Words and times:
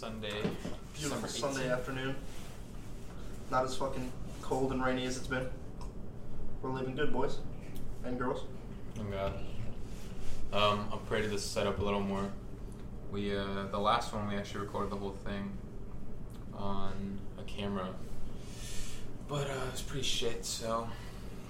Sunday. 0.00 0.40
Beautiful 0.98 1.28
Sunday 1.28 1.68
18th. 1.68 1.72
afternoon. 1.72 2.16
Not 3.50 3.64
as 3.64 3.76
fucking 3.76 4.10
cold 4.40 4.72
and 4.72 4.82
rainy 4.82 5.04
as 5.04 5.18
it's 5.18 5.26
been. 5.26 5.46
We're 6.62 6.70
living 6.70 6.96
good, 6.96 7.12
boys 7.12 7.36
and 8.02 8.18
girls. 8.18 8.44
Oh 8.98 9.02
god. 9.02 9.34
Um, 10.54 10.88
upgraded 10.90 11.28
this 11.28 11.44
setup 11.44 11.80
a 11.80 11.84
little 11.84 12.00
more. 12.00 12.32
We 13.12 13.36
uh, 13.36 13.66
the 13.70 13.78
last 13.78 14.14
one 14.14 14.26
we 14.26 14.36
actually 14.36 14.60
recorded 14.60 14.90
the 14.90 14.96
whole 14.96 15.10
thing 15.10 15.52
on 16.54 17.18
a 17.38 17.42
camera, 17.42 17.90
but 19.28 19.50
uh, 19.50 19.66
it 19.66 19.72
was 19.72 19.82
pretty 19.82 20.06
shit. 20.06 20.46
So 20.46 20.88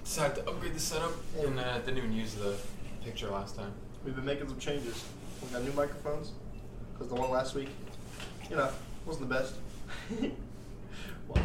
decided 0.03 0.43
to 0.43 0.49
upgrade 0.49 0.75
the 0.75 0.79
setup, 0.81 1.13
and 1.39 1.57
uh, 1.57 1.79
didn't 1.79 1.99
even 1.99 2.11
use 2.11 2.33
the 2.33 2.57
picture 3.01 3.29
last 3.29 3.55
time. 3.55 3.71
We've 4.03 4.13
been 4.13 4.25
making 4.25 4.49
some 4.49 4.59
changes. 4.59 5.05
We 5.41 5.47
got 5.53 5.63
new 5.63 5.71
microphones 5.71 6.33
because 6.91 7.07
the 7.07 7.15
one 7.15 7.31
last 7.31 7.55
week, 7.55 7.69
you 8.51 8.57
know, 8.57 8.69
wasn't 9.05 9.29
the 9.29 9.33
best. 9.35 9.55
what? 11.27 11.41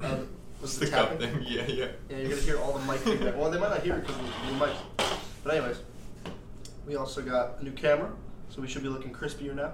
Um, 0.00 0.28
was 0.62 0.78
the 0.78 0.86
cup 0.86 1.10
tapping? 1.10 1.18
thing. 1.34 1.44
Yeah, 1.46 1.66
yeah. 1.66 1.86
Yeah, 2.08 2.16
you're 2.18 2.28
gonna 2.30 2.40
hear 2.42 2.58
all 2.60 2.72
the 2.78 2.84
mic 2.90 3.00
feedback. 3.00 3.36
Well, 3.36 3.50
they 3.50 3.58
might 3.58 3.70
not 3.70 3.82
hear 3.82 3.96
it 3.96 4.06
because 4.06 4.16
of 4.16 4.22
the 4.22 4.52
new 4.52 4.58
mics. 4.58 4.76
But 5.42 5.54
anyways, 5.56 5.80
we 6.86 6.94
also 6.96 7.20
got 7.22 7.60
a 7.60 7.64
new 7.64 7.72
camera, 7.72 8.12
so 8.48 8.60
we 8.62 8.68
should 8.68 8.82
be 8.82 8.88
looking 8.88 9.12
crispier 9.12 9.54
now. 9.54 9.72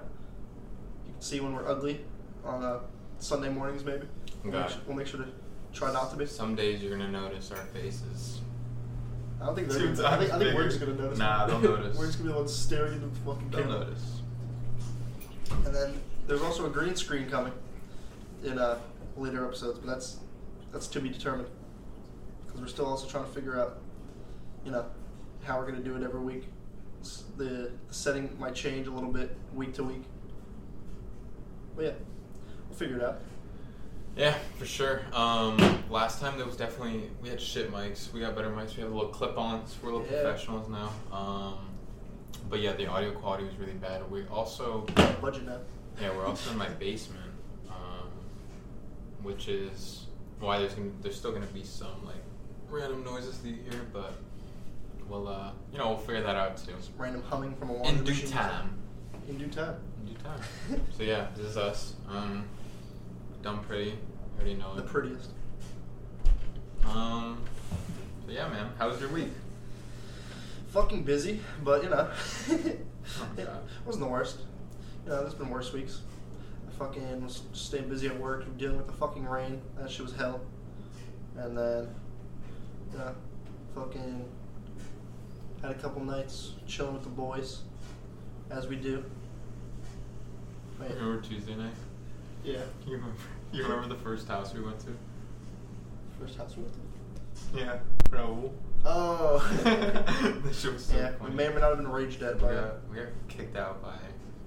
You 1.05 1.13
can 1.13 1.21
see 1.21 1.39
when 1.39 1.53
we're 1.53 1.67
ugly 1.67 2.01
on 2.43 2.63
uh, 2.63 2.79
Sunday 3.19 3.49
mornings, 3.49 3.83
maybe. 3.85 4.07
We'll 4.43 4.53
make, 4.53 4.63
Okay. 4.63 4.73
su- 4.73 4.79
we'll 4.87 4.97
make 4.97 5.07
sure 5.07 5.19
to 5.21 5.27
try 5.73 5.91
not 5.93 6.09
to 6.11 6.17
be. 6.17 6.25
Some 6.25 6.55
days 6.55 6.81
you're 6.81 6.97
gonna 6.97 7.11
notice 7.11 7.51
our 7.51 7.57
faces. 7.67 8.39
I 9.39 9.45
don't 9.45 9.55
think 9.55 9.67
they're. 9.67 9.93
Gonna, 9.93 10.07
I 10.07 10.17
think, 10.17 10.33
I 10.33 10.39
think 10.39 10.55
we're 10.55 10.63
just 10.67 10.79
gonna 10.79 10.95
notice. 10.95 11.19
Nah, 11.19 11.45
they'll 11.45 11.59
notice. 11.61 11.95
we're 11.97 12.07
just 12.07 12.17
gonna 12.17 12.29
be 12.29 12.33
the 12.33 12.39
ones 12.39 12.55
staring 12.55 12.93
into 12.93 13.07
the 13.07 13.15
fucking 13.19 13.49
They'll 13.51 13.61
camera. 13.61 13.79
notice. 13.81 14.21
And 15.65 15.73
then 15.73 15.93
there's 16.27 16.41
also 16.41 16.65
a 16.65 16.69
green 16.69 16.95
screen 16.95 17.29
coming 17.29 17.53
in 18.43 18.59
uh, 18.59 18.79
later 19.15 19.45
episodes, 19.45 19.79
but 19.79 19.87
that's 19.87 20.17
that's 20.71 20.87
to 20.87 20.99
be 20.99 21.09
determined 21.09 21.49
because 22.45 22.61
we're 22.61 22.67
still 22.67 22.85
also 22.85 23.07
trying 23.07 23.25
to 23.25 23.31
figure 23.31 23.59
out, 23.59 23.79
you 24.65 24.71
know, 24.71 24.85
how 25.43 25.57
we're 25.57 25.65
gonna 25.69 25.83
do 25.83 25.95
it 25.95 26.03
every 26.03 26.19
week. 26.21 26.45
The, 27.37 27.71
the 27.87 27.93
setting 27.93 28.35
might 28.39 28.55
change 28.55 28.87
a 28.87 28.91
little 28.91 29.11
bit 29.11 29.35
week 29.53 29.73
to 29.75 29.83
week. 29.83 30.03
But 31.75 31.85
yeah, 31.85 31.91
we'll 32.69 32.77
figure 32.77 32.97
it 32.97 33.03
out. 33.03 33.21
Yeah, 34.17 34.35
for 34.57 34.65
sure. 34.65 35.01
Um, 35.13 35.57
last 35.91 36.19
time 36.19 36.37
there 36.37 36.45
was 36.47 36.57
definitely 36.57 37.03
we 37.21 37.29
had 37.29 37.39
shit 37.39 37.71
mics. 37.71 38.11
We 38.11 38.19
got 38.19 38.35
better 38.35 38.49
mics. 38.49 38.75
We 38.75 38.81
have 38.81 38.91
a 38.91 38.95
little 38.95 39.11
clip-ons. 39.11 39.77
We're 39.81 39.91
little 39.91 40.07
Yeah. 40.07 40.23
professionals 40.23 40.67
now. 40.67 40.91
Um, 41.15 41.66
but 42.49 42.59
yeah, 42.59 42.73
the 42.73 42.87
audio 42.87 43.11
quality 43.11 43.43
was 43.45 43.55
really 43.57 43.73
bad. 43.73 44.09
We 44.09 44.25
also 44.27 44.85
Budget 45.21 45.43
yeah 46.01 46.15
we're 46.15 46.25
also 46.25 46.51
in 46.51 46.57
my 46.57 46.69
basement, 46.69 47.31
um, 47.69 48.09
which 49.23 49.47
is 49.47 50.05
why 50.39 50.59
there's 50.59 50.73
gonna, 50.73 50.89
there's 51.01 51.15
still 51.15 51.31
gonna 51.31 51.45
be 51.47 51.63
some 51.63 52.05
like 52.05 52.15
random 52.69 53.03
noises 53.03 53.39
that 53.39 53.49
you 53.49 53.57
hear, 53.69 53.81
but 53.91 54.13
we'll 55.09 55.27
uh, 55.27 55.51
you 55.71 55.77
know 55.77 55.89
we'll 55.89 55.97
figure 55.97 56.21
that 56.21 56.35
out 56.35 56.57
too 56.57 56.71
Just 56.77 56.91
random 56.97 57.23
humming 57.23 57.55
from 57.55 57.69
a 57.69 57.73
laundry 57.73 58.13
in 58.13 58.19
due 58.19 58.27
time. 58.27 58.77
In 59.27 59.37
due 59.37 59.47
time. 59.47 59.75
In 60.01 60.13
due 60.13 60.19
time. 60.21 60.39
so 60.97 61.03
yeah, 61.03 61.27
this 61.35 61.45
is 61.47 61.57
us. 61.57 61.93
Um, 62.09 62.45
done 63.41 63.59
pretty. 63.59 63.97
Already 64.37 64.53
know 64.55 64.75
The 64.75 64.83
it. 64.83 64.87
prettiest. 64.87 65.31
Um. 66.85 67.41
So 68.25 68.31
yeah, 68.31 68.47
man. 68.49 68.69
How 68.77 68.87
was 68.89 68.99
your 69.01 69.09
week? 69.09 69.29
Fucking 70.69 71.03
busy, 71.03 71.39
but 71.63 71.83
you 71.83 71.89
know, 71.89 72.09
oh, 72.49 72.53
it 73.37 73.49
wasn't 73.85 74.03
the 74.03 74.09
worst. 74.09 74.39
You 75.05 75.11
know, 75.11 75.21
there's 75.21 75.33
been 75.33 75.49
worse 75.49 75.71
weeks. 75.73 76.01
I 76.67 76.71
fucking 76.77 77.23
was 77.23 77.41
staying 77.53 77.87
busy 77.89 78.07
at 78.07 78.19
work, 78.19 78.57
dealing 78.57 78.77
with 78.77 78.87
the 78.87 78.93
fucking 78.93 79.25
rain. 79.25 79.61
That 79.79 79.89
shit 79.89 80.01
was 80.01 80.13
hell. 80.15 80.41
And 81.37 81.57
then, 81.57 81.87
you 82.91 82.97
know, 82.97 83.15
fucking 83.75 84.25
had 85.61 85.71
a 85.71 85.75
couple 85.75 86.03
nights 86.03 86.53
chilling 86.67 86.93
with 86.93 87.03
the 87.03 87.09
boys, 87.09 87.61
as 88.51 88.67
we 88.67 88.75
do. 88.75 89.03
Wait, 90.79 90.91
Remember 90.91 91.21
Tuesday 91.21 91.55
night? 91.55 91.73
yeah, 92.43 92.59
You 92.85 92.93
remember? 92.97 93.15
You 93.51 93.63
remember 93.63 93.87
the 93.87 94.01
first 94.01 94.27
house 94.27 94.53
we 94.53 94.61
went 94.61 94.79
to? 94.81 94.95
first 96.19 96.37
house 96.37 96.55
we 96.57 96.63
went 96.63 96.75
to. 96.75 97.59
Yeah, 97.59 97.77
Raul. 98.11 98.51
Oh. 98.89 99.39
shit 100.53 100.73
was 100.73 100.85
so 100.85 100.95
yeah, 100.95 101.11
funny. 101.17 101.29
we 101.31 101.35
may 101.35 101.47
or 101.47 101.53
may 101.53 101.59
not 101.59 101.69
have 101.69 101.77
been 101.77 101.89
rage 101.89 102.19
dead 102.21 102.39
by 102.39 102.47
we 102.47 102.55
got, 102.55 102.89
we 102.89 102.95
got 102.95 103.07
kicked 103.27 103.57
out 103.57 103.83
by 103.83 103.93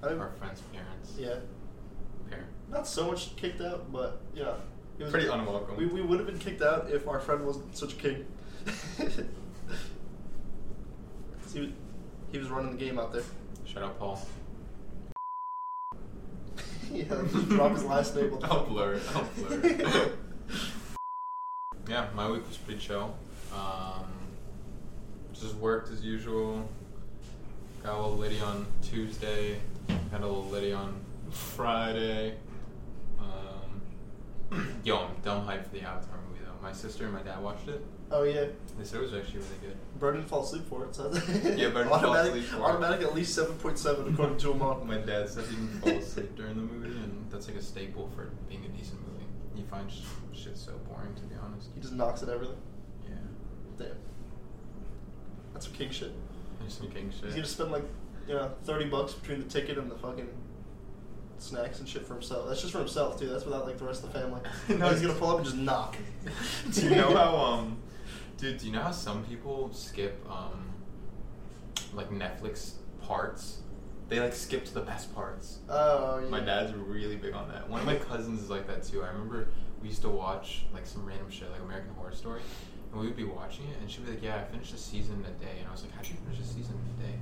I- 0.07 0.13
our 0.13 0.31
friend's 0.39 0.61
parents. 0.73 1.13
Yeah, 1.17 1.35
Parent. 2.27 2.47
not 2.71 2.87
so 2.87 3.07
much 3.11 3.35
kicked 3.35 3.61
out, 3.61 3.91
but 3.91 4.19
you 4.33 4.41
know, 4.41 4.55
it 4.97 5.03
was 5.03 5.11
Pretty 5.11 5.27
unwelcome. 5.27 5.77
We, 5.77 5.85
we 5.85 6.01
would 6.01 6.17
have 6.17 6.27
been 6.27 6.39
kicked 6.39 6.63
out 6.63 6.89
if 6.89 7.07
our 7.07 7.19
friend 7.19 7.45
wasn't 7.45 7.77
such 7.77 7.93
a 7.93 7.95
king. 7.97 8.25
he 11.53 11.59
was, 11.59 11.69
he 12.31 12.37
was 12.39 12.49
running 12.49 12.71
the 12.71 12.83
game 12.83 12.97
out 12.97 13.13
there. 13.13 13.23
Shut 13.65 13.83
up, 13.83 13.99
Paul. 13.99 14.27
yeah, 16.91 17.03
just 17.31 17.49
drop 17.49 17.73
his 17.73 17.83
last 17.83 18.15
name. 18.15 18.37
I'll 18.43 18.65
blur 18.65 18.93
it. 18.93 19.03
I'll 19.15 19.23
blur 19.37 19.59
it. 19.63 20.13
yeah, 21.87 22.07
my 22.15 22.29
week 22.29 22.47
was 22.47 22.57
pretty 22.57 22.79
chill. 22.79 23.15
Um, 23.53 24.20
just 25.41 25.55
worked 25.55 25.91
as 25.91 26.03
usual. 26.03 26.67
Got 27.83 27.95
a 27.95 28.01
little 28.01 28.17
litty 28.17 28.39
on 28.41 28.65
Tuesday. 28.83 29.59
Had 30.11 30.21
a 30.21 30.27
little 30.27 30.45
litty 30.45 30.71
on 30.71 30.95
Friday. 31.31 32.35
Um, 33.19 34.77
yo, 34.83 34.97
I'm 34.99 35.15
dumb 35.23 35.45
hyped 35.47 35.63
for 35.65 35.69
the 35.75 35.81
Avatar 35.81 36.17
movie 36.29 36.41
though. 36.45 36.61
My 36.61 36.71
sister 36.71 37.05
and 37.05 37.13
my 37.13 37.23
dad 37.23 37.41
watched 37.41 37.67
it. 37.67 37.83
oh 38.11 38.23
yeah, 38.23 38.45
They 38.77 38.83
said 38.85 38.99
it 38.99 39.03
was 39.03 39.13
actually 39.13 39.39
really 39.39 39.57
good. 39.61 39.77
Bro 39.99 40.11
didn't 40.13 40.27
fall 40.27 40.43
asleep 40.43 40.67
for 40.69 40.85
it. 40.85 40.95
So 40.95 41.11
Yeah, 41.55 41.69
Bro 41.69 41.83
didn't 41.85 41.89
fall 41.89 41.93
automatic, 41.95 42.31
asleep 42.33 42.45
for 42.45 42.55
it. 42.57 42.61
Automatic 42.61 43.01
at 43.01 43.15
least 43.15 43.33
seven 43.33 43.55
point 43.55 43.79
seven 43.79 44.13
according 44.13 44.37
to 44.37 44.51
him 44.51 44.61
on. 44.61 44.87
My 44.87 44.97
dad 44.97 45.27
said 45.29 45.45
he 45.45 45.55
didn't 45.55 45.79
fall 45.81 45.89
asleep 45.97 46.35
during 46.35 46.55
the 46.55 46.61
movie, 46.61 46.89
and 46.97 47.25
that's 47.31 47.47
like 47.47 47.57
a 47.57 47.61
staple 47.63 48.09
for 48.15 48.29
being 48.47 48.63
a 48.65 48.69
decent 48.69 48.99
movie. 49.11 49.25
He 49.55 49.63
finds 49.63 50.01
shit 50.33 50.57
so 50.57 50.73
boring, 50.87 51.15
to 51.15 51.21
be 51.23 51.35
honest. 51.43 51.69
He 51.73 51.81
just 51.81 51.93
knocks 51.93 52.21
at 52.21 52.29
everything. 52.29 52.57
Yeah. 53.09 53.15
Damn. 53.79 53.87
That's 55.61 55.67
some 55.67 55.77
king 55.77 55.91
shit. 55.91 56.11
There's 56.59 56.73
some 56.73 56.89
king 56.89 57.11
shit. 57.11 57.25
He's 57.25 57.35
gonna 57.35 57.45
spend 57.45 57.71
like, 57.71 57.83
you 58.27 58.33
know, 58.33 58.51
thirty 58.63 58.85
bucks 58.85 59.13
between 59.13 59.43
the 59.43 59.45
ticket 59.45 59.77
and 59.77 59.91
the 59.91 59.95
fucking 59.95 60.27
snacks 61.37 61.79
and 61.79 61.87
shit 61.87 62.03
for 62.07 62.15
himself. 62.15 62.47
That's 62.47 62.61
just 62.61 62.73
for 62.73 62.79
himself 62.79 63.19
too. 63.19 63.27
That's 63.27 63.45
without 63.45 63.67
like 63.67 63.77
the 63.77 63.85
rest 63.85 64.03
of 64.03 64.11
the 64.11 64.19
family. 64.19 64.41
No, 64.79 64.89
he's 64.89 65.01
gonna 65.01 65.13
pull 65.13 65.29
up 65.29 65.37
and 65.37 65.45
just 65.45 65.57
knock. 65.57 65.97
do 66.71 66.81
you 66.81 66.95
know 66.95 67.15
how 67.15 67.35
um, 67.35 67.77
dude? 68.37 68.57
Do 68.57 68.65
you 68.65 68.71
know 68.71 68.81
how 68.81 68.89
some 68.89 69.23
people 69.23 69.71
skip 69.71 70.19
um, 70.27 70.71
like 71.93 72.09
Netflix 72.09 72.71
parts? 73.03 73.59
They 74.09 74.19
like 74.19 74.33
skip 74.33 74.65
to 74.65 74.73
the 74.73 74.81
best 74.81 75.13
parts. 75.13 75.59
Oh 75.69 76.21
yeah. 76.23 76.27
My 76.27 76.39
dad's 76.39 76.73
really 76.73 77.17
big 77.17 77.35
on 77.35 77.49
that. 77.49 77.69
One 77.69 77.81
of 77.81 77.85
my 77.85 77.95
cousins 78.09 78.41
is 78.41 78.49
like 78.49 78.65
that 78.65 78.81
too. 78.81 79.03
I 79.03 79.09
remember 79.09 79.49
we 79.79 79.89
used 79.89 80.01
to 80.01 80.09
watch 80.09 80.63
like 80.73 80.87
some 80.87 81.05
random 81.05 81.29
shit, 81.29 81.51
like 81.51 81.61
American 81.61 81.93
Horror 81.93 82.13
Story, 82.13 82.41
and 82.91 82.99
we 83.01 83.07
would 83.07 83.15
be 83.15 83.23
watching 83.23 83.65
it, 83.67 83.77
and 83.81 83.89
she'd 83.89 84.05
be 84.05 84.11
like, 84.11 84.23
"Yeah, 84.23 84.35
I 84.37 84.43
finished 84.43 84.73
a 84.73 84.77
season 84.77 85.15
in 85.15 85.25
a 85.25 85.33
day," 85.43 85.59
and 85.59 85.67
I 85.67 85.71
was 85.71 85.83
like, 85.83 85.91
"How'd 85.93 86.07
you 86.07 86.15
finish 86.25 86.39
a 86.39 86.43
season 86.47 86.75
in 86.75 87.03
a 87.03 87.07
day?" 87.07 87.15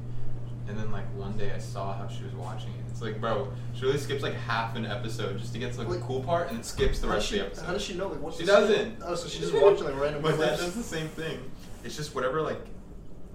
And 0.67 0.77
then 0.77 0.91
like 0.91 1.05
one 1.15 1.35
day 1.37 1.51
I 1.51 1.57
saw 1.57 1.93
how 1.97 2.07
she 2.07 2.23
was 2.23 2.33
watching 2.35 2.69
it. 2.71 2.85
It's 2.91 3.01
like, 3.01 3.19
bro, 3.19 3.51
she 3.73 3.85
really 3.85 3.97
skips 3.97 4.21
like 4.21 4.35
half 4.35 4.75
an 4.75 4.85
episode 4.85 5.39
just 5.39 5.51
to 5.53 5.59
get 5.59 5.73
to 5.73 5.79
like, 5.79 5.87
Like- 5.87 5.99
the 5.99 6.05
cool 6.05 6.21
part, 6.21 6.47
and 6.49 6.57
then 6.57 6.63
skips 6.63 6.99
the 6.99 7.07
How 7.07 7.13
rest 7.13 7.27
she, 7.27 7.35
of 7.39 7.41
the 7.41 7.47
episode. 7.47 7.65
How 7.65 7.73
does 7.73 7.81
she 7.83 7.93
know? 7.95 8.07
Like, 8.07 8.21
what's 8.21 8.37
She 8.37 8.43
the 8.45 8.51
doesn't. 8.51 8.97
Oh, 9.03 9.15
so 9.15 9.27
she's 9.27 9.49
just 9.49 9.53
watching 9.63 9.85
like 9.85 9.99
random 9.99 10.21
dad 10.21 10.35
clips. 10.35 10.57
does 10.63 10.75
the 10.75 10.83
same 10.83 11.07
thing. 11.09 11.39
It's 11.83 11.95
just 11.95 12.13
whatever 12.13 12.41
like 12.41 12.61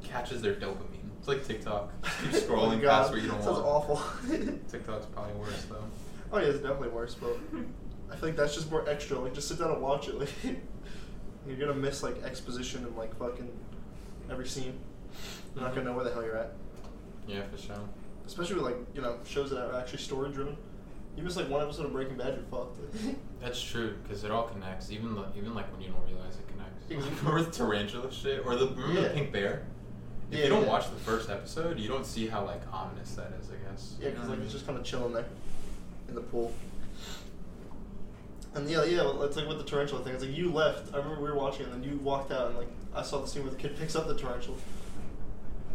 catches 0.05 0.43
their 0.43 0.55
dopamine. 0.55 0.91
It's 1.19 1.26
like 1.29 1.44
TikTok. 1.47 1.91
Just 2.31 2.47
keep 2.47 2.50
Oh 2.50 2.56
my 2.67 2.75
scrolling 2.76 2.82
God, 2.82 2.99
past 3.00 3.11
where 3.12 3.19
you 3.20 3.29
don't 3.29 3.43
sounds 3.43 3.56
want. 3.58 3.67
awful. 3.67 4.03
TikTok's 4.70 5.06
probably 5.06 5.32
worse 5.41 5.64
though. 5.70 5.82
oh 6.32 6.38
yeah, 6.38 6.44
it's 6.49 6.58
definitely 6.58 6.88
worse, 6.88 7.14
but 7.14 7.31
I 8.12 8.17
feel 8.17 8.29
like 8.29 8.37
that's 8.37 8.55
just 8.55 8.70
more 8.70 8.87
extra. 8.88 9.19
Like, 9.19 9.32
just 9.35 9.49
sit 9.49 9.58
down 9.58 9.70
and 9.70 9.81
watch 9.81 10.08
it. 10.08 10.19
Like, 10.19 10.29
you're 11.46 11.56
gonna 11.58 11.75
miss 11.75 12.02
like 12.02 12.23
exposition 12.23 12.85
and 12.85 12.96
like 12.96 13.17
fucking 13.19 13.50
every 14.31 14.46
scene. 14.46 14.79
You're 15.55 15.64
not 15.64 15.75
gonna 15.75 15.87
know 15.91 15.94
where 15.96 16.05
the 16.05 16.12
hell 16.12 16.25
you're 16.25 16.37
at. 16.37 16.52
Yeah, 17.26 17.43
for 17.50 17.58
sure. 17.61 17.76
Especially 18.26 18.56
with 18.56 18.64
like 18.64 18.76
you 18.94 19.02
know 19.02 19.19
shows 19.26 19.50
that 19.50 19.58
are 19.58 19.79
actually 19.79 19.99
story 19.99 20.31
driven. 20.32 20.56
You 21.17 21.23
miss 21.23 21.37
like 21.37 21.49
one 21.49 21.62
episode 21.62 21.87
of 21.87 21.93
Breaking 21.93 22.17
Bad, 22.17 22.35
you're 22.35 22.43
fucked. 22.50 22.79
That's 23.41 23.62
true 23.62 23.94
because 24.02 24.25
it 24.25 24.31
all 24.31 24.44
connects. 24.49 24.91
Even 24.91 25.14
the, 25.14 25.25
even 25.37 25.55
like 25.55 25.70
when 25.73 25.81
you 25.81 25.88
don't 25.91 26.05
realize 26.06 26.35
it 26.37 26.49
connects. 26.49 26.85
Exactly. 26.91 27.19
Remember 27.29 27.43
the 27.43 27.56
tarantula 27.56 28.11
shit 28.12 28.44
or 28.44 28.56
the 28.56 28.67
remember 28.69 28.93
Yeah. 29.00 29.08
the 29.08 29.14
pink 29.14 29.32
bear? 29.32 29.62
If 30.31 30.38
Yeah, 30.38 30.44
you 30.44 30.50
don't 30.50 30.62
yeah. 30.64 30.69
watch 30.70 30.87
the 30.91 30.96
first 30.96 31.31
episode, 31.31 31.79
you 31.79 31.87
don't 31.88 32.05
see 32.06 32.26
how 32.26 32.44
like 32.44 32.62
ominous 32.73 33.14
that 33.14 33.32
is. 33.41 33.49
I 33.50 33.70
guess. 33.70 33.94
yeah, 34.00 34.06
You 34.08 34.14
because 34.14 34.29
like 34.31 34.41
it's 34.41 34.52
just 34.52 34.67
kind 34.67 34.76
of 34.79 34.85
chilling 34.85 35.12
there 35.12 35.26
in 36.08 36.14
the 36.17 36.20
pool. 36.23 36.52
And 38.55 38.69
yeah, 38.71 38.85
yeah, 38.85 39.11
it's 39.23 39.37
like 39.37 39.49
with 39.49 39.59
the 39.59 39.65
tarantula 39.65 40.03
thing. 40.05 40.15
It's 40.15 40.23
like 40.25 40.37
you 40.37 40.53
left. 40.53 40.95
I 40.95 40.99
remember 40.99 41.21
we 41.21 41.29
were 41.31 41.37
watching, 41.37 41.65
and 41.67 41.73
then 41.75 41.83
you 41.83 41.97
walked 41.99 42.31
out, 42.31 42.49
and 42.49 42.56
like 42.59 42.69
I 42.95 43.03
saw 43.03 43.21
the 43.21 43.27
scene 43.27 43.43
where 43.43 43.51
the 43.51 43.56
kid 43.59 43.77
picks 43.77 43.97
up 43.97 44.06
the 44.06 44.15
tarantula, 44.15 44.56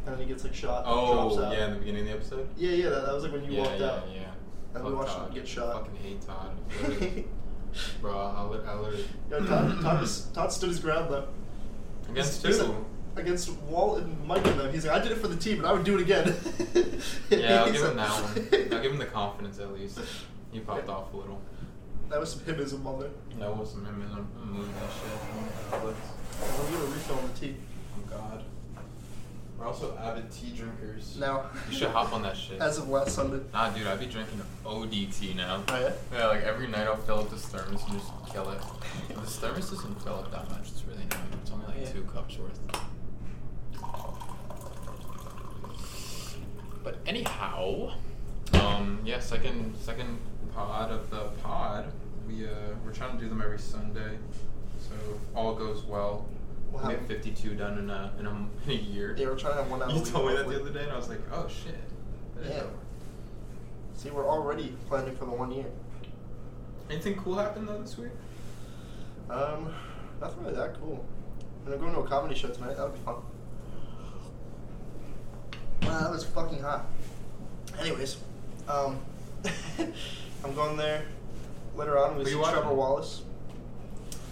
and 0.05 0.13
then 0.15 0.21
he 0.21 0.25
gets 0.31 0.43
like 0.45 0.53
shot. 0.55 0.85
and 0.85 1.07
drops 1.07 1.35
Oh 1.37 1.43
out. 1.43 1.51
yeah, 1.53 1.65
in 1.67 1.73
the 1.73 1.79
beginning 1.79 2.01
of 2.03 2.07
the 2.07 2.13
episode. 2.13 2.47
Yeah, 2.57 2.71
yeah, 2.71 2.89
that, 2.89 3.05
that 3.05 3.13
was 3.13 3.23
like 3.23 3.33
when 3.33 3.43
you 3.43 3.51
yeah, 3.51 3.61
walked 3.63 3.79
yeah, 3.79 3.85
out. 3.87 4.03
yeah. 4.13 4.21
And 4.75 4.83
we 4.85 4.91
Fuck 4.91 4.99
watched 4.99 5.15
him 5.15 5.21
Todd. 5.25 5.33
get 5.35 5.47
shot. 5.47 5.73
Fucking 5.73 5.95
hate 6.01 6.21
Todd. 6.21 7.23
Bro, 8.01 8.17
I, 8.17 8.43
lit- 8.45 8.65
I 8.65 8.75
literally. 8.79 9.05
Yo, 9.29 9.39
Todd, 9.45 9.81
Todd, 9.81 10.09
Todd 10.33 10.51
stood 10.51 10.69
his 10.69 10.79
ground 10.79 11.11
though. 11.13 11.27
Against 12.09 12.45
He 12.45 12.53
said- 12.53 12.65
who? 12.67 12.85
Against 13.15 13.51
Walt 13.63 13.97
and 13.99 14.25
Mike 14.25 14.45
and 14.47 14.57
them. 14.59 14.71
He's 14.71 14.85
like, 14.85 14.97
I 15.01 15.03
did 15.03 15.11
it 15.11 15.17
for 15.17 15.27
the 15.27 15.35
team, 15.35 15.57
and 15.57 15.67
I 15.67 15.73
would 15.73 15.83
do 15.83 15.97
it 15.97 16.01
again. 16.01 16.33
Yeah, 17.29 17.63
I'll 17.65 17.71
give 17.71 17.83
him 17.83 17.97
that 17.97 18.09
one. 18.09 18.47
I'll 18.71 18.81
give 18.81 18.91
him 18.93 18.97
the 18.99 19.05
confidence 19.07 19.59
at 19.59 19.73
least. 19.73 19.99
He 20.51 20.59
popped 20.61 20.87
off 20.87 21.11
a 21.13 21.17
little. 21.17 21.41
That 22.09 22.19
was 22.19 22.31
some 22.31 22.41
himism 22.41 22.85
on 22.85 22.99
there. 22.99 23.09
That 23.39 23.55
was 23.55 23.71
some 23.71 23.85
him 23.85 24.01
I'm 24.41 24.51
moving 24.53 24.73
that 24.73 24.89
shit. 24.91 25.11
Oh, 25.13 25.71
God, 25.71 25.85
let's- 25.85 25.99
We'll 26.59 26.71
give 26.71 26.81
a 26.81 26.93
refill 26.93 27.17
on 27.19 27.27
the 27.33 27.39
tea. 27.39 27.55
oh 27.97 28.09
God. 28.09 28.43
We're 29.57 29.67
also 29.67 29.95
avid 29.97 30.31
tea 30.31 30.51
drinkers. 30.55 31.17
Now, 31.19 31.49
You 31.69 31.75
should 31.77 31.89
hop 31.89 32.13
on 32.13 32.21
that 32.23 32.37
shit. 32.43 32.61
as 32.61 32.77
of 32.77 32.87
last 32.89 33.13
Sunday. 33.13 33.41
Nah, 33.53 33.69
dude, 33.71 33.85
I'd 33.87 33.99
be 33.99 34.05
drinking 34.05 34.41
ODT 34.65 35.35
now. 35.35 35.63
Oh, 35.67 35.79
yeah? 35.79 35.91
Yeah, 36.17 36.27
like 36.27 36.43
every 36.43 36.67
night 36.67 36.87
I'll 36.87 36.95
fill 36.95 37.19
up 37.19 37.29
this 37.29 37.45
thermos 37.47 37.81
and 37.89 37.99
just 37.99 38.11
kill 38.33 38.49
it. 38.51 38.61
This 39.21 39.37
thermos 39.37 39.69
doesn't 39.69 40.01
fill 40.01 40.15
up 40.15 40.31
that 40.31 40.49
much. 40.49 40.69
It's 40.69 40.83
really 40.85 41.03
annoying. 41.03 41.39
It's 41.41 41.51
only 41.51 41.65
like 41.67 41.81
Yeah. 41.81 41.91
two 41.91 42.03
cups 42.03 42.37
worth. 42.37 42.59
But 46.83 46.97
anyhow, 47.05 47.91
um, 48.53 48.99
yeah, 49.03 49.19
second 49.19 49.75
second 49.81 50.17
pod 50.59 50.91
of 50.91 51.09
the 51.09 51.21
pod. 51.41 51.85
We 52.27 52.45
uh, 52.45 52.49
we're 52.85 52.91
trying 52.91 53.17
to 53.17 53.23
do 53.23 53.29
them 53.29 53.41
every 53.41 53.59
Sunday, 53.59 54.17
so 54.79 54.93
if 55.15 55.35
all 55.35 55.55
goes 55.55 55.83
well. 55.83 56.27
We'll 56.71 56.83
we 56.83 56.91
have- 56.91 56.99
have 56.99 57.07
52 57.07 57.55
done 57.55 57.79
in 57.79 57.89
a 57.89 58.11
in 58.19 58.25
a, 58.27 58.29
in 58.65 58.69
a 58.69 58.73
year. 58.73 59.15
Yeah, 59.17 59.27
we're 59.27 59.37
trying 59.37 59.53
to 59.53 59.63
have 59.63 59.71
one 59.71 59.81
out 59.81 59.93
You 59.95 60.03
told 60.03 60.27
me 60.29 60.35
that 60.35 60.47
the 60.47 60.59
other 60.61 60.69
day, 60.71 60.83
and 60.83 60.91
I 60.91 60.97
was 60.97 61.09
like, 61.09 61.21
oh 61.31 61.47
shit. 61.47 61.75
That 62.35 62.51
Yeah. 62.51 62.63
See, 63.95 64.09
we're 64.11 64.27
already 64.27 64.75
planning 64.87 65.15
for 65.15 65.25
the 65.25 65.31
one 65.31 65.51
year. 65.51 65.65
Anything 66.89 67.15
cool 67.15 67.35
happened 67.37 67.67
though 67.67 67.81
this 67.81 67.97
week? 67.97 68.11
Um, 69.29 69.73
nothing 70.21 70.43
really 70.43 70.55
that 70.55 70.79
cool. 70.79 71.05
I'm 71.67 71.77
going 71.77 71.93
to 71.93 71.99
a 71.99 72.07
comedy 72.07 72.33
show 72.33 72.47
tonight. 72.49 72.77
That 72.77 72.83
would 72.89 72.93
be 72.93 72.99
fun. 73.01 73.15
Wow, 75.83 75.99
that 76.01 76.11
was 76.11 76.23
fucking 76.23 76.61
hot. 76.61 76.87
Anyways, 77.79 78.17
um, 78.67 78.99
I'm 80.43 80.53
going 80.55 80.77
there 80.77 81.03
later 81.75 81.97
on. 81.97 82.17
We 82.17 82.25
see 82.25 82.31
you 82.31 82.39
watching? 82.39 82.55
Trevor 82.55 82.73
Wallace. 82.73 83.23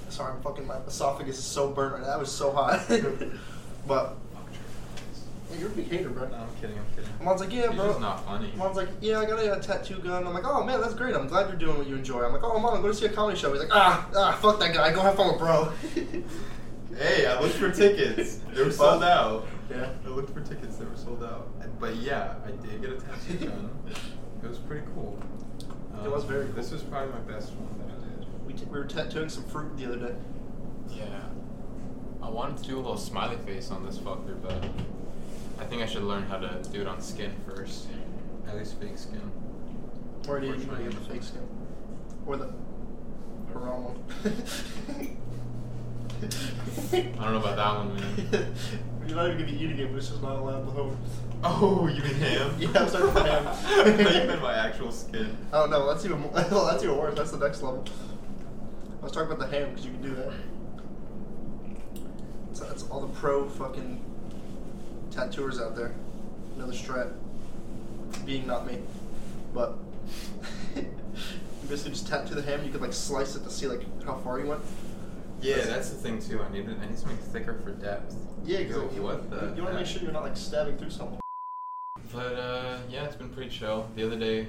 Sorry, 0.09 0.33
I'm 0.33 0.41
fucking 0.41 0.65
my 0.65 0.77
esophagus 0.87 1.37
is 1.37 1.43
so 1.43 1.69
burnt 1.69 1.93
right 1.93 2.01
now. 2.01 2.07
That 2.07 2.19
was 2.19 2.31
so 2.31 2.51
hot. 2.51 2.85
but 3.87 4.15
Fuck 4.33 4.47
yeah, 5.51 5.57
you're 5.59 5.67
a 5.67 5.71
big 5.71 5.89
hater, 5.89 6.09
bro. 6.09 6.27
No, 6.29 6.37
I'm 6.37 6.47
kidding. 6.61 6.77
I'm 6.77 6.85
kidding. 6.95 7.09
Mom's 7.23 7.41
like, 7.41 7.51
yeah, 7.51 7.67
He's 7.67 7.75
bro. 7.75 7.87
just 7.89 7.99
not 7.99 8.25
funny. 8.25 8.51
Mom's 8.55 8.77
like, 8.77 8.89
yeah, 9.01 9.19
I 9.19 9.25
got 9.25 9.39
a, 9.39 9.53
uh, 9.53 9.59
tattoo 9.59 9.99
gun. 9.99 10.25
I'm 10.25 10.33
like, 10.33 10.45
oh 10.45 10.63
man, 10.63 10.81
that's 10.81 10.93
great. 10.93 11.15
I'm 11.15 11.27
glad 11.27 11.49
you're 11.49 11.57
doing 11.57 11.77
what 11.77 11.87
you 11.87 11.95
enjoy. 11.95 12.23
I'm 12.23 12.33
like, 12.33 12.43
oh 12.43 12.57
mom, 12.59 12.75
I'm 12.75 12.81
going 12.81 12.93
to 12.93 12.99
see 12.99 13.05
a 13.05 13.09
comedy 13.09 13.37
show. 13.37 13.51
He's 13.51 13.61
like, 13.61 13.73
ah, 13.73 14.09
ah, 14.15 14.37
fuck 14.41 14.59
that 14.59 14.73
guy. 14.73 14.91
Go 14.93 15.01
have 15.01 15.15
fun 15.15 15.27
with 15.27 15.39
bro. 15.39 15.71
Hey, 16.97 17.27
I 17.27 17.39
looked 17.39 17.53
for 17.53 17.69
tickets. 17.69 18.39
They 18.53 18.63
were 18.63 18.71
sold 18.71 19.03
out. 19.03 19.45
Yeah. 19.69 19.89
I 20.03 20.09
looked 20.09 20.33
for 20.33 20.41
tickets. 20.41 20.77
They 20.77 20.85
were 20.85 20.95
sold 20.95 21.23
out. 21.23 21.47
But 21.79 21.95
yeah, 21.97 22.33
I 22.43 22.49
did 22.49 22.81
get 22.81 22.89
a 22.89 22.95
tattoo 22.95 23.45
gun. 23.45 23.69
It 24.41 24.47
was 24.47 24.57
pretty 24.57 24.83
cool. 24.95 25.19
It 26.03 26.11
was 26.11 26.23
very 26.23 26.45
cool. 26.45 26.53
This 26.55 26.71
was 26.71 26.83
probably 26.83 27.11
my 27.13 27.19
best 27.31 27.51
one 27.53 27.77
that 27.79 27.93
I 27.95 27.99
did. 28.19 28.25
We, 28.45 28.53
t- 28.53 28.65
we 28.65 28.77
were 28.79 28.85
tattooing 28.85 29.29
some 29.29 29.43
fruit 29.45 29.75
the 29.77 29.85
other 29.85 29.97
day. 30.09 30.15
Yeah. 30.89 31.05
I 32.21 32.29
wanted 32.29 32.57
to 32.57 32.63
do 32.63 32.75
a 32.75 32.81
little 32.81 32.97
smiley 32.97 33.37
face 33.37 33.71
on 33.71 33.85
this 33.85 33.97
fucker, 33.97 34.41
but 34.41 34.63
I 35.59 35.65
think 35.65 35.81
I 35.81 35.85
should 35.85 36.03
learn 36.03 36.23
how 36.23 36.37
to 36.37 36.61
do 36.71 36.81
it 36.81 36.87
on 36.87 37.01
skin 37.01 37.31
first. 37.45 37.87
At 38.47 38.55
least 38.57 38.79
fake 38.79 38.97
skin. 38.97 39.21
Or 40.27 40.39
do 40.39 40.47
you 40.47 40.53
Or 40.53 40.55
usually 40.55 40.83
get 40.83 40.91
the 40.91 40.97
trying. 40.97 41.09
fake 41.19 41.23
skin? 41.23 41.47
Or 42.25 42.37
the 42.37 42.53
haram. 43.53 44.03
I 46.23 47.23
don't 47.23 47.33
know 47.33 47.37
about 47.37 47.55
that 47.57 47.75
one, 47.75 47.95
man. 47.95 48.55
You're 49.07 49.15
not 49.15 49.25
even 49.27 49.37
gonna 49.39 49.51
be 49.51 49.63
eating 49.63 49.77
it, 49.79 49.91
but 49.91 49.97
it's 49.97 50.09
just 50.09 50.21
not 50.21 50.37
allowed 50.39 50.65
to 50.65 50.71
home. 50.71 50.97
Oh, 51.43 51.87
you 51.87 52.01
mean 52.03 52.15
ham? 52.15 52.55
Yeah, 52.59 52.69
I'm 52.75 52.89
sorry 52.89 53.11
for 53.11 53.19
ham. 53.19 53.47
I 53.47 53.51
thought 53.51 54.15
you 54.15 54.27
meant 54.27 54.41
my 54.41 54.53
actual 54.53 54.91
skin. 54.91 55.37
Oh 55.53 55.65
no, 55.65 55.87
that's 55.87 56.03
even 56.05 56.19
more, 56.19 56.31
well, 56.33 56.65
that's 56.65 56.83
even 56.83 56.97
worse. 56.97 57.15
That's 57.15 57.31
the 57.31 57.37
next 57.37 57.61
level. 57.61 57.85
I 58.99 59.03
was 59.03 59.11
talking 59.11 59.31
about 59.31 59.49
the 59.49 59.55
ham 59.55 59.69
because 59.69 59.85
you 59.85 59.91
can 59.91 60.01
do 60.01 60.15
that. 60.15 60.33
So 62.53 62.65
that's 62.65 62.83
all 62.89 63.01
the 63.01 63.13
pro 63.13 63.47
fucking 63.47 64.03
tattooers 65.11 65.59
out 65.59 65.75
there. 65.75 65.93
Another 66.55 66.71
the 66.71 66.77
strat. 66.77 67.13
Being 68.25 68.47
not 68.47 68.65
me, 68.65 68.79
but 69.53 69.77
you 70.75 70.85
basically 71.69 71.91
just 71.91 72.07
tattoo 72.07 72.35
the 72.35 72.41
ham. 72.41 72.63
You 72.65 72.71
could 72.71 72.81
like 72.81 72.93
slice 72.93 73.35
it 73.35 73.43
to 73.43 73.51
see 73.51 73.67
like 73.67 73.81
how 74.03 74.15
far 74.15 74.39
you 74.39 74.47
went. 74.47 74.61
Yeah, 75.41 75.57
that's 75.57 75.89
the 75.89 75.97
thing 75.97 76.19
too. 76.19 76.41
I 76.41 76.51
need 76.51 76.67
it 76.67 76.77
I 76.81 76.87
need 76.87 76.97
something 76.97 77.17
thicker 77.17 77.53
for 77.63 77.71
depth. 77.71 78.15
Yeah, 78.43 78.59
because 78.59 78.95
you, 78.95 79.03
what 79.03 79.29
the 79.29 79.53
you 79.55 79.61
want 79.61 79.73
to 79.73 79.79
make 79.79 79.85
sure 79.85 80.01
you're 80.01 80.11
not 80.11 80.23
like 80.23 80.37
stabbing 80.37 80.77
through 80.77 80.89
something. 80.89 81.19
But 82.13 82.33
uh, 82.35 82.77
yeah, 82.89 83.05
it's 83.05 83.15
been 83.15 83.29
pretty 83.29 83.49
chill. 83.49 83.89
The 83.95 84.05
other 84.05 84.17
day, 84.17 84.47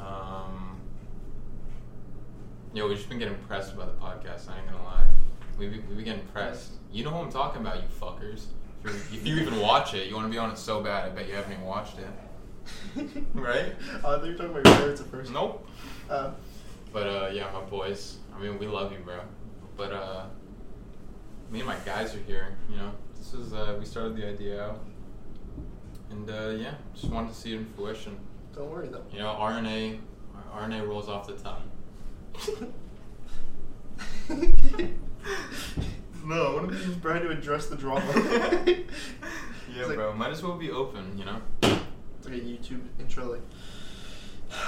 um, 0.00 0.80
yo, 2.72 2.88
we've 2.88 2.96
just 2.96 3.08
been 3.08 3.18
getting 3.18 3.36
pressed 3.46 3.76
by 3.76 3.84
the 3.84 3.92
podcast. 3.92 4.48
I 4.48 4.58
ain't 4.58 4.70
gonna 4.70 4.82
lie. 4.84 5.04
We 5.58 5.68
be, 5.68 5.80
we 5.80 5.96
be 5.96 6.02
getting 6.02 6.24
pressed. 6.32 6.72
You 6.90 7.04
know 7.04 7.10
who 7.10 7.18
I'm 7.18 7.30
talking 7.32 7.60
about, 7.60 7.76
you 7.76 7.88
fuckers. 8.00 8.44
If, 8.84 8.84
you're, 8.84 8.94
if 8.94 9.26
you 9.26 9.36
even 9.36 9.60
watch 9.60 9.94
it, 9.94 10.08
you 10.08 10.14
want 10.14 10.26
to 10.26 10.30
be 10.32 10.38
on 10.38 10.50
it 10.50 10.58
so 10.58 10.82
bad. 10.82 11.04
I 11.04 11.14
bet 11.14 11.28
you 11.28 11.34
haven't 11.34 11.52
even 11.52 11.64
watched 11.64 11.98
it. 11.98 12.06
Right? 13.34 13.74
Oh, 14.04 14.14
I 14.16 14.18
thought 14.18 14.24
you 14.24 14.32
were 14.32 14.36
talking 14.38 14.52
about 14.52 14.64
your 14.66 14.76
parents 14.76 15.00
at 15.00 15.06
first. 15.08 15.32
Nope. 15.32 15.66
Uh, 16.08 16.30
But 16.92 17.06
uh, 17.06 17.30
yeah, 17.32 17.50
my 17.52 17.60
boys. 17.62 18.18
I 18.34 18.40
mean, 18.40 18.58
we 18.58 18.66
love 18.66 18.92
you, 18.92 18.98
bro. 18.98 19.20
But 19.76 19.92
uh, 19.92 20.24
me 21.50 21.58
and 21.60 21.68
my 21.68 21.76
guys 21.84 22.14
are 22.14 22.20
here. 22.20 22.56
You 22.70 22.76
know, 22.76 22.92
this 23.16 23.34
is 23.34 23.52
uh, 23.52 23.76
we 23.78 23.84
started 23.84 24.16
the 24.16 24.28
idea 24.28 24.62
out, 24.62 24.80
and 26.12 26.30
uh, 26.30 26.48
yeah, 26.50 26.74
just 26.94 27.06
wanted 27.12 27.28
to 27.30 27.34
see 27.34 27.52
it 27.54 27.56
in 27.58 27.66
fruition. 27.74 28.16
don't 28.54 28.70
worry 28.70 28.88
though. 28.88 29.02
You 29.12 29.18
know, 29.20 29.34
RNA, 29.40 29.98
RNA 30.54 30.86
rolls 30.86 31.08
off 31.08 31.26
the 31.26 31.34
tongue. 31.34 31.70
no, 36.24 36.46
I 36.46 36.54
want 36.54 36.70
to 36.70 36.76
be 36.76 37.00
trying 37.00 37.22
to 37.22 37.30
address 37.30 37.66
the 37.66 37.76
drama. 37.76 38.04
yeah, 38.14 38.68
It's 39.68 39.88
like- 39.88 39.96
bro. 39.96 40.12
Might 40.14 40.30
as 40.30 40.42
well 40.42 40.56
be 40.56 40.70
open. 40.70 41.16
You 41.18 41.24
know. 41.24 41.40
It's 41.62 42.26
like 42.28 42.34
a 42.34 42.40
YouTube 42.40 42.82
intro, 43.00 43.24
like, 43.32 43.40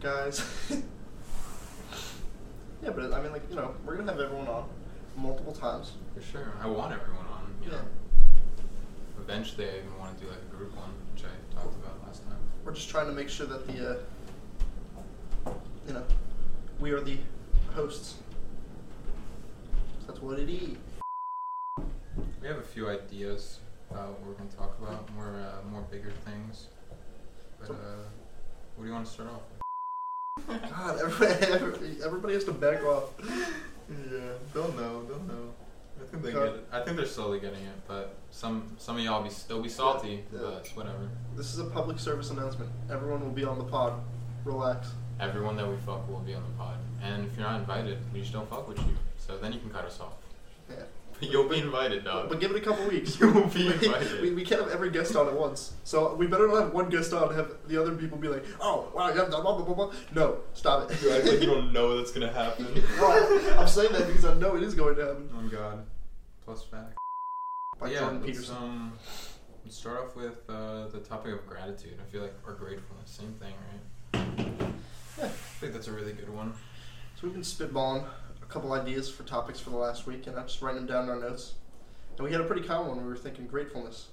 guys. 0.00 0.42
yeah, 2.82 2.90
but 2.90 3.12
I 3.12 3.20
mean, 3.22 3.32
like, 3.32 3.42
you 3.50 3.56
know, 3.56 3.74
we're 3.84 3.96
gonna 3.96 4.12
have 4.12 4.20
everyone 4.20 4.46
on 4.48 4.68
multiple 5.16 5.52
times. 5.52 5.92
For 6.14 6.22
sure. 6.22 6.52
I 6.62 6.66
want 6.68 6.92
everyone 6.92 7.26
on. 7.26 7.52
You 7.64 7.70
Yeah. 7.70 7.76
know. 7.78 7.84
Eventually, 9.22 9.66
I 9.66 9.78
even 9.78 9.98
want 9.98 10.18
to 10.18 10.24
do 10.24 10.28
like 10.28 10.40
a 10.40 10.56
group 10.56 10.76
one, 10.76 10.90
which 11.14 11.24
I 11.24 11.54
talked 11.54 11.76
about 11.76 12.04
last 12.04 12.24
time. 12.24 12.36
We're 12.64 12.74
just 12.74 12.88
trying 12.88 13.06
to 13.06 13.12
make 13.12 13.28
sure 13.28 13.46
that 13.46 13.66
the, 13.68 14.00
uh, 15.46 15.50
you 15.86 15.94
know, 15.94 16.02
we 16.80 16.90
are 16.90 17.00
the 17.00 17.18
hosts. 17.72 18.16
That's 20.06 20.20
what 20.20 20.40
it 20.40 20.50
is. 20.50 20.76
We 22.40 22.48
have 22.48 22.58
a 22.58 22.62
few 22.62 22.88
ideas 22.88 23.60
about 23.90 24.10
what 24.10 24.26
we're 24.26 24.34
going 24.34 24.48
to 24.48 24.56
talk 24.56 24.76
about, 24.82 25.08
more 25.14 25.36
uh, 25.36 25.68
more 25.70 25.82
bigger 25.82 26.12
things. 26.24 26.66
But 27.60 27.70
uh, 27.70 27.74
what 28.74 28.84
do 28.84 28.88
you 28.88 28.92
want 28.92 29.06
to 29.06 29.12
start 29.12 29.28
off 29.30 29.42
with? 30.48 30.70
God, 30.70 30.98
everybody, 31.00 31.96
everybody 32.04 32.34
has 32.34 32.44
to 32.44 32.52
back 32.52 32.84
off. 32.84 33.12
Yeah, 33.20 34.18
they'll 34.52 34.72
know. 34.72 35.04
They'll 35.04 35.22
know. 35.22 35.54
I 36.00 36.04
think 36.06 36.22
they 36.22 36.32
So- 36.32 36.44
get 36.44 36.54
it. 36.54 36.68
I 36.72 36.80
think 36.80 36.96
they're 36.96 37.06
slowly 37.06 37.40
getting 37.40 37.62
it, 37.64 37.76
but 37.86 38.14
some 38.30 38.72
some 38.78 38.96
of 38.96 39.02
y'all 39.02 39.22
be 39.22 39.30
they'll 39.48 39.62
be 39.62 39.68
salty, 39.68 40.24
Yeah. 40.32 40.38
but 40.40 40.68
whatever. 40.74 41.08
This 41.36 41.52
is 41.52 41.58
a 41.58 41.64
public 41.64 41.98
service 41.98 42.30
announcement. 42.30 42.70
Everyone 42.90 43.20
will 43.22 43.30
be 43.30 43.44
on 43.44 43.58
the 43.58 43.64
pod. 43.64 43.94
Relax. 44.44 44.92
Everyone 45.20 45.56
that 45.56 45.68
we 45.68 45.76
fuck 45.76 46.08
will 46.08 46.18
be 46.20 46.34
on 46.34 46.42
the 46.42 46.56
pod, 46.58 46.76
and 47.00 47.24
if 47.26 47.36
you're 47.36 47.46
not 47.46 47.60
invited, 47.60 47.98
we 48.12 48.20
just 48.20 48.32
don't 48.32 48.48
fuck 48.50 48.66
with 48.66 48.78
you. 48.78 48.96
So 49.18 49.38
then 49.38 49.52
you 49.52 49.60
can 49.60 49.70
cut 49.70 49.84
us 49.84 50.00
off. 50.00 50.14
Yeah. 51.22 51.28
But 51.28 51.30
you'll 51.32 51.48
be 51.48 51.58
invited, 51.58 52.04
dog. 52.04 52.28
But 52.28 52.40
give 52.40 52.50
it 52.50 52.56
a 52.56 52.60
couple 52.60 52.86
weeks. 52.88 53.16
You 53.20 53.30
will 53.30 53.46
be 53.46 53.68
invited. 53.68 54.20
We, 54.20 54.32
we 54.32 54.44
can't 54.44 54.60
have 54.60 54.70
every 54.70 54.90
guest 54.90 55.14
on 55.14 55.28
at 55.28 55.34
once. 55.34 55.72
So 55.84 56.14
we 56.14 56.26
better 56.26 56.48
not 56.48 56.62
have 56.62 56.72
one 56.74 56.88
guest 56.88 57.12
on 57.12 57.28
and 57.28 57.36
have 57.36 57.52
the 57.68 57.80
other 57.80 57.94
people 57.94 58.18
be 58.18 58.28
like, 58.28 58.44
oh, 58.60 58.90
wow, 58.94 59.08
yeah, 59.08 59.26
blah, 59.26 59.40
blah, 59.40 59.62
blah, 59.62 59.74
blah. 59.74 59.92
No, 60.14 60.38
stop 60.54 60.90
it. 60.90 61.00
You 61.02 61.12
act 61.12 61.26
like 61.26 61.40
you 61.40 61.46
don't 61.46 61.72
know 61.72 61.96
that's 61.96 62.10
gonna 62.10 62.32
happen. 62.32 62.66
Well, 62.98 63.60
I'm 63.60 63.68
saying 63.68 63.92
that 63.92 64.06
because 64.08 64.24
I 64.24 64.34
know 64.34 64.56
it 64.56 64.62
is 64.62 64.74
going 64.74 64.96
to 64.96 65.06
happen. 65.06 65.30
Oh 65.34 65.48
God. 65.48 65.86
Plus 66.44 66.64
fact. 66.64 66.96
By 67.80 67.90
yeah, 67.90 68.00
Jordan 68.00 68.20
let's, 68.22 68.26
Peterson. 68.32 68.56
um, 68.56 68.92
let's 69.64 69.76
start 69.76 70.00
off 70.00 70.16
with 70.16 70.38
uh, 70.48 70.88
the 70.88 71.00
topic 71.00 71.32
of 71.34 71.46
gratitude. 71.46 71.98
I 72.00 72.10
feel 72.10 72.22
like 72.22 72.34
or 72.46 72.54
gratefulness, 72.54 73.10
same 73.10 73.34
thing, 73.34 73.54
right? 73.70 74.24
Yeah. 75.18 75.24
I 75.24 75.28
think 75.28 75.72
that's 75.72 75.88
a 75.88 75.92
really 75.92 76.12
good 76.12 76.28
one. 76.28 76.52
So 77.16 77.28
we've 77.28 77.32
been 77.32 77.42
spitballing 77.42 78.04
a 78.04 78.21
couple 78.52 78.72
ideas 78.74 79.10
for 79.10 79.22
topics 79.22 79.58
for 79.58 79.70
the 79.70 79.76
last 79.76 80.06
week, 80.06 80.26
and 80.26 80.38
I 80.38 80.42
just 80.42 80.60
writing 80.60 80.84
them 80.84 80.94
down 80.94 81.04
in 81.04 81.10
our 81.10 81.20
notes. 81.20 81.54
And 82.16 82.26
we 82.26 82.32
had 82.32 82.40
a 82.40 82.44
pretty 82.44 82.66
common 82.66 82.88
one. 82.88 82.98
We 82.98 83.08
were 83.08 83.16
thinking 83.16 83.46
gratefulness. 83.46 84.08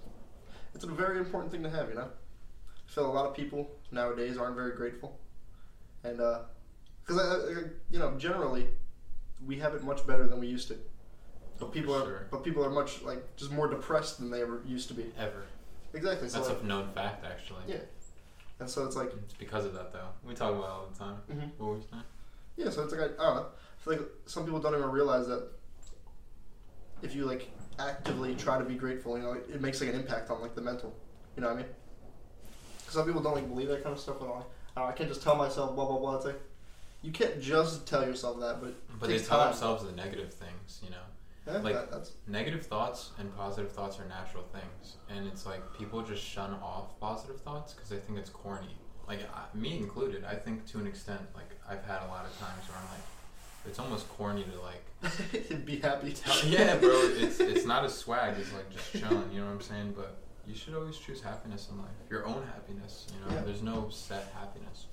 It's 0.74 0.84
a 0.84 0.88
very 0.88 1.17
important 1.17 1.51
thing 1.51 1.63
to 1.63 1.69
have, 1.69 1.89
you 1.89 1.96
know. 1.96 2.08
I 2.08 2.91
feel 2.91 3.05
a 3.05 3.12
lot 3.12 3.25
of 3.25 3.36
people 3.36 3.69
nowadays 3.91 4.38
aren't 4.38 4.55
very 4.55 4.75
grateful, 4.75 5.19
and 6.03 6.22
uh, 6.22 6.39
because 7.05 7.19
I, 7.22 7.24
uh, 7.24 7.34
I, 7.34 7.60
uh, 7.60 7.63
you 7.91 8.00
know, 8.00 8.15
generally, 8.17 8.67
we 9.46 9.60
have 9.60 9.75
it 9.75 9.84
much 9.84 10.08
better 10.08 10.27
than 10.27 10.39
we 10.39 10.48
used 10.48 10.69
to. 10.69 10.75
But 11.60 11.67
oh, 11.67 11.69
people 11.69 12.00
For 12.00 12.05
are, 12.05 12.27
but 12.31 12.43
people 12.43 12.63
are 12.63 12.69
much 12.69 13.01
like 13.01 13.36
just 13.36 13.51
more 13.51 13.67
depressed 13.67 14.19
than 14.19 14.31
they 14.31 14.41
ever 14.41 14.62
used 14.65 14.88
to 14.88 14.93
be. 14.93 15.12
Ever. 15.17 15.43
Exactly. 15.93 16.29
So 16.29 16.38
That's 16.38 16.50
like, 16.50 16.63
a 16.63 16.65
known 16.65 16.89
fact, 16.93 17.25
actually. 17.25 17.63
Yeah. 17.67 17.77
and 18.60 18.69
so 18.69 18.86
it's 18.86 18.96
like, 18.96 19.12
It's 19.25 19.34
because 19.34 19.65
of 19.65 19.74
that, 19.74 19.91
though. 19.91 20.08
We 20.24 20.36
talk 20.36 20.51
about 20.51 20.63
it 20.63 20.69
all 20.69 20.88
the 20.91 21.00
time. 21.00 21.17
Mm-hmm. 21.29 21.48
What 21.58 21.67
were 21.67 21.75
we 21.75 21.81
saying? 21.91 22.03
yeah. 22.58 22.69
So 22.69 22.84
it's 22.84 22.93
like 22.93 23.01
I, 23.01 23.05
I 23.05 23.25
don't 23.25 23.36
know. 23.36 23.46
I 23.80 23.84
feel 23.84 23.94
like 23.94 24.08
some 24.26 24.44
people 24.46 24.60
don't 24.60 24.76
even 24.76 24.90
realize 24.92 25.28
that 25.28 25.48
if 27.02 27.16
you 27.16 27.26
like 27.26 27.50
actively 27.80 28.36
try 28.36 28.58
to 28.58 28.66
be 28.66 28.76
grateful, 28.76 29.18
you 29.18 29.24
know, 29.24 29.32
it, 29.34 29.46
it 29.54 29.62
makes 29.62 29.80
like 29.82 29.90
an 29.92 29.96
impact 29.96 30.30
on 30.30 30.42
like 30.42 30.54
the 30.56 30.62
mental. 30.62 30.94
You 31.36 31.42
know 31.42 31.48
what 31.48 31.54
I 31.60 31.62
mean? 31.62 31.70
'Cause 32.86 32.96
some 32.96 33.06
people 33.06 33.22
don't 33.22 33.36
like 33.36 33.48
believe 33.48 33.68
that 33.70 33.84
kind 33.84 33.94
of 33.94 34.00
stuff. 34.02 34.18
at 34.22 34.28
all. 34.28 34.48
I, 34.76 34.86
I 34.86 34.92
can't 34.92 35.08
just 35.10 35.22
tell 35.24 35.36
myself 35.36 35.76
blah 35.76 35.86
blah 35.86 35.98
blah. 36.00 36.16
It's 36.18 36.26
like 36.26 36.42
you 37.02 37.12
can't 37.12 37.40
just 37.40 37.88
tell 37.88 38.06
yourself 38.06 38.40
that, 38.42 38.60
but 38.62 38.74
But 39.00 39.08
they 39.10 39.20
tell 39.20 39.38
time. 39.40 39.50
themselves 39.52 39.86
the 39.86 39.92
negative 39.94 40.34
things, 40.34 40.82
you 40.84 40.90
know. 40.90 40.98
Yeah, 41.48 41.60
like- 41.60 41.90
that, 41.90 42.10
Negative 42.28 42.66
thoughts 42.66 43.12
and 43.18 43.34
positive 43.38 43.72
thoughts 43.72 43.98
are 44.00 44.06
natural 44.06 44.44
things, 44.52 44.98
and 45.10 45.26
it's 45.28 45.46
like 45.46 45.62
people 45.78 46.02
just 46.02 46.24
shun 46.24 46.54
off 46.62 47.00
positive 47.00 47.40
thoughts 47.42 47.74
because 47.74 47.90
they 47.90 47.98
think 47.98 48.20
it's 48.20 48.30
corny. 48.30 48.76
Like 49.08 49.22
I, 49.34 49.46
me 49.58 49.78
included, 49.78 50.26
I 50.26 50.36
think 50.36 50.66
to 50.68 50.80
an 50.80 50.86
extent, 50.88 51.22
like 51.34 51.50
I've 51.68 51.84
had 51.86 52.02
a 52.04 52.08
lot 52.08 52.26
of 52.26 52.38
times 52.40 52.68
where 52.68 52.78
I'm 52.78 52.86
like, 52.90 53.06
it's 53.68 53.80
almost 53.80 54.08
corny 54.10 54.44
to 54.44 54.62
like 54.62 55.66
be 55.66 55.78
happy. 55.80 56.12
tell, 56.13 56.46
yeah, 56.46 56.75
bro. 56.78 56.89
It's 57.18 57.39
it's 57.39 57.66
not 57.66 57.86
a 57.86 57.89
swag 57.89 58.36
It's 58.38 58.51
like 58.54 58.70
just 58.72 58.92
chilling. 58.92 59.32
You 59.32 59.42
know 59.42 59.48
what 59.48 59.54
I'm 59.54 59.62
saying? 59.62 59.94
But 59.96 60.18
you 60.48 60.56
should 60.56 60.74
always 60.74 60.98
choose 60.98 61.22
happiness 61.22 61.68
in 61.72 61.78
life, 61.78 61.89
your 62.10 62.25
own 62.25 62.44
happiness. 62.54 63.08
You 63.13 63.20
know, 63.30 63.36
Yeah. 63.39 63.44
there's 63.46 63.62
no 63.62 63.89
set 63.89 64.32
happiness. 64.36 64.86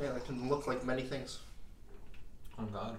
Yeah, 0.00 0.12
that 0.12 0.24
can 0.26 0.48
look 0.48 0.66
like 0.66 0.84
many 0.84 1.02
things. 1.02 1.40
Oh 2.58 2.64
God. 2.64 2.96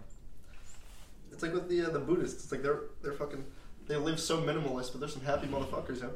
It's 1.32 1.44
like 1.44 1.54
with 1.54 1.70
the 1.70 1.84
uh, 1.86 1.90
the 1.90 2.00
Buddhists. 2.00 2.44
It's 2.44 2.52
like 2.52 2.62
they're 2.64 2.82
they're 3.02 3.14
fucking 3.14 3.44
they 3.88 3.96
live 3.96 4.20
so 4.20 4.42
minimalist, 4.42 4.92
but 4.92 5.00
they're 5.00 5.10
some 5.10 5.24
happy 5.24 5.48
motherfuckers, 5.48 6.02
yeah. 6.02 6.10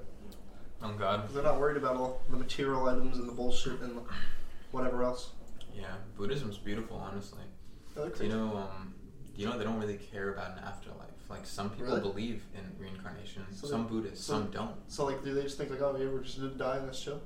Oh 0.82 0.92
God. 0.94 1.30
They're 1.34 1.44
not 1.44 1.60
worried 1.60 1.77
about 1.77 1.96
all 1.96 2.22
the 2.30 2.38
material 2.38 2.88
items 2.88 3.18
and 3.18 3.27
the 3.27 3.32
bullshit 3.34 3.80
and 3.82 3.98
the 3.98 4.01
whatever 4.72 5.03
else. 5.03 5.30
Yeah, 5.75 5.86
Buddhism's 6.18 6.58
beautiful, 6.58 6.98
honestly. 6.98 7.42
Do 7.96 8.12
you 8.24 8.30
know, 8.30 8.58
um, 8.58 8.94
do 9.36 9.42
you 9.42 9.48
know 9.48 9.58
they 9.58 9.64
don't 9.64 9.80
really 9.80 9.98
care 10.12 10.34
about 10.34 10.58
an 10.58 10.64
afterlife? 10.64 11.00
Like 11.30 11.46
some 11.46 11.70
people 11.70 11.86
Really? 11.88 12.02
believe 12.02 12.44
in 12.56 12.64
reincarnation, 12.80 13.44
So 13.52 13.68
some 13.68 13.84
they- 13.84 13.90
Buddhists, 13.90 14.26
so- 14.26 14.34
some 14.34 14.52
don't. 14.52 14.76
So 14.88 15.06
like, 15.06 15.24
do 15.24 15.34
they 15.34 15.44
just 15.44 15.58
think 15.58 15.70
like, 15.70 15.82
oh, 15.82 15.96
yeah, 15.98 16.08
we're 16.08 16.22
just 16.22 16.38
gonna 16.40 16.52
die 16.52 16.78
and 16.78 16.88
that's 16.88 17.02
chill? 17.02 17.22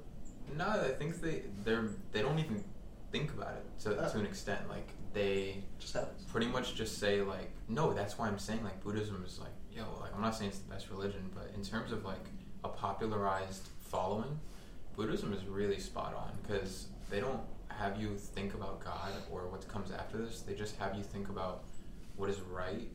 No, 0.55 0.65
I 0.67 0.89
think 0.91 1.19
they 1.21 1.43
they're 1.63 1.89
they 2.11 2.21
don't 2.21 2.39
even 2.39 2.63
think 3.11 3.31
about 3.33 3.55
it 3.55 3.79
to 3.81 4.01
Ah. 4.05 4.07
to 4.09 4.19
an 4.19 4.25
extent. 4.25 4.69
Like 4.69 4.89
they 5.13 5.63
Just 5.79 5.93
happens. 5.93 6.23
pretty 6.25 6.47
much 6.47 6.75
just 6.75 6.99
say 6.99 7.21
like, 7.21 7.51
no, 7.67 7.93
that's 7.93 8.17
why 8.17 8.27
I'm 8.27 8.39
saying 8.39 8.63
like 8.63 8.81
Buddhism 8.83 9.23
is 9.25 9.39
like, 9.39 9.51
yo, 9.71 9.83
like 9.99 10.13
I'm 10.15 10.21
not 10.21 10.35
saying 10.35 10.51
it's 10.51 10.59
the 10.59 10.69
best 10.69 10.89
religion, 10.89 11.29
but 11.35 11.51
in 11.55 11.63
terms 11.63 11.91
of 11.91 12.05
like 12.05 12.25
a 12.63 12.69
popularized 12.69 13.67
following, 13.81 14.39
Buddhism 14.95 15.33
is 15.33 15.43
really 15.45 15.79
spot 15.79 16.13
on 16.13 16.31
because 16.43 16.87
they 17.09 17.19
don't 17.19 17.41
have 17.77 17.99
you 17.99 18.15
think 18.17 18.53
about 18.53 18.83
God 18.83 19.11
or 19.31 19.47
what 19.47 19.67
comes 19.67 19.91
after 19.91 20.17
this. 20.17 20.41
They 20.41 20.53
just 20.55 20.75
have 20.77 20.95
you 20.95 21.03
think 21.03 21.29
about 21.29 21.63
what 22.15 22.29
is 22.29 22.39
right, 22.41 22.87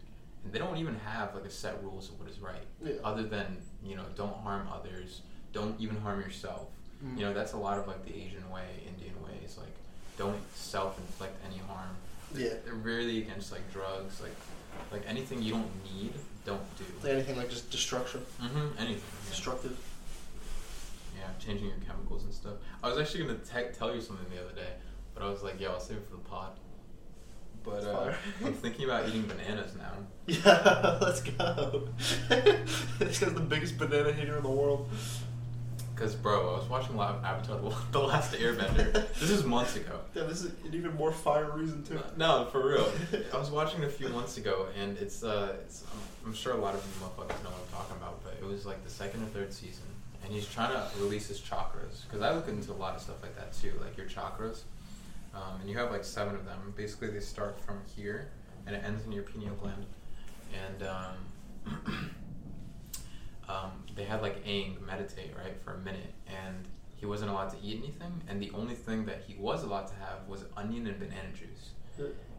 and 0.45 0.53
they 0.53 0.59
don't 0.59 0.77
even 0.77 0.97
have 0.97 1.35
like 1.35 1.45
a 1.45 1.51
set 1.51 1.83
rules 1.83 2.09
of 2.09 2.19
what 2.19 2.29
is 2.29 2.41
right, 2.41 2.67
Yeah. 2.85 2.95
other 3.05 3.23
than 3.23 3.59
you 3.85 3.97
know 3.97 4.05
don't 4.17 4.37
harm 4.39 4.69
others, 4.73 5.23
don't 5.53 5.81
even 5.81 5.97
harm 6.01 6.21
yourself. 6.21 6.67
Mhm. 7.05 7.19
You 7.19 7.25
know 7.27 7.35
that's 7.35 7.53
a 7.53 7.57
lot 7.57 7.79
of 7.79 7.87
like 7.87 8.05
the 8.05 8.15
Asian 8.15 8.49
way, 8.51 8.67
Indian 8.87 9.15
way 9.23 9.31
like 9.59 9.75
don't 10.17 10.41
self-inflict 10.55 11.37
any 11.47 11.59
harm. 11.59 11.97
Yeah. 12.35 12.55
They're 12.65 12.75
really 12.75 13.19
against 13.23 13.53
like 13.53 13.71
drugs, 13.73 14.21
like 14.21 14.35
like 14.91 15.03
anything 15.07 15.43
you 15.43 15.53
don't 15.53 15.71
need, 15.85 16.13
don't 16.45 16.63
do. 16.79 17.09
Anything 17.09 17.37
like 17.37 17.51
just 17.51 17.71
destruction, 17.71 18.25
Mm-hmm. 18.41 18.79
Anything. 18.79 19.03
Destructive. 19.31 19.73
yeah, 19.73 19.92
changing 21.39 21.67
your 21.67 21.77
chemicals 21.87 22.25
and 22.25 22.33
stuff. 22.35 22.55
I 22.83 22.89
was 22.89 22.99
actually 22.99 23.25
gonna 23.25 23.39
te- 23.39 23.73
tell 23.77 23.95
you 23.95 24.01
something 24.01 24.27
the 24.35 24.43
other 24.45 24.55
day, 24.55 24.73
but 25.15 25.23
I 25.23 25.29
was 25.31 25.43
like, 25.43 25.61
yeah, 25.61 25.69
I'll 25.69 25.81
save 25.81 25.99
it 25.99 26.07
for 26.07 26.13
the 26.17 26.23
pod. 26.23 26.53
But 27.65 27.85
uh. 27.85 28.13
I'm 28.45 28.55
thinking 28.55 28.87
about 28.87 29.09
eating 29.09 29.23
bananas 29.23 29.75
now. 29.77 29.93
Yeah, 30.27 30.99
let's 31.03 31.21
go. 31.21 31.89
this 32.29 33.19
guy's 33.19 33.35
the 33.35 33.41
biggest 33.41 33.77
banana 33.77 34.13
hater 34.13 34.37
in 34.37 34.43
the 34.45 34.49
world. 34.51 34.89
Cause 35.97 36.15
bro, 36.15 36.55
I 36.55 36.59
was 36.59 36.69
watching 36.69 36.97
La- 36.97 37.21
Avatar: 37.25 37.59
The- 37.93 37.99
Last 37.99 38.33
Airbender. 38.35 38.93
this 39.19 39.31
is 39.31 39.45
months 39.45 39.77
ago. 39.77 40.01
Yeah, 40.15 40.25
this 40.25 40.39
is 40.43 40.47
an 40.65 40.73
even 40.73 40.95
more 40.95 41.13
fire 41.13 41.51
reason 41.57 41.83
too. 41.85 42.01
No, 42.17 42.47
for 42.51 42.67
real. 42.69 42.91
I 43.33 43.37
was 43.37 43.51
watching 43.51 43.83
it 43.83 43.87
a 43.87 43.91
few 43.91 44.09
months 44.09 44.37
ago, 44.37 44.67
and 44.81 44.97
it's 44.99 45.23
uh, 45.23 45.55
it's 45.61 45.85
I'm, 45.93 46.29
I'm 46.29 46.35
sure 46.35 46.53
a 46.55 46.57
lot 46.57 46.75
of 46.75 46.81
you 46.85 47.05
motherfuckers 47.07 47.43
know 47.45 47.51
what 47.51 47.61
I'm 47.67 47.73
talking 47.79 47.97
about, 47.99 48.23
but 48.25 48.35
it 48.41 48.45
was 48.45 48.65
like 48.65 48.83
the 48.85 48.91
second 48.91 49.23
or 49.23 49.27
third 49.27 49.53
season, 49.53 49.85
and 50.25 50.33
he's 50.33 50.49
trying 50.49 50.71
to 50.71 50.87
release 50.99 51.29
his 51.29 51.41
chakras. 51.41 52.05
Because 52.07 52.23
I 52.23 52.33
look 52.35 52.49
into 52.49 52.73
a 52.73 52.75
lot 52.75 52.95
of 52.95 53.03
stuff 53.03 53.23
like 53.23 53.37
that 53.37 53.53
too, 53.53 53.73
like 53.81 53.97
your 53.97 54.07
chakras, 54.07 54.63
um, 55.35 55.61
and 55.61 55.69
you 55.71 55.77
have 55.79 55.91
like 55.91 56.05
seven 56.05 56.35
of 56.35 56.45
them. 56.45 56.73
Basically, 56.77 57.09
they 57.09 57.21
start 57.21 57.61
from 57.61 57.81
here, 57.97 58.31
and 58.67 58.77
it 58.77 58.83
ends 58.85 59.05
in 59.05 59.13
your 59.13 59.25
pineal 59.25 59.55
gland, 59.55 59.87
and 60.67 60.83
um, 60.89 61.77
um, 63.49 63.85
they 63.95 64.05
had 64.05 64.23
like 64.23 64.45
Aang 64.45 64.81
meditate 64.87 65.33
right 65.37 65.61
for 65.65 65.75
a 65.75 65.79
minute, 65.79 66.13
and 66.27 66.69
he 66.97 67.07
wasn't 67.07 67.31
allowed 67.31 67.51
to 67.51 67.57
eat 67.63 67.79
anything, 67.79 68.23
and 68.29 68.41
the 68.41 68.51
only 68.55 68.75
thing 68.75 69.05
that 69.07 69.23
he 69.27 69.35
was 69.35 69.65
allowed 69.65 69.89
to 69.89 69.95
have 69.95 70.27
was 70.29 70.45
onion 70.57 70.87
and 70.87 70.99
banana 70.99 71.29
juice. 71.35 71.71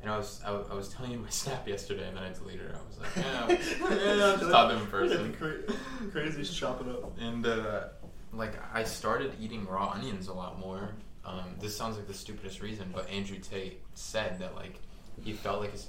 And 0.01 0.11
I 0.11 0.17
was 0.17 0.41
I, 0.43 0.47
w- 0.47 0.67
I 0.69 0.75
was 0.75 0.89
telling 0.89 1.11
you 1.11 1.19
my 1.19 1.29
snap 1.41 1.67
yesterday, 1.67 2.07
and 2.07 2.17
then 2.17 2.23
I 2.23 2.33
deleted 2.33 2.69
it. 2.71 2.75
I 2.75 2.87
was 2.87 2.99
like, 2.99 3.15
yeah, 3.17 3.47
yeah, 4.17 4.33
I 4.33 4.37
just 4.37 4.51
taught 4.51 4.69
them 4.69 4.81
in 4.81 4.87
person. 4.87 5.33
Cra- 5.33 5.75
crazy's 6.11 6.53
chopping 6.53 6.89
up. 6.89 7.17
And 7.19 7.45
uh, 7.45 7.85
like 8.33 8.53
I 8.73 8.83
started 8.83 9.33
eating 9.39 9.65
raw 9.65 9.91
onions 9.91 10.27
a 10.27 10.33
lot 10.33 10.59
more. 10.59 10.89
Um, 11.25 11.55
this 11.61 11.75
sounds 11.77 11.95
like 11.95 12.07
the 12.07 12.13
stupidest 12.13 12.61
reason, 12.61 12.91
but 12.93 13.09
Andrew 13.09 13.37
Tate 13.39 13.81
said 13.93 14.39
that 14.39 14.55
like 14.55 14.79
he 15.23 15.31
felt 15.31 15.61
like 15.61 15.71
his 15.71 15.87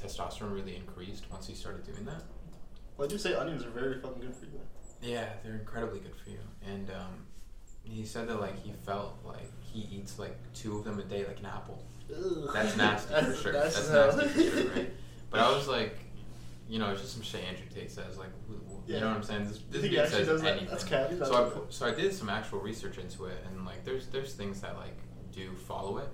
testosterone 0.00 0.54
really 0.54 0.76
increased 0.76 1.30
once 1.30 1.46
he 1.46 1.54
started 1.54 1.84
doing 1.84 2.04
that. 2.06 2.22
Well, 2.96 3.06
I 3.06 3.10
do 3.10 3.18
say 3.18 3.34
onions 3.34 3.64
are 3.64 3.70
very 3.70 4.00
fucking 4.00 4.20
good 4.22 4.34
for 4.34 4.46
you. 4.46 4.60
Yeah, 5.02 5.28
they're 5.42 5.56
incredibly 5.56 6.00
good 6.00 6.14
for 6.22 6.30
you. 6.30 6.38
And 6.66 6.88
um, 6.90 7.26
he 7.82 8.04
said 8.06 8.26
that 8.28 8.40
like 8.40 8.58
he 8.62 8.72
felt 8.86 9.18
like 9.24 9.50
he 9.60 9.80
eats 9.92 10.18
like 10.18 10.36
two 10.54 10.78
of 10.78 10.84
them 10.84 10.98
a 10.98 11.02
day, 11.02 11.26
like 11.26 11.40
an 11.40 11.46
apple. 11.46 11.84
Ugh. 12.10 12.50
That's 12.52 12.76
nasty 12.78 13.14
for 13.14 13.34
sure. 13.34 13.52
nasty 13.52 13.82
That's 13.92 14.16
nasty 14.16 14.28
for 14.28 14.50
sure, 14.50 14.70
right? 14.70 14.90
But 15.30 15.40
I 15.40 15.54
was 15.54 15.66
like, 15.68 15.96
you 16.68 16.78
know, 16.78 16.90
it's 16.90 17.00
just 17.02 17.12
some 17.14 17.22
shit 17.22 17.42
Andrew 17.44 17.64
Tate 17.74 17.90
says. 17.90 18.16
Like, 18.18 18.30
w- 18.48 18.60
you 18.86 18.94
Yeah. 18.94 19.00
know 19.00 19.08
what 19.08 19.16
I'm 19.16 19.22
saying? 19.22 19.48
This, 19.48 19.60
this 19.70 19.82
dude 19.82 20.08
says 20.08 20.26
does 20.28 20.42
that? 20.42 20.50
anything. 20.52 20.68
That's 20.70 20.84
cap. 20.84 21.10
He's 21.10 21.18
not 21.18 21.28
So 21.28 21.34
I 21.34 21.70
so 21.70 21.86
I 21.86 21.94
did 21.94 22.12
some 22.14 22.28
actual 22.28 22.60
research 22.60 22.98
into 22.98 23.26
it, 23.26 23.38
and 23.48 23.64
like, 23.66 23.84
there's 23.84 24.06
there's 24.08 24.34
things 24.34 24.60
that 24.60 24.76
like 24.76 24.96
do 25.32 25.52
follow 25.54 25.98
it, 25.98 26.08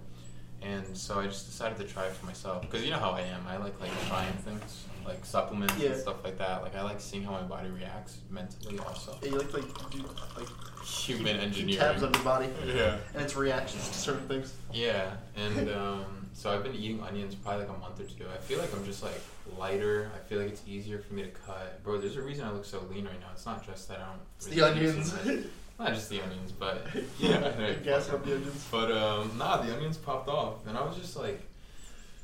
and 0.62 0.96
so 0.96 1.18
I 1.20 1.26
just 1.26 1.46
decided 1.46 1.78
to 1.78 1.84
try 1.84 2.06
it 2.06 2.12
for 2.12 2.26
myself 2.26 2.62
because 2.62 2.84
you 2.84 2.90
know 2.90 2.98
how 2.98 3.10
I 3.10 3.20
am. 3.22 3.46
I 3.48 3.56
like 3.56 3.78
like 3.80 3.90
trying 4.08 4.32
things 4.34 4.84
like 5.06 5.24
supplements 5.24 5.74
Yeah. 5.78 5.90
and 5.90 6.00
stuff 6.00 6.22
like 6.24 6.36
that. 6.38 6.62
Like 6.62 6.76
I 6.76 6.82
like 6.82 7.00
seeing 7.00 7.22
how 7.24 7.32
my 7.32 7.42
body 7.42 7.70
reacts 7.70 8.18
mentally 8.30 8.78
also. 8.80 9.16
Yeah, 9.22 9.30
you 9.30 9.38
like 9.38 9.52
like 9.54 9.90
do 9.90 9.98
like 10.36 10.48
Human 10.84 11.34
keep 11.36 11.42
engineering. 11.42 11.78
tabs 11.80 12.02
on 12.02 12.12
your 12.14 12.22
body 12.22 12.48
Yeah. 12.66 12.96
and 13.14 13.22
its 13.22 13.36
reactions 13.36 13.88
to 13.88 13.94
certain 13.98 14.26
things. 14.28 14.54
Yeah, 14.72 15.12
and 15.36 15.70
um, 15.74 16.04
so 16.32 16.50
I've 16.50 16.62
been 16.62 16.74
eating 16.74 17.00
onions 17.02 17.34
probably 17.34 17.66
like 17.66 17.76
a 17.76 17.78
month 17.80 18.00
or 18.00 18.04
two. 18.04 18.24
I 18.32 18.38
feel 18.38 18.58
like 18.58 18.74
I'm 18.74 18.84
just 18.84 19.02
like 19.02 19.20
lighter. 19.58 20.10
I 20.14 20.18
feel 20.28 20.38
like 20.40 20.48
it's 20.48 20.62
easier 20.66 20.98
for 20.98 21.14
me 21.14 21.22
to 21.22 21.28
cut. 21.30 21.82
Bro, 21.82 22.00
there's 22.00 22.16
a 22.16 22.22
reason 22.22 22.44
I 22.44 22.50
look 22.52 22.64
so 22.64 22.80
lean 22.90 23.04
right 23.04 23.20
now. 23.20 23.28
It's 23.32 23.46
not 23.46 23.64
just 23.66 23.88
that 23.88 23.98
I 23.98 24.06
don't. 24.06 24.20
It's 24.36 24.48
really 24.48 24.60
the 24.60 24.66
onions. 24.90 25.46
Not 25.80 25.94
just 25.94 26.10
the 26.10 26.20
onions, 26.20 26.52
but 26.52 26.86
yeah, 27.18 27.58
right, 27.58 27.82
Gas 27.82 28.10
up 28.10 28.24
the 28.24 28.34
onions. 28.36 28.68
But 28.70 28.92
um, 28.92 29.32
nah, 29.38 29.56
the 29.62 29.74
onions 29.74 29.96
popped 29.96 30.28
off, 30.28 30.66
and 30.66 30.76
I 30.76 30.84
was 30.84 30.96
just 30.96 31.16
like, 31.16 31.40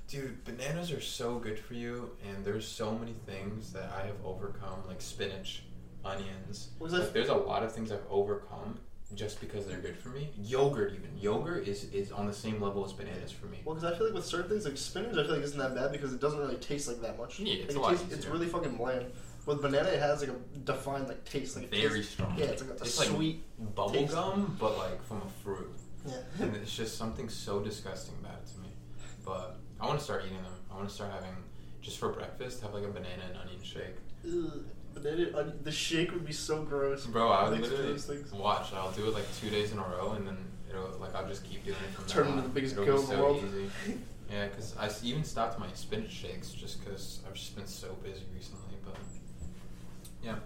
dude, 0.08 0.44
bananas 0.44 0.92
are 0.92 1.00
so 1.00 1.38
good 1.38 1.58
for 1.58 1.72
you, 1.74 2.10
and 2.28 2.44
there's 2.44 2.68
so 2.68 2.92
many 2.96 3.14
things 3.24 3.72
that 3.72 3.90
I 3.98 4.06
have 4.06 4.16
overcome, 4.24 4.80
like 4.86 5.00
spinach, 5.00 5.62
onions. 6.04 6.68
Was 6.78 6.92
that- 6.92 7.00
Like, 7.00 7.12
there's 7.14 7.28
a 7.30 7.34
lot 7.34 7.62
of 7.62 7.72
things 7.72 7.90
I've 7.90 8.04
overcome 8.10 8.78
just 9.14 9.40
because 9.40 9.66
they're 9.66 9.78
good 9.78 9.96
for 9.96 10.08
me. 10.10 10.28
Yogurt, 10.42 10.92
even 10.92 11.16
yogurt 11.16 11.66
is 11.66 11.84
is 11.92 12.10
on 12.12 12.26
the 12.26 12.32
same 12.34 12.60
level 12.60 12.84
as 12.84 12.92
bananas 12.92 13.30
for 13.32 13.46
me. 13.46 13.60
Well, 13.64 13.74
because 13.76 13.90
I 13.90 13.96
feel 13.96 14.06
like 14.08 14.14
with 14.16 14.26
certain 14.26 14.50
things 14.50 14.64
like 14.66 14.76
spinach, 14.76 15.12
I 15.16 15.22
feel 15.24 15.34
like 15.36 15.44
isn't 15.44 15.58
that 15.58 15.74
bad 15.74 15.92
because 15.92 16.12
it 16.12 16.20
doesn't 16.20 16.38
really 16.40 16.56
taste 16.56 16.88
like 16.88 17.00
that 17.02 17.16
much. 17.16 17.38
Yeah, 17.38 17.54
it's 17.62 17.68
Like, 17.68 17.76
a 17.76 17.78
it 17.78 17.82
lot 17.82 17.90
tastes- 17.92 18.12
It's 18.12 18.26
really 18.26 18.48
fucking 18.48 18.76
bland. 18.76 19.06
With 19.46 19.62
banana, 19.62 19.88
it 19.88 20.00
has 20.00 20.20
like 20.20 20.30
a 20.30 20.58
defined 20.64 21.08
like 21.08 21.24
taste. 21.24 21.56
Like 21.56 21.70
Very 21.70 22.00
tastes- 22.00 22.12
strong. 22.12 22.34
Yeah, 22.36 22.46
it's 22.46 22.62
like 22.62 22.78
a 22.78 22.82
It's 22.82 22.94
sweet. 23.06 23.42
like 23.58 23.74
bubble 23.74 23.92
taste. 23.92 24.12
gum, 24.12 24.56
but 24.60 24.76
like 24.76 25.02
from 25.04 25.22
a 25.22 25.28
fruit. 25.42 25.72
Yeah. 26.06 26.14
and 26.40 26.54
it's 26.56 26.76
just 26.76 26.98
something 26.98 27.28
so 27.28 27.60
disgusting 27.60 28.14
about 28.20 28.34
it 28.44 28.52
to 28.52 28.58
me. 28.58 28.68
But 29.24 29.56
I 29.80 29.86
want 29.86 29.98
to 29.98 30.04
start 30.04 30.22
eating 30.26 30.42
them. 30.42 30.52
I 30.70 30.74
want 30.76 30.88
to 30.88 30.94
start 30.94 31.12
having 31.12 31.34
just 31.80 31.98
for 31.98 32.08
breakfast 32.10 32.62
have 32.62 32.74
like 32.74 32.84
a 32.84 32.88
banana 32.88 33.22
and 33.28 33.36
onion 33.38 33.62
shake. 33.62 33.96
Ugh. 34.26 34.64
banana, 34.94 35.30
uh, 35.36 35.50
the 35.62 35.70
shake 35.70 36.10
would 36.12 36.26
be 36.26 36.32
so 36.32 36.62
gross. 36.64 37.06
Bro, 37.06 37.28
I 37.30 37.48
would 37.48 37.60
literally 37.60 37.92
those 37.92 38.06
things. 38.06 38.32
watch. 38.32 38.72
I'll 38.72 38.90
do 38.92 39.06
it 39.06 39.14
like 39.14 39.24
two 39.40 39.50
days 39.50 39.70
in 39.72 39.78
a 39.78 39.82
row, 39.82 40.12
and 40.12 40.26
then 40.26 40.38
it'll 40.68 40.90
like 40.98 41.14
I'll 41.14 41.28
just 41.28 41.44
keep 41.44 41.64
doing 41.64 41.76
it 41.88 41.94
from 41.94 42.06
Turn 42.06 42.26
into 42.28 42.42
the 42.42 42.48
biggest 42.48 42.72
It'll 42.74 42.86
goat 42.86 42.96
be 42.96 43.02
in 43.02 43.08
the 43.10 43.14
so 43.16 43.22
world. 43.22 43.44
Easy. 43.86 43.98
Yeah, 44.28 44.48
because 44.48 44.74
I 44.76 44.90
even 45.04 45.22
stopped 45.22 45.60
my 45.60 45.68
spinach 45.74 46.10
shakes 46.10 46.50
just 46.50 46.84
because 46.84 47.20
I've 47.24 47.34
just 47.34 47.54
been 47.54 47.68
so 47.68 47.96
busy 48.02 48.24
recently. 48.34 48.65
Yeah, 50.22 50.36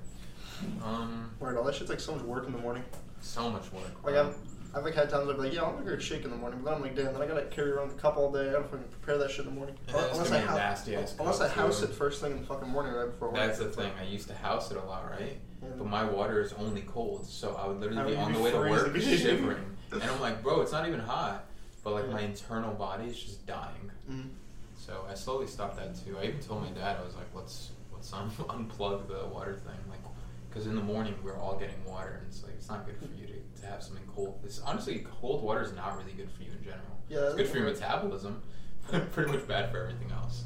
um, 0.83 1.31
Word, 1.39 1.57
all 1.57 1.65
that 1.65 1.75
shit's 1.75 1.91
like 1.91 2.01
so 2.01 2.15
much 2.15 2.23
work 2.25 2.47
in 2.47 2.53
the 2.53 2.59
morning. 2.59 2.85
so 3.21 3.51
much 3.51 3.73
work. 3.73 4.05
Like. 4.05 4.15
I've, 4.17 4.37
I've 4.73 4.85
like 4.85 4.95
had 4.95 5.11
times 5.11 5.27
where 5.27 5.35
I'd 5.35 5.39
be 5.41 5.49
like, 5.49 5.53
yeah, 5.55 5.65
I'm 5.65 5.75
gonna 5.75 5.91
go 5.91 5.99
shake 5.99 6.23
in 6.25 6.31
the 6.31 6.37
morning, 6.37 6.61
but 6.63 6.67
then 6.71 6.75
I'm 6.77 6.83
like, 6.83 6.95
damn, 6.95 7.13
then 7.13 7.21
I 7.21 7.27
gotta 7.27 7.47
carry 7.47 7.73
around 7.73 7.91
the 7.91 7.97
cup 7.97 8.17
all 8.17 8.31
day. 8.31 8.49
I 8.49 8.53
gotta 8.53 8.65
fucking 8.69 8.85
prepare 8.89 9.19
that 9.19 9.29
shit 9.31 9.41
in 9.41 9.47
the 9.47 9.51
morning. 9.57 9.75
Yeah, 9.89 10.05
it's 10.05 10.13
unless 10.13 10.29
gonna 10.31 10.39
I 10.39 10.43
be 10.43 10.47
a 10.47 10.51
hou- 10.53 10.59
nasty-ass 10.59 11.17
unless 11.19 11.39
cup, 11.39 11.51
I 11.51 11.51
house 11.61 11.81
too. 11.81 11.87
it 11.87 11.95
first 11.95 12.21
thing 12.21 12.33
in 12.33 12.41
the 12.41 12.47
fucking 12.47 12.69
morning 12.69 12.93
right 12.93 13.07
before 13.11 13.29
work. 13.31 13.37
That's 13.39 13.59
the 13.59 13.65
thing. 13.65 13.91
I 14.01 14.05
used 14.05 14.29
to 14.29 14.35
house 14.35 14.71
it 14.71 14.77
a 14.77 14.85
lot, 14.85 15.11
right? 15.11 15.39
Yeah. 15.61 15.69
But 15.77 15.89
my 15.89 16.05
water 16.05 16.41
is 16.41 16.53
only 16.53 16.83
cold, 16.83 17.27
so 17.27 17.57
I 17.57 17.67
would 17.67 17.79
I 17.79 17.81
literally 17.81 18.13
be 18.13 18.17
would 18.17 18.19
on 18.19 18.33
be 18.33 18.39
the 18.39 18.45
way 18.45 18.51
to 18.53 18.59
work 18.59 18.91
freezing. 18.93 19.19
shivering, 19.41 19.77
and 19.93 20.03
I'm 20.05 20.21
like, 20.21 20.41
bro, 20.41 20.61
it's 20.61 20.71
not 20.71 20.87
even 20.87 21.01
hot, 21.01 21.47
but 21.83 21.93
like 21.95 22.09
my 22.09 22.21
internal 22.21 22.73
body 22.73 23.07
is 23.09 23.21
just 23.21 23.45
dying. 23.49 23.91
Mm. 24.09 24.29
So 24.77 25.05
I 25.11 25.15
slowly 25.15 25.49
stopped 25.49 25.79
that 25.79 25.97
too. 25.97 26.17
I 26.17 26.27
even 26.27 26.39
told 26.39 26.63
my 26.63 26.71
dad, 26.71 26.97
I 27.01 27.05
was 27.05 27.17
like, 27.17 27.27
let's 27.35 27.73
let's 28.01 28.13
un- 28.15 28.31
unplug 28.49 29.07
the 29.09 29.27
water 29.27 29.55
thing, 29.55 29.77
like, 29.91 30.01
because 30.49 30.67
in 30.67 30.75
the 30.75 30.83
morning 30.83 31.15
we're 31.23 31.39
all 31.39 31.57
getting 31.59 31.85
water, 31.85 32.19
and 32.21 32.27
it's 32.29 32.43
like 32.43 32.55
it's 32.55 32.69
not 32.69 32.87
good 32.87 32.97
for 32.97 33.05
you 33.15 33.27
to, 33.27 33.61
to 33.61 33.67
have 33.67 33.83
something 33.83 34.05
cold. 34.15 34.41
It's 34.45 34.61
honestly 34.61 35.07
cold 35.21 35.43
water 35.43 35.63
is 35.63 35.73
not 35.75 35.97
really 35.97 36.13
good 36.13 36.31
for 36.31 36.43
you 36.43 36.51
in 36.59 36.65
general. 36.65 36.99
Yeah, 37.09 37.27
it's 37.27 37.35
good 37.35 37.49
for 37.49 37.59
your 37.59 37.67
metabolism, 37.67 38.43
but 38.91 39.13
pretty 39.13 39.31
much 39.33 39.47
bad 39.47 39.71
for 39.71 39.79
everything 39.79 40.11
else. 40.13 40.45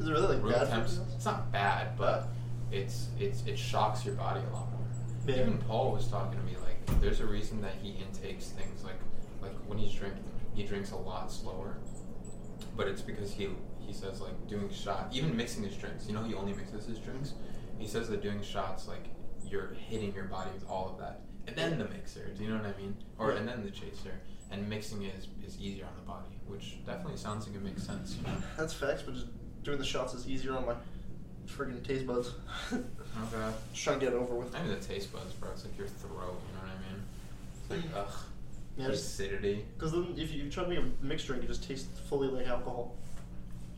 Is 0.00 0.08
it 0.08 0.10
really 0.10 0.34
like 0.34 0.42
Room 0.42 0.52
bad? 0.52 0.68
temps, 0.68 0.98
it's 1.14 1.24
not 1.24 1.52
bad, 1.52 1.96
but 1.96 2.28
it's 2.72 3.08
it's 3.20 3.44
it 3.46 3.58
shocks 3.58 4.04
your 4.04 4.14
body 4.14 4.40
a 4.50 4.52
lot 4.54 4.70
more. 4.72 4.80
Yeah. 5.26 5.42
Even 5.42 5.58
Paul 5.58 5.92
was 5.92 6.08
talking 6.08 6.38
to 6.38 6.44
me 6.44 6.56
like, 6.62 7.00
there's 7.00 7.20
a 7.20 7.26
reason 7.26 7.60
that 7.62 7.74
he 7.80 7.90
intakes 7.90 8.46
things 8.48 8.82
like 8.82 8.98
like 9.40 9.52
when 9.66 9.78
he's 9.78 9.92
drinking, 9.92 10.24
he 10.54 10.64
drinks 10.64 10.90
a 10.90 10.96
lot 10.96 11.30
slower. 11.30 11.76
But 12.76 12.88
it's 12.88 13.02
because 13.02 13.32
he 13.32 13.50
he 13.86 13.92
says 13.92 14.20
like 14.20 14.48
doing 14.48 14.70
shots, 14.70 15.16
even 15.16 15.36
mixing 15.36 15.64
his 15.64 15.76
drinks. 15.76 16.06
You 16.06 16.14
know, 16.14 16.22
he 16.22 16.34
only 16.34 16.52
mixes 16.52 16.86
his 16.86 16.98
drinks. 16.98 17.32
He 17.78 17.86
says 17.86 18.08
that 18.08 18.22
doing 18.22 18.42
shots 18.42 18.88
like 18.88 19.06
you're 19.44 19.74
hitting 19.88 20.14
your 20.14 20.24
body 20.24 20.50
with 20.54 20.68
all 20.68 20.88
of 20.90 20.98
that, 20.98 21.20
and 21.46 21.56
then 21.56 21.78
the 21.78 21.84
mixer. 21.88 22.28
Do 22.36 22.42
you 22.42 22.50
know 22.50 22.56
what 22.56 22.66
I 22.66 22.80
mean? 22.80 22.96
Or 23.18 23.32
and 23.32 23.46
then 23.46 23.62
the 23.62 23.70
chaser, 23.70 24.20
and 24.50 24.68
mixing 24.68 25.02
it 25.02 25.14
is 25.16 25.28
is 25.46 25.60
easier 25.60 25.84
on 25.84 25.92
the 25.96 26.06
body, 26.06 26.40
which 26.46 26.84
definitely 26.86 27.18
sounds 27.18 27.46
like 27.46 27.56
it 27.56 27.62
makes 27.62 27.82
sense. 27.82 28.16
You 28.16 28.26
know. 28.26 28.36
That's 28.56 28.72
facts, 28.72 29.02
but 29.02 29.14
just 29.14 29.26
doing 29.62 29.78
the 29.78 29.84
shots 29.84 30.14
is 30.14 30.28
easier 30.28 30.56
on 30.56 30.66
my 30.66 30.74
friggin' 31.46 31.82
taste 31.86 32.06
buds. 32.06 32.32
Okay. 32.72 32.82
just 33.72 33.84
trying 33.84 34.00
to 34.00 34.06
get 34.06 34.14
it 34.14 34.16
over 34.16 34.34
with. 34.34 34.52
Not 34.52 34.64
even 34.64 34.78
the 34.78 34.84
taste 34.84 35.12
buds, 35.12 35.32
bro. 35.34 35.50
It's 35.52 35.64
like 35.64 35.76
your 35.76 35.88
throat. 35.88 36.40
You 36.48 36.56
know 36.56 36.62
what 36.62 36.70
I 36.70 37.76
mean? 37.78 37.82
It's 37.82 37.94
like 37.94 38.04
ugh. 38.04 38.14
Yeah, 38.76 38.88
acidity. 38.88 39.64
Because 39.76 39.92
then 39.92 40.14
if 40.16 40.32
you 40.32 40.50
try 40.50 40.64
to 40.64 40.68
make 40.68 40.78
a 40.78 41.04
mixed 41.04 41.26
drink, 41.26 41.44
it 41.44 41.46
just 41.46 41.66
tastes 41.66 41.88
fully 42.08 42.28
like 42.28 42.46
alcohol. 42.46 42.96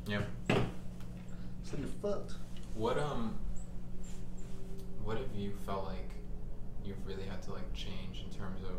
Yeah. 0.06 0.22
So 0.48 1.76
you're 1.78 1.88
fucked. 2.02 2.34
What 2.74 2.98
um. 2.98 3.34
What 5.04 5.18
have 5.18 5.32
you 5.36 5.52
felt 5.64 5.84
like 5.84 6.10
you've 6.84 7.04
really 7.06 7.24
had 7.24 7.40
to 7.44 7.52
like 7.52 7.72
change 7.74 8.24
in 8.28 8.36
terms 8.36 8.60
of, 8.64 8.72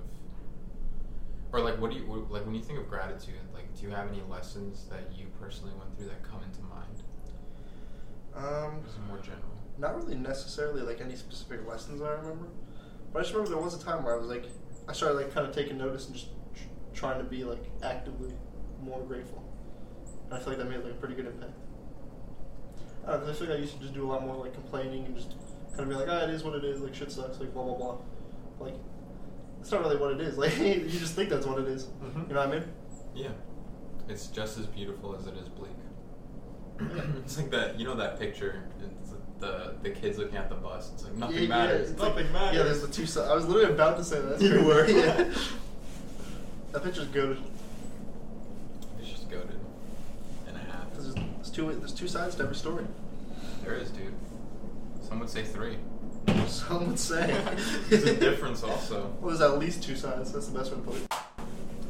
or 1.54 1.62
like 1.62 1.80
what 1.80 1.92
do 1.92 1.98
you 1.98 2.06
what- 2.06 2.30
like 2.32 2.46
when 2.46 2.54
you 2.56 2.62
think 2.62 2.80
of 2.80 2.90
gratitude? 2.90 3.36
Like, 3.54 3.74
do 3.78 3.84
you 3.84 3.90
have 3.94 4.10
any 4.10 4.22
lessons 4.30 4.86
that 4.90 5.10
you 5.18 5.28
personally 5.40 5.74
went 5.78 5.98
through 5.98 6.08
that 6.08 6.24
come 6.24 6.42
into 6.44 6.62
mind? 6.64 7.04
Um, 8.36 8.82
more 9.08 9.18
general. 9.20 9.44
not 9.78 9.96
really 9.96 10.16
necessarily 10.16 10.82
like 10.82 11.00
any 11.02 11.16
specific 11.16 11.66
lessons 11.68 12.02
I 12.02 12.10
remember, 12.12 12.48
but 13.14 13.20
I 13.20 13.22
just 13.24 13.34
remember 13.34 13.56
there 13.56 13.64
was 13.64 13.74
a 13.82 13.84
time 13.84 14.04
where 14.04 14.16
I 14.16 14.20
was 14.20 14.28
like, 14.28 14.46
I 14.88 14.94
started 14.94 15.16
like 15.16 15.34
kind 15.34 15.48
of 15.48 15.56
taking 15.56 15.78
notice 15.78 16.08
and 16.08 16.16
just 16.16 16.28
tr- 16.56 16.64
trying 16.94 17.18
to 17.20 17.24
be 17.24 17.44
like 17.46 17.64
actively 17.82 18.34
more 18.84 19.00
grateful. 19.02 19.44
I 20.32 20.38
feel 20.40 20.50
like 20.50 20.58
that 20.58 20.70
made 20.70 20.84
like 20.84 20.92
a 20.94 20.96
pretty 20.96 21.16
good 21.16 21.28
impact. 21.28 21.52
I 23.06 23.12
don't 23.12 23.22
know, 23.22 23.28
'cause 23.28 23.36
I 23.36 23.40
feel 23.40 23.48
like 23.50 23.58
I 23.58 23.62
used 23.62 23.74
to 23.76 23.80
just 23.80 23.94
do 23.94 24.06
a 24.06 24.10
lot 24.12 24.26
more 24.26 24.36
like 24.36 24.54
complaining 24.54 25.06
and 25.06 25.16
just 25.16 25.30
kind 25.70 25.82
of 25.82 25.90
be 25.90 25.96
like, 25.96 26.08
ah, 26.10 26.24
it 26.24 26.30
is 26.30 26.44
what 26.44 26.56
it 26.56 26.64
is, 26.66 26.82
like 26.82 26.94
shit 26.94 27.12
sucks, 27.12 27.40
like 27.40 27.54
blah 27.54 27.64
blah 27.64 27.76
blah. 27.76 27.98
Like, 28.60 28.76
it's 29.62 29.72
not 29.72 29.82
really 29.82 29.98
what 29.98 30.12
it 30.12 30.22
is. 30.22 30.38
Like, 30.44 30.58
you 30.58 30.88
just 30.90 31.14
think 31.16 31.30
that's 31.30 31.46
what 31.46 31.60
it 31.60 31.68
is. 31.68 31.86
Mhm. 32.04 32.28
You 32.28 32.34
know 32.34 32.40
what 32.46 32.50
I 32.50 32.60
mean? 32.60 32.64
Yeah. 33.16 33.30
It's 34.10 34.28
just 34.28 34.58
as 34.58 34.66
beautiful 34.68 35.16
as 35.16 35.28
it 35.28 35.36
is 35.38 35.48
bleak. 35.50 35.72
It's 37.24 37.38
like 37.38 37.50
that, 37.52 37.80
you 37.80 37.86
know 37.86 37.96
that 37.96 38.20
picture. 38.20 38.64
It's 38.82 39.14
the 39.40 39.76
the 39.84 39.90
kids 39.92 40.18
looking 40.18 40.36
at 40.38 40.50
the 40.50 40.56
bus. 40.56 40.92
It's 40.94 41.04
like 41.06 41.16
nothing 41.16 41.36
Yeah, 41.36 41.42
yeah, 41.44 41.48
matters. 41.48 41.90
like- 41.92 42.10
nothing 42.16 42.34
matters. 42.34 42.58
Yeah, 42.58 42.64
there's 42.64 42.82
the 42.82 42.88
two 42.88 43.06
sides. 43.06 43.30
I 43.30 43.36
was 43.36 43.48
literally 43.48 43.74
about 43.74 43.98
to 43.98 44.04
say 44.04 44.20
that. 44.20 44.40
That's 44.40 44.42
You 44.52 44.64
were? 44.66 44.86
yeah. 44.88 45.34
That 46.74 46.84
picture's 46.84 47.08
good. 47.08 47.38
It's 49.00 49.10
just 49.10 49.30
goaded 49.30 49.60
and 50.48 50.56
a 50.58 50.60
half. 50.60 50.92
There's, 50.94 51.14
there's 51.14 51.47
two. 51.58 51.74
There's 51.74 51.94
two 51.94 52.08
sides 52.08 52.36
to 52.36 52.44
every 52.44 52.56
story. 52.56 52.86
There 53.64 53.74
is, 53.76 53.90
dude. 53.90 54.14
Some 55.02 55.20
would 55.20 55.30
say 55.30 55.44
three. 55.44 55.78
Some 56.48 56.88
would 56.88 57.00
say. 57.00 57.36
There's 57.90 58.04
a 58.04 58.16
difference 58.16 58.64
also. 58.64 59.14
Well, 59.20 59.30
there's 59.36 59.42
at 59.42 59.58
least 59.60 59.82
two 59.84 59.96
sides. 59.96 60.32
That's 60.32 60.48
the 60.48 60.58
best 60.58 60.72
way 60.72 60.78
to 60.78 60.84
put 60.84 60.96
it. 60.98 61.14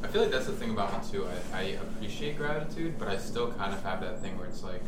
I 0.03 0.07
feel 0.07 0.21
like 0.21 0.31
that's 0.31 0.45
the 0.45 0.51
thing 0.53 0.69
about 0.69 0.93
me 0.93 1.11
too. 1.11 1.27
I, 1.53 1.57
I 1.57 1.61
appreciate 1.85 2.37
gratitude, 2.37 2.97
but 2.99 3.07
I 3.07 3.17
still 3.17 3.51
kind 3.53 3.73
of 3.73 3.81
have 3.83 3.99
that 4.01 4.21
thing 4.21 4.37
where 4.37 4.47
it's 4.47 4.63
like, 4.63 4.81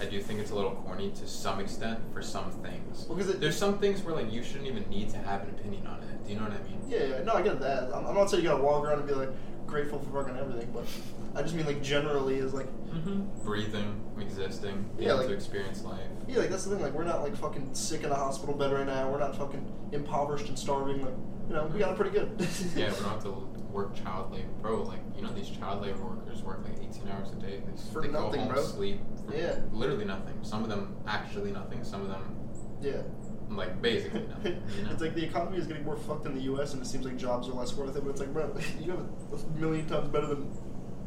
I 0.00 0.06
do 0.06 0.20
think 0.20 0.40
it's 0.40 0.50
a 0.50 0.54
little 0.54 0.72
corny 0.72 1.10
to 1.20 1.26
some 1.28 1.60
extent 1.60 2.00
for 2.12 2.22
some 2.22 2.50
things. 2.50 3.06
Well, 3.08 3.18
it- 3.20 3.40
There's 3.40 3.56
some 3.58 3.78
things 3.78 4.02
where 4.02 4.14
like 4.14 4.32
you 4.32 4.42
shouldn't 4.42 4.66
even 4.66 4.88
need 4.88 5.10
to 5.10 5.18
have 5.18 5.42
an 5.42 5.50
opinion 5.50 5.86
on 5.86 6.02
it. 6.02 6.24
Do 6.26 6.32
you 6.32 6.38
know 6.38 6.46
what 6.46 6.52
I 6.52 6.62
mean? 6.64 6.80
Yeah, 6.88 7.04
yeah. 7.04 7.22
No, 7.24 7.34
I 7.34 7.42
get 7.42 7.60
that. 7.60 7.94
I'm, 7.94 8.06
I'm 8.06 8.14
not 8.14 8.30
saying 8.30 8.42
you 8.42 8.48
gotta 8.48 8.62
walk 8.62 8.84
around 8.84 9.00
and 9.00 9.06
be 9.08 9.14
like 9.14 9.30
grateful 9.66 9.98
for 9.98 10.22
fucking 10.22 10.38
everything, 10.38 10.70
but 10.72 10.84
I 11.34 11.42
just 11.42 11.54
mean 11.54 11.66
like 11.66 11.82
generally 11.82 12.36
is 12.36 12.52
like, 12.54 12.68
Mm-hmm. 12.94 13.44
Breathing, 13.44 14.00
existing, 14.20 14.88
Yeah, 14.98 15.08
able 15.08 15.16
like- 15.18 15.26
to 15.28 15.34
experience 15.34 15.82
life. 15.82 15.98
yeah, 16.28 16.38
like 16.38 16.50
that's 16.50 16.64
the 16.64 16.74
thing. 16.74 16.82
Like 16.84 16.92
we're 16.94 17.02
not 17.04 17.22
like 17.22 17.34
fucking 17.36 17.74
sick 17.74 18.04
in 18.04 18.10
a 18.12 18.14
hospital 18.14 18.54
bed 18.54 18.72
right 18.72 18.86
now. 18.86 19.10
We're 19.10 19.18
not 19.18 19.36
fucking 19.36 19.66
impoverished 19.92 20.48
and 20.48 20.56
starving. 20.58 21.02
Like 21.04 21.14
you 21.48 21.54
know, 21.54 21.66
we 21.66 21.80
got 21.80 21.90
it 21.92 21.96
pretty 21.96 22.12
good. 22.12 22.30
yeah, 22.76 22.90
we 22.90 23.00
don't 23.00 23.08
have 23.10 23.22
to 23.24 23.30
work 23.72 23.96
child 23.96 24.30
labor, 24.32 24.46
bro. 24.62 24.82
Like 24.82 25.00
you 25.16 25.22
know, 25.22 25.32
these 25.32 25.50
child 25.50 25.82
labor 25.82 26.04
workers 26.04 26.40
work 26.42 26.60
like 26.64 26.78
18 26.88 27.08
hours 27.08 27.32
a 27.32 27.34
day. 27.34 27.60
They, 27.66 27.92
For 27.92 28.00
they 28.02 28.08
nothing, 28.08 28.30
go 28.32 28.38
home, 28.38 28.48
bro. 28.54 28.62
sleep. 28.62 29.00
For 29.26 29.36
Yeah. 29.36 29.56
literally 29.72 30.04
nothing. 30.04 30.38
Some 30.42 30.62
of 30.62 30.68
them 30.68 30.94
actually 31.08 31.50
nothing. 31.50 31.82
Some 31.82 32.02
of 32.02 32.08
them 32.10 32.22
yeah. 32.80 33.02
Like 33.50 33.80
basically 33.82 34.22
nothing. 34.28 34.62
You 34.76 34.84
know? 34.84 34.90
It's 34.92 35.00
like 35.02 35.14
the 35.14 35.24
economy 35.24 35.58
is 35.58 35.66
getting 35.66 35.84
more 35.84 35.96
fucked 35.96 36.26
in 36.26 36.34
the 36.34 36.42
U.S. 36.42 36.72
and 36.72 36.82
it 36.82 36.86
seems 36.86 37.04
like 37.04 37.16
jobs 37.16 37.48
are 37.48 37.52
less 37.52 37.74
worth 37.74 37.96
it. 37.96 38.02
But 38.04 38.10
it's 38.10 38.20
like, 38.20 38.32
bro, 38.32 38.54
you 38.80 38.90
have 38.92 39.00
a 39.00 39.58
million 39.60 39.86
times 39.86 40.08
better 40.08 40.26
than 40.26 40.50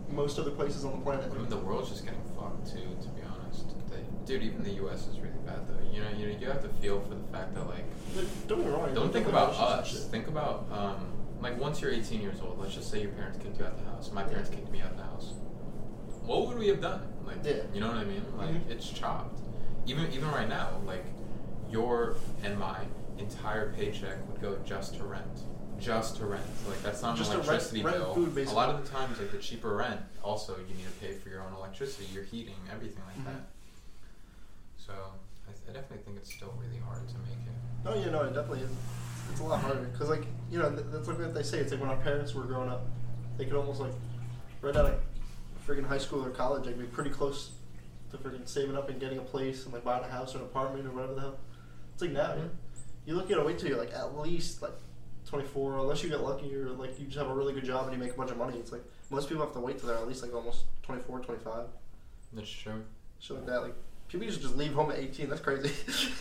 most 0.09 0.39
other 0.39 0.51
places 0.51 0.85
on 0.85 0.91
the 0.91 0.97
planet. 0.99 1.29
I 1.31 1.37
mean, 1.37 1.49
the 1.49 1.57
world's 1.57 1.89
just 1.89 2.05
getting 2.05 2.21
fucked 2.37 2.67
too, 2.71 2.79
to 3.01 3.07
be 3.09 3.21
honest. 3.29 3.65
They, 3.89 3.99
dude, 4.25 4.43
even 4.43 4.63
the 4.63 4.71
U.S. 4.83 5.07
is 5.07 5.19
really 5.19 5.33
bad 5.45 5.67
though. 5.67 5.75
You 5.91 6.01
know, 6.01 6.09
you 6.17 6.37
you 6.39 6.47
have 6.47 6.61
to 6.61 6.69
feel 6.81 7.01
for 7.01 7.15
the 7.15 7.23
fact 7.31 7.53
that 7.55 7.67
like, 7.67 7.85
Like, 8.15 8.47
don't 8.47 8.61
get 8.63 8.71
wrong. 8.71 8.93
don't 8.93 9.11
think 9.11 9.27
about 9.27 9.49
us. 9.53 10.05
Think 10.05 10.27
about 10.27 10.67
um, 10.71 11.11
like 11.41 11.59
once 11.59 11.81
you're 11.81 11.91
18 11.91 12.21
years 12.21 12.39
old. 12.41 12.59
Let's 12.59 12.75
just 12.75 12.89
say 12.91 13.01
your 13.01 13.11
parents 13.11 13.37
kicked 13.41 13.59
you 13.59 13.65
out 13.65 13.77
the 13.77 13.89
house. 13.89 14.11
My 14.11 14.23
parents 14.23 14.49
kicked 14.49 14.71
me 14.71 14.81
out 14.81 14.91
of 14.91 14.97
the 14.97 15.03
house. 15.03 15.33
What 16.23 16.47
would 16.47 16.57
we 16.57 16.67
have 16.67 16.81
done? 16.81 17.01
Like, 17.25 17.37
Yeah. 17.43 17.63
you 17.73 17.79
know 17.81 17.87
what 17.87 17.97
I 17.97 18.03
mean? 18.05 18.23
Like, 18.37 18.49
Mhm. 18.49 18.69
it's 18.69 18.89
chopped. 18.89 19.39
Even 19.85 20.11
even 20.11 20.29
right 20.31 20.47
now, 20.49 20.69
like, 20.85 21.05
your 21.69 22.15
and 22.43 22.57
my 22.59 22.79
entire 23.17 23.73
paycheck 23.73 24.17
would 24.29 24.41
go 24.41 24.57
just 24.65 24.95
to 24.95 25.03
rent. 25.03 25.25
Just 25.79 26.17
to 26.17 26.25
rent. 26.25 26.43
Like 26.67 26.81
that's 26.81 27.01
not 27.01 27.15
Just 27.17 27.31
an 27.31 27.37
rent- 27.37 27.49
electricity 27.49 27.83
rent 27.83 27.97
bill. 27.97 28.13
food, 28.15 28.47
a 28.47 28.51
lot 28.51 28.69
of 28.69 28.83
the 28.83 28.91
times, 28.91 29.19
like 29.19 29.31
the 29.31 29.37
cheaper 29.37 29.75
rent, 29.75 30.01
also 30.23 30.55
you 30.67 30.73
need 30.75 30.85
to 30.85 30.91
pay 31.05 31.13
for 31.13 31.29
your 31.29 31.41
own 31.41 31.53
electricity, 31.53 32.05
your 32.13 32.23
heating, 32.23 32.55
everything 32.71 33.03
like 33.07 33.17
Mhm. 33.19 33.25
that. 33.25 33.41
So 34.77 34.93
I, 34.93 35.51
th- 35.51 35.61
I 35.69 35.73
definitely 35.73 36.03
think 36.05 36.17
it's 36.17 36.33
still 36.33 36.53
really 36.59 36.79
hard 36.79 37.07
to 37.07 37.15
make 37.19 37.37
it. 37.45 37.85
No, 37.85 37.93
yeah, 37.95 38.09
no, 38.11 38.23
it 38.23 38.33
definitely 38.33 38.61
is. 38.61 38.71
It's 39.31 39.39
a 39.41 39.43
lot 39.43 39.61
harder 39.61 39.81
because, 39.81 40.09
like, 40.09 40.25
you 40.49 40.57
know, 40.57 40.69
th- 40.69 40.85
that's 40.91 41.07
like 41.07 41.19
what 41.19 41.33
they 41.33 41.43
say. 41.43 41.59
It's 41.59 41.71
like 41.71 41.81
when 41.81 41.89
our 41.89 41.97
parents 41.97 42.33
were 42.33 42.43
growing 42.43 42.69
up, 42.69 42.87
they 43.37 43.45
could 43.45 43.55
almost 43.55 43.79
like 43.81 43.91
right 44.61 44.75
out 44.75 44.85
of 44.85 44.99
freaking 45.67 45.85
high 45.85 45.97
school 45.97 46.23
or 46.23 46.29
college, 46.31 46.65
like 46.65 46.77
be 46.79 46.85
pretty 46.85 47.09
close 47.09 47.51
to 48.11 48.17
friggin' 48.17 48.47
saving 48.47 48.77
up 48.77 48.89
and 48.89 48.99
getting 48.99 49.17
a 49.19 49.21
place 49.21 49.65
and 49.65 49.73
like 49.73 49.83
buying 49.83 50.03
a 50.03 50.07
house 50.07 50.33
or 50.33 50.39
an 50.39 50.45
apartment 50.45 50.87
or 50.87 50.91
whatever 50.91 51.13
the 51.13 51.21
hell. 51.21 51.37
It's 51.97 52.01
like 52.03 52.11
now, 52.11 52.33
Mhm. 52.35 52.49
you 53.07 53.15
look 53.15 53.31
at 53.31 53.39
it. 53.39 53.43
wait 53.45 53.57
till 53.57 53.69
you're 53.69 53.79
like 53.79 53.91
at 53.91 54.15
least 54.19 54.61
like 54.61 54.73
24, 55.25 55.79
unless 55.79 56.03
you 56.03 56.09
get 56.09 56.21
lucky 56.21 56.53
or 56.55 56.69
like 56.69 56.99
you 56.99 57.05
just 57.07 57.17
have 57.17 57.27
a 57.27 57.33
really 57.33 57.51
good 57.53 57.65
job 57.65 57.85
and 57.87 57.93
you 57.93 57.99
make 57.99 58.13
a 58.13 58.15
bunch 58.17 58.29
of 58.29 58.37
money. 58.37 58.55
It's 58.59 58.71
like 58.71 58.83
most 59.09 59.29
people 59.29 59.43
have 59.43 59.53
to 59.53 59.59
wait 59.59 59.79
till 59.79 59.87
they're 59.87 59.97
at 59.97 60.07
least 60.07 60.21
like 60.21 60.31
almost 60.35 60.65
24, 60.83 61.21
25, 61.21 61.65
That's 62.33 62.47
true. 62.49 62.83
shit 63.19 63.37
like 63.37 63.45
that. 63.47 63.61
Like 63.63 63.73
people 64.09 64.25
used 64.27 64.37
to 64.37 64.43
just 64.43 64.55
leave 64.57 64.73
home 64.73 64.91
at 64.91 64.99
18. 64.99 65.27
That's 65.27 65.41
crazy. 65.41 65.71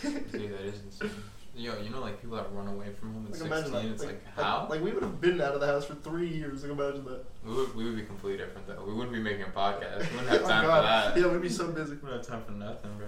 Dude, 0.01 0.51
that 0.51 0.61
is 0.65 0.81
insane. 0.83 1.11
Yo, 1.55 1.79
you 1.79 1.91
know, 1.91 1.99
like 2.01 2.19
people 2.21 2.37
that 2.37 2.51
run 2.53 2.67
away 2.67 2.91
from 2.99 3.13
home 3.13 3.25
at 3.25 3.31
Like 3.39 3.39
16. 3.39 3.51
imagine 3.51 3.71
that. 3.73 3.85
It's 3.93 4.03
like, 4.03 4.25
how? 4.35 4.65
Like, 4.69 4.81
we 4.81 4.91
would 4.93 5.01
have 5.03 5.21
been 5.21 5.39
out 5.41 5.53
of 5.53 5.59
the 5.61 5.67
house 5.67 5.85
for 5.85 5.93
three 5.95 6.27
years. 6.27 6.63
Like 6.63 6.71
imagine 6.71 7.05
that. 7.05 7.23
we 7.45 7.53
would 7.53 7.75
we 7.75 7.83
would 7.85 7.95
be 7.95 8.03
completely 8.03 8.43
different 8.43 8.65
though. 8.67 8.83
We 8.83 8.93
wouldn't 8.93 9.13
be 9.13 9.19
making 9.21 9.43
a 9.43 9.49
podcast. 9.49 10.09
We 10.09 10.17
wouldn't 10.17 10.27
have 10.33 10.41
Oh, 10.43 10.47
time 10.47 10.65
God. 10.65 11.13
for 11.13 11.19
that. 11.19 11.19
Yeah, 11.27 11.31
we'd 11.31 11.41
be 11.43 11.49
so 11.49 11.67
busy. 11.67 11.91
We 11.91 11.97
wouldn't 12.01 12.25
have 12.25 12.27
time 12.27 12.43
for 12.43 12.51
nothing, 12.51 12.97
bro. 12.97 13.07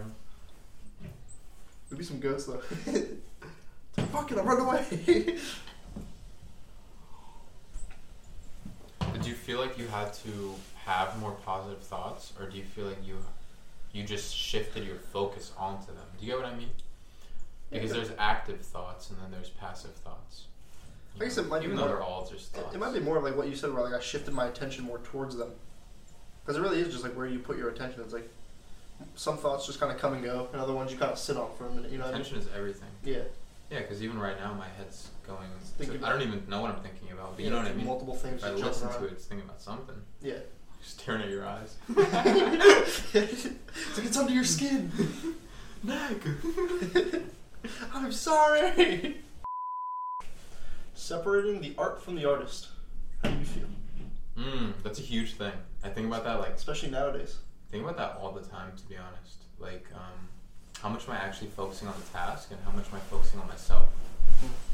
We'd 1.90 1.98
be 1.98 2.04
some 2.04 2.20
ghosts 2.20 2.48
though. 2.48 2.62
Fuck 4.12 4.32
it, 4.32 4.38
I 4.38 4.42
run 4.42 4.60
away. 4.60 4.86
Did 9.14 9.26
you 9.26 9.34
feel 9.34 9.60
like 9.60 9.78
you 9.78 9.88
had 9.88 10.14
to 10.26 10.54
have 10.86 11.18
more 11.20 11.32
positive 11.46 11.82
thoughts, 11.82 12.34
or 12.40 12.48
do 12.48 12.58
you 12.58 12.64
feel 12.64 12.86
like 12.86 13.06
you 13.06 13.18
you 13.92 14.04
just 14.04 14.34
shifted 14.36 14.86
your 14.86 14.98
focus 14.98 15.52
onto 15.58 15.88
them? 15.88 16.06
Do 16.20 16.26
you 16.26 16.32
get 16.34 16.42
what 16.42 16.46
I 16.52 16.56
mean? 16.56 16.70
Because 17.72 17.92
there's 17.92 18.12
active 18.18 18.62
thoughts 18.62 19.10
and 19.10 19.20
then 19.22 19.32
there's 19.32 19.50
passive 19.50 19.92
thoughts. 19.96 20.46
I 21.20 21.24
guess 21.24 21.38
it 21.38 21.48
might 21.48 21.62
be 21.62 21.68
though 21.68 21.76
more- 21.76 21.88
they're 21.88 22.02
all 22.02 22.28
just 22.32 22.54
thoughts. 22.54 22.74
it 22.74 22.78
might 22.80 22.94
be 22.94 23.00
more 23.00 23.18
of 23.18 23.24
like 23.24 23.36
what 23.36 23.48
you 23.48 23.56
said, 23.56 23.74
where 23.74 23.84
like 23.84 23.94
I 23.94 24.00
shifted 24.00 24.34
my 24.34 24.48
attention 24.48 24.86
more 24.86 25.00
towards 25.00 25.36
them. 25.36 25.52
Because 26.46 26.58
it 26.58 26.62
really 26.62 26.80
is 26.82 26.92
just 26.92 27.04
like 27.04 27.14
where 27.16 27.28
you 27.28 27.40
put 27.40 27.58
your 27.58 27.70
attention. 27.70 28.02
It's 28.02 28.14
like 28.14 28.30
some 29.16 29.38
thoughts 29.38 29.66
just 29.66 29.80
kind 29.80 29.92
of 29.92 29.98
come 29.98 30.14
and 30.14 30.24
go, 30.24 30.48
and 30.52 30.62
other 30.62 30.74
ones 30.74 30.92
you 30.92 30.98
kind 30.98 31.12
of 31.12 31.18
sit 31.18 31.38
on 31.38 31.50
for 31.58 31.68
a 31.68 31.72
minute. 31.72 31.92
You 31.92 31.98
know 31.98 32.06
what 32.06 32.14
I 32.14 32.18
mean? 32.18 32.22
Attention 32.22 32.48
is 32.48 32.56
everything. 32.56 32.90
Yeah. 33.04 33.20
Yeah, 33.72 33.80
because 33.82 34.02
even 34.02 34.18
right 34.18 34.38
now 34.40 34.54
my 34.54 34.68
head's 34.78 35.10
going. 35.28 35.48
To, 35.78 36.06
I 36.06 36.10
don't 36.10 36.22
even 36.22 36.44
know 36.50 36.62
what 36.62 36.72
I'm 36.72 36.82
thinking 36.82 37.12
about, 37.12 37.36
but 37.36 37.46
you 37.46 37.52
know 37.52 37.58
what 37.58 37.68
I 37.68 37.74
mean. 37.74 37.86
Multiple 37.86 38.16
things. 38.16 38.44
If 38.44 38.50
I 38.50 38.54
listen 38.54 38.90
jumping 38.90 39.02
to 39.02 39.08
it, 39.08 39.12
it's 39.14 39.26
thinking 39.26 39.48
about 39.48 39.62
something. 39.62 39.96
Yeah. 40.22 40.34
Just 40.82 41.02
staring 41.02 41.22
at 41.22 41.30
your 41.30 41.46
eyes. 41.46 41.76
it's 41.90 43.46
like 43.46 44.06
it's 44.06 44.18
under 44.18 44.32
your 44.32 44.46
skin. 44.46 44.92
Nick. 45.84 46.24
I'm 47.94 48.12
sorry. 48.12 49.18
Separating 50.96 51.62
the 51.62 51.74
art 51.78 52.02
from 52.02 52.16
the 52.16 52.26
artist. 52.26 52.70
How 53.24 53.30
do 53.30 53.38
you 53.38 53.46
feel? 53.46 53.68
Mm, 54.38 54.74
that's 54.84 55.00
a 55.00 55.02
huge 55.02 55.34
thing. 55.34 55.52
I 55.84 55.90
think 55.90 56.08
about 56.08 56.24
that 56.24 56.40
like 56.40 56.54
Especially 56.54 56.90
nowadays. 56.90 57.38
Think 57.72 57.84
about 57.84 57.98
that 57.98 58.18
all 58.22 58.32
the 58.32 58.42
time. 58.42 58.72
To 58.76 58.84
be 58.88 58.96
honest, 58.98 59.38
like 59.60 59.86
um, 59.94 60.28
how 60.82 60.90
much 60.90 61.08
am 61.08 61.14
I 61.14 61.18
actually 61.18 61.50
focusing 61.50 61.88
on 61.88 61.94
the 62.00 62.06
task, 62.18 62.52
and 62.52 62.60
how 62.66 62.72
much 62.72 62.86
am 62.90 62.96
I 62.96 63.00
focusing 63.00 63.40
on 63.40 63.48
myself? 63.48 63.90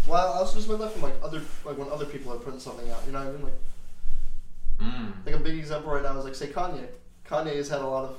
Well, 0.08 0.34
I 0.34 0.38
also 0.38 0.58
just 0.58 0.67
meant 0.67 0.81
that 0.81 0.91
from 0.91 1.01
like 1.01 1.15
other, 1.23 1.41
like 1.65 1.77
when 1.77 1.89
other 1.89 2.05
people 2.05 2.31
are 2.34 2.38
putting 2.38 2.60
something 2.60 2.89
out. 2.91 3.01
You 3.08 3.12
know 3.13 3.19
what 3.19 3.27
I 3.27 3.31
mean? 3.31 3.43
Like, 3.43 3.53
Mm. 4.77 5.25
like 5.25 5.36
a 5.36 5.39
big 5.39 5.58
example 5.58 5.89
right 5.93 6.03
now 6.03 6.17
is 6.17 6.25
like 6.25 6.36
say 6.36 6.47
Kanye. 6.47 6.86
Kanye 7.25 7.55
has 7.55 7.69
had 7.69 7.79
a 7.79 7.88
lot 7.88 8.03
of 8.03 8.17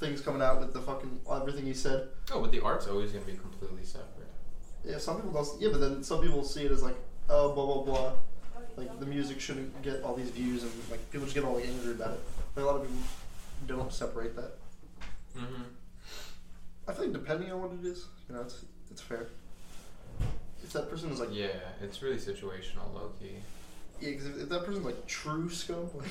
things 0.00 0.22
coming 0.22 0.40
out 0.40 0.58
with 0.58 0.72
the 0.72 0.80
fucking 0.80 1.20
everything 1.30 1.66
he 1.66 1.74
said. 1.74 2.08
Oh, 2.32 2.40
but 2.40 2.50
the 2.50 2.60
art's 2.60 2.86
always 2.86 3.12
gonna 3.12 3.26
be 3.26 3.34
completely 3.34 3.84
separate. 3.84 4.08
Yeah, 4.84 4.96
some 4.96 5.16
people 5.16 5.32
don't. 5.32 5.60
Yeah, 5.60 5.68
but 5.70 5.80
then 5.80 6.02
some 6.02 6.22
people 6.22 6.44
see 6.44 6.64
it 6.64 6.72
as 6.72 6.82
like, 6.82 6.96
oh, 7.28 7.52
blah 7.52 7.66
blah 7.66 7.82
blah. 7.82 8.12
Like 8.78 8.98
the 9.00 9.04
music 9.06 9.38
shouldn't 9.38 9.82
get 9.82 10.02
all 10.02 10.14
these 10.14 10.30
views, 10.30 10.62
and 10.62 10.72
like 10.90 11.08
people 11.10 11.26
just 11.26 11.34
get 11.34 11.44
all 11.44 11.56
like, 11.56 11.66
angry 11.66 11.92
about 11.92 12.12
it. 12.14 12.20
Like, 12.56 12.64
a 12.64 12.66
lot 12.66 12.76
of 12.76 12.82
people 12.82 12.96
don't 13.66 13.92
separate 13.92 14.34
that. 14.36 14.58
Mm-hmm. 15.36 15.62
I 16.88 16.92
think 16.92 17.12
depending 17.12 17.50
on 17.52 17.60
what 17.62 17.70
it 17.72 17.84
is, 17.86 18.06
you 18.28 18.34
know, 18.34 18.42
it's 18.42 18.64
it's 18.90 19.00
fair. 19.00 19.28
If 20.62 20.72
that 20.74 20.88
person 20.90 21.10
is 21.10 21.20
like, 21.20 21.30
yeah, 21.32 21.48
it's 21.82 22.02
really 22.02 22.16
situational, 22.16 22.92
low 22.94 23.12
key. 23.18 23.36
Yeah, 24.00 24.10
because 24.10 24.26
if, 24.26 24.42
if 24.42 24.48
that 24.48 24.64
person's 24.64 24.84
like 24.84 25.06
true 25.06 25.48
scum, 25.50 25.88
like 25.94 26.06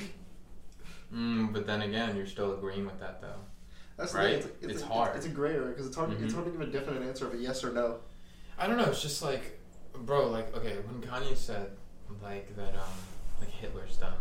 Mm, 1.14 1.52
but 1.52 1.66
then 1.66 1.82
again, 1.82 2.16
you're 2.16 2.26
still 2.26 2.54
agreeing 2.54 2.86
with 2.86 2.98
that 3.00 3.20
though. 3.20 3.34
that's 3.98 4.14
Right? 4.14 4.42
thing. 4.42 4.52
It's, 4.62 4.72
It's 4.74 4.82
a, 4.82 4.86
hard. 4.86 5.14
It's, 5.14 5.26
a 5.26 5.28
gray 5.28 5.52
area 5.54 5.68
because 5.68 5.86
it's 5.86 5.94
hard. 5.96 6.10
It's 6.12 6.32
Mhm. 6.32 6.34
hard 6.36 6.46
to 6.46 6.52
give 6.52 6.60
a 6.62 6.66
definite 6.66 7.02
answer 7.02 7.26
of 7.26 7.34
a 7.34 7.36
yes 7.36 7.62
or 7.62 7.70
no. 7.70 7.98
I 8.58 8.66
don't 8.66 8.78
know. 8.78 8.84
It's 8.86 9.02
just 9.02 9.20
like, 9.22 9.60
bro, 9.94 10.28
like 10.30 10.56
okay, 10.56 10.76
when 10.86 11.02
Kanye 11.02 11.36
said 11.36 11.70
like 12.22 12.56
that, 12.56 12.74
um, 12.74 12.88
like 13.40 13.50
Hitler's 13.50 13.96
done 13.98 14.14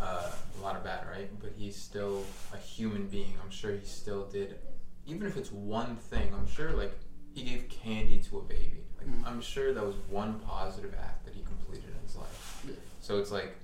uh, 0.00 0.30
a 0.58 0.62
lot 0.62 0.76
of 0.76 0.84
bad, 0.84 1.06
right? 1.10 1.28
But 1.40 1.52
he's 1.56 1.76
still 1.76 2.24
a 2.52 2.56
human 2.56 3.06
being. 3.08 3.34
I'm 3.42 3.50
sure 3.50 3.72
he 3.72 3.84
still 3.84 4.26
did, 4.26 4.56
even 5.06 5.26
if 5.26 5.36
it's 5.36 5.52
one 5.52 5.96
thing. 5.96 6.32
I'm 6.34 6.46
sure 6.46 6.70
like 6.72 6.92
he 7.34 7.42
gave 7.42 7.68
candy 7.68 8.18
to 8.30 8.38
a 8.38 8.42
baby. 8.42 8.84
Like 8.98 9.08
Mhm. 9.08 9.26
I'm 9.26 9.40
sure 9.40 9.72
that 9.72 9.84
was 9.84 9.96
one 10.10 10.40
positive 10.40 10.94
act 11.00 11.24
that 11.26 11.34
he 11.34 11.42
completed 11.42 11.90
in 11.90 12.02
his 12.06 12.16
life. 12.16 12.62
Yeah. 12.66 12.74
So 13.00 13.18
it's 13.18 13.30
like. 13.30 13.56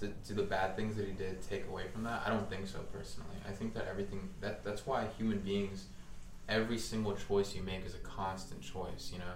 Do, 0.00 0.12
do 0.28 0.34
the 0.34 0.44
bad 0.44 0.76
things 0.76 0.94
that 0.94 1.06
he 1.06 1.12
did 1.12 1.42
take 1.42 1.66
away 1.66 1.88
from 1.92 2.04
that? 2.04 2.22
I 2.24 2.30
don't 2.30 2.48
think 2.48 2.68
so 2.68 2.78
personally. 2.92 3.34
I 3.48 3.50
think 3.50 3.74
that 3.74 3.88
everything 3.90 4.28
that 4.40 4.62
that's 4.62 4.86
why 4.86 5.08
human 5.18 5.40
beings 5.40 5.86
every 6.48 6.78
single 6.78 7.16
choice 7.16 7.52
you 7.56 7.64
make 7.64 7.84
is 7.84 7.96
a 7.96 7.98
constant 7.98 8.62
choice, 8.62 9.10
you 9.12 9.18
know. 9.18 9.32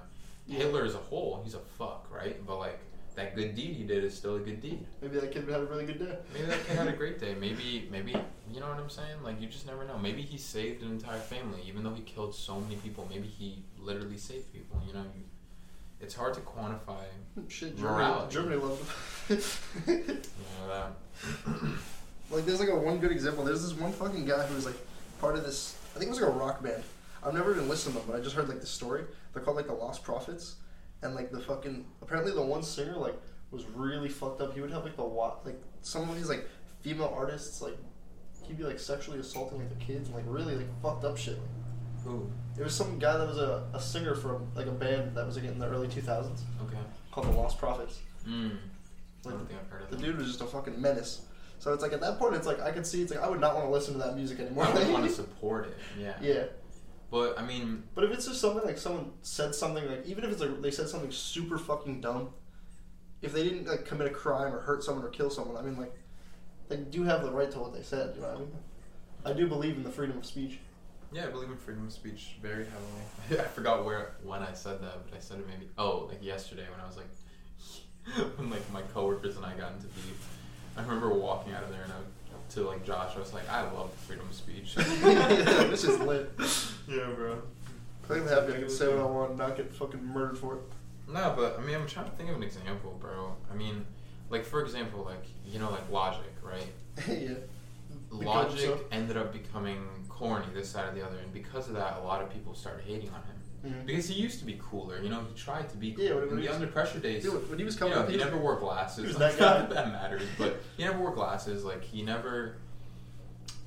Yeah. 0.47 0.59
Hitler 0.59 0.85
as 0.85 0.95
a 0.95 0.99
whole, 0.99 1.41
he's 1.43 1.55
a 1.55 1.59
fuck, 1.59 2.07
right? 2.13 2.47
But 2.47 2.59
like 2.59 2.79
that 3.14 3.37
good 3.37 3.55
deed 3.55 3.75
he 3.75 3.85
did 3.85 4.05
is 4.05 4.14
still 4.16 4.37
a 4.37 4.40
good 4.40 4.61
deed. 4.61 4.85
Maybe 5.01 5.18
that 5.18 5.33
kid 5.33 5.48
had 5.48 5.61
a 5.61 5.64
really 5.64 5.85
good 5.85 5.98
day. 5.98 6.16
Maybe 6.33 6.46
that 6.46 6.66
kid 6.66 6.77
had 6.77 6.88
a 6.88 6.92
great 6.92 7.20
day. 7.25 7.35
Maybe 7.38 7.88
maybe 7.90 8.14
you 8.53 8.61
know 8.61 8.68
what 8.68 8.79
I'm 8.79 8.90
saying? 8.90 9.22
Like 9.22 9.40
you 9.40 9.48
just 9.48 9.66
never 9.66 9.85
know. 9.85 9.98
Maybe 9.98 10.22
he 10.22 10.38
saved 10.38 10.83
an 10.83 10.90
entire 10.90 11.18
family, 11.18 11.61
even 11.66 11.83
though 11.83 11.94
he 11.94 12.03
killed 12.03 12.35
so 12.35 12.61
many 12.61 12.77
people. 12.77 13.07
Maybe 13.11 13.29
he 13.29 13.64
literally 13.79 14.18
saved 14.18 14.53
people. 14.53 14.83
You 14.87 14.94
know, 14.94 15.03
you, 15.03 15.25
it's 16.01 16.14
hard 16.14 16.35
to 16.35 16.40
quantify. 16.40 17.05
Shit, 17.48 17.79
Germany. 17.79 18.27
Germany 18.29 18.57
loved 18.57 18.81
him. 19.29 19.38
You 19.87 20.16
know 20.61 20.68
that. 20.68 20.92
like, 22.31 22.44
there's 22.44 22.61
like 22.61 22.68
a 22.68 22.77
one 22.77 22.98
good 22.98 23.12
example. 23.12 23.44
There's 23.44 23.62
this 23.62 23.72
one 23.72 23.92
fucking 23.92 24.27
guy 24.27 24.44
who 24.46 24.55
was 24.55 24.66
like 24.66 24.77
part 25.20 25.37
of 25.37 25.44
this. 25.44 25.77
I 25.94 25.98
think 25.98 26.09
it 26.09 26.12
was 26.12 26.20
like 26.20 26.31
a 26.31 26.33
rock 26.33 26.62
band. 26.62 26.83
I've 27.25 27.35
never 27.35 27.53
even 27.53 27.68
listened 27.68 27.94
to 27.94 28.01
them, 28.01 28.09
but 28.11 28.18
I 28.18 28.22
just 28.22 28.35
heard 28.35 28.48
like 28.48 28.61
the 28.61 28.66
story. 28.66 29.05
They're 29.33 29.42
called 29.42 29.57
like 29.57 29.68
the 29.68 29.75
Lost 29.75 30.03
Prophets, 30.03 30.57
and 31.03 31.15
like 31.15 31.31
the 31.31 31.41
fucking 31.41 31.85
apparently 32.01 32.33
the 32.33 32.43
one 32.43 32.62
singer 32.62 32.95
like 32.97 33.17
was 33.51 33.65
really 33.75 34.09
fucked 34.09 34.41
up. 34.41 34.55
He 34.55 34.61
would 34.61 34.71
have 34.71 34.85
like 34.85 34.97
the 34.97 35.05
wa- 35.05 35.37
like 35.45 35.61
some 35.83 36.09
of 36.09 36.17
these 36.17 36.29
like 36.29 36.49
female 36.81 37.12
artists 37.17 37.61
like 37.61 37.77
he'd 38.43 38.59
be 38.59 38.65
like 38.65 38.79
sexually 38.81 39.19
assaulting 39.19 39.59
like 39.59 39.69
the 39.69 39.85
kids 39.85 40.09
and 40.09 40.17
like 40.17 40.25
really 40.27 40.57
like 40.57 40.83
fucked 40.83 41.05
up 41.05 41.17
shit. 41.17 41.38
Who? 42.05 42.29
It 42.59 42.65
was 42.65 42.75
some 42.75 42.99
guy 42.99 43.17
that 43.17 43.27
was 43.29 43.38
a, 43.38 43.65
a 43.75 43.81
singer 43.81 44.15
from 44.15 44.49
like 44.55 44.67
a 44.67 44.73
band 44.73 45.17
that 45.17 45.25
was 45.27 45.37
like 45.37 45.45
in 45.45 45.59
the 45.59 45.67
early 45.69 45.87
2000s 45.88 46.41
Okay. 46.67 46.77
called 47.12 47.27
the 47.29 47.33
Lost 47.33 47.59
Prophets. 47.59 48.01
Mm. 48.29 48.57
I 49.27 49.31
don't 49.31 49.47
think 49.47 49.61
I've 49.61 49.71
heard 49.71 49.83
of 49.83 49.91
the 49.91 49.97
dude 49.97 50.17
was 50.19 50.27
just 50.27 50.41
a 50.41 50.47
fucking 50.47 50.81
menace. 50.81 51.23
So 51.61 51.73
it's 51.73 51.83
like 51.83 51.93
at 51.93 52.01
that 52.01 52.19
point, 52.19 52.35
it's 52.35 52.47
like 52.47 52.61
I 52.61 52.73
could 52.73 52.85
see 52.85 53.03
it's 53.03 53.12
like 53.15 53.23
I 53.23 53.29
would 53.31 53.38
not 53.41 53.55
want 53.55 53.67
to 53.67 53.71
listen 53.71 53.93
to 53.95 54.01
that 54.01 54.17
music 54.17 54.41
anymore. 54.41 54.65
I 54.65 54.73
would 54.75 54.91
want 54.93 55.05
to 55.07 55.12
support 55.15 55.67
it. 55.69 55.77
Yeah. 56.01 56.15
yeah, 56.21 56.45
But 57.12 57.38
I 57.38 57.44
mean, 57.44 57.83
but 57.94 58.05
if 58.05 58.11
it's 58.11 58.27
just 58.27 58.40
something 58.40 58.64
like 58.64 58.79
someone 58.79 59.12
said 59.20 59.55
something 59.55 59.87
like 59.87 60.07
even 60.07 60.25
if 60.25 60.33
it's 60.33 60.40
like 60.40 60.62
they 60.62 60.70
said 60.70 60.88
something 60.88 61.12
super 61.12 61.59
fucking 61.59 62.01
dumb, 62.01 62.31
if 63.20 63.35
they 63.35 63.44
didn't 63.44 63.66
like 63.66 63.85
commit 63.85 64.07
a 64.07 64.11
crime 64.11 64.55
or 64.55 64.61
hurt 64.61 64.83
someone 64.83 65.05
or 65.05 65.11
kill 65.11 65.29
someone, 65.29 65.59
I 65.59 65.61
mean 65.61 65.77
like 65.77 65.94
they 66.70 66.79
do 66.79 67.03
have 67.05 67.22
the 67.22 67.31
right 67.31 67.51
to 67.51 67.59
what 67.59 67.75
they 67.75 67.83
said. 67.83 68.14
You 68.14 68.22
know 68.22 68.29
what 68.29 68.37
I 68.37 68.40
mean? 68.40 68.53
I 69.27 69.33
do 69.35 69.46
believe 69.46 69.77
in 69.77 69.83
the 69.83 69.90
freedom 69.90 70.16
of 70.16 70.25
speech. 70.25 70.59
Yeah, 71.12 71.27
I 71.27 71.27
believe 71.27 71.51
in 71.51 71.59
freedom 71.59 71.87
of 71.87 71.92
speech 71.92 72.37
very 72.40 72.64
heavily. 72.64 73.44
I 73.44 73.48
forgot 73.48 73.85
where 73.85 74.14
when 74.25 74.42
I 74.42 74.55
said 74.55 74.81
that, 74.81 75.05
but 75.05 75.14
I 75.14 75.20
said 75.20 75.38
it 75.38 75.46
maybe 75.46 75.68
oh 75.77 76.09
like 76.09 76.25
yesterday 76.25 76.64
when 76.70 76.81
I 76.81 76.87
was 76.87 76.96
like 76.96 78.31
when 78.38 78.48
like 78.48 78.72
my 78.72 78.81
coworkers 78.94 79.37
and 79.37 79.44
I 79.44 79.53
got 79.53 79.72
into 79.72 79.87
beef. 79.88 80.29
I 80.79 80.81
remember 80.81 81.11
walking 81.11 81.53
out 81.53 81.62
of 81.62 81.68
there 81.68 81.83
and 81.83 81.92
I 81.92 81.96
to 82.55 82.62
like 82.62 82.85
Josh, 82.85 83.12
I 83.17 83.19
was 83.19 83.33
like, 83.33 83.49
I 83.51 83.62
love 83.62 83.93
freedom 84.07 84.29
of 84.29 84.35
speech. 84.35 84.75
this 84.77 85.85
is 85.85 85.99
lit. 86.01 86.31
yeah, 86.88 87.11
bro. 87.15 87.43
I'm 88.11 88.27
happy 88.27 88.53
I 88.53 88.59
can 88.59 88.69
say 88.69 88.88
what 88.88 88.99
I 88.99 89.05
want 89.05 89.31
and 89.31 89.38
not 89.38 89.57
get 89.57 89.73
fucking 89.75 90.05
murdered 90.05 90.37
for 90.38 90.57
it. 90.57 90.61
No, 91.09 91.35
but 91.37 91.59
I 91.59 91.62
mean, 91.62 91.75
I'm 91.75 91.87
trying 91.87 92.07
to 92.07 92.12
think 92.12 92.31
of 92.31 92.37
an 92.37 92.43
example, 92.43 92.97
bro. 93.01 93.35
I 93.51 93.55
mean, 93.55 93.87
like 94.31 94.45
for 94.45 94.62
example, 94.62 95.05
like 95.05 95.25
you 95.47 95.59
know, 95.59 95.71
like 95.71 95.91
Logic, 95.91 96.33
right? 96.43 96.67
yeah. 97.09 97.35
Logic 98.11 98.61
so. 98.61 98.81
ended 98.91 99.17
up 99.17 99.33
becoming 99.33 99.87
corny 100.09 100.47
this 100.55 100.71
side 100.71 100.88
or 100.91 100.95
the 100.95 101.05
other, 101.05 101.19
and 101.19 101.33
because 101.33 101.69
of 101.69 101.75
that, 101.75 101.99
a 101.99 102.05
lot 102.05 102.23
of 102.23 102.31
people 102.31 102.55
started 102.55 102.85
hating 102.85 103.09
on 103.11 103.23
him. 103.23 103.32
Mhm. 103.64 103.87
Because 103.87 104.09
he 104.09 104.14
used 104.14 104.38
to 104.40 104.44
be 104.44 104.59
cooler, 104.61 105.01
you 105.01 105.09
know. 105.09 105.20
He 105.29 105.35
tried 105.40 105.68
to 105.70 105.77
be 105.77 105.92
cool. 105.92 106.05
Yeah, 106.05 106.14
when- 106.14 106.22
In 106.25 106.29
when 106.31 106.37
the 106.37 106.42
he 106.42 106.48
was- 106.48 106.57
under 106.57 106.66
pressure 106.66 106.98
days, 106.98 107.22
Dude, 107.22 107.48
when 107.48 107.59
he 107.59 107.64
was 107.64 107.75
you 107.75 107.79
coming 107.79 107.94
know, 107.94 108.01
up, 108.03 108.09
he 108.09 108.16
was- 108.16 108.25
never 108.25 108.37
wore 108.37 108.57
glasses. 108.59 109.16
Like, 109.18 109.37
that 109.37 109.40
not 109.40 109.68
guy. 109.68 109.75
that 109.75 109.87
that 109.87 109.92
matters, 109.92 110.22
but 110.37 110.61
he 110.77 110.83
never 110.85 110.98
wore 110.98 111.14
glasses. 111.14 111.64
Like 111.64 111.83
he 111.85 112.03
never, 112.03 112.57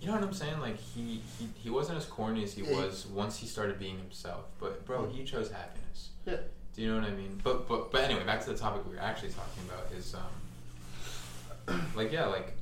you 0.01 0.07
know 0.07 0.13
what 0.13 0.23
I'm 0.23 0.33
saying? 0.33 0.59
Like 0.59 0.77
he 0.77 1.21
he, 1.39 1.47
he 1.63 1.69
wasn't 1.69 1.97
as 1.97 2.05
corny 2.05 2.43
as 2.43 2.53
he 2.53 2.63
Yeah. 2.63 2.75
was 2.75 3.05
once 3.07 3.37
he 3.37 3.47
started 3.47 3.79
being 3.79 3.97
himself. 3.97 4.45
But 4.59 4.85
bro, 4.85 5.07
he 5.07 5.23
chose 5.23 5.49
happiness. 5.49 6.09
Yeah. 6.25 6.37
Do 6.75 6.81
you 6.81 6.89
know 6.93 6.99
what 6.99 7.09
I 7.09 7.13
mean? 7.13 7.39
But 7.41 7.65
but 7.69 7.89
but 7.91 8.01
anyway, 8.01 8.25
back 8.25 8.43
to 8.43 8.49
the 8.51 8.57
topic 8.57 8.85
we 8.85 8.95
were 8.95 9.01
actually 9.01 9.29
talking 9.31 9.63
about 9.69 9.89
is 9.97 10.13
um, 10.13 11.81
like 11.95 12.11
yeah, 12.11 12.25
like 12.25 12.57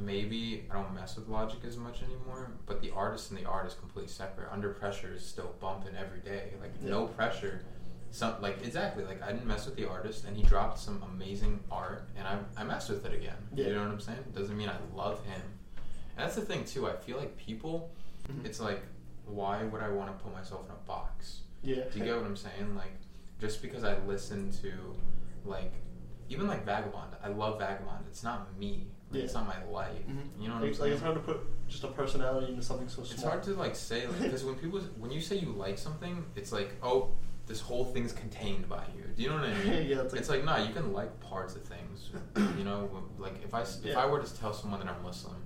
maybe 0.00 0.64
I 0.70 0.74
don't 0.74 0.94
mess 0.94 1.16
with 1.16 1.28
Logic 1.28 1.58
as 1.66 1.76
much 1.76 2.02
anymore, 2.02 2.52
but 2.66 2.80
the 2.82 2.90
artist 2.90 3.30
and 3.30 3.38
the 3.40 3.44
art 3.44 3.66
is 3.66 3.74
completely 3.74 4.10
separate. 4.10 4.48
Under 4.52 4.70
pressure 4.70 5.12
is 5.14 5.24
still 5.24 5.54
bumping 5.60 5.94
every 5.96 6.20
day. 6.20 6.52
Like 6.60 6.72
Yeah. 6.82 6.90
no 6.90 7.06
pressure. 7.06 7.62
Some 8.12 8.40
like 8.42 8.58
exactly 8.64 9.04
like 9.04 9.22
I 9.22 9.30
didn't 9.32 9.46
mess 9.46 9.66
with 9.66 9.76
the 9.76 9.88
artist 9.88 10.24
and 10.24 10.36
he 10.36 10.42
dropped 10.42 10.78
some 10.78 11.02
amazing 11.14 11.60
art 11.70 12.08
and 12.16 12.26
I 12.26 12.38
I 12.56 12.64
messed 12.64 12.90
with 12.90 13.04
it 13.06 13.12
again. 13.14 13.36
Yeah. 13.54 13.66
You 13.68 13.74
know 13.74 13.82
what 13.84 13.92
I'm 13.92 14.00
saying? 14.00 14.24
Doesn't 14.34 14.56
mean 14.56 14.68
I 14.68 14.76
love 14.96 15.24
him. 15.26 15.40
And 16.16 16.26
that's 16.26 16.34
the 16.34 16.42
thing 16.42 16.64
too. 16.64 16.88
I 16.88 16.96
feel 16.96 17.18
like 17.18 17.36
people, 17.36 17.90
Mhm. 18.28 18.44
it's 18.44 18.60
like 18.60 18.82
why 19.26 19.62
would 19.62 19.80
I 19.80 19.88
want 19.90 20.16
to 20.16 20.24
put 20.24 20.32
myself 20.32 20.64
in 20.66 20.72
a 20.72 20.78
box? 20.88 21.42
Yeah. 21.62 21.84
Do 21.92 21.98
you 22.00 22.04
get 22.04 22.16
what 22.16 22.24
I'm 22.26 22.36
saying? 22.36 22.74
Like, 22.74 22.90
just 23.38 23.62
because 23.62 23.84
I 23.84 23.96
listen 24.06 24.50
to, 24.62 24.72
like, 25.44 25.72
even 26.28 26.48
like 26.48 26.64
Vagabond, 26.64 27.12
I 27.22 27.28
love 27.28 27.60
Vagabond. 27.60 28.06
It's 28.08 28.24
not 28.24 28.58
me. 28.58 28.88
Like, 29.12 29.24
It's 29.24 29.34
not 29.34 29.46
my 29.46 29.62
life. 29.64 30.06
Mhm. 30.08 30.40
You 30.42 30.48
know 30.48 30.54
what 30.54 30.62
like, 30.62 30.74
I'm 30.74 30.80
like 30.80 30.92
it's 30.92 31.02
hard 31.02 31.14
to 31.16 31.20
put 31.20 31.68
just 31.68 31.82
a 31.84 31.88
personality 31.88 32.48
into 32.52 32.62
something 32.62 32.88
so 32.88 33.02
small. 33.02 33.12
It's 33.12 33.22
hard 33.22 33.42
to 33.44 33.54
like 33.54 33.74
say 33.74 34.06
like 34.06 34.20
because 34.22 34.44
when 34.44 34.54
people 34.56 34.80
when 34.98 35.10
you 35.10 35.20
say 35.20 35.36
you 35.36 35.50
like 35.52 35.78
something, 35.78 36.24
it's 36.36 36.52
like 36.52 36.74
oh 36.82 37.10
this 37.46 37.60
whole 37.60 37.84
thing's 37.84 38.12
contained 38.12 38.68
by 38.68 38.84
you. 38.96 39.02
Do 39.16 39.22
you 39.22 39.28
know 39.30 39.36
what 39.36 39.44
I 39.46 39.54
mean? 39.64 39.88
Yeah, 39.88 40.02
it's 40.02 40.14
it's 40.14 40.28
like- 40.28 40.44
like, 40.46 40.58
nah, 40.60 40.64
you 40.64 40.72
can 40.72 40.92
like 40.92 41.18
parts 41.20 41.56
of 41.56 41.62
things. 41.62 42.10
you 42.58 42.64
know, 42.64 42.88
like 43.18 43.42
if 43.42 43.52
I 43.52 43.62
if 43.62 43.68
Yeah. 43.84 43.98
I 43.98 44.06
were 44.06 44.20
to 44.22 44.34
tell 44.40 44.52
someone 44.54 44.78
that 44.80 44.88
I'm 44.88 45.02
Muslim, 45.02 45.36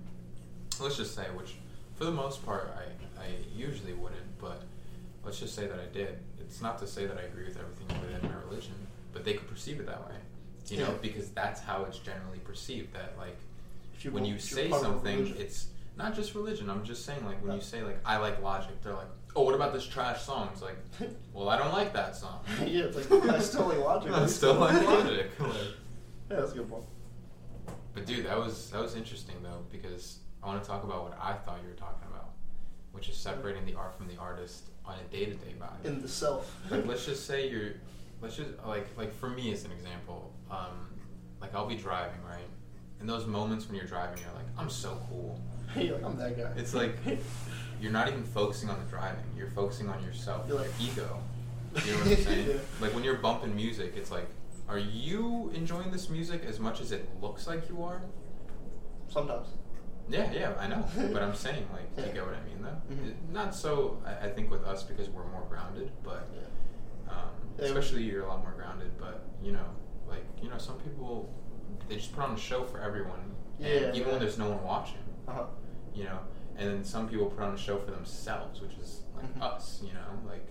let's 0.81 0.97
just 0.97 1.15
say, 1.15 1.25
which 1.35 1.55
for 1.95 2.05
the 2.05 2.13
most 2.13 2.45
part 2.45 2.71
I 2.77 3.23
I 3.23 3.29
usually 3.57 3.95
wouldn't, 3.95 4.39
but 4.39 4.63
let's 5.25 5.39
just 5.41 5.55
say 5.55 5.67
that 5.67 5.79
I 5.81 5.87
did. 5.87 6.19
It's 6.39 6.61
not 6.61 6.79
to 6.81 6.87
say 6.87 7.07
that 7.07 7.17
I 7.17 7.23
agree 7.23 7.45
with 7.45 7.59
everything 7.59 7.87
within 8.03 8.29
my 8.31 8.37
religion, 8.47 8.75
but 9.15 9.25
they 9.25 9.33
could 9.35 9.49
perceive 9.49 9.81
it 9.81 9.87
that 9.87 10.07
way. 10.07 10.17
You 10.69 10.79
know, 10.79 10.89
Yeah. 10.91 10.99
because 11.01 11.31
that's 11.31 11.61
how 11.61 11.85
it's 11.85 11.99
generally 11.99 12.39
perceived. 12.41 12.93
That 12.93 13.17
like 13.17 13.37
When 14.13 14.25
you 14.25 14.39
say 14.39 14.69
part 14.69 14.83
of 14.85 14.89
a 14.89 14.93
something, 14.95 15.35
it's 15.39 15.69
not 15.97 16.15
just 16.15 16.35
religion. 16.35 16.69
I'm 16.71 16.85
just 16.85 17.05
saying, 17.05 17.25
like 17.25 17.41
when 17.43 17.51
Yeah. 17.53 17.57
you 17.57 17.63
say 17.63 17.83
like 17.83 17.99
I 18.05 18.17
like 18.19 18.43
Logic, 18.43 18.81
they're 18.83 18.95
like, 18.95 19.09
oh, 19.37 19.43
what 19.43 19.55
about 19.55 19.73
this 19.73 19.87
trash 19.87 20.23
song? 20.23 20.49
It's 20.53 20.63
like, 20.63 20.77
well, 21.33 21.49
I 21.49 21.57
don't 21.59 21.73
like 21.73 21.93
that 21.95 22.17
song. 22.17 22.41
yeah, 22.67 22.85
it's 22.85 23.11
like 23.11 23.25
I 23.29 23.39
still 23.41 23.67
like 23.69 23.79
Logic. 23.79 24.13
I 24.13 24.27
still 24.27 24.55
like 24.55 24.85
Logic. 24.87 25.31
Like, 25.39 25.51
Yeah, 26.31 26.37
that's 26.41 26.53
a 26.53 26.55
good 26.57 26.69
point. 26.71 26.85
but 27.95 28.07
dude, 28.07 28.27
that 28.27 28.39
was 28.39 28.71
that 28.71 28.81
was 28.81 28.95
interesting 28.97 29.37
though 29.43 29.65
because 29.71 30.19
I 30.43 30.47
want 30.47 30.63
to 30.63 30.69
talk 30.69 30.85
about 30.85 31.05
what 31.05 31.19
I 31.21 31.35
thought 31.35 31.59
you 31.63 31.69
were 31.69 31.75
talking 31.77 32.07
about, 32.11 32.31
which 32.93 33.09
is 33.09 33.17
separating 33.17 33.65
the 33.65 33.75
art 33.75 33.97
from 33.97 34.09
the 34.09 34.17
artist 34.19 34.71
on 34.85 34.97
a 34.99 35.05
day 35.13 35.25
to 35.27 35.35
day 35.35 35.55
vibe. 35.59 35.85
In 35.87 36.03
the 36.03 36.09
self. 36.09 36.55
like 36.71 36.85
let's 36.91 37.07
just 37.07 37.27
say 37.27 37.49
you're 37.49 37.73
let's 38.21 38.37
just 38.37 38.51
like 38.67 38.87
like 38.99 39.13
for 39.15 39.29
me 39.31 39.53
as 39.53 39.65
an 39.65 39.73
example 39.73 40.33
um 40.51 40.89
like 41.41 41.55
i'll 41.55 41.67
be 41.67 41.75
driving 41.77 42.23
right 42.27 42.47
in 43.05 43.09
those 43.09 43.27
moments 43.27 43.67
when 43.69 43.77
you're 43.77 43.85
driving 43.87 44.17
you're 44.19 44.33
like 44.35 44.47
i'm 44.57 44.71
so 44.71 44.99
cool 45.11 45.39
You're 45.77 45.97
like, 45.97 46.05
I'm 46.05 46.17
that 46.17 46.39
guy. 46.39 46.51
it's 46.57 46.73
like 46.73 46.97
you're 47.83 47.93
not 47.93 48.09
even 48.09 48.25
focusing 48.25 48.71
on 48.71 48.83
the 48.83 48.89
driving 48.91 49.23
you're 49.37 49.51
focusing 49.51 49.91
on 49.91 50.03
yourself 50.03 50.47
You're 50.49 50.57
your 50.61 50.67
like- 50.67 50.81
ego 50.81 51.19
you 51.85 51.93
know 51.93 51.99
what 51.99 52.07
i'm 52.09 52.17
saying 52.25 52.47
Yeah. 52.49 52.55
like 52.81 52.95
when 52.95 53.05
you're 53.05 53.17
bumping 53.19 53.55
music 53.55 53.93
it's 53.95 54.11
like 54.11 54.27
are 54.69 54.79
you 54.79 55.51
enjoying 55.55 55.91
this 55.91 56.09
music 56.09 56.45
as 56.49 56.59
much 56.59 56.81
as 56.81 56.93
it 56.93 57.07
looks 57.21 57.47
like 57.47 57.69
you 57.69 57.83
are 57.83 58.01
Sometimes. 59.11 59.49
yeah, 60.09 60.33
yeah, 60.33 60.55
I 60.59 60.67
know. 60.67 60.85
But 61.13 61.23
I'm 61.23 61.35
saying, 61.37 61.69
like, 61.73 62.07
you 62.07 62.13
get 62.13 62.25
what 62.27 62.35
I 62.35 62.43
mean, 62.49 62.61
though. 62.63 62.95
Mhm. 62.95 63.11
It- 63.11 63.17
not 63.33 63.55
so, 63.55 64.03
I, 64.05 64.27
I 64.27 64.31
think, 64.31 64.51
with 64.51 64.65
us 64.65 64.83
because 64.83 65.09
we're 65.11 65.27
more 65.31 65.45
grounded, 65.49 65.91
but 66.03 66.27
Yeah. 66.35 67.13
um, 67.13 67.29
especially 67.59 68.03
you're 68.03 68.25
a 68.25 68.27
lot 68.29 68.43
more 68.43 68.53
grounded. 68.53 68.91
But 68.99 69.25
you 69.43 69.53
know, 69.53 69.67
like, 70.09 70.25
you 70.43 70.49
know, 70.49 70.59
some 70.59 70.79
people 70.81 71.29
they 71.89 71.97
just 71.97 72.15
put 72.15 72.25
on 72.25 72.35
a 72.35 72.39
show 72.39 72.65
for 72.65 72.81
everyone, 72.81 73.21
and 73.59 73.67
Yeah, 73.67 73.89
even 73.91 73.95
yeah. 74.03 74.07
when 74.09 74.19
there's 74.21 74.39
no 74.39 74.51
one 74.51 74.63
watching, 74.65 74.99
Uh 75.29 75.33
huh. 75.33 75.45
you 75.95 76.05
know. 76.05 76.19
And 76.57 76.69
then 76.71 76.85
some 76.85 77.09
people 77.09 77.27
put 77.27 77.43
on 77.43 77.55
a 77.55 77.59
show 77.59 77.79
for 77.79 77.91
themselves, 77.91 78.61
which 78.61 78.75
is 78.81 79.03
like 79.17 79.35
Mhm. 79.35 79.43
us, 79.43 79.81
you 79.83 79.93
know, 79.93 80.29
like. 80.29 80.47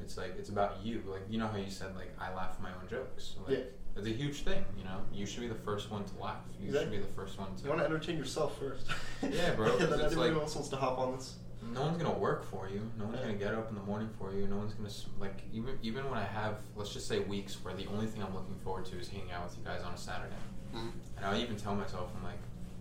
It's 0.00 0.16
like 0.16 0.36
it's 0.38 0.50
about 0.50 0.84
you, 0.84 1.02
like 1.06 1.22
you 1.28 1.38
know 1.38 1.48
how 1.48 1.56
you 1.56 1.70
said 1.70 1.96
like 1.96 2.14
I 2.20 2.32
laugh 2.32 2.52
at 2.52 2.62
my 2.62 2.68
own 2.70 2.86
jokes. 2.88 3.34
Like, 3.46 3.58
Yeah. 3.58 3.64
It's 3.96 4.06
a 4.06 4.10
huge 4.10 4.42
thing, 4.44 4.62
you 4.76 4.84
know. 4.84 5.00
You 5.10 5.24
should 5.24 5.40
be 5.40 5.48
the 5.48 5.54
first 5.54 5.90
one 5.90 6.04
to 6.04 6.18
laugh. 6.22 6.42
You 6.60 6.70
should 6.70 6.90
be 6.90 6.98
the 6.98 7.06
first 7.06 7.38
one 7.38 7.56
to. 7.56 7.62
You 7.64 7.70
want 7.70 7.80
to 7.80 7.86
entertain 7.86 8.18
yourself 8.18 8.58
first. 8.58 8.86
Yeah, 9.22 9.54
bro, 9.54 9.72
and 9.78 9.80
then 9.80 9.92
it's 10.00 10.12
anybody 10.12 10.32
like- 10.32 10.42
else 10.42 10.54
wants 10.54 10.68
to 10.68 10.76
hop 10.76 10.98
on 10.98 11.16
this. 11.16 11.36
No 11.72 11.82
one's 11.82 11.96
gonna 12.02 12.16
work 12.18 12.44
for 12.44 12.68
you. 12.68 12.80
No 12.98 13.04
one's 13.04 13.16
Yeah. 13.18 13.26
gonna 13.26 13.38
get 13.38 13.54
up 13.54 13.68
in 13.68 13.74
the 13.74 13.82
morning 13.82 14.08
for 14.18 14.32
you. 14.32 14.46
No 14.46 14.56
one's 14.56 14.74
gonna 14.74 14.90
like 15.20 15.42
even 15.52 15.78
even 15.82 16.04
when 16.10 16.18
I 16.18 16.24
have 16.24 16.56
let's 16.76 16.92
just 16.92 17.06
say 17.08 17.20
weeks 17.20 17.62
where 17.64 17.74
the 17.74 17.86
only 17.86 18.06
thing 18.06 18.22
I'm 18.22 18.34
looking 18.34 18.56
forward 18.64 18.84
to 18.86 18.98
is 18.98 19.08
hanging 19.08 19.32
out 19.32 19.44
with 19.44 19.58
you 19.58 19.64
guys 19.64 19.82
on 19.82 19.92
a 19.92 19.98
Saturday, 19.98 20.34
Mm. 20.74 20.90
and 21.16 21.26
I 21.26 21.38
even 21.38 21.56
tell 21.56 21.74
myself 21.74 22.10
I'm 22.16 22.24
like, 22.24 22.38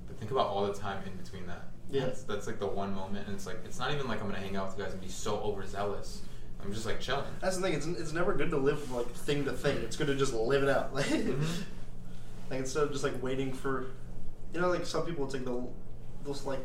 but 0.07 0.17
think 0.17 0.31
about 0.31 0.47
all 0.47 0.65
the 0.67 0.73
time 0.73 1.03
in 1.05 1.15
between 1.17 1.47
that. 1.47 1.63
Yeah. 1.91 2.05
that's, 2.05 2.23
that's 2.23 2.47
like 2.47 2.59
the 2.59 2.65
one 2.67 2.93
moment, 2.95 3.27
and 3.27 3.35
it's 3.35 3.45
like 3.45 3.59
it's 3.65 3.77
not 3.79 3.91
even 3.93 4.07
like 4.07 4.19
I'm 4.21 4.27
gonna 4.27 4.39
hang 4.39 4.55
out 4.55 4.67
with 4.67 4.77
you 4.77 4.83
guys 4.83 4.93
and 4.93 5.01
be 5.01 5.09
so 5.09 5.37
overzealous. 5.39 6.21
I'm 6.63 6.73
just 6.73 6.85
like 6.87 6.99
chilling. 6.99 7.25
That's 7.41 7.57
the 7.57 7.61
thing. 7.61 7.73
It's, 7.73 7.85
it's 7.85 8.11
never 8.13 8.33
good 8.33 8.49
to 8.51 8.57
live 8.57 8.91
like 8.91 9.07
thing 9.11 9.45
to 9.45 9.51
thing. 9.51 9.77
It's 9.77 9.95
good 9.95 10.07
to 10.07 10.15
just 10.15 10.33
live 10.33 10.63
it 10.63 10.69
out. 10.69 10.93
Like, 10.95 11.05
Mhm. 11.05 11.63
like 12.49 12.59
instead 12.59 12.83
of 12.83 12.91
just 12.91 13.03
like 13.03 13.21
waiting 13.21 13.53
for, 13.53 13.85
you 14.53 14.59
know, 14.61 14.69
like 14.69 14.85
some 14.85 15.05
people, 15.05 15.25
it's 15.25 15.33
like 15.35 15.45
they'll, 15.45 15.71
they'll 16.23 16.33
like 16.45 16.59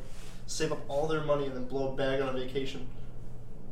save 0.50 0.72
up 0.72 0.80
all 0.88 1.06
their 1.06 1.22
money 1.22 1.46
and 1.46 1.54
then 1.54 1.64
blow 1.64 1.92
a 1.92 1.96
bag 1.96 2.20
on 2.20 2.28
a 2.28 2.32
vacation, 2.32 2.86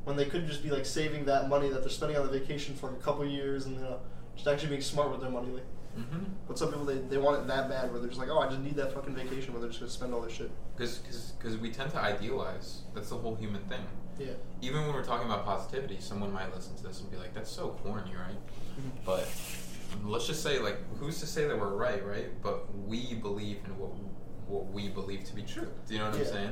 when 0.05 0.17
they 0.17 0.25
could 0.25 0.47
just 0.47 0.62
be 0.62 0.71
like 0.71 0.87
saving 0.87 1.25
that 1.25 1.49
money 1.49 1.69
that 1.69 1.81
they're 1.81 1.91
spending 1.91 2.17
on 2.17 2.25
the 2.25 2.38
vacation 2.38 2.75
for 2.77 2.91
a 2.91 2.95
couple 2.97 3.25
years 3.27 3.67
and 3.67 3.75
you 3.77 3.83
know, 3.83 3.99
just 4.37 4.47
actually 4.47 4.69
being 4.71 4.81
smart 4.81 5.11
with 5.11 5.21
their 5.21 5.31
money. 5.31 5.49
Like, 5.51 5.64
Mm-hmm. 5.99 6.25
but 6.47 6.57
some 6.57 6.69
people 6.69 6.85
they, 6.85 6.99
they 6.99 7.17
want 7.19 7.41
it 7.41 7.49
that 7.49 7.69
bad 7.69 7.91
where 7.91 7.99
they're 7.99 8.09
just 8.09 8.21
like, 8.21 8.29
oh, 8.31 8.38
I 8.38 8.47
just 8.47 8.61
need 8.61 8.77
that 8.77 8.93
fucking 8.95 9.17
vacation 9.17 9.53
where 9.53 9.61
they're 9.61 9.71
just 9.71 9.81
gonna 9.81 9.91
spend 9.91 10.14
all 10.14 10.21
their 10.21 10.31
shit. 10.31 10.49
Because 10.77 11.57
we 11.61 11.73
tend 11.73 11.91
to 11.91 11.99
idealize. 11.99 12.83
That's 12.95 13.09
the 13.09 13.17
whole 13.17 13.35
human 13.35 13.62
thing. 13.62 13.81
Yeah. 14.17 14.27
Even 14.61 14.83
when 14.83 14.93
we're 14.95 15.03
talking 15.03 15.27
about 15.27 15.45
positivity, 15.45 15.97
someone 15.99 16.33
might 16.33 16.55
listen 16.55 16.77
to 16.77 16.83
this 16.85 17.01
and 17.01 17.11
be 17.11 17.17
like, 17.17 17.35
"That's 17.35 17.51
so 17.51 17.71
corny, 17.83 18.12
right?" 18.14 18.37
But 19.05 19.27
let's 20.05 20.27
just 20.29 20.41
say, 20.41 20.61
like, 20.61 20.77
who's 20.99 21.19
to 21.19 21.27
say 21.27 21.49
that 21.49 21.59
we're 21.59 21.75
right, 21.75 22.05
right? 22.07 22.31
But 22.43 22.73
we 22.87 23.14
believe 23.14 23.57
in 23.64 23.77
what 23.77 23.91
what 24.48 24.66
we 24.72 24.88
believe 24.88 25.24
to 25.24 25.34
be 25.34 25.42
true. 25.42 25.68
Do 25.87 25.94
you 25.94 26.00
know 26.00 26.11
what 26.11 26.18
I'm 26.18 26.24
saying? 26.26 26.50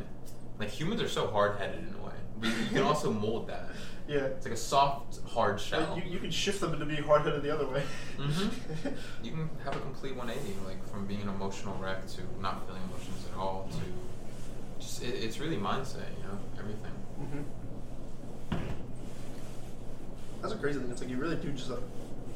Like 0.59 0.71
humans 0.71 1.03
are 1.03 1.09
so 1.09 1.27
hard 1.29 1.59
headed 1.59 1.81
in 1.81 1.95
a 2.01 2.07
way. 2.07 2.13
But 2.39 2.49
you 2.51 2.67
can 2.71 2.83
also 2.91 3.13
mold 3.13 3.49
that. 3.49 3.69
Yeah. 4.09 4.19
It's 4.19 4.45
like 4.47 4.55
a 4.55 4.59
soft, 4.59 5.19
hard 5.27 5.61
shell. 5.61 5.95
Like, 5.95 6.05
you, 6.05 6.13
you 6.13 6.19
can 6.19 6.31
shift 6.31 6.61
them 6.61 6.73
into 6.75 6.87
being 6.87 7.03
hard 7.03 7.23
headed 7.23 7.43
the 7.43 7.53
other 7.53 7.67
way. 7.67 7.83
Mhm. 8.19 8.51
You 9.25 9.31
can 9.33 9.51
have 9.65 9.75
a 9.75 9.81
complete 9.81 10.15
180, 10.15 10.55
like 10.67 10.87
from 10.89 11.07
being 11.07 11.23
an 11.23 11.29
emotional 11.29 11.77
wreck 11.79 12.07
to 12.09 12.21
not 12.41 12.65
feeling 12.67 12.83
emotions 12.89 13.27
at 13.33 13.39
all 13.39 13.69
to 13.73 14.83
just 14.83 15.03
it, 15.03 15.09
it's 15.25 15.39
really 15.41 15.57
mindset, 15.57 16.09
you 16.19 16.23
know, 16.25 16.39
everything. 16.59 16.93
hmm 17.19 17.43
That's 20.41 20.55
a 20.55 20.57
crazy 20.59 20.79
thing. 20.79 20.91
It's 20.91 21.01
like 21.01 21.11
you 21.11 21.17
really 21.17 21.37
do 21.37 21.51
just 21.53 21.71
like, 21.71 21.81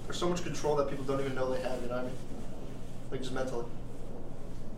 there's 0.04 0.18
so 0.18 0.28
much 0.28 0.42
control 0.42 0.74
that 0.76 0.88
people 0.88 1.04
don't 1.04 1.20
even 1.20 1.34
know 1.34 1.52
they 1.52 1.60
have. 1.60 1.80
You 1.82 1.88
know 1.88 1.96
what 1.96 2.04
I 2.04 2.08
mean? 2.08 2.16
Like 3.10 3.20
just 3.20 3.32
mentally. 3.32 3.66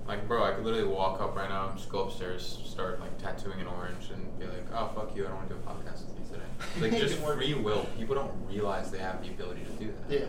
Like, 0.06 0.26
bro, 0.26 0.42
I 0.44 0.52
could 0.52 0.64
literally 0.64 0.86
walk 0.88 1.20
up 1.20 1.36
right 1.36 1.48
now 1.48 1.68
and 1.68 1.76
just 1.78 1.88
go 1.88 2.00
upstairs, 2.00 2.60
start 2.66 3.00
like 3.00 3.16
tattooing 3.22 3.60
an 3.60 3.66
orange, 3.68 4.10
and 4.12 4.38
be 4.38 4.46
like, 4.46 4.66
"Oh, 4.74 4.90
fuck 4.94 5.14
you! 5.16 5.24
I 5.24 5.28
don't 5.28 5.36
want 5.36 5.48
to 5.48 5.54
do 5.54 5.60
a 5.60 5.64
podcast 5.70 6.06
with 6.06 6.18
you 6.18 6.24
today." 6.34 6.90
Like, 6.90 7.00
just 7.00 7.18
free 7.18 7.54
will. 7.54 7.86
People 7.98 8.14
don't 8.16 8.32
realize 8.48 8.90
they 8.90 8.98
have 8.98 9.22
the 9.22 9.28
ability 9.30 9.62
to 9.64 9.72
do 9.84 9.92
that. 10.08 10.10
Yeah. 10.20 10.26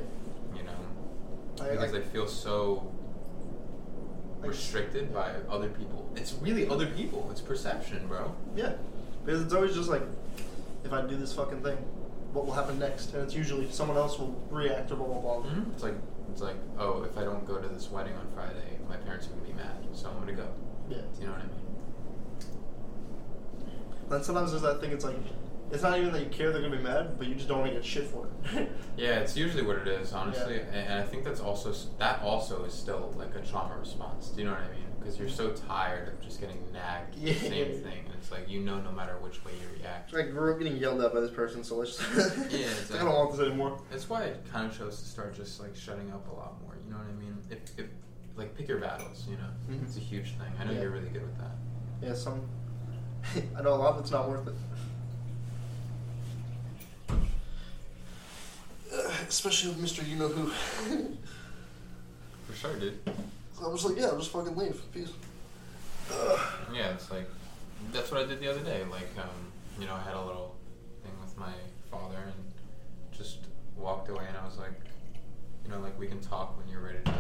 You 0.56 0.64
know, 0.64 1.66
I- 1.66 1.72
because 1.72 1.94
I- 1.94 2.00
they 2.00 2.06
feel 2.06 2.28
so 2.28 2.92
Like- 4.42 4.52
restricted 4.52 5.14
by 5.14 5.32
other 5.50 5.70
people. 5.70 6.10
It's 6.16 6.34
really 6.42 6.68
other 6.70 6.86
people. 6.88 7.28
It's 7.32 7.42
perception, 7.42 8.08
bro. 8.08 8.34
Yeah. 8.56 8.74
Because 9.26 9.42
it's 9.42 9.54
always 9.54 9.74
just 9.76 9.90
like, 9.90 10.04
if 10.84 10.92
I 10.94 11.02
do 11.02 11.16
this 11.16 11.34
fucking 11.34 11.62
thing, 11.64 11.78
what 12.34 12.46
will 12.46 12.54
happen 12.54 12.78
next? 12.78 13.14
And 13.14 13.24
it's 13.24 13.34
usually 13.36 13.72
someone 13.72 13.98
else 13.98 14.20
will 14.20 14.36
react 14.52 14.92
or 14.92 14.96
blah 14.98 15.08
blah 15.08 15.20
blah. 15.40 15.50
Mhm. 15.50 15.74
It's 15.74 15.84
like 15.84 15.96
it's 16.34 16.42
like, 16.42 16.56
oh, 16.80 17.04
if 17.04 17.16
I 17.16 17.24
don't 17.24 17.46
go 17.46 17.60
to 17.60 17.68
this 17.68 17.90
wedding 17.92 18.14
on 18.16 18.28
Friday, 18.34 18.78
my 18.90 18.98
parents 18.98 19.28
are 19.28 19.30
gonna 19.30 19.44
be 19.48 19.54
mad, 19.54 19.78
so 19.94 20.10
I'm 20.10 20.20
gonna 20.20 20.34
go. 20.34 20.48
Yeah. 20.90 20.98
Do 20.98 21.22
you 21.22 21.28
know 21.28 21.34
what 21.34 21.42
I 21.42 21.46
mean? 21.46 21.60
Then 24.10 24.24
sometimes 24.24 24.50
there's 24.52 24.64
that 24.64 24.82
thing. 24.82 24.92
It's 24.92 25.06
like, 25.06 25.16
it's 25.72 25.84
not 25.84 25.98
even 25.98 26.12
that 26.12 26.22
you 26.24 26.30
care 26.30 26.52
they're 26.52 26.62
gonna 26.62 26.76
be 26.76 26.82
mad, 26.84 27.20
but 27.20 27.28
you 27.28 27.36
just 27.36 27.48
don't 27.48 27.60
want 27.60 27.70
to 27.72 27.76
get 27.78 27.86
shit 27.86 28.08
for 28.08 28.28
it. 28.56 28.70
Yeah, 28.98 29.20
it's 29.20 29.36
usually 29.36 29.64
what 29.64 29.78
it 29.78 29.88
is, 29.88 30.14
honestly, 30.14 30.56
Yeah. 30.56 30.62
and, 30.72 30.88
and 30.90 30.94
I 30.94 31.04
think 31.04 31.24
that's 31.24 31.40
also 31.40 31.74
that 32.00 32.22
also 32.22 32.64
is 32.66 32.74
still 32.74 33.14
like 33.18 33.34
a 33.36 33.40
trauma 33.40 33.76
response. 33.80 34.30
Do 34.30 34.42
you 34.42 34.48
know 34.48 34.54
what 34.54 34.62
I 34.62 34.68
mean? 34.72 34.86
Because 35.04 35.20
you're 35.20 35.28
so 35.30 35.52
tired 35.52 36.08
of 36.08 36.22
just 36.22 36.40
getting 36.40 36.58
nagged 36.72 37.16
Yeah. 37.18 37.34
the 37.34 37.40
same 37.40 37.72
thing, 37.84 38.06
and 38.06 38.14
it's 38.16 38.32
like 38.32 38.50
you 38.50 38.62
know 38.62 38.80
no 38.80 38.92
matter 38.92 39.18
which 39.20 39.44
way 39.44 39.52
you 39.54 39.68
react. 39.82 40.14
I 40.14 40.22
grew 40.24 40.54
up 40.54 40.60
getting 40.60 40.78
yelled 40.78 41.02
at 41.02 41.14
by 41.14 41.20
this 41.20 41.32
person, 41.32 41.62
so 41.64 41.76
let's. 41.76 42.00
Yeah, 42.50 42.68
I 42.94 43.04
don't 43.04 43.14
want 43.14 43.32
this 43.32 43.42
anymore. 43.46 43.80
That's 43.92 44.10
why 44.10 44.24
I 44.26 44.32
kind 44.52 44.72
of 44.72 44.78
chose 44.78 44.98
to 45.00 45.06
start 45.06 45.36
just 45.36 45.60
like 45.60 45.76
shutting 45.76 46.10
up 46.12 46.26
a 46.32 46.34
lot 46.36 46.54
more. 46.64 46.76
You 46.86 46.92
know 46.92 46.98
what 47.00 47.08
I 47.08 47.14
mean? 47.20 47.38
If, 47.50 47.60
if 47.78 47.86
like 48.38 48.56
pick 48.58 48.68
your 48.70 48.80
battles, 48.80 49.26
you 49.30 49.36
know, 49.36 49.50
Mhm. 49.70 49.84
it's 49.84 49.98
a 49.98 50.00
huge 50.00 50.30
thing. 50.38 50.48
I 50.60 50.64
know 50.64 50.72
Yeah. 50.72 50.82
you're 50.82 50.92
really 50.92 51.10
good 51.10 51.24
with 51.24 51.38
that. 51.38 51.52
Yeah, 52.02 52.14
some. 52.14 52.42
I 53.58 53.62
know 53.62 53.74
a 53.74 53.76
lot 53.76 53.96
of 53.96 54.00
it's 54.02 54.12
not 54.12 54.30
worth 54.30 54.48
it. 54.48 54.56
Especially 59.28 59.70
with 59.72 59.82
Mr. 59.84 60.08
You 60.08 60.16
Know 60.16 60.28
Who. 60.30 60.52
For 62.48 62.54
sure, 62.56 62.76
dude. 62.80 63.00
So 63.64 63.70
I'm 63.70 63.94
like, 63.94 64.04
yeah, 64.04 64.10
I'll 64.10 64.18
just 64.18 64.32
fucking 64.32 64.56
leave. 64.56 64.82
Peace. 64.92 65.12
Yeah, 66.74 66.94
it's 66.94 67.12
like 67.12 67.30
that's 67.92 68.12
what 68.12 68.24
I 68.24 68.26
did 68.26 68.40
the 68.40 68.50
other 68.50 68.62
day. 68.62 68.84
Like, 68.90 69.10
um, 69.18 69.52
you 69.80 69.86
know, 69.86 69.94
I 69.94 70.02
had 70.02 70.16
a 70.16 70.22
little 70.22 70.56
thing 71.04 71.12
with 71.22 71.38
my 71.38 71.54
father 71.92 72.18
and 72.18 72.52
just 73.16 73.38
walked 73.78 74.10
away, 74.10 74.26
and 74.28 74.36
I 74.36 74.44
was 74.44 74.58
like, 74.58 74.74
you 75.64 75.70
know, 75.70 75.80
like 75.80 75.98
we 76.00 76.08
can 76.08 76.20
talk 76.20 76.58
when 76.58 76.68
you're 76.68 76.82
ready 76.82 76.98
to 77.06 77.14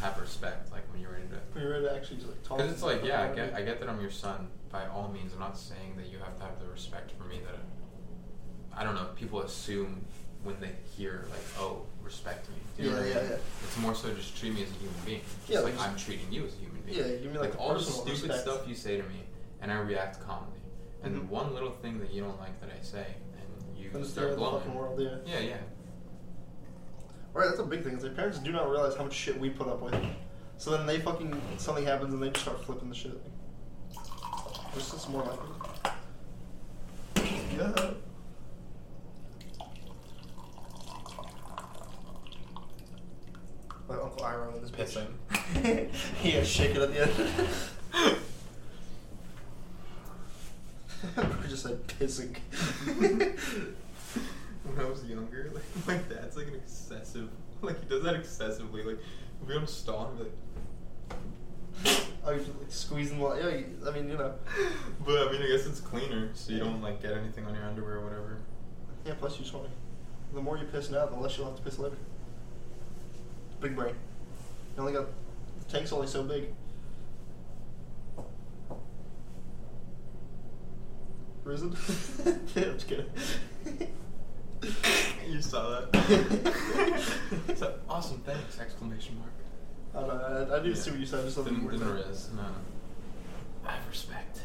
have 0.00 0.18
respect, 0.20 0.70
like 0.72 0.90
when 0.92 1.00
you're 1.00 1.10
ready 1.12 1.26
to. 1.28 1.40
When 1.52 1.64
you're 1.64 1.72
ready 1.72 1.86
to 1.86 1.94
actually 1.94 2.18
just 2.18 2.28
like 2.28 2.42
talk. 2.44 2.58
Because 2.58 2.72
it's 2.72 2.82
like, 2.82 3.04
yeah, 3.04 3.22
I 3.22 3.34
get, 3.34 3.54
I 3.54 3.62
get 3.62 3.80
that 3.80 3.88
I'm 3.88 4.00
your 4.00 4.10
son. 4.10 4.48
By 4.70 4.86
all 4.86 5.10
means, 5.12 5.32
I'm 5.32 5.40
not 5.40 5.58
saying 5.58 5.96
that 5.96 6.06
you 6.06 6.18
have 6.18 6.36
to 6.38 6.44
have 6.44 6.60
the 6.60 6.66
respect 6.66 7.10
for 7.18 7.24
me 7.24 7.40
that 7.44 7.58
I 8.78 8.84
don't 8.84 8.94
know. 8.94 9.08
People 9.16 9.40
assume 9.40 10.06
when 10.44 10.58
they 10.60 10.70
hear 10.96 11.26
like, 11.30 11.42
oh, 11.58 11.82
respect 12.10 12.48
me. 12.50 12.56
Do 12.76 12.82
you 12.82 12.90
know 12.90 12.98
Yeah, 12.98 13.06
yeah, 13.06 13.14
mean? 13.22 13.30
yeah. 13.30 13.36
It's 13.64 13.78
more 13.78 13.94
so 13.94 14.12
just 14.14 14.36
treat 14.36 14.52
me 14.52 14.62
as 14.64 14.70
a 14.70 14.74
human 14.74 15.00
being. 15.06 15.20
Just 15.46 15.50
Yeah, 15.50 15.60
like 15.60 15.78
I'm 15.80 15.96
treating 15.96 16.30
you 16.32 16.44
as 16.44 16.54
a 16.54 16.56
human 16.56 16.82
being. 16.82 16.98
Yeah, 16.98 17.04
give 17.22 17.32
me, 17.32 17.38
like, 17.38 17.58
all 17.58 17.74
the 17.74 17.80
stupid 17.82 18.10
respect. 18.12 18.40
stuff 18.42 18.66
you 18.68 18.74
say 18.74 18.96
to 18.96 19.02
me, 19.04 19.20
and 19.62 19.70
I 19.70 19.78
react 19.78 20.20
calmly. 20.26 20.58
And 21.02 21.16
Mhm. 21.16 21.28
one 21.28 21.54
little 21.54 21.70
thing 21.70 22.00
that 22.00 22.10
you 22.12 22.22
don't 22.22 22.38
like 22.40 22.60
that 22.60 22.70
I 22.78 22.82
say, 22.82 23.06
and 23.38 23.78
you 23.78 23.90
Understand 23.94 24.06
start 24.26 24.36
blowing. 24.36 24.58
fucking 24.58 24.74
world, 24.74 25.00
yeah. 25.00 25.16
Yeah, 25.24 25.38
yeah. 25.40 25.56
Right, 27.32 27.46
that's 27.46 27.60
a 27.60 27.64
big 27.64 27.84
thing. 27.84 27.94
Is 27.94 28.02
their 28.02 28.10
parents 28.10 28.38
do 28.40 28.50
not 28.50 28.68
realize 28.68 28.96
how 28.96 29.04
much 29.04 29.14
shit 29.14 29.38
we 29.38 29.50
put 29.50 29.68
up 29.68 29.80
with. 29.80 29.94
So 30.58 30.72
then 30.72 30.84
they 30.86 30.98
fucking 30.98 31.40
something 31.58 31.84
happens 31.86 32.12
and 32.12 32.20
they 32.22 32.30
just 32.30 32.42
start 32.44 32.62
flipping 32.64 32.88
the 32.88 32.94
shit. 32.94 33.18
This 34.74 34.92
is 34.92 35.08
more 35.08 35.22
like 35.22 35.38
it. 37.24 37.26
Yeah. 37.56 37.90
My 43.88 43.96
Uncle 43.96 44.24
Iron 44.24 44.54
is 44.62 44.70
Pissing. 44.70 45.08
Got 46.50 46.64
shaken 46.64 46.82
at 46.82 46.92
the 46.92 47.02
end. 47.02 48.16
we 51.42 51.48
just 51.48 51.62
said 51.62 51.86
pissing. 51.86 52.36
when 54.64 54.78
I 54.78 54.88
was 54.88 55.04
younger, 55.04 55.50
like 55.54 55.64
my 55.86 55.96
dad's 56.14 56.36
like 56.36 56.48
an 56.48 56.54
excessive, 56.56 57.28
like 57.62 57.80
he 57.82 57.88
does 57.88 58.02
that 58.02 58.14
excessively. 58.16 58.82
Like 58.82 58.98
if 59.42 59.48
we 59.48 59.54
don't 59.54 59.68
stall, 59.68 60.12
I'm 60.12 60.18
like. 60.18 60.32
oh, 62.24 62.30
you're 62.30 62.38
just 62.40 62.58
like 62.58 62.70
squeezing 62.70 63.18
the. 63.18 63.34
Yeah, 63.36 63.48
you- 63.48 63.88
I 63.88 63.90
mean, 63.92 64.10
you 64.10 64.16
know. 64.18 64.34
But 65.04 65.28
I 65.28 65.32
mean, 65.32 65.42
I 65.42 65.46
guess 65.46 65.66
it's 65.66 65.80
cleaner, 65.80 66.30
so 66.34 66.52
you 66.52 66.58
don't 66.58 66.82
like 66.82 67.00
get 67.00 67.12
anything 67.12 67.46
on 67.46 67.54
your 67.54 67.64
underwear 67.64 67.98
or 67.98 68.04
whatever. 68.04 68.38
Yeah, 69.06 69.14
plus 69.18 69.36
you 69.36 69.42
just 69.42 69.54
want 69.54 69.66
to. 69.66 69.72
The 70.34 70.42
more 70.42 70.58
you 70.58 70.64
piss 70.64 70.90
now, 70.90 71.06
the 71.06 71.16
less 71.16 71.36
you'll 71.36 71.46
have 71.46 71.56
to 71.56 71.62
piss 71.62 71.78
later. 71.78 71.96
Big 73.60 73.74
brain. 73.74 73.94
You 74.76 74.80
only 74.80 74.92
got. 74.92 75.06
Tank's 75.70 75.92
only 75.92 76.06
so 76.06 76.22
big. 76.24 76.46
Risen? 81.44 81.70
yeah, 82.54 82.64
I'm 82.64 82.74
just 82.74 82.88
kidding. 82.88 83.06
You 85.28 85.40
saw 85.40 85.80
that? 85.80 87.72
awesome, 87.88 88.18
thanks! 88.18 88.58
Exclamation 88.60 89.16
mark. 89.18 89.30
I 89.94 90.00
don't 90.06 90.08
know. 90.48 90.54
I, 90.54 90.58
I 90.58 90.62
do 90.62 90.68
Yeah. 90.70 90.74
see 90.74 90.90
what 90.90 91.00
you 91.00 91.06
said. 91.06 91.24
Just 91.24 91.36
thought 91.36 91.44
Didn't, 91.46 91.66
the 91.66 91.84
riz, 91.86 92.28
no. 92.36 92.42
I 93.66 93.72
have 93.72 93.88
respect. 93.88 94.40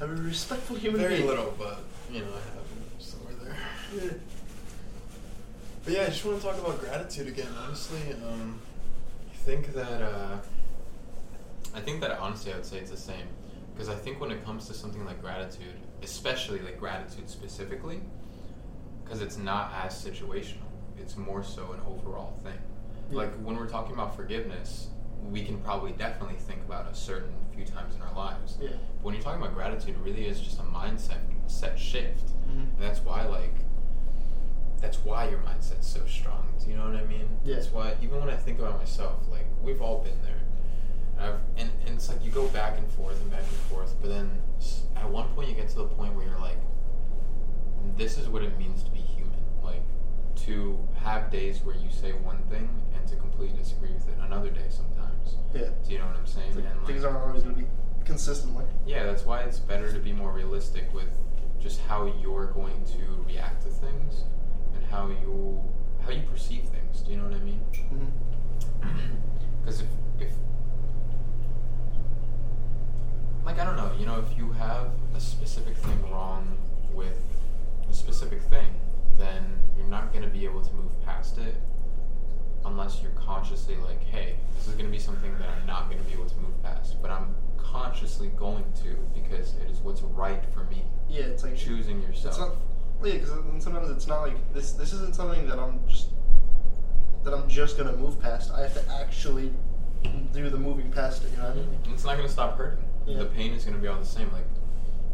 I'm 0.00 0.10
a 0.10 0.22
respectful 0.22 0.76
human 0.76 1.00
Very 1.00 1.16
being. 1.16 1.26
little, 1.26 1.54
but 1.58 1.80
you 2.12 2.20
know, 2.20 2.28
I 2.28 2.40
have 2.54 2.66
somewhere 2.98 3.34
there. 3.42 3.56
Yeah. 3.94 4.10
But 5.84 5.92
yeah, 5.94 6.02
I 6.02 6.06
just 6.06 6.24
want 6.24 6.40
to 6.40 6.46
talk 6.46 6.58
about 6.58 6.80
gratitude 6.80 7.28
again. 7.28 7.48
Honestly, 7.64 7.98
um, 8.28 8.60
think 9.46 9.72
that 9.74 10.02
uh, 10.02 10.38
I 11.72 11.80
think 11.80 12.00
that 12.00 12.18
honestly, 12.18 12.52
I 12.52 12.56
would 12.56 12.66
say 12.66 12.78
it's 12.78 12.90
the 12.90 12.96
same 12.96 13.28
because 13.72 13.88
I 13.88 13.94
think 13.94 14.20
when 14.20 14.32
it 14.32 14.44
comes 14.44 14.66
to 14.66 14.74
something 14.74 15.04
like 15.04 15.20
gratitude, 15.20 15.76
especially 16.02 16.58
like 16.58 16.80
gratitude 16.80 17.30
specifically, 17.30 18.00
because 19.04 19.22
it's 19.22 19.38
not 19.38 19.72
as 19.84 19.92
situational. 19.94 20.66
It's 20.98 21.16
more 21.16 21.44
so 21.44 21.72
an 21.72 21.80
overall 21.86 22.32
thing. 22.42 22.58
Yeah. 23.10 23.18
Like 23.18 23.34
when 23.36 23.56
we're 23.56 23.68
talking 23.68 23.92
about 23.94 24.16
forgiveness, 24.16 24.88
we 25.30 25.44
can 25.44 25.58
probably 25.60 25.92
definitely 25.92 26.38
think 26.38 26.62
about 26.64 26.90
a 26.90 26.94
certain 26.94 27.32
few 27.54 27.64
times 27.64 27.94
in 27.94 28.02
our 28.02 28.14
lives. 28.16 28.58
Yeah. 28.60 28.70
But 28.70 29.04
when 29.04 29.14
you're 29.14 29.22
talking 29.22 29.40
about 29.40 29.54
gratitude, 29.54 29.90
it 29.94 30.00
really 30.02 30.26
is 30.26 30.40
just 30.40 30.58
a 30.58 30.64
mindset 30.64 31.18
set 31.46 31.78
shift. 31.78 32.26
Mhm. 32.48 32.74
And 32.74 32.80
that's 32.80 32.98
why 33.00 33.24
like 33.26 33.54
that's 34.86 35.04
why 35.04 35.28
your 35.28 35.40
mindset's 35.40 35.88
so 35.88 36.06
strong. 36.06 36.46
Do 36.62 36.70
you 36.70 36.76
know 36.76 36.84
what 36.84 36.94
I 36.94 37.04
mean? 37.04 37.28
Yeah. 37.44 37.56
That's 37.56 37.72
why 37.72 37.94
even 38.00 38.20
when 38.20 38.30
I 38.30 38.36
think 38.36 38.60
about 38.60 38.78
myself, 38.78 39.16
like 39.28 39.44
we've 39.60 39.82
all 39.82 39.98
been 39.98 40.22
there. 40.22 40.38
And, 41.18 41.26
I've, 41.26 41.40
and, 41.56 41.70
and 41.84 41.96
it's 41.96 42.08
like 42.08 42.24
you 42.24 42.30
go 42.30 42.46
back 42.48 42.78
and 42.78 42.88
forth 42.92 43.20
and 43.20 43.28
back 43.28 43.40
and 43.40 43.58
forth, 43.68 43.96
but 44.00 44.10
then 44.10 44.30
at 44.94 45.10
one 45.10 45.28
point 45.30 45.48
you 45.48 45.56
get 45.56 45.68
to 45.70 45.78
the 45.78 45.86
point 45.86 46.14
where 46.14 46.24
you're 46.24 46.38
like, 46.38 46.58
this 47.96 48.16
is 48.16 48.28
what 48.28 48.44
it 48.44 48.56
means 48.60 48.84
to 48.84 48.90
be 48.92 49.00
human. 49.00 49.34
Like 49.60 49.82
to 50.46 50.78
have 51.02 51.32
days 51.32 51.62
where 51.64 51.74
you 51.74 51.90
say 51.90 52.12
one 52.12 52.38
thing 52.44 52.68
and 52.94 53.08
to 53.08 53.16
completely 53.16 53.58
disagree 53.58 53.92
with 53.92 54.06
it 54.06 54.14
another 54.22 54.50
day 54.50 54.68
sometimes. 54.68 55.34
Yeah. 55.52 55.70
Do 55.84 55.92
you 55.92 55.98
know 55.98 56.06
what 56.06 56.16
I'm 56.16 56.26
saying? 56.28 56.54
Like 56.54 56.64
and 56.64 56.86
things 56.86 57.02
like, 57.02 57.12
aren't 57.12 57.26
always 57.26 57.42
going 57.42 57.56
to 57.56 57.60
be 57.62 57.66
consistently. 58.04 58.64
yeah, 58.86 59.02
that's 59.02 59.24
why 59.24 59.40
it's 59.40 59.58
better 59.58 59.90
to 59.92 59.98
be 59.98 60.12
more 60.12 60.30
realistic 60.30 60.94
with 60.94 61.10
just 61.58 61.80
how 61.88 62.06
you're 62.22 62.52
going 62.52 62.84
to 62.84 63.24
react 63.26 63.62
to 63.62 63.68
things 63.68 64.22
how 64.90 65.08
you 65.08 65.62
how 66.04 66.10
you 66.10 66.22
perceive 66.22 66.64
things. 66.64 67.00
Do 67.02 67.10
you 67.10 67.16
know 67.18 67.24
what 67.24 67.34
I 67.34 67.40
mean? 67.40 67.60
Mm-hmm. 67.72 69.14
Because 69.60 69.80
if 69.80 69.88
if 70.20 70.32
like 73.44 73.58
I 73.58 73.64
don't 73.64 73.76
know, 73.76 73.90
you 73.98 74.06
know, 74.06 74.20
if 74.20 74.36
you 74.36 74.52
have 74.52 74.90
a 75.14 75.20
specific 75.20 75.76
thing 75.76 76.10
wrong 76.10 76.56
with 76.92 77.18
a 77.88 77.92
specific 77.94 78.42
thing, 78.42 78.66
then 79.18 79.60
you're 79.76 79.86
not 79.86 80.12
going 80.12 80.24
to 80.24 80.30
be 80.30 80.44
able 80.44 80.62
to 80.62 80.72
move 80.74 80.92
past 81.04 81.38
it 81.38 81.54
unless 82.64 83.00
you're 83.00 83.12
consciously 83.12 83.76
like, 83.76 84.02
hey, 84.04 84.34
this 84.56 84.66
is 84.66 84.74
going 84.74 84.86
to 84.86 84.90
be 84.90 84.98
something 84.98 85.32
that 85.38 85.48
I'm 85.48 85.66
not 85.66 85.88
going 85.88 86.02
to 86.02 86.08
be 86.08 86.14
able 86.14 86.28
to 86.28 86.36
move 86.38 86.60
past, 86.62 87.00
but 87.00 87.10
I'm 87.10 87.34
consciously 87.56 88.28
going 88.36 88.64
to 88.82 88.96
because 89.14 89.54
it 89.64 89.70
is 89.70 89.78
what's 89.78 90.02
right 90.02 90.42
for 90.52 90.64
me. 90.64 90.84
Yeah, 91.08 91.24
it's 91.24 91.44
like 91.44 91.56
Choosing 91.56 92.02
yourself. 92.02 92.56
Yeah, 93.04 93.14
because 93.14 93.30
sometimes 93.62 93.90
it's 93.90 94.06
not 94.06 94.22
like 94.22 94.54
this. 94.54 94.72
This 94.72 94.92
isn't 94.92 95.14
something 95.14 95.46
that 95.46 95.58
I'm 95.58 95.80
just 95.88 96.08
that 97.24 97.34
I'm 97.34 97.48
just 97.48 97.76
gonna 97.76 97.96
move 97.96 98.20
past. 98.20 98.50
I 98.52 98.62
have 98.62 98.74
to 98.74 98.92
actually 98.94 99.52
do 100.32 100.50
the 100.50 100.58
moving 100.58 100.90
past 100.90 101.24
it. 101.24 101.30
You 101.32 101.38
know 101.38 101.44
what 101.44 101.52
I 101.52 101.56
mean? 101.56 101.78
It's 101.92 102.04
not 102.04 102.16
going 102.16 102.26
to 102.26 102.32
stop 102.32 102.56
hurting. 102.56 102.84
Yeah. 103.06 103.18
The 103.18 103.24
pain 103.26 103.52
is 103.52 103.64
going 103.64 103.76
to 103.76 103.82
be 103.82 103.88
all 103.88 103.98
the 103.98 104.04
same. 104.04 104.30
Like 104.32 104.46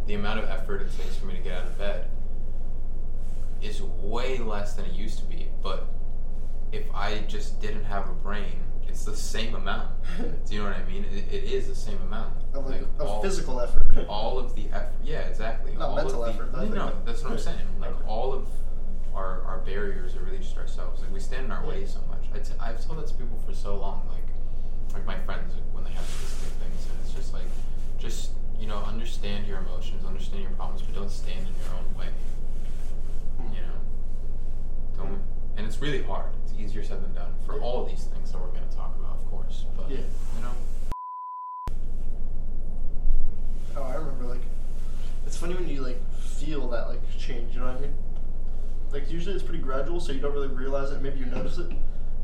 the 0.07 0.15
amount 0.15 0.41
of 0.41 0.47
effort 0.47 0.83
it 0.83 0.91
takes 0.99 1.17
for 1.17 1.27
me 1.27 1.35
to 1.35 1.41
get 1.41 1.59
out 1.59 1.67
of 1.67 1.79
bed 1.79 2.11
is 3.61 3.81
way 3.83 4.39
less 4.39 4.75
than 4.75 4.85
it 4.87 4.93
used 4.93 5.19
to 5.19 5.25
be. 5.25 5.49
But 5.63 5.87
if 6.73 6.85
I 6.95 7.19
just 7.29 7.61
didn't 7.61 7.85
have 7.85 8.09
a 8.09 8.13
brain, 8.13 8.61
it's 8.93 9.05
the 9.07 9.17
same 9.17 9.55
amount. 9.55 9.89
Do 10.19 10.55
you 10.55 10.61
know 10.61 10.67
what 10.69 10.77
I 10.77 10.85
mean? 10.85 11.05
It, 11.07 11.25
it 11.33 11.45
is 11.45 11.67
the 11.67 11.75
same 11.75 11.99
amount. 12.03 12.35
Of 12.53 12.67
like, 12.67 12.83
of 12.83 13.01
all, 13.01 13.23
physical 13.23 13.59
effort. 13.59 13.83
all 14.09 14.39
of 14.39 14.55
the 14.55 14.67
effort. 14.71 14.93
Yeah, 15.03 15.21
exactly. 15.21 15.73
Not 15.73 15.89
all 15.89 15.97
mental 15.97 16.25
of 16.25 16.37
the, 16.37 16.43
effort, 16.45 16.53
No, 16.53 16.65
no, 16.69 16.93
that's 17.07 17.23
what 17.23 17.33
I'm 17.33 17.39
saying. 17.39 17.67
Like 17.81 17.91
Okay. 17.91 18.05
all 18.07 18.35
of 18.35 18.47
our 19.15 19.43
our 19.45 19.59
barriers 19.61 20.15
are 20.15 20.21
really 20.23 20.39
just 20.39 20.59
ourselves. 20.59 21.01
Like 21.01 21.11
we 21.11 21.21
stand 21.21 21.47
in 21.47 21.51
our 21.53 21.63
Yeah. 21.63 21.71
way 21.71 21.87
so 21.87 22.01
much. 22.09 22.25
I 22.35 22.39
t- 22.39 22.53
I've 22.61 22.85
told 22.85 22.99
that 22.99 23.07
to 23.09 23.15
people 23.15 23.39
for 23.47 23.55
so 23.55 23.77
long. 23.79 24.07
Like 24.13 24.29
like 24.93 25.07
my 25.07 25.19
friends 25.25 25.55
like, 25.55 25.65
when 25.73 25.85
they 25.85 25.91
have 25.93 26.05
specific 26.05 26.53
things, 26.61 26.87
and 26.91 26.99
it's 27.03 27.15
just 27.15 27.33
like 27.33 27.49
just 27.99 28.33
you 28.61 28.67
know 28.67 28.77
understand 28.79 29.47
your 29.47 29.59
emotions, 29.59 30.05
understand 30.05 30.43
your 30.43 30.53
problems, 30.53 30.83
but 30.83 30.95
don't 30.95 31.11
stand 31.11 31.41
in 31.41 31.55
your 31.65 31.73
own 31.81 31.89
way. 31.99 32.09
Hmm. 33.39 33.55
You 33.55 33.63
know, 33.63 33.79
don't. 34.99 35.23
And 35.57 35.67
it's 35.67 35.81
really 35.81 36.03
hard. 36.03 36.31
It's 36.45 36.53
easier 36.59 36.83
said 36.83 37.03
than 37.03 37.15
done 37.15 37.33
for 37.47 37.61
all 37.61 37.83
of 37.83 37.89
these 37.91 38.05
things 38.05 38.33
that 38.33 38.41
we're 38.41 38.49
going 38.49 38.69
to 38.69 38.75
talk 38.77 38.95
about, 38.99 39.17
of 39.17 39.31
course. 39.31 39.65
But 39.77 39.91
Yeah. 39.91 39.99
you 39.99 40.43
know. 40.43 41.75
Oh, 43.77 43.83
I 43.83 43.95
remember. 43.95 44.25
Like, 44.25 44.41
it's 45.27 45.37
funny 45.37 45.55
when 45.55 45.69
you 45.69 45.81
like 45.83 45.99
feel 46.19 46.69
that 46.71 46.89
like 46.89 47.01
change. 47.19 47.55
You 47.55 47.61
know 47.61 47.67
what 47.67 47.77
I 47.77 47.81
mean? 47.81 47.95
Like 48.93 49.11
usually 49.11 49.35
it's 49.35 49.45
pretty 49.45 49.63
gradual, 49.63 50.01
so 50.01 50.13
you 50.13 50.21
don't 50.21 50.33
really 50.35 50.49
realize 50.49 50.91
it. 50.91 51.01
Maybe 51.03 51.19
you 51.21 51.27
notice 51.27 51.59
it. 51.59 51.71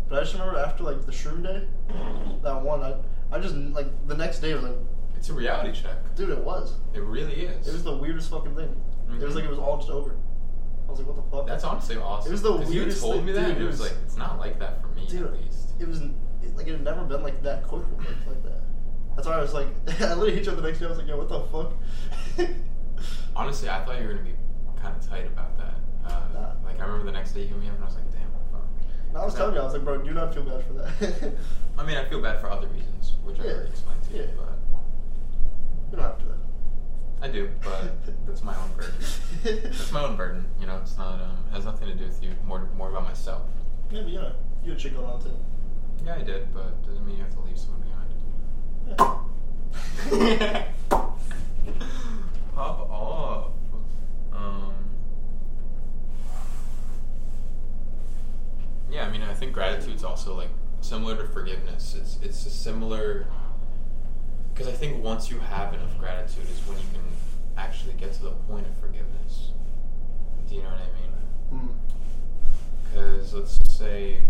But 0.08 0.18
I 0.18 0.20
just 0.22 0.34
remember 0.34 0.58
after 0.58 0.84
like 0.84 1.04
the 1.06 1.12
shroom 1.12 1.42
day, 1.42 1.66
that 2.42 2.62
one, 2.62 2.82
I 2.82 2.94
I 3.32 3.38
just 3.38 3.54
like 3.54 3.86
the 4.06 4.16
next 4.16 4.40
day 4.40 4.52
was 4.54 4.62
like, 4.64 4.76
It's 5.16 5.28
a 5.30 5.32
reality 5.34 5.72
check. 5.80 5.96
dude, 6.16 6.30
it 6.30 6.38
was. 6.38 6.74
It 6.94 7.02
really 7.02 7.32
is. 7.46 7.66
It 7.68 7.72
was 7.72 7.84
the 7.84 7.96
weirdest 7.96 8.30
fucking 8.30 8.54
thing. 8.54 8.74
Mm-hmm. 9.08 9.22
It 9.22 9.24
was 9.24 9.34
like 9.34 9.44
it 9.44 9.50
was 9.50 9.58
all 9.58 9.78
just 9.78 9.90
over. 9.90 10.14
I 10.88 10.90
was 10.90 11.00
like, 11.00 11.06
what 11.08 11.16
the 11.16 11.30
fuck? 11.30 11.46
That's 11.46 11.64
honestly 11.64 11.96
awesome. 11.98 12.30
It 12.30 12.32
was 12.32 12.42
the 12.42 12.52
weirdest 12.56 12.74
You 12.74 13.00
told 13.02 13.16
thing- 13.16 13.26
me 13.26 13.32
that, 13.32 13.40
dude, 13.46 13.50
and 13.56 13.62
it 13.62 13.66
was 13.66 13.78
was- 13.80 13.90
like 13.92 13.98
it's 14.02 14.16
not 14.16 14.38
like 14.38 14.58
that 14.58 14.80
for 14.80 14.88
me 14.88 15.06
Dude, 15.06 15.22
at 15.26 15.32
least. 15.34 15.74
it 15.78 15.86
was 15.86 16.00
it, 16.00 16.56
like 16.56 16.66
it 16.66 16.72
had 16.72 16.84
never 16.84 17.04
been 17.04 17.22
like 17.22 17.42
that 17.42 17.66
quick 17.66 17.82
like, 17.98 18.08
like 18.26 18.42
that. 18.44 18.62
That's 19.14 19.26
why 19.28 19.34
I 19.34 19.40
was 19.42 19.52
like, 19.54 19.66
I 20.00 20.14
literally 20.14 20.34
hit 20.34 20.46
you 20.46 20.52
up 20.52 20.56
the 20.56 20.62
next 20.62 20.78
day. 20.78 20.86
I 20.86 20.88
was 20.88 20.98
like, 20.98 21.06
yo, 21.08 21.18
what 21.18 21.28
the 21.28 21.40
fuck? 21.52 22.48
Honestly, 23.36 23.68
I 23.68 23.84
thought 23.84 24.00
you 24.00 24.06
were 24.08 24.14
gonna 24.14 24.24
be 24.24 24.34
kind 24.80 24.96
of 24.96 25.06
tight 25.08 25.26
about 25.26 25.56
that. 25.58 25.74
Uh, 26.04 26.20
Nah. 26.32 26.52
Like 26.64 26.80
I 26.80 26.84
remember 26.84 27.04
the 27.04 27.12
next 27.12 27.32
day 27.32 27.42
you 27.42 27.48
hit 27.48 27.58
me 27.58 27.68
up, 27.68 27.74
and 27.74 27.82
I 27.84 27.86
was 27.86 27.94
like, 27.96 28.10
damn, 28.12 28.30
fuck. 28.52 28.64
No, 29.12 29.20
I 29.20 29.24
was 29.24 29.34
telling 29.34 29.54
you, 29.54 29.60
I 29.60 29.64
was 29.64 29.74
like, 29.74 29.84
bro, 29.84 29.98
do 30.02 30.12
not 30.14 30.32
feel 30.32 30.44
bad 30.44 30.64
for 30.64 30.72
that. 30.74 31.32
I 31.78 31.84
mean, 31.84 31.96
I 31.96 32.08
feel 32.08 32.20
bad 32.22 32.40
for 32.40 32.50
other 32.50 32.66
reasons, 32.68 33.12
which 33.24 33.38
I 33.40 33.44
already 33.44 33.70
explained 33.70 34.02
to 34.04 34.12
you, 34.14 34.20
Yeah. 34.22 34.26
but 34.36 34.58
you 35.90 35.96
don't 35.96 36.04
have 36.06 36.18
to. 36.18 36.24
I 37.20 37.28
do, 37.28 37.50
but 37.62 37.92
that's 38.26 38.44
my 38.44 38.54
own 38.56 38.70
burden. 38.76 38.94
That's 39.64 39.90
my 39.92 40.04
own 40.04 40.16
burden. 40.16 40.44
You 40.60 40.66
know, 40.66 40.78
it's 40.80 40.96
not. 40.96 41.20
Um, 41.20 41.44
it 41.50 41.54
has 41.54 41.64
nothing 41.64 41.88
to 41.88 41.94
do 41.94 42.04
with 42.04 42.22
you. 42.22 42.30
More, 42.46 42.68
more 42.76 42.90
about 42.90 43.04
myself. 43.04 43.42
Yeah, 43.90 44.02
but 44.02 44.12
yeah, 44.12 44.30
you 44.64 44.70
had 44.70 44.80
shit 44.80 44.94
going 44.94 45.06
on 45.06 45.20
too. 45.20 45.30
Yeah, 46.04 46.14
I 46.14 46.22
did, 46.22 46.52
but 46.54 46.80
doesn't 46.86 47.04
mean 47.04 47.16
you 47.16 47.24
have 47.24 47.34
to 47.34 47.40
leave 47.40 47.58
someone 47.58 47.80
behind. 47.80 48.08
Yeah. 50.12 50.64
Pop 52.54 52.90
off. 52.90 53.52
Um. 54.32 54.74
Yeah, 58.90 59.06
I 59.06 59.10
mean, 59.10 59.22
I 59.22 59.34
think 59.34 59.52
gratitude's 59.52 60.04
also 60.04 60.36
like 60.36 60.50
similar 60.80 61.16
to 61.16 61.26
forgiveness. 61.26 61.96
It's 61.98 62.18
it's 62.22 62.46
a 62.46 62.50
similar 62.50 63.26
because 64.58 64.74
I 64.74 64.76
think 64.76 65.04
once 65.04 65.30
you 65.30 65.38
have 65.38 65.72
enough 65.72 65.96
gratitude 66.00 66.42
is 66.50 66.58
when 66.66 66.76
you 66.78 66.84
can 66.92 67.04
actually 67.56 67.92
get 67.92 68.12
to 68.14 68.22
the 68.24 68.30
point 68.30 68.66
of 68.66 68.76
forgiveness. 68.78 69.52
Do 70.48 70.56
you 70.56 70.62
know 70.62 70.70
what 70.70 70.80
I 70.80 71.58
mean? 71.60 71.70
Mm. 71.70 71.74
Because 72.82 73.34
let's 73.34 73.58
say 73.70 74.20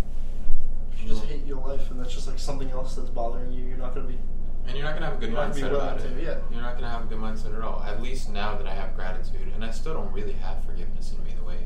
If 0.93 1.03
you 1.03 1.09
just 1.09 1.25
hate 1.25 1.47
your 1.47 1.67
life 1.67 1.91
and 1.91 1.99
that's 1.99 2.13
just 2.13 2.29
like 2.29 2.39
something 2.39 2.71
else 2.73 2.95
that's 2.95 3.09
bothering 3.09 3.53
you, 3.53 3.65
you're 3.65 3.79
not 3.79 3.95
gonna 3.95 4.07
be. 4.07 4.19
And 4.67 4.77
you're 4.77 4.85
not 4.85 4.93
gonna 4.93 5.07
have 5.07 5.15
a 5.15 5.19
good 5.19 5.33
mindset 5.33 5.75
about 5.75 5.99
it. 5.99 6.15
to, 6.15 6.23
yeah. 6.23 6.37
You're 6.51 6.61
not 6.61 6.75
gonna 6.75 6.91
have 6.91 7.05
a 7.05 7.07
good 7.07 7.19
mindset 7.19 7.57
at 7.57 7.63
all. 7.63 7.83
At 7.83 8.03
least 8.03 8.29
now 8.29 8.55
that 8.55 8.67
I 8.67 8.75
have 8.75 8.95
gratitude, 8.95 9.51
and 9.55 9.65
I 9.65 9.71
still 9.71 9.95
don't 9.95 10.13
really 10.13 10.35
have 10.35 10.63
forgiveness 10.63 11.11
in 11.17 11.25
me 11.25 11.31
the 11.39 11.45
way, 11.47 11.65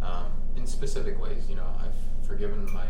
um, 0.00 0.32
in 0.56 0.66
specific 0.66 1.20
ways. 1.20 1.44
You 1.46 1.56
know, 1.56 1.66
I've 1.78 2.26
forgiven 2.26 2.72
my 2.72 2.86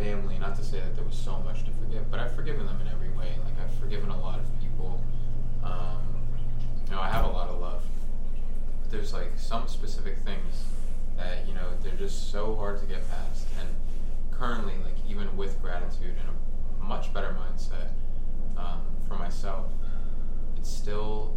family. 0.00 0.38
Not 0.38 0.56
to 0.56 0.64
say 0.64 0.80
that 0.80 0.96
there 0.96 1.04
was 1.04 1.14
so 1.14 1.38
much 1.40 1.64
to 1.64 1.70
forgive, 1.72 2.10
but 2.10 2.20
I've 2.20 2.34
forgiven 2.34 2.66
them 2.66 2.80
in 2.80 2.88
every 2.88 3.10
way. 3.10 3.36
Like 3.44 3.54
I've 3.62 3.74
forgiven 3.78 4.08
a 4.10 4.18
lot 4.18 4.38
of 4.38 4.46
people. 4.60 5.00
Um, 5.62 6.26
you 6.86 6.94
know, 6.94 7.00
I 7.00 7.08
have 7.08 7.26
a 7.26 7.28
lot 7.28 7.48
of 7.48 7.60
love. 7.60 7.82
But 8.80 8.90
there's 8.90 9.12
like 9.12 9.32
some 9.36 9.68
specific 10.00 10.22
things 10.24 10.64
that 11.16 11.46
you 11.46 11.54
know 11.54 11.68
they're 11.82 11.92
just 11.96 12.30
so 12.30 12.54
hard 12.56 12.80
to 12.80 12.86
get 12.86 13.08
past. 13.10 13.46
And 13.58 13.68
currently, 14.30 14.74
like 14.84 14.94
even 15.08 15.36
with 15.36 15.60
gratitude 15.60 16.16
and 16.18 16.28
a 16.80 16.84
much 16.84 17.12
better 17.12 17.36
mindset 17.38 17.88
um, 18.56 18.80
for 19.06 19.14
myself, 19.16 19.66
it's 20.56 20.70
still 20.70 21.36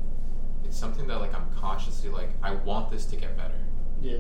it's 0.64 0.78
something 0.78 1.08
that 1.08 1.20
like 1.20 1.34
I'm 1.36 1.48
consciously 1.60 2.10
like 2.10 2.30
I 2.42 2.56
want 2.56 2.90
this 2.92 3.06
to 3.08 3.16
get 3.16 3.36
better, 3.36 3.60
Yeah. 4.02 4.20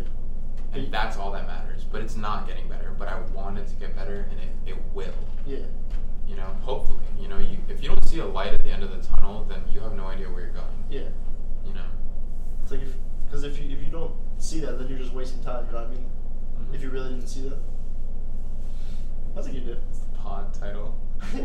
and 0.74 0.92
that's 0.92 1.18
all 1.18 1.32
that 1.32 1.48
matters. 1.48 1.86
But 1.90 2.02
it's 2.02 2.18
not 2.18 2.48
getting 2.48 2.68
better. 2.68 2.94
But 2.98 3.08
I 3.08 3.20
want 3.34 3.58
it 3.58 3.68
to 3.68 3.76
get 3.76 3.96
better, 3.96 4.28
and 4.30 4.40
it, 4.40 4.72
it 4.72 4.78
will. 4.94 5.14
Yeah. 5.46 5.60
You 6.28 6.36
know, 6.38 6.56
hopefully. 6.62 7.00
You 7.20 7.28
know, 7.30 7.38
you 7.38 7.58
if 7.70 7.82
you 7.82 7.90
don't 7.90 8.04
see 8.06 8.20
a 8.20 8.26
light 8.26 8.54
at 8.54 8.64
the 8.64 8.72
end 8.72 8.84
of 8.84 8.92
the 8.92 9.08
tunnel, 9.08 9.46
then 9.48 9.62
you 9.72 9.80
have 9.80 9.94
no 9.94 10.08
idea 10.08 10.28
where 10.30 10.42
you're 10.42 10.50
going. 10.52 10.84
Yeah. 10.90 11.08
You 11.66 11.74
know. 11.74 11.86
It's 12.62 12.72
like 12.72 12.82
if 12.82 12.94
because 13.34 13.44
if 13.46 13.58
you 13.60 13.66
if 13.76 13.80
you 13.84 13.92
don't 13.92 14.14
see 14.38 14.60
that, 14.60 14.78
then 14.78 14.88
you're 14.88 15.00
just 15.00 15.12
wasting 15.12 15.42
time. 15.44 15.66
You 15.66 15.72
know 15.74 15.80
what 15.80 15.88
I 15.88 15.92
mean? 15.92 16.06
Mhm. 16.70 16.76
If 16.76 16.84
you 16.84 16.92
really 16.92 17.10
didn't 17.10 17.26
see 17.28 17.50
that, 17.50 17.58
I 19.36 19.42
think 19.42 19.56
you 19.56 19.62
did. 19.62 19.80
It's 19.90 19.98
the 20.02 20.06
pod 20.20 20.54
title. 20.54 20.96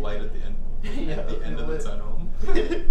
Light 0.03 0.21
at 0.21 0.35
the 0.35 0.41
end. 0.41 0.57
Yeah, 1.09 1.15
at 1.21 1.29
the 1.29 1.43
end 1.45 1.59
of 1.59 1.67
the 1.67 1.79
tunnel. 1.79 2.29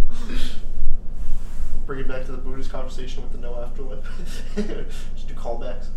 Bring 1.86 2.00
it 2.02 2.08
back 2.08 2.26
to 2.26 2.32
the 2.32 2.38
Buddhist 2.40 2.72
conversation 2.72 3.22
with 3.22 3.32
the 3.34 3.38
no 3.38 3.62
afterlife. 3.62 4.04
Just 5.16 5.28
do 5.28 5.34
callbacks. 5.36 5.88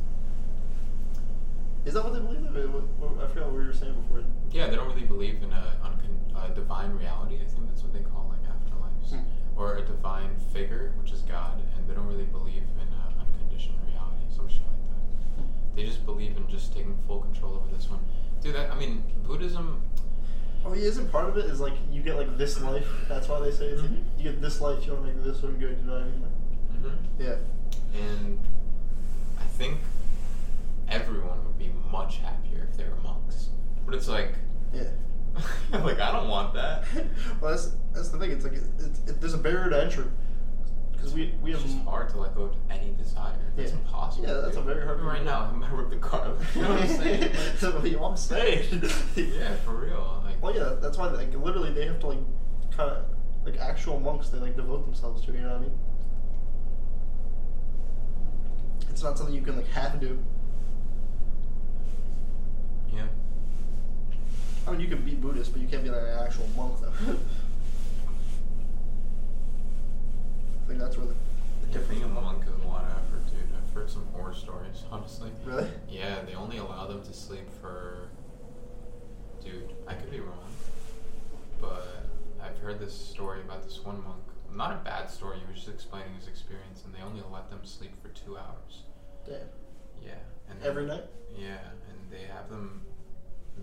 Is 1.86 1.94
that 1.94 2.04
what 2.04 2.12
they 2.12 2.20
believe 2.20 2.44
in? 2.44 2.72
What- 2.72 2.82
what- 3.00 3.24
I 3.24 3.26
forgot 3.32 3.50
what 3.50 3.60
you 3.62 3.66
were 3.68 3.72
saying 3.72 3.94
before. 3.94 4.22
Yeah, 4.52 4.66
they 4.68 4.76
don't 4.76 4.86
really 4.88 5.06
believe 5.06 5.42
in 5.42 5.50
a, 5.52 5.74
uncon- 5.82 6.36
a 6.36 6.54
divine 6.54 6.92
reality. 6.98 7.36
I 7.40 7.46
think 7.46 7.66
that's 7.66 7.82
what 7.82 7.92
they 7.94 8.00
call 8.00 8.28
like 8.30 8.44
afterlives, 8.46 9.10
Hmm. 9.10 9.24
or 9.58 9.76
a 9.78 9.82
divine 9.84 10.36
figure, 10.52 10.92
which 11.00 11.10
is 11.12 11.22
God, 11.22 11.60
and 11.76 11.88
they 11.88 11.94
don't 11.94 12.06
really 12.06 12.24
believe 12.26 12.62
in 12.82 12.88
uh, 12.94 13.20
unconditioned 13.20 13.78
reality, 13.88 14.26
some 14.34 14.46
shit 14.48 14.60
like 14.62 14.84
that. 14.90 15.44
They 15.76 15.84
just 15.84 16.04
believe 16.04 16.36
in 16.36 16.48
just 16.48 16.72
taking 16.74 16.96
full 17.06 17.20
control 17.20 17.54
over 17.54 17.74
this 17.74 17.88
one. 17.88 18.00
Dude, 18.42 18.54
that 18.56 18.70
I 18.70 18.78
mean, 18.78 19.02
Buddhism. 19.26 19.82
Oh, 20.64 20.74
yeah, 20.74 20.82
isn't 20.84 21.10
part 21.10 21.28
of 21.28 21.38
it 21.38 21.46
is 21.46 21.58
like 21.60 21.72
you 21.90 22.02
get 22.02 22.16
like 22.16 22.36
this 22.36 22.60
life. 22.60 22.86
That's 23.08 23.28
why 23.28 23.40
they 23.40 23.50
say 23.50 23.66
it's 23.66 23.80
like, 23.82 23.90
Mhm. 23.90 24.02
you 24.18 24.24
get 24.24 24.40
this 24.42 24.60
life. 24.60 24.84
You 24.84 24.92
want 24.92 25.06
to 25.06 25.12
make 25.14 25.22
this 25.24 25.42
one 25.42 25.56
good. 25.56 25.78
You 25.78 25.84
know 25.86 25.92
what 25.94 26.02
I 26.02 26.04
mean? 26.06 26.22
Like, 26.22 26.82
hmm 26.82 27.22
yeah. 27.22 27.36
And 28.00 28.38
I 29.38 29.44
think 29.44 29.78
everyone 30.88 31.42
would 31.44 31.58
be 31.58 31.70
much 31.90 32.18
happier 32.18 32.66
if 32.70 32.76
they 32.76 32.84
were 32.84 32.96
monks. 33.02 33.48
But 33.86 33.94
it's 33.94 34.08
like, 34.08 34.32
Yeah. 34.74 34.84
like 35.72 36.00
I 36.00 36.10
don't 36.12 36.28
want 36.28 36.52
that. 36.54 36.84
well, 37.40 37.52
that's 37.52 37.72
that's 37.94 38.08
the 38.10 38.18
thing. 38.18 38.32
It's 38.32 38.44
like 38.44 38.54
it, 38.54 38.64
it, 38.78 39.10
it, 39.10 39.20
there's 39.20 39.34
a 39.34 39.38
barrier 39.38 39.70
to 39.70 39.82
entry 39.84 40.04
because 41.00 41.14
we 41.14 41.34
we 41.42 41.52
It's 41.52 41.62
have 41.62 41.70
just 41.70 41.82
hard 41.84 42.10
to 42.10 42.18
let 42.18 42.34
go 42.34 42.42
of 42.42 42.56
any 42.70 42.92
desire. 42.98 43.32
That's 43.56 43.72
Yeah. 43.72 43.78
impossible. 43.78 44.28
Yeah, 44.28 44.34
that's 44.34 44.56
a 44.56 44.60
very 44.62 44.84
hard 44.84 44.98
Even 44.98 45.10
thing 45.10 45.16
Right 45.16 45.24
now, 45.24 45.50
I'm 45.52 45.60
gonna 45.60 45.74
rip 45.74 45.88
the 45.90 45.96
car. 45.96 46.34
You 46.54 46.62
know 46.62 46.68
what 46.74 46.82
I'm 46.82 46.88
saying? 46.88 47.20
That's 47.32 47.62
what 47.62 48.10
I'm 48.10 48.16
saying. 48.16 48.82
yeah, 49.16 49.54
for 49.64 49.72
real. 49.72 50.22
Like, 50.24 50.42
Well, 50.42 50.54
yeah, 50.54 50.74
that's 50.80 50.98
why 50.98 51.06
like 51.08 51.34
literally 51.34 51.72
they 51.72 51.86
have 51.86 52.00
to 52.00 52.06
like 52.08 52.18
kind 52.76 52.90
of 52.90 53.04
like 53.44 53.56
actual 53.58 53.98
monks 53.98 54.28
they 54.28 54.38
like 54.38 54.56
devote 54.56 54.84
themselves 54.84 55.22
to. 55.24 55.32
You 55.32 55.40
know 55.40 55.48
what 55.52 55.56
I 55.58 55.60
mean? 55.62 55.78
It's 58.90 59.02
not 59.02 59.16
something 59.16 59.34
you 59.34 59.40
can 59.42 59.56
like 59.56 59.68
have 59.68 59.98
to 59.98 60.06
do. 60.06 60.18
yeah. 62.94 63.06
I 64.66 64.72
mean, 64.72 64.80
you 64.80 64.88
can 64.88 65.02
be 65.04 65.14
Buddhist, 65.14 65.52
but 65.52 65.62
you 65.62 65.68
can't 65.68 65.82
be 65.82 65.88
like 65.90 66.02
an 66.02 66.18
actual 66.24 66.46
monk 66.56 66.74
though. 66.82 66.92
I 67.08 67.14
think 70.70 70.80
that's 70.80 70.96
where 70.96 71.06
the, 71.06 71.14
the 71.66 71.80
Yeah, 71.80 71.86
being 71.88 72.04
a 72.04 72.08
monk 72.08 72.44
is 72.44 72.64
a 72.64 72.68
lot 72.68 72.84
of 72.84 72.90
effort, 72.92 73.26
dude. 73.26 73.50
I've 73.56 73.74
heard 73.74 73.90
some 73.90 74.06
horror 74.12 74.34
stories, 74.34 74.84
honestly. 74.92 75.30
Really? 75.44 75.68
Yeah, 75.88 76.22
they 76.22 76.34
only 76.34 76.58
allow 76.58 76.86
them 76.86 77.02
to 77.02 77.12
sleep 77.12 77.50
for. 77.60 78.08
Dude, 79.42 79.72
I 79.88 79.94
could 79.94 80.10
be 80.10 80.20
wrong, 80.20 80.52
but 81.60 82.04
I've 82.40 82.58
heard 82.58 82.78
this 82.78 82.94
story 82.94 83.40
about 83.40 83.64
this 83.64 83.80
one 83.82 84.04
monk. 84.04 84.22
Not 84.54 84.72
a 84.72 84.76
bad 84.84 85.10
story. 85.10 85.38
He 85.38 85.50
was 85.50 85.64
just 85.64 85.74
explaining 85.74 86.14
his 86.14 86.28
experience, 86.28 86.84
and 86.84 86.94
they 86.94 87.00
only 87.00 87.22
let 87.32 87.50
them 87.50 87.60
sleep 87.64 87.92
for 88.02 88.08
two 88.08 88.36
hours. 88.36 88.84
Damn. 89.26 89.38
Yeah, 90.04 90.20
and 90.50 90.62
Every 90.62 90.86
night? 90.86 91.04
Yeah, 91.36 91.58
and 91.88 91.98
they 92.12 92.26
have 92.32 92.48
them 92.50 92.82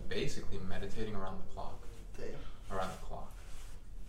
basically 0.09 0.59
meditating 0.67 1.15
around 1.15 1.37
the 1.39 1.53
clock. 1.53 1.85
Damn. 2.17 2.75
around 2.75 2.89
the 2.89 3.05
clock. 3.05 3.26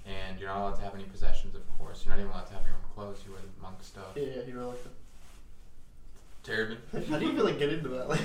And 0.09 0.41
you're 0.41 0.49
not 0.49 0.59
allowed 0.63 0.77
to 0.77 0.83
have 0.83 0.95
any 0.95 1.05
possessions, 1.05 1.55
of 1.55 1.63
course. 1.77 2.05
You're 2.05 2.15
not 2.15 2.21
even 2.21 2.33
allowed 2.33 2.47
to 2.47 2.55
have 2.55 2.63
your 2.63 2.73
own 2.75 2.81
clothes. 2.95 3.21
You 3.27 3.33
wear 3.33 3.43
the 3.43 3.63
monk 3.63 3.77
stuff. 3.83 4.07
Yeah, 4.17 4.23
yeah, 4.37 4.43
you 4.47 4.57
were 4.57 4.65
like 4.65 4.79
Terrible. 6.43 6.77
that. 6.93 7.07
How 7.09 7.19
do 7.19 7.27
you 7.27 7.33
even 7.33 7.45
like 7.45 7.59
get 7.59 7.73
into 7.73 7.89
that? 7.91 8.09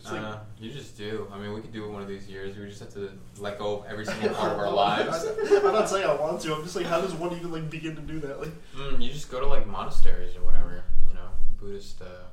Like, 0.00 0.08
just 0.08 0.12
like 0.14 0.22
Uh, 0.22 0.38
you 0.58 0.70
just 0.72 0.96
do. 0.96 1.28
I 1.30 1.38
mean, 1.38 1.52
we 1.52 1.60
could 1.60 1.72
do 1.72 1.84
it 1.84 1.90
one 1.90 2.00
of 2.00 2.08
these 2.08 2.26
years. 2.26 2.56
We 2.56 2.66
just 2.66 2.80
have 2.80 2.92
to 2.94 3.10
let 3.38 3.58
go 3.58 3.80
of 3.80 3.84
every 3.86 4.06
single 4.06 4.30
part 4.30 4.52
of 4.52 4.58
our 4.58 4.70
lives. 4.84 5.26
I'm 5.26 5.72
not 5.74 5.88
saying 5.90 6.06
I 6.08 6.14
want 6.14 6.40
to. 6.42 6.54
I'm 6.54 6.62
just 6.62 6.74
like, 6.74 6.86
how 6.86 7.00
does 7.02 7.12
one 7.14 7.32
even 7.36 7.50
like 7.52 7.68
begin 7.68 7.96
to 7.96 8.00
do 8.02 8.18
that? 8.20 8.40
Like, 8.40 8.52
Mm, 8.74 9.00
you 9.02 9.10
just 9.12 9.30
go 9.30 9.40
to 9.40 9.46
like 9.46 9.66
monasteries 9.66 10.34
or 10.36 10.42
whatever, 10.42 10.84
you 11.06 11.12
know, 11.14 11.28
Buddhist 11.60 12.00
uh, 12.00 12.28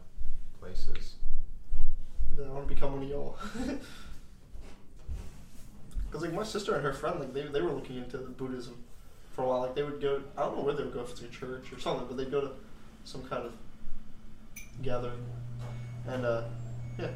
places. 0.62 1.16
I 2.42 2.50
want 2.50 2.68
to 2.70 2.74
become 2.74 2.94
one 2.94 3.04
of 3.04 3.10
y'all. 3.10 3.38
Because 6.18 6.32
like 6.32 6.40
my 6.40 6.44
sister 6.44 6.74
and 6.74 6.84
her 6.84 6.94
friend, 6.94 7.20
like 7.20 7.32
they 7.32 7.44
they 7.44 7.62
were 7.62 7.72
looking 7.72 7.98
into 7.98 8.18
Buddhism 8.18 8.76
for 9.34 9.44
a 9.44 9.48
while. 9.48 9.62
Like 9.62 9.76
they 9.76 9.84
would 9.84 10.02
go. 10.02 10.24
I 10.36 10.42
don't 10.42 10.58
know 10.58 10.64
where 10.64 10.74
they 10.74 10.84
would 10.84 10.94
go 10.96 11.02
if 11.02 11.12
it's 11.12 11.22
a 11.22 11.28
church 11.28 11.72
or 11.72 11.80
something, 11.80 12.08
but 12.08 12.18
they'd 12.18 12.32
go 12.32 12.42
to 12.42 12.52
some 13.04 13.22
kind 13.22 13.46
of 13.46 13.54
gathering, 14.82 15.24
and 16.08 16.26
uh, 16.26 16.42
yeah, 16.98 17.10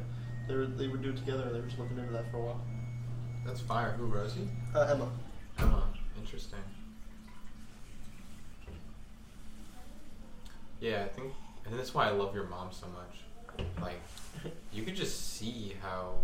they 0.46 0.54
were 0.54 0.66
they 0.66 0.86
would 0.86 1.02
do 1.02 1.10
it 1.10 1.16
together. 1.16 1.42
and 1.42 1.52
They 1.54 1.58
were 1.58 1.66
just 1.66 1.80
looking 1.80 1.98
into 1.98 2.12
that 2.12 2.30
for 2.30 2.36
a 2.36 2.42
while. 2.42 2.60
That's 3.44 3.60
fire. 3.60 3.90
Who, 3.98 4.06
Rosie? 4.06 4.48
Uh, 4.72 4.82
Emma. 4.82 5.10
Emma. 5.58 5.82
Interesting. 6.16 6.60
Yeah, 10.78 11.04
I 11.04 11.08
think, 11.08 11.32
and 11.66 11.76
that's 11.76 11.92
why 11.92 12.06
I 12.06 12.10
love 12.10 12.36
your 12.36 12.46
mom 12.46 12.68
so 12.70 12.86
much. 12.86 13.66
Like, 13.80 14.00
you 14.72 14.84
could 14.84 14.94
just 14.94 15.34
see 15.36 15.74
how 15.82 16.18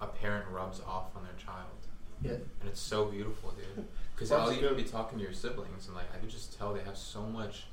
a 0.00 0.06
parent 0.06 0.46
rubs 0.50 0.80
off 0.80 1.14
on 1.16 1.22
their 1.22 1.32
child. 1.44 1.77
Yeah. 2.22 2.32
And 2.32 2.68
it's 2.68 2.80
so 2.80 3.06
beautiful, 3.06 3.50
dude. 3.52 3.86
Because 4.14 4.32
I'll 4.32 4.52
even 4.52 4.74
be 4.76 4.82
talking 4.82 5.18
to 5.18 5.24
your 5.24 5.32
siblings, 5.32 5.86
and 5.86 5.94
like 5.94 6.06
I 6.14 6.18
could 6.18 6.28
just 6.30 6.58
tell 6.58 6.74
they 6.74 6.82
have 6.82 6.96
so 6.96 7.22
much, 7.22 7.64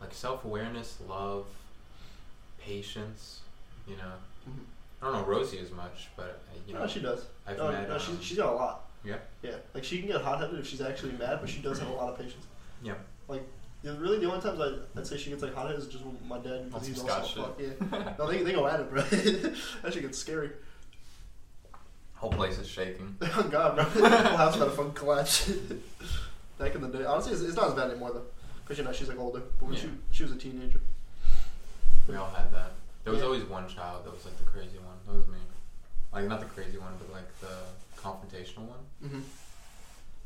like 0.00 0.12
self 0.12 0.44
awareness, 0.44 0.98
love, 1.08 1.46
patience. 2.58 3.40
You 3.86 3.96
know, 3.96 4.12
Mhm. 4.48 4.64
I 5.02 5.04
don't 5.06 5.12
know 5.14 5.24
Rosie 5.26 5.58
as 5.58 5.70
much, 5.70 6.08
but 6.16 6.42
uh, 6.50 6.58
you 6.66 6.74
know, 6.74 6.80
no, 6.80 6.86
she 6.86 7.00
does. 7.00 7.26
I've 7.46 7.58
no, 7.58 7.70
met. 7.70 7.88
no, 7.88 7.94
um, 7.94 8.00
she's 8.00 8.22
she's 8.22 8.38
got 8.38 8.52
a 8.52 8.56
lot. 8.56 8.86
yeah, 9.04 9.16
Yeah, 9.42 9.56
like 9.74 9.84
she 9.84 9.98
can 9.98 10.08
get 10.08 10.20
hot 10.22 10.40
headed 10.40 10.58
if 10.58 10.66
she's 10.66 10.80
actually 10.80 11.12
mad, 11.12 11.38
but 11.40 11.48
she 11.48 11.60
does 11.60 11.78
have 11.78 11.88
a 11.88 11.92
lot 11.92 12.12
of 12.12 12.18
patience. 12.18 12.46
yeah. 12.82 12.94
Like, 13.28 13.42
the, 13.82 13.94
really, 13.94 14.18
the 14.18 14.30
only 14.30 14.40
times 14.42 14.60
I, 14.60 14.98
I'd 14.98 15.06
say 15.06 15.16
she 15.18 15.28
gets 15.30 15.42
like 15.42 15.54
hot 15.54 15.66
headed 15.66 15.80
is 15.80 15.88
just 15.88 16.04
with 16.04 16.22
my 16.24 16.38
dad 16.38 16.70
because 16.70 16.86
he's 16.86 17.00
also 17.00 17.12
Scotch 17.22 17.34
fuck. 17.34 17.60
Yeah, 17.60 18.14
no, 18.18 18.26
they, 18.30 18.42
they 18.42 18.52
go 18.52 18.66
at 18.66 18.80
it, 18.80 18.90
bro. 18.90 19.02
that 19.82 19.92
shit 19.92 20.02
gets 20.02 20.18
scary. 20.18 20.50
Whole 22.16 22.30
place 22.32 22.58
is 22.58 22.68
shaking. 22.68 23.16
Oh 23.36 23.42
God, 23.50 23.74
bro, 23.76 23.84
the 23.84 24.08
whole 24.08 24.36
house 24.36 24.56
about 24.56 24.66
to 24.66 24.70
fucking 24.76 24.92
collapse. 24.92 25.50
Back 26.58 26.74
in 26.74 26.80
the 26.82 26.88
day, 26.88 27.04
honestly, 27.04 27.32
it's, 27.32 27.42
it's 27.42 27.56
not 27.56 27.68
as 27.68 27.74
bad 27.74 27.90
anymore 27.90 28.12
though, 28.12 28.22
because 28.62 28.78
you 28.78 28.84
know 28.84 28.92
she's 28.92 29.08
like 29.08 29.18
older. 29.18 29.42
But 29.58 29.66
when 29.66 29.74
Yeah. 29.74 29.80
she 29.82 29.88
she 30.12 30.22
was 30.22 30.32
a 30.32 30.36
teenager, 30.36 30.80
We 32.08 32.14
all 32.16 32.30
had 32.30 32.52
that. 32.52 32.72
There 33.02 33.12
was 33.12 33.20
Yeah. 33.20 33.26
always 33.26 33.42
one 33.44 33.68
child 33.68 34.04
that 34.04 34.12
was 34.14 34.24
like 34.24 34.36
the 34.38 34.44
crazy 34.44 34.78
one. 34.78 34.96
That 35.06 35.14
was 35.18 35.26
me. 35.26 35.38
Like 36.12 36.26
not 36.28 36.40
the 36.40 36.46
crazy 36.46 36.78
one, 36.78 36.92
but 36.98 37.12
like 37.12 37.28
the 37.40 37.54
confrontational 38.00 38.68
one. 38.68 38.78
mm-hmm. 39.04 39.20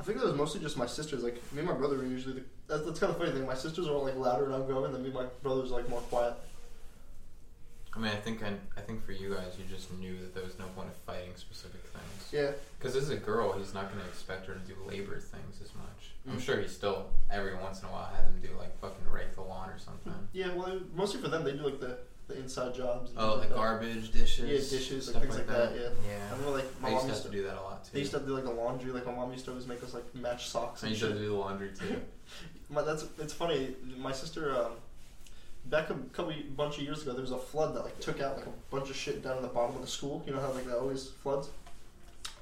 I 0.00 0.04
think 0.04 0.18
that 0.18 0.26
was 0.26 0.34
mostly 0.36 0.60
just 0.60 0.76
my 0.76 0.86
sisters. 0.86 1.24
Like 1.24 1.36
me 1.52 1.58
and 1.60 1.68
my 1.68 1.74
brother 1.74 1.96
were 1.96 2.04
usually 2.04 2.34
the. 2.34 2.42
That's, 2.68 2.84
that's 2.84 3.00
kind 3.00 3.10
of 3.10 3.18
funny 3.18 3.32
thing. 3.32 3.46
My 3.46 3.54
sisters 3.54 3.88
are 3.88 3.94
all 3.94 4.04
like 4.04 4.16
louder 4.16 4.44
and 4.44 4.54
outgoing, 4.54 4.84
and 4.84 4.94
then 4.94 5.02
me 5.02 5.08
and 5.08 5.14
my 5.16 5.26
brothers 5.42 5.72
are 5.72 5.76
like 5.80 5.88
more 5.88 6.00
quiet. 6.02 6.34
I 7.98 8.00
mean, 8.00 8.12
I 8.12 8.16
think 8.16 8.44
I, 8.44 8.52
I 8.76 8.80
think 8.80 9.04
for 9.04 9.10
you 9.10 9.34
guys, 9.34 9.54
you 9.58 9.64
just 9.64 9.92
knew 9.98 10.16
that 10.20 10.32
there 10.32 10.44
was 10.44 10.56
no 10.56 10.66
point 10.76 10.88
of 10.88 10.94
fighting 10.98 11.32
specific 11.34 11.80
things. 11.82 12.28
Yeah. 12.32 12.52
Because 12.78 12.94
as 12.94 13.10
a 13.10 13.16
girl, 13.16 13.58
he's 13.58 13.74
not 13.74 13.90
going 13.92 14.00
to 14.00 14.08
expect 14.08 14.46
her 14.46 14.54
to 14.54 14.60
do 14.60 14.74
labor 14.86 15.18
things 15.18 15.56
as 15.60 15.74
much. 15.74 16.12
I'm 16.30 16.36
Mm. 16.38 16.40
sure 16.40 16.60
he 16.60 16.68
still 16.68 17.06
every 17.28 17.56
once 17.56 17.80
in 17.82 17.88
a 17.88 17.90
while 17.90 18.04
had 18.14 18.24
them 18.26 18.38
do 18.40 18.50
like 18.56 18.78
fucking 18.80 19.08
rake 19.10 19.34
the 19.34 19.40
lawn 19.42 19.70
or 19.70 19.78
something. 19.80 20.12
Yeah, 20.32 20.54
well, 20.54 20.78
mostly 20.94 21.20
for 21.20 21.26
them, 21.28 21.42
they 21.42 21.52
do 21.52 21.64
like 21.64 21.80
the, 21.80 21.98
the 22.28 22.38
inside 22.38 22.72
jobs. 22.76 23.10
and 23.10 23.18
Oh, 23.18 23.34
like 23.36 23.48
that. 23.48 23.56
garbage, 23.56 24.12
dishes. 24.12 24.48
Yeah, 24.72 24.78
dishes, 24.78 25.12
like 25.12 25.22
things 25.24 25.36
like 25.36 25.46
that, 25.48 25.74
yeah. 25.74 25.88
I 25.88 26.06
Yeah. 26.08 26.30
remember 26.34 26.50
like 26.58 26.80
my 26.80 26.90
I 26.90 26.92
used 26.92 27.02
mom 27.04 27.10
to 27.10 27.12
used 27.14 27.22
to, 27.24 27.30
to 27.30 27.36
do 27.36 27.42
that 27.44 27.54
a 27.58 27.62
lot 27.62 27.84
too. 27.84 27.90
they 27.94 27.98
used 28.00 28.12
to 28.12 28.20
do 28.20 28.34
like 28.34 28.44
the 28.44 28.50
laundry. 28.52 28.92
Like 28.92 29.06
my 29.06 29.12
mom 29.14 29.32
used 29.32 29.44
to 29.46 29.50
always 29.50 29.66
make 29.66 29.82
us 29.82 29.92
like 29.94 30.14
match 30.14 30.46
socks 30.48 30.84
I 30.84 30.86
and 30.86 30.90
used 30.94 31.02
to 31.02 31.08
shit. 31.10 31.18
do 31.18 31.28
the 31.30 31.34
laundry 31.34 31.70
too. 31.76 32.00
My, 32.70 32.82
that's 32.82 33.06
it's 33.18 33.32
funny. 33.32 33.74
My 33.96 34.12
sister, 34.12 34.54
um, 34.54 34.72
back 35.66 35.90
a 35.90 35.94
couple 36.12 36.32
bunch 36.56 36.78
of 36.78 36.84
years 36.84 37.02
ago, 37.02 37.12
there 37.12 37.22
was 37.22 37.30
a 37.30 37.38
flood 37.38 37.74
that 37.74 37.84
like 37.84 37.98
took 38.00 38.20
out 38.20 38.36
like 38.36 38.46
a 38.46 38.52
bunch 38.70 38.90
of 38.90 38.96
shit 38.96 39.22
down 39.22 39.36
in 39.36 39.42
the 39.42 39.48
bottom 39.48 39.76
of 39.76 39.82
the 39.82 39.88
school. 39.88 40.22
You 40.26 40.34
know 40.34 40.40
how 40.40 40.52
like 40.52 40.66
that 40.66 40.78
always 40.78 41.08
floods, 41.22 41.48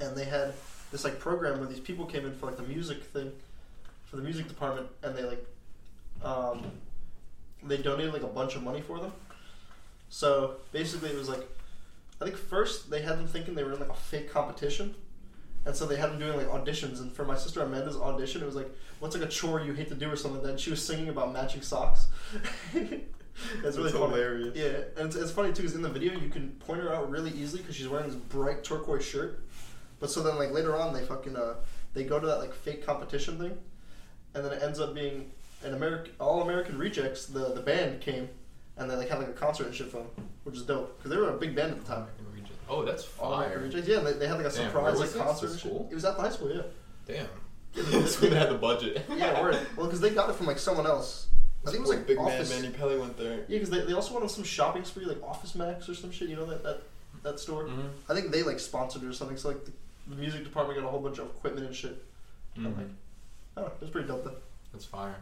and 0.00 0.16
they 0.16 0.24
had 0.24 0.52
this 0.92 1.04
like 1.04 1.18
program 1.18 1.58
where 1.58 1.68
these 1.68 1.80
people 1.80 2.06
came 2.06 2.24
in 2.24 2.34
for 2.34 2.46
like 2.46 2.56
the 2.56 2.62
music 2.62 3.02
thing, 3.04 3.32
for 4.04 4.16
the 4.16 4.22
music 4.22 4.48
department, 4.48 4.88
and 5.02 5.16
they 5.16 5.22
like, 5.22 5.44
um, 6.22 6.62
they 7.62 7.78
donated 7.78 8.12
like 8.12 8.22
a 8.22 8.28
bunch 8.28 8.54
of 8.56 8.62
money 8.62 8.80
for 8.80 8.98
them. 8.98 9.12
So 10.08 10.56
basically, 10.72 11.10
it 11.10 11.16
was 11.16 11.28
like, 11.28 11.46
I 12.20 12.24
think 12.24 12.36
first 12.36 12.90
they 12.90 13.02
had 13.02 13.18
them 13.18 13.26
thinking 13.26 13.54
they 13.54 13.64
were 13.64 13.72
in 13.72 13.80
like 13.80 13.90
a 13.90 13.94
fake 13.94 14.30
competition. 14.30 14.94
And 15.66 15.74
so 15.74 15.84
they 15.84 15.96
had 15.96 16.10
them 16.12 16.20
doing 16.20 16.36
like 16.36 16.46
auditions, 16.46 17.00
and 17.00 17.12
for 17.12 17.24
my 17.24 17.36
sister 17.36 17.60
Amanda's 17.60 17.96
audition, 17.96 18.40
it 18.40 18.46
was 18.46 18.54
like, 18.54 18.70
"What's 19.00 19.16
like 19.16 19.24
a 19.24 19.30
chore 19.30 19.60
you 19.60 19.72
hate 19.72 19.88
to 19.88 19.96
do 19.96 20.08
or 20.08 20.14
something?" 20.14 20.40
that. 20.44 20.60
She 20.60 20.70
was 20.70 20.80
singing 20.80 21.08
about 21.08 21.32
matching 21.32 21.60
socks. 21.60 22.06
That's 22.72 23.76
really 23.76 23.90
That's 23.90 23.94
hilarious. 23.94 24.56
Yeah, 24.56 24.84
and 24.96 25.08
it's, 25.08 25.16
it's 25.16 25.32
funny 25.32 25.48
too 25.48 25.62
because 25.62 25.74
in 25.74 25.82
the 25.82 25.90
video 25.90 26.18
you 26.18 26.28
can 26.28 26.50
point 26.50 26.80
her 26.80 26.94
out 26.94 27.10
really 27.10 27.32
easily 27.32 27.62
because 27.62 27.74
she's 27.74 27.88
wearing 27.88 28.06
this 28.06 28.14
bright 28.14 28.62
turquoise 28.62 29.04
shirt. 29.04 29.44
But 29.98 30.10
so 30.10 30.22
then 30.22 30.38
like 30.38 30.52
later 30.52 30.76
on 30.76 30.94
they 30.94 31.02
fucking 31.02 31.36
uh 31.36 31.54
they 31.94 32.04
go 32.04 32.20
to 32.20 32.26
that 32.26 32.38
like 32.38 32.54
fake 32.54 32.86
competition 32.86 33.36
thing, 33.36 33.58
and 34.34 34.44
then 34.44 34.52
it 34.52 34.62
ends 34.62 34.78
up 34.78 34.94
being 34.94 35.32
an 35.64 35.74
American 35.74 36.12
all 36.20 36.42
American 36.42 36.78
rejects. 36.78 37.26
The 37.26 37.52
the 37.52 37.60
band 37.60 38.00
came, 38.00 38.28
and 38.76 38.88
they 38.88 38.94
like 38.94 39.08
had 39.08 39.18
like 39.18 39.28
a 39.28 39.32
concert 39.32 39.66
and 39.66 39.74
shit 39.74 39.88
for 39.88 39.98
them, 39.98 40.28
which 40.44 40.54
is 40.54 40.62
dope 40.62 40.96
because 40.96 41.10
they 41.10 41.16
were 41.16 41.30
a 41.30 41.38
big 41.38 41.56
band 41.56 41.72
at 41.72 41.84
the 41.84 41.86
time. 41.86 42.06
Oh, 42.68 42.84
that's 42.84 43.06
All 43.18 43.32
fire. 43.36 43.70
Yeah, 43.72 43.98
and 43.98 44.06
they, 44.06 44.12
they 44.14 44.26
had 44.26 44.38
like 44.38 44.46
a 44.46 44.50
Damn, 44.50 44.66
surprise 44.66 44.94
where 44.94 44.94
like 44.94 45.10
this? 45.10 45.22
concert. 45.22 45.46
The 45.46 45.52
and 45.52 45.60
shit. 45.60 45.70
school? 45.70 45.88
It 45.90 45.94
was 45.94 46.04
at 46.04 46.16
the 46.16 46.22
high 46.22 46.30
school. 46.30 46.52
Yeah. 46.54 46.62
Damn. 47.06 47.26
that's 47.74 48.20
when 48.20 48.30
they 48.30 48.36
had 48.38 48.50
the 48.50 48.54
budget. 48.58 49.04
Yeah, 49.16 49.40
word. 49.40 49.58
Well, 49.76 49.86
because 49.86 50.00
they 50.00 50.10
got 50.10 50.30
it 50.30 50.34
from 50.36 50.46
like 50.46 50.58
someone 50.58 50.86
else. 50.86 51.28
I 51.66 51.70
think 51.70 51.78
it 51.78 51.88
was 51.88 51.90
like 51.90 52.06
Big 52.06 52.18
Office. 52.18 52.50
Man 52.50 52.62
Manny 52.62 52.74
Pelly 52.74 52.98
went 52.98 53.16
there. 53.16 53.38
Yeah, 53.48 53.58
because 53.58 53.70
they, 53.70 53.80
they 53.80 53.92
also 53.92 54.12
went 54.12 54.22
on 54.22 54.28
some 54.28 54.44
shopping 54.44 54.84
spree, 54.84 55.04
like 55.04 55.22
Office 55.22 55.54
Max 55.54 55.88
or 55.88 55.94
some 55.94 56.10
shit. 56.12 56.28
You 56.28 56.36
know 56.36 56.46
that 56.46 56.62
that, 56.62 56.82
that 57.22 57.40
store. 57.40 57.64
Mm-hmm. 57.64 57.88
I 58.10 58.14
think 58.14 58.30
they 58.30 58.42
like 58.42 58.60
sponsored 58.60 59.02
it 59.02 59.06
or 59.06 59.12
something. 59.12 59.36
So 59.36 59.48
like 59.48 59.64
the, 59.64 59.72
the 60.08 60.16
music 60.16 60.44
department 60.44 60.78
got 60.80 60.86
a 60.86 60.90
whole 60.90 61.00
bunch 61.00 61.18
of 61.18 61.26
equipment 61.26 61.66
and 61.66 61.74
shit. 61.74 62.02
Mm-hmm. 62.56 62.66
like- 62.66 62.86
I 63.56 63.60
don't 63.62 63.68
know. 63.68 63.74
It 63.74 63.80
was 63.80 63.90
pretty 63.90 64.08
dope 64.08 64.24
though. 64.24 64.36
That's 64.72 64.84
fire. 64.84 65.16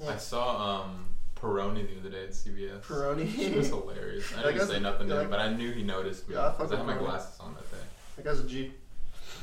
Yeah. 0.00 0.10
I 0.10 0.16
saw 0.18 0.82
um 0.84 1.06
Peroni 1.40 1.86
the 1.86 2.00
other 2.00 2.10
day 2.10 2.24
at 2.24 2.30
CVS. 2.30 2.82
Peroni. 2.82 3.38
It 3.38 3.56
was 3.56 3.68
hilarious. 3.68 4.32
I 4.36 4.42
didn't 4.52 4.68
say 4.68 4.80
nothing 4.80 5.08
to 5.08 5.14
yeah. 5.14 5.20
him, 5.22 5.30
but 5.30 5.38
I 5.38 5.52
knew 5.52 5.72
he 5.72 5.82
noticed 5.82 6.28
me 6.28 6.34
Yeah, 6.34 6.48
I 6.48 6.52
fuck 6.52 6.72
I, 6.72 6.76
had 6.76 6.86
my 6.86 6.96
glasses 6.96 7.38
on 7.40 7.54
that 7.54 7.70
day. 7.70 7.84
That 8.16 8.24
guy's 8.24 8.40
a 8.40 8.48
G. 8.48 8.72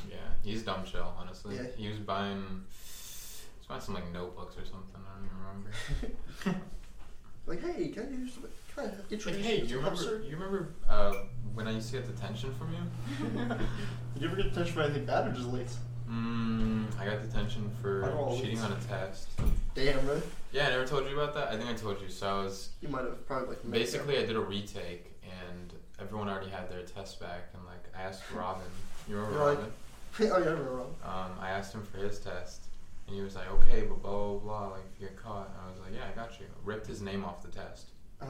Yeah, 0.09 0.15
he's 0.43 0.63
dumb 0.63 0.83
chill, 0.85 1.13
honestly. 1.19 1.55
Yeah. 1.55 1.63
He 1.77 1.87
was 1.87 1.99
buying, 1.99 2.41
he 2.41 3.59
was 3.59 3.67
buying 3.67 3.81
some 3.81 3.93
like 3.95 4.11
notebooks 4.11 4.55
or 4.57 4.65
something. 4.65 4.95
I 4.95 5.15
don't 5.15 5.25
even 5.25 5.37
remember. 5.37 6.65
Like, 7.45 7.61
hey, 7.61 7.89
can 7.89 8.03
I 8.03 8.09
use? 8.09 8.37
Can 8.73 8.85
I 8.85 9.31
Like, 9.31 9.41
hey, 9.41 9.59
you? 9.59 9.65
you 9.65 9.77
remember? 9.77 10.23
You 10.23 10.37
remember 10.37 10.69
uh, 10.87 11.13
when 11.53 11.67
I 11.67 11.71
used 11.71 11.91
to 11.91 11.99
get 11.99 12.15
detention 12.15 12.53
from 12.55 12.73
you? 12.73 13.27
Did 14.13 14.21
you 14.21 14.27
ever 14.27 14.37
get 14.37 14.49
detention 14.49 14.73
for 14.73 14.81
anything 14.81 15.05
bad 15.05 15.27
or 15.27 15.31
just 15.33 15.49
late? 15.49 15.67
Mm, 16.09 16.85
I 16.97 17.05
got 17.05 17.21
detention 17.21 17.69
for 17.81 18.31
cheating 18.39 18.59
on 18.59 18.71
a 18.71 18.79
test. 18.87 19.29
Damn, 19.75 20.05
really? 20.07 20.21
Yeah, 20.53 20.67
I 20.67 20.69
never 20.69 20.85
told 20.85 21.09
you 21.09 21.19
about 21.19 21.33
that. 21.33 21.49
I 21.49 21.57
think 21.57 21.69
I 21.69 21.73
told 21.73 21.99
you. 22.01 22.09
So 22.09 22.27
I 22.27 22.43
was 22.43 22.69
You 22.81 22.87
might 22.87 23.03
have 23.03 23.25
probably 23.27 23.49
like. 23.49 23.69
basically 23.71 24.17
I 24.19 24.25
did 24.25 24.35
a 24.35 24.39
retake, 24.39 25.11
and 25.23 25.73
everyone 25.99 26.29
already 26.29 26.49
had 26.51 26.69
their 26.69 26.83
test 26.83 27.19
back, 27.19 27.49
and 27.53 27.65
like 27.65 27.83
I 27.97 28.03
asked 28.03 28.23
Robin. 28.35 28.61
You 29.09 29.15
remember 29.17 29.39
Right. 29.39 29.57
Robin? 29.57 29.71
that. 30.19 30.31
oh 30.31 30.37
yeah, 30.37 30.45
I 30.45 30.49
remember 30.51 30.71
Robin. 30.71 30.93
Um, 31.03 31.31
I 31.41 31.49
asked 31.49 31.73
him 31.73 31.83
for 31.83 31.97
his 31.97 32.19
test, 32.19 32.61
and 33.07 33.15
he 33.15 33.21
was 33.23 33.35
like, 33.35 33.49
"Okay, 33.51 33.81
but 33.89 34.01
blah 34.01 34.11
blah 34.11 34.37
blah. 34.39 34.67
Like, 34.73 34.81
if 34.95 35.01
you 35.01 35.07
get 35.07 35.17
caught." 35.17 35.47
And 35.49 35.57
I 35.65 35.69
was 35.71 35.79
like, 35.79 35.93
"Yeah, 35.93 36.05
I 36.11 36.15
got 36.15 36.39
you." 36.39 36.45
Ripped 36.63 36.85
his 36.87 37.01
name 37.01 37.25
off 37.25 37.41
the 37.41 37.49
test 37.49 37.87
Uh, 38.21 38.27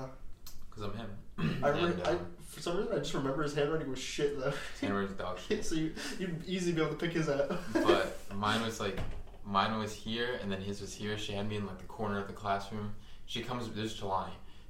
because 0.70 0.84
I'm 0.84 0.96
him. 0.96 1.60
I 1.64 1.68
remember. 1.68 1.92
And, 1.98 2.08
I, 2.08 2.12
um, 2.12 2.28
for 2.48 2.62
some 2.62 2.78
reason, 2.78 2.94
I 2.94 3.00
just 3.00 3.14
remember 3.16 3.44
his 3.44 3.54
handwriting 3.56 3.90
was 3.90 4.00
shit 4.00 4.40
though. 4.40 4.52
his 4.52 4.80
handwriting's 4.80 5.18
dog 5.18 5.40
shit. 5.48 5.66
so 5.66 5.76
you 5.76 5.94
you'd 6.20 6.42
easily 6.48 6.72
be 6.74 6.82
able 6.82 6.92
to 6.92 6.98
pick 6.98 7.12
his 7.12 7.28
up. 7.28 7.52
But 7.74 8.18
mine 8.34 8.62
was 8.62 8.80
like, 8.80 8.98
mine 9.46 9.78
was 9.78 9.94
here, 9.94 10.40
and 10.42 10.52
then 10.52 10.62
his 10.62 10.82
was 10.82 10.94
here. 10.94 11.18
She 11.18 11.34
had 11.34 11.48
me 11.48 11.58
in 11.58 11.66
like 11.66 11.78
the 11.80 11.86
corner 11.86 12.20
of 12.20 12.28
the 12.28 12.34
classroom. 12.34 12.94
She 13.26 13.42
comes. 13.42 13.70
This 13.70 13.94
is. 13.94 14.04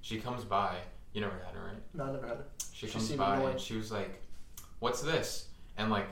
She 0.01 0.17
comes 0.19 0.43
by. 0.43 0.78
You 1.13 1.21
never 1.21 1.36
had 1.45 1.53
her, 1.55 1.65
right? 1.67 1.82
no, 1.93 2.05
I 2.05 2.11
never 2.11 2.28
had 2.28 2.38
it. 2.38 2.49
She 2.74 2.88
She 2.88 2.93
comes 2.93 3.11
by 3.11 3.36
annoyed. 3.38 3.51
and 3.51 3.59
she 3.61 3.76
was 3.76 3.91
like, 3.91 4.21
"What's 4.80 5.01
this?" 5.01 5.47
And 5.78 5.89
like, 5.91 6.07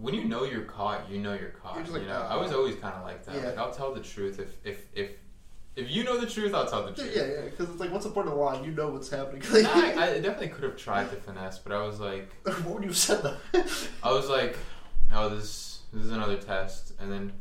when 0.00 0.14
you 0.14 0.24
know 0.24 0.44
you're 0.44 0.64
caught, 0.64 1.08
you 1.10 1.20
know 1.20 1.34
you're 1.34 1.50
caught. 1.50 1.76
You're 1.76 1.86
like, 1.86 2.02
you 2.02 2.08
know, 2.08 2.14
uh, 2.14 2.28
I 2.30 2.36
was 2.36 2.52
always 2.52 2.74
kind 2.76 2.94
of 2.94 3.04
like 3.04 3.24
that. 3.26 3.34
yeah. 3.36 3.46
Like, 3.46 3.58
I'll 3.58 3.70
tell 3.72 3.94
the 3.94 4.00
truth 4.00 4.38
if 4.40 4.56
if 4.64 4.86
if 4.94 5.10
if 5.76 5.90
you 5.90 6.04
know 6.04 6.20
the 6.20 6.26
truth, 6.26 6.54
I'll 6.54 6.66
tell 6.66 6.84
the 6.86 6.92
truth. 6.92 7.12
yeah, 7.16 7.26
yeah, 7.26 7.40
because 7.42 7.68
it's 7.70 7.80
like, 7.80 7.90
what's 7.90 8.04
the 8.04 8.10
point 8.12 8.28
of 8.28 8.34
the 8.34 8.40
line? 8.40 8.62
You 8.64 8.70
know 8.72 8.88
what's 8.90 9.08
happening. 9.10 9.42
Nah, 9.62 9.70
I, 9.74 10.14
I 10.14 10.20
definitely 10.20 10.48
could 10.48 10.62
have 10.64 10.76
tried 10.76 11.10
to 11.10 11.16
finesse, 11.16 11.58
but 11.58 11.72
I 11.72 11.84
was 11.84 11.98
like, 12.00 12.32
what 12.44 12.66
would 12.66 12.82
you 12.82 12.88
have 12.90 12.96
said 12.96 13.22
though? 13.22 13.36
I 14.02 14.12
was 14.12 14.28
like, 14.28 14.56
oh, 15.12 15.28
this 15.28 15.80
this 15.92 16.04
is 16.04 16.10
another 16.10 16.36
test, 16.36 16.92
and 17.00 17.10
then 17.10 17.32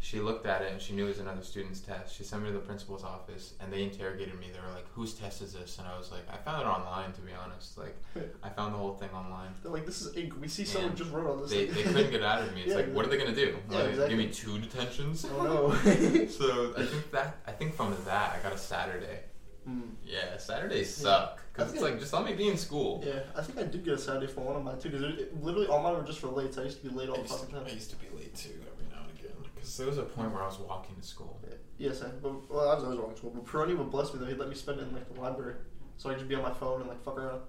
she 0.00 0.20
looked 0.20 0.46
at 0.46 0.62
it 0.62 0.72
and 0.72 0.80
she 0.80 0.92
knew 0.94 1.06
it 1.06 1.08
was 1.08 1.18
another 1.18 1.42
student's 1.42 1.80
test. 1.80 2.16
She 2.16 2.22
sent 2.22 2.42
me 2.42 2.48
to 2.48 2.54
the 2.54 2.60
principal's 2.60 3.02
office 3.02 3.54
and 3.60 3.72
they 3.72 3.82
interrogated 3.82 4.38
me. 4.38 4.46
They 4.52 4.60
were 4.60 4.72
like, 4.72 4.86
"Whose 4.94 5.12
test 5.14 5.42
is 5.42 5.52
this?" 5.54 5.78
And 5.78 5.88
I 5.88 5.98
was 5.98 6.12
like, 6.12 6.22
"I 6.32 6.36
found 6.36 6.62
it 6.62 6.66
online, 6.66 7.12
to 7.12 7.20
be 7.20 7.32
honest. 7.32 7.76
Like, 7.76 7.96
I 8.42 8.48
found 8.48 8.74
the 8.74 8.78
whole 8.78 8.94
thing 8.94 9.10
online." 9.10 9.50
They're 9.62 9.72
like, 9.72 9.86
this 9.86 10.00
is 10.00 10.16
ink. 10.16 10.34
We 10.40 10.46
see 10.48 10.64
someone 10.64 10.90
And 10.90 10.98
just 10.98 11.10
wrote 11.10 11.28
on 11.30 11.42
this. 11.42 11.50
They, 11.50 11.66
they 11.66 11.82
couldn't 11.82 12.10
get 12.12 12.22
out 12.22 12.42
of 12.42 12.54
me. 12.54 12.62
It's 12.62 12.70
Yeah, 12.70 12.76
like, 12.76 12.92
what 12.92 13.06
are 13.06 13.08
they 13.08 13.18
gonna 13.18 13.34
do? 13.34 13.56
Yeah, 13.70 13.78
Like, 13.78 13.88
exactly. 13.90 14.16
Give 14.16 14.26
me 14.26 14.32
two 14.32 14.58
detentions. 14.60 15.26
Oh 15.36 15.42
no. 15.42 16.26
So 16.28 16.74
I 16.76 16.84
think 16.84 17.10
that 17.10 17.38
I 17.46 17.50
think 17.52 17.74
from 17.74 17.96
that 18.04 18.36
I 18.38 18.42
got 18.42 18.52
a 18.52 18.58
Saturday. 18.58 19.20
Hmm. 19.64 19.80
Yeah, 20.06 20.36
Saturdays 20.38 20.94
suck 20.94 21.42
because 21.52 21.72
it's 21.74 21.82
like 21.82 21.98
just 21.98 22.12
let 22.12 22.24
me 22.24 22.32
be 22.34 22.48
in 22.48 22.56
school. 22.56 23.02
Yeah, 23.04 23.20
I 23.36 23.42
think 23.42 23.58
I 23.58 23.64
did 23.64 23.84
get 23.84 23.94
a 23.94 23.98
Saturday 23.98 24.28
for 24.28 24.40
one 24.42 24.56
of 24.56 24.62
mine 24.64 24.78
too. 24.78 24.88
Because 24.90 25.26
literally 25.42 25.66
all 25.66 25.82
mine 25.82 25.94
were 25.96 26.04
just 26.04 26.20
for 26.20 26.28
late. 26.28 26.56
I 26.56 26.62
used 26.62 26.80
to 26.82 26.88
be 26.88 26.94
late 26.94 27.08
all 27.08 27.20
the 27.22 27.28
time. 27.28 27.64
I 27.66 27.70
used 27.70 27.90
to 27.90 27.96
be 27.96 28.06
late 28.16 28.34
too 28.34 28.50
every 28.72 28.86
now 28.90 29.02
and 29.02 29.18
again 29.18 29.36
because 29.58 29.76
there 29.76 29.86
was 29.86 29.98
a 29.98 30.02
point 30.02 30.32
where 30.32 30.42
I 30.42 30.46
was 30.46 30.58
walking 30.58 30.96
to 30.96 31.02
school. 31.02 31.40
Yes, 31.78 32.02
I, 32.02 32.08
but 32.08 32.50
well, 32.50 32.68
I 32.70 32.74
was 32.74 32.84
always 32.84 32.98
walking 32.98 33.14
to 33.14 33.18
school. 33.18 33.30
But 33.34 33.46
Peroni 33.46 33.76
would 33.76 33.90
bless 33.90 34.12
me 34.12 34.20
though. 34.20 34.26
He'd 34.26 34.38
let 34.38 34.48
me 34.48 34.54
spend 34.54 34.80
it 34.80 34.82
in 34.82 34.94
like 34.94 35.12
the 35.12 35.20
library, 35.20 35.54
so 35.96 36.08
I 36.08 36.12
could 36.12 36.20
just 36.20 36.28
be 36.28 36.34
on 36.34 36.42
my 36.42 36.52
phone 36.52 36.80
and 36.80 36.88
like 36.88 37.02
fuck 37.04 37.18
around. 37.18 37.40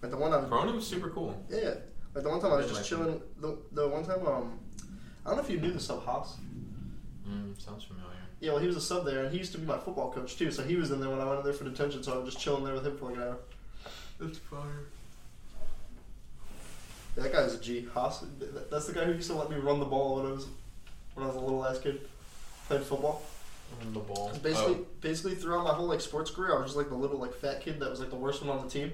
Like 0.00 0.10
the 0.10 0.16
one 0.16 0.32
time. 0.32 0.48
Corona 0.48 0.72
was 0.72 0.86
super 0.86 1.10
cool. 1.10 1.40
Yeah. 1.48 1.74
Like 2.14 2.24
the 2.24 2.30
one 2.30 2.40
time 2.40 2.52
I 2.52 2.56
was 2.56 2.68
just 2.68 2.88
chilling. 2.88 3.20
The, 3.40 3.58
the 3.72 3.88
one 3.88 4.04
time, 4.04 4.26
um, 4.26 4.58
I 5.24 5.30
don't 5.30 5.38
know 5.38 5.44
if 5.44 5.50
you 5.50 5.60
knew 5.60 5.72
the 5.72 5.80
sub 5.80 6.04
Haas. 6.04 6.36
Mm, 7.28 7.60
sounds 7.60 7.84
familiar. 7.84 8.08
Yeah, 8.40 8.52
well, 8.52 8.60
he 8.60 8.66
was 8.66 8.76
a 8.76 8.80
sub 8.80 9.04
there, 9.06 9.22
and 9.22 9.32
he 9.32 9.38
used 9.38 9.52
to 9.52 9.58
be 9.58 9.66
my 9.66 9.78
football 9.78 10.10
coach 10.12 10.36
too. 10.36 10.50
So 10.50 10.64
he 10.64 10.74
was 10.74 10.90
in 10.90 11.00
there 11.00 11.08
when 11.08 11.20
I 11.20 11.24
went 11.24 11.38
in 11.38 11.44
there 11.44 11.54
for 11.54 11.64
detention. 11.64 12.02
So 12.02 12.14
I 12.14 12.16
was 12.18 12.34
just 12.34 12.42
chilling 12.44 12.64
there 12.64 12.74
with 12.74 12.84
him 12.84 12.96
for 12.98 13.06
like 13.06 13.16
an 13.16 13.22
hour. 13.22 13.38
That's 14.18 14.38
fire. 14.38 14.86
Yeah, 17.16 17.22
that 17.24 17.32
guy's 17.32 17.54
a 17.54 17.60
G. 17.60 17.86
Haas. 17.94 18.24
That's 18.70 18.86
the 18.86 18.92
guy 18.92 19.04
who 19.04 19.12
used 19.12 19.30
to 19.30 19.36
let 19.36 19.50
me 19.50 19.56
run 19.56 19.78
the 19.78 19.86
ball 19.86 20.16
when 20.16 20.26
I 20.26 20.32
was 20.32 20.46
when 21.14 21.24
I 21.24 21.28
was 21.28 21.36
a 21.36 21.40
little 21.40 21.64
ass 21.66 21.78
kid 21.78 22.00
playing 22.68 22.84
football. 22.84 23.22
On 23.80 23.94
the 23.94 24.00
ball. 24.00 24.28
'Cause 24.28 24.38
Basically, 24.38 24.78
basically 25.00 25.34
throughout 25.34 25.64
my 25.64 25.72
whole 25.72 25.86
like 25.86 26.00
sports 26.02 26.30
career, 26.30 26.52
I 26.54 26.58
was 26.58 26.66
just 26.66 26.76
like 26.76 26.90
the 26.90 26.94
little 26.94 27.18
like 27.18 27.34
fat 27.34 27.62
kid 27.62 27.80
that 27.80 27.88
was 27.90 28.00
like 28.00 28.10
the 28.10 28.16
worst 28.16 28.42
one 28.44 28.56
on 28.56 28.62
the 28.64 28.70
team. 28.70 28.92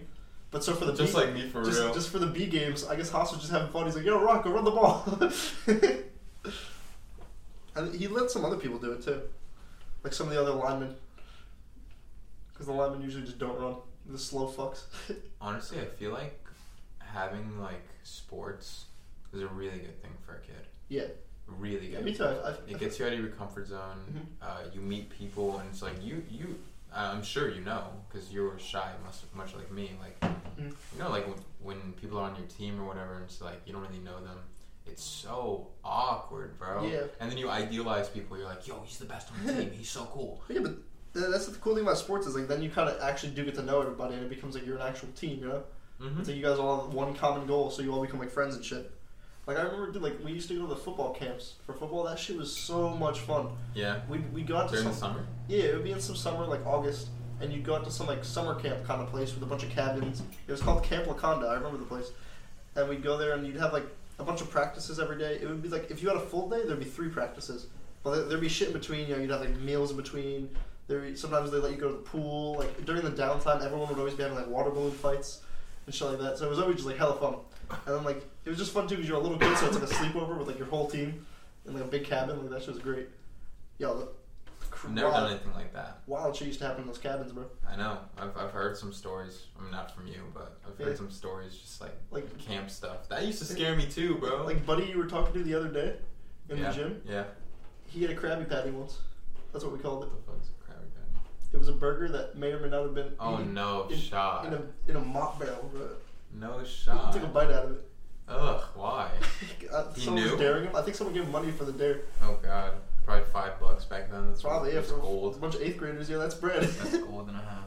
But 0.51 0.63
so 0.65 0.73
for 0.75 0.85
the 0.87 0.95
just 0.95 1.13
B, 1.15 1.21
like 1.21 1.35
me 1.35 1.49
for 1.49 1.63
just, 1.65 1.79
real. 1.81 1.93
just 1.93 2.09
for 2.11 2.19
the 2.19 2.27
B 2.29 2.47
games, 2.47 2.85
I 2.87 2.95
guess 2.97 3.11
Haas 3.11 3.33
was 3.33 3.41
just 3.41 3.53
having 3.53 3.69
fun. 3.71 3.85
He's 3.87 3.97
like, 3.97 4.05
"Yo, 4.05 4.19
Rock, 4.23 4.45
go 4.45 4.51
run 4.53 4.65
the 4.65 4.71
ball." 4.71 5.05
and 7.77 7.95
he 7.95 8.09
let 8.09 8.31
some 8.31 8.45
other 8.45 8.57
people 8.57 8.79
do 8.79 8.93
it 8.93 9.03
too, 9.03 9.21
like 10.03 10.13
some 10.13 10.29
of 10.29 10.35
the 10.35 10.41
other 10.41 10.53
linemen, 10.53 10.95
because 12.53 12.67
the 12.67 12.73
linemen 12.73 13.03
usually 13.03 13.25
just 13.25 13.39
don't 13.39 13.59
run. 13.59 13.77
The 14.07 14.19
slow 14.19 14.49
fucks. 14.49 14.83
Honestly, 15.41 15.81
I 15.81 15.85
feel 15.85 16.13
like 16.13 16.39
having 16.99 17.61
like 17.61 17.87
sports 18.05 18.85
is 19.33 19.43
a 19.43 19.47
really 19.49 19.79
good 19.79 20.01
thing 20.03 20.13
for 20.25 20.35
a 20.37 20.41
kid. 20.41 20.67
yeah, 20.89 21.05
Really 21.49 21.93
yeah, 21.93 22.01
me 22.01 22.15
too. 22.15 22.25
I, 22.25 22.51
I, 22.51 22.55
It 22.69 22.79
gets 22.79 22.99
you 22.99 23.07
out 23.07 23.13
of 23.13 23.19
your 23.19 23.29
comfort 23.31 23.67
zone. 23.69 23.99
Mhm. 24.13 24.47
Uh, 24.47 24.61
you 24.73 24.81
meet 24.81 25.09
people, 25.11 25.59
and 25.59 25.69
it's 25.71 25.83
like 25.83 26.03
you 26.05 26.23
you. 26.31 26.59
I'm 26.95 27.23
sure 27.23 27.49
you 27.51 27.61
know 27.63 27.85
because 28.09 28.33
you 28.33 28.43
were 28.43 28.59
shy, 28.59 28.93
much 29.05 29.17
much 29.35 29.55
like 29.55 29.71
me. 29.71 29.93
Like 30.01 30.21
Mhm. 30.21 30.75
you 30.95 30.99
know, 30.99 31.11
like 31.11 31.27
when, 31.27 31.39
when 31.63 31.93
people 31.95 32.19
are 32.19 32.25
on 32.31 32.37
your 32.37 32.47
team 32.47 32.81
or 32.81 32.85
whatever, 32.87 33.15
and 33.15 33.25
it's 33.25 33.41
like 33.41 33.61
you 33.67 33.73
don't 33.73 33.83
really 33.83 33.99
know 33.99 34.23
them. 34.25 34.39
It's 34.87 35.03
so 35.05 35.69
awkward, 35.85 36.59
bro. 36.59 36.87
Yeah. 36.87 37.03
And 37.21 37.31
then 37.31 37.37
you 37.39 37.51
idealize 37.51 38.09
people. 38.09 38.39
You're 38.39 38.47
like, 38.47 38.67
yo, 38.67 38.83
he's 38.87 38.99
the 38.99 39.05
best 39.05 39.29
on 39.33 39.47
the 39.47 39.53
team. 39.53 39.71
He's 39.73 39.91
so 39.91 40.05
cool. 40.13 40.43
Yeah, 40.49 40.61
but 40.61 40.77
that's 41.15 41.47
the 41.47 41.57
cool 41.59 41.75
thing 41.75 41.85
about 41.85 41.99
sports 41.99 42.27
is 42.27 42.35
like 42.35 42.49
then 42.49 42.63
you 42.63 42.71
kind 42.71 42.89
of 42.89 43.01
actually 43.03 43.33
do 43.33 43.45
get 43.45 43.55
to 43.57 43.63
know 43.63 43.81
everybody 43.81 44.15
and 44.15 44.23
it 44.23 44.29
becomes 44.29 44.55
like 44.55 44.65
you're 44.67 44.77
an 44.77 44.83
actual 44.83 45.09
team, 45.17 45.41
you 45.41 45.49
know. 45.49 45.63
Mm-hmm. 46.01 46.21
It's 46.21 46.29
like 46.29 46.37
you 46.37 46.43
guys 46.43 46.59
all 46.59 46.85
have 46.87 46.95
one 46.95 47.15
common 47.15 47.47
goal, 47.47 47.71
so 47.71 47.83
you 47.83 47.93
all 47.93 48.01
become 48.03 48.21
like 48.21 48.31
friends 48.31 48.55
and 48.55 48.65
shit. 48.65 48.91
Like 49.49 49.57
I 49.57 49.63
remember, 49.63 49.91
dude, 49.91 50.03
like 50.03 50.23
we 50.23 50.31
used 50.33 50.49
to 50.49 50.55
go 50.55 50.63
to 50.63 50.67
the 50.69 50.77
football 50.77 51.15
camps 51.15 51.55
for 51.65 51.73
football. 51.73 52.05
That 52.05 52.19
shit 52.19 52.37
was 52.37 52.55
so 52.55 52.91
much 52.91 53.21
fun. 53.21 53.49
Yeah. 53.75 54.01
We 54.09 54.19
we 54.33 54.43
got 54.43 54.69
to 54.69 54.75
During 54.75 54.85
some 54.85 54.93
the 54.93 54.99
summer. 54.99 55.27
yeah, 55.49 55.63
it 55.65 55.75
would 55.75 55.85
be 55.85 55.93
in 55.93 56.01
some 56.01 56.17
summer 56.17 56.45
like 56.45 56.65
August, 56.67 57.09
and 57.41 57.51
you'd 57.51 57.65
go 57.65 57.75
out 57.75 57.85
to 57.85 57.91
some 57.91 58.07
like 58.07 58.25
summer 58.25 58.55
camp 58.57 58.85
kind 58.85 59.01
of 59.01 59.09
place 59.09 59.33
with 59.35 59.43
a 59.43 59.47
bunch 59.47 59.63
of 59.63 59.71
cabins. 59.71 60.23
It 60.47 60.53
was 60.53 60.61
called 60.61 60.85
Camp 60.85 61.07
Laconda. 61.07 61.49
I 61.49 61.55
remember 61.55 61.79
the 61.79 61.87
place, 61.87 62.11
and 62.77 62.89
we'd 62.91 63.03
go 63.03 63.17
there 63.17 63.33
and 63.33 63.47
you'd 63.47 63.57
have 63.57 63.73
like 63.73 63.87
a 64.19 64.23
bunch 64.23 64.43
of 64.43 64.51
practices 64.51 65.01
every 65.01 65.17
day. 65.19 65.39
It 65.41 65.49
would 65.49 65.63
be 65.63 65.71
like 65.71 65.91
if 65.91 66.03
you 66.03 66.09
had 66.09 66.19
a 66.19 66.27
full 66.27 66.51
day, 66.51 66.61
there'd 66.67 66.79
be 66.79 66.85
three 66.85 67.09
practices, 67.09 67.69
but 68.03 68.11
there- 68.15 68.25
there'd 68.27 68.41
be 68.43 68.51
shit 68.51 68.69
in 68.69 68.75
between. 68.75 69.09
You 69.09 69.15
know, 69.17 69.23
you'd 69.23 69.31
have 69.31 69.41
like 69.41 69.57
meals 69.57 69.93
in 69.93 69.97
between. 69.97 70.51
There, 70.89 71.17
sometimes 71.17 71.51
they 71.51 71.57
let 71.59 71.71
you 71.73 71.79
go 71.79 71.89
to 71.89 71.95
the 71.97 72.03
pool. 72.03 72.57
Like 72.59 72.85
during 72.85 73.01
the 73.03 73.11
downtime, 73.13 73.63
everyone 73.65 73.89
would 73.89 73.99
always 73.99 74.13
be 74.15 74.23
having 74.25 74.37
like 74.37 74.49
water 74.49 74.69
balloon 74.71 74.91
fights 74.93 75.41
and 75.87 75.95
shit 75.95 76.07
like 76.09 76.19
that. 76.19 76.37
So 76.37 76.45
it 76.47 76.51
was 76.51 76.59
always 76.59 76.77
just 76.77 76.87
like 76.87 76.99
hella 76.99 77.17
fun. 77.19 77.37
And 77.71 77.97
then 77.97 78.05
like 78.05 78.25
it 78.45 78.49
was 78.49 78.59
just 78.59 78.73
fun 78.73 78.87
too 78.89 78.97
because 78.97 79.09
you're 79.09 79.19
a 79.19 79.23
little 79.23 79.39
kid, 79.39 79.57
so 79.59 79.67
it's 79.67 79.79
like 79.79 79.91
a 79.91 79.95
sleepover 79.95 80.39
with 80.39 80.47
like 80.49 80.59
your 80.59 80.69
whole 80.69 80.89
team 80.89 81.27
in 81.67 81.75
like 81.75 81.85
a 81.85 81.87
big 81.87 82.05
cabin. 82.05 82.41
Like 82.41 82.51
that 82.51 82.61
shit 82.63 82.75
was 82.75 82.79
great. 82.83 83.09
Yo, 83.79 83.99
the, 83.99 84.09
I've 84.85 84.91
never 84.91 85.09
wild, 85.11 85.23
done 85.25 85.31
anything 85.33 85.55
like 85.55 85.73
that. 85.75 85.99
wild 86.07 86.35
shit 86.37 86.47
used 86.49 86.61
to 86.61 86.67
happen 86.67 86.83
in 86.83 86.87
those 86.87 86.99
cabins, 86.99 87.33
bro. 87.33 87.45
I 87.69 87.77
know. 87.77 87.99
I've, 88.17 88.37
I've 88.37 88.51
heard 88.51 88.77
some 88.77 88.93
stories. 88.93 89.47
I 89.59 89.63
mean, 89.63 89.71
not 89.71 89.95
from 89.95 90.07
you, 90.07 90.23
but 90.35 90.57
I've 90.67 90.77
heard 90.79 90.89
Yeah. 90.93 90.97
some 90.97 91.11
stories 91.11 91.57
just 91.57 91.81
like 91.81 91.95
Like 92.11 92.39
camp 92.39 92.71
stuff. 92.71 93.09
That 93.09 93.25
used 93.27 93.39
to 93.41 93.45
scare 93.45 93.77
me 93.77 93.87
too, 93.87 94.17
bro. 94.17 94.45
like 94.45 94.65
buddy 94.67 94.85
you 94.87 94.99
were 94.99 95.07
talking 95.07 95.33
to 95.35 95.43
the 95.43 95.55
other 95.55 95.69
day 95.69 95.97
in 96.49 96.59
yeah. 96.59 96.71
the 96.71 96.75
gym. 96.77 97.03
Yeah. 97.07 97.25
He 97.87 98.03
had 98.03 98.11
a 98.11 98.15
Krabby 98.17 98.49
Patty 98.49 98.71
once. 98.71 98.99
That's 99.53 99.65
what 99.65 99.73
we 99.73 99.79
called 99.79 100.05
it. 100.05 100.11
What 100.11 100.27
the 100.27 100.33
fuck's 100.33 100.49
a 100.49 100.71
Krabby 100.73 100.89
Patty? 100.95 101.21
It 101.53 101.59
was 101.59 101.69
a 101.69 101.73
burger 101.73 102.09
that 102.09 102.37
may 102.37 102.53
or 102.53 102.61
may 102.61 102.69
not 102.69 102.83
have 102.83 102.95
been 102.95 103.13
Oh 103.21 103.37
no, 103.39 103.87
in, 103.91 103.99
shot. 103.99 104.47
in 104.47 104.53
a 104.55 104.63
in 104.89 104.97
a 104.97 105.01
mop 105.01 105.39
barrel, 105.41 105.71
bro. 105.73 105.89
No 106.39 106.59
He 106.59 106.67
shot. 106.67 107.13
took 107.13 107.23
a 107.23 107.27
bite 107.27 107.51
out 107.51 107.65
of 107.67 107.73
it. 107.73 107.85
Ugh, 108.29 108.63
why? 108.75 109.11
Uh, 109.73 109.93
He 109.93 110.01
someone 110.03 110.25
knew? 110.25 110.31
was 110.33 110.41
daring 110.41 110.65
him. 110.65 110.77
I 110.77 110.83
think 110.83 110.97
someone 110.97 111.15
gave 111.15 111.25
him 111.25 111.33
money 111.33 111.51
for 111.51 111.65
the 111.65 111.73
dare. 111.73 112.01
Oh 112.23 112.39
god. 112.43 112.75
Probably 113.05 113.25
five 113.33 113.59
bucks 113.61 113.85
back 113.87 114.11
then. 114.11 114.29
That's 114.29 114.43
Probably 114.43 114.75
yeah, 114.75 114.83
for 114.83 114.97
a 114.97 115.31
bunch 115.39 115.55
of 115.55 115.63
eighth 115.63 115.77
graders. 115.79 116.09
Yeah, 116.11 116.19
that's 116.19 116.35
bread. 116.35 116.63
That's 116.63 116.97
gold 117.07 117.29
and 117.29 117.37
a 117.37 117.41
half. 117.41 117.65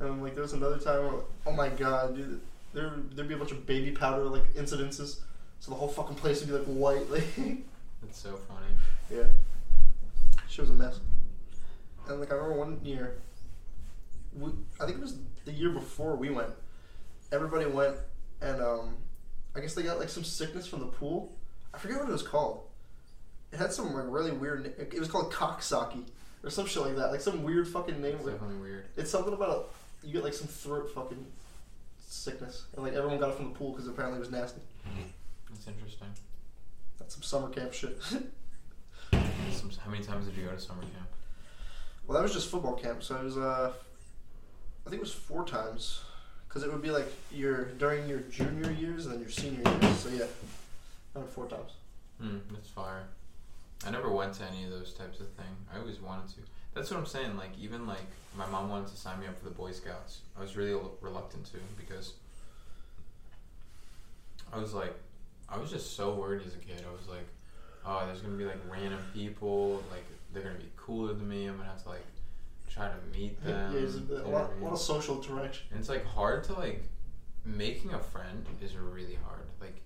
And 0.00 0.22
like 0.22 0.34
there 0.34 0.42
was 0.42 0.52
another 0.52 0.78
time 0.78 1.04
where, 1.06 1.22
oh 1.46 1.52
my 1.52 1.68
god, 1.68 2.16
dude, 2.16 2.40
there 2.72 2.92
there'd 3.14 3.28
be 3.28 3.34
a 3.34 3.36
bunch 3.36 3.52
of 3.52 3.66
baby 3.66 3.90
powder 3.92 4.24
like 4.24 4.54
incidences, 4.54 5.20
so 5.60 5.70
the 5.70 5.74
whole 5.76 5.88
fucking 5.88 6.16
place 6.16 6.40
would 6.40 6.48
be 6.48 6.54
like 6.54 6.64
white. 6.66 7.08
Like, 7.10 7.62
That's 8.02 8.18
so 8.18 8.36
funny. 8.48 8.66
yeah, 9.10 9.28
shit 10.48 10.60
was 10.62 10.70
a 10.70 10.74
mess. 10.74 11.00
And 12.08 12.20
like 12.20 12.30
I 12.32 12.34
remember 12.36 12.58
one 12.58 12.80
year, 12.84 13.16
we 14.38 14.50
I 14.80 14.84
think 14.86 14.98
it 14.98 15.02
was 15.02 15.16
the 15.44 15.52
year 15.52 15.70
before 15.70 16.16
we 16.16 16.30
went. 16.30 16.50
Everybody 17.34 17.66
went, 17.66 17.96
and 18.40 18.62
um, 18.62 18.94
I 19.56 19.60
guess 19.60 19.74
they 19.74 19.82
got 19.82 19.98
like 19.98 20.08
some 20.08 20.22
sickness 20.22 20.68
from 20.68 20.78
the 20.80 20.86
pool. 20.86 21.36
I 21.74 21.78
forget 21.78 21.98
what 21.98 22.08
it 22.08 22.12
was 22.12 22.22
called. 22.22 22.62
It 23.52 23.58
had 23.58 23.72
some 23.72 23.92
like 23.92 24.04
really 24.06 24.30
weird. 24.30 24.62
na- 24.64 24.84
It 24.84 25.00
was 25.00 25.08
called 25.08 25.32
Coxsackie 25.32 26.04
or 26.44 26.50
some 26.50 26.66
shit 26.66 26.82
like 26.82 26.94
that, 26.96 27.10
like 27.10 27.20
some 27.20 27.42
weird 27.42 27.66
fucking 27.66 28.00
name. 28.00 28.14
It's 28.16 28.24
definitely 28.24 28.56
weird. 28.58 28.86
it's 28.96 29.10
something 29.10 29.32
about 29.34 29.68
a, 30.02 30.06
you 30.06 30.12
get 30.12 30.22
like 30.22 30.34
some 30.34 30.46
throat 30.46 30.92
fucking 30.94 31.26
sickness, 32.06 32.66
and 32.76 32.84
like 32.84 32.92
everyone 32.94 33.18
got 33.18 33.30
it 33.30 33.36
from 33.36 33.52
the 33.52 33.58
pool 33.58 33.72
because 33.72 33.88
apparently 33.88 34.18
it 34.18 34.20
was 34.20 34.30
nasty. 34.30 34.60
That's 35.50 35.66
interesting. 35.66 36.08
That's 37.00 37.14
some 37.14 37.22
summer 37.24 37.48
camp 37.48 37.72
shit. 37.72 37.98
Some, 39.52 39.70
how 39.84 39.90
many 39.90 40.02
times 40.02 40.26
did 40.26 40.36
you 40.36 40.44
go 40.46 40.50
to 40.50 40.58
summer 40.60 40.82
camp? 40.82 41.08
well, 42.06 42.16
that 42.16 42.22
was 42.22 42.32
just 42.32 42.50
football 42.50 42.74
camp, 42.74 43.02
so 43.04 43.14
it 43.16 43.22
was 43.24 43.36
uh, 43.38 43.72
I 44.84 44.90
think 44.90 44.96
it 45.00 45.04
was 45.04 45.12
four 45.12 45.44
times, 45.44 46.00
because 46.54 46.68
it 46.68 46.72
would 46.72 46.82
be 46.82 46.92
like 46.92 47.12
your 47.32 47.64
during 47.72 48.08
your 48.08 48.20
junior 48.20 48.70
years 48.70 49.06
and 49.06 49.14
then 49.14 49.20
your 49.20 49.30
senior 49.30 49.60
years. 49.68 49.98
So 49.98 50.08
yeah, 50.10 51.20
four 51.30 51.46
times. 51.46 51.72
Hmm, 52.20 52.38
that's 52.52 52.68
fire. 52.68 53.02
I 53.84 53.90
never 53.90 54.08
went 54.08 54.34
to 54.34 54.44
any 54.44 54.62
of 54.62 54.70
those 54.70 54.94
types 54.94 55.18
of 55.18 55.28
thing. 55.30 55.50
I 55.74 55.80
always 55.80 56.00
wanted 56.00 56.28
to. 56.36 56.40
That's 56.72 56.92
what 56.92 57.00
I'm 57.00 57.06
saying. 57.06 57.36
Like 57.36 57.50
even 57.60 57.88
like 57.88 58.06
my 58.38 58.46
mom 58.46 58.68
wanted 58.70 58.86
to 58.88 58.96
sign 58.96 59.18
me 59.18 59.26
up 59.26 59.36
for 59.36 59.46
the 59.46 59.50
Boy 59.50 59.72
Scouts. 59.72 60.20
I 60.38 60.42
was 60.42 60.56
really 60.56 60.78
reluctant 61.00 61.44
to 61.46 61.58
because 61.76 62.12
I 64.52 64.58
was 64.58 64.74
like, 64.74 64.94
I 65.48 65.58
was 65.58 65.70
just 65.70 65.96
so 65.96 66.14
worried 66.14 66.42
as 66.46 66.54
a 66.54 66.58
kid. 66.58 66.84
I 66.88 66.92
was 66.92 67.08
like, 67.08 67.26
oh, 67.84 68.06
there's 68.06 68.20
gonna 68.20 68.36
be 68.36 68.44
like 68.44 68.60
random 68.70 69.00
people. 69.12 69.82
Like 69.90 70.04
they're 70.32 70.44
gonna 70.44 70.54
be 70.54 70.70
cooler 70.76 71.14
than 71.14 71.28
me. 71.28 71.46
I'm 71.46 71.56
gonna 71.56 71.68
have 71.68 71.82
to 71.82 71.88
like 71.88 72.06
try 72.74 72.88
to 72.88 73.18
meet 73.18 73.42
them. 73.44 73.72
yeah, 73.72 73.78
it's 73.80 73.96
a, 73.96 74.00
bit- 74.00 74.20
a 74.20 74.28
lot, 74.28 74.30
what 74.32 74.50
I 74.50 74.54
mean? 74.54 74.64
lot 74.64 74.72
of 74.72 74.78
social 74.80 75.22
interaction. 75.22 75.66
And 75.70 75.80
it's 75.80 75.88
like 75.88 76.04
hard 76.04 76.44
to 76.44 76.54
like 76.54 76.82
making 77.44 77.92
a 77.94 77.98
friend 77.98 78.46
is 78.60 78.76
really 78.76 79.18
hard. 79.26 79.42
Like 79.60 79.80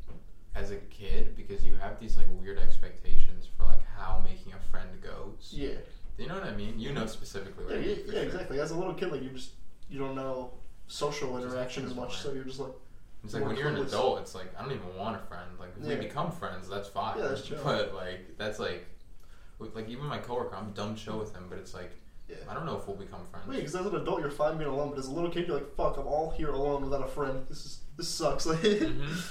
as 0.55 0.71
a 0.71 0.77
kid 0.77 1.37
because 1.37 1.65
you 1.65 1.75
have 1.77 2.01
these 2.01 2.17
like 2.17 2.27
weird 2.41 2.59
expectations 2.59 3.47
for 3.57 3.65
like 3.65 3.85
how 3.97 4.21
making 4.25 4.53
a 4.55 4.59
friend 4.71 4.89
goes. 5.03 5.53
Yeah, 5.55 5.71
You 6.17 6.27
know 6.29 6.35
what 6.35 6.45
I 6.45 6.55
mean? 6.57 6.79
You 6.79 6.93
know 6.93 7.07
specifically 7.07 7.65
what 7.65 7.75
yeah, 7.75 7.81
I 7.81 7.83
yeah, 7.85 7.95
yeah, 8.07 8.13
sure. 8.13 8.23
exactly. 8.23 8.61
As 8.61 8.71
a 8.71 8.77
little 8.77 8.95
kid, 8.95 9.13
like 9.13 9.23
you 9.23 9.31
just 9.31 9.53
you 9.91 9.99
don't 9.99 10.15
know 10.15 10.53
social 10.87 11.37
interaction 11.43 11.85
as 11.85 11.95
much, 11.95 12.17
so 12.19 12.33
you're 12.33 12.45
just 12.45 12.61
like, 12.61 12.73
It's 13.25 13.35
like 13.35 13.45
when 13.45 13.57
you're 13.57 13.69
an 13.69 13.77
adult, 13.77 14.21
it's 14.21 14.35
like 14.35 14.49
I 14.59 14.63
don't 14.63 14.73
even 14.73 14.97
want 14.97 15.17
a 15.17 15.21
friend. 15.27 15.51
Like 15.61 15.71
if 15.79 15.85
Yeah. 15.87 15.97
we 15.99 16.07
become 16.07 16.33
friends, 16.33 16.69
that's 16.69 16.89
fine. 16.89 17.19
Yeah, 17.19 17.29
that's 17.29 17.43
chill. 17.43 17.59
But 17.63 17.95
like 17.95 18.37
that's 18.39 18.59
like 18.59 18.87
with 19.59 19.75
like 19.75 19.89
even 19.89 20.07
my 20.07 20.19
coworker, 20.19 20.57
I'm 20.57 20.73
dumb 20.73 20.95
chill 20.97 21.19
with 21.19 21.35
him, 21.35 21.47
but 21.51 21.59
it's 21.59 21.75
like 21.75 21.93
yeah. 22.29 22.37
I 22.49 22.55
don't 22.55 22.67
know 22.67 22.77
if 22.77 22.87
we'll 22.87 22.97
become 22.97 23.21
friends. 23.31 23.47
Wait, 23.49 23.57
because 23.59 23.75
as 23.75 23.87
an 23.87 23.95
adult 23.97 24.21
you're 24.21 24.31
fine 24.31 24.59
being 24.59 24.71
alone, 24.71 24.91
but 24.91 24.99
as 24.99 25.07
a 25.07 25.11
little 25.13 25.31
kid 25.31 25.47
you're 25.47 25.57
like, 25.57 25.75
fuck, 25.77 25.97
I'm 25.97 26.07
all 26.07 26.31
here 26.31 26.51
alone 26.51 26.83
without 26.83 27.03
a 27.03 27.09
friend. 27.09 27.45
This 27.49 27.65
is 27.67 27.81
this 27.97 28.09
sucks. 28.09 28.47
Like, 28.47 28.59
Mhm. 28.63 29.25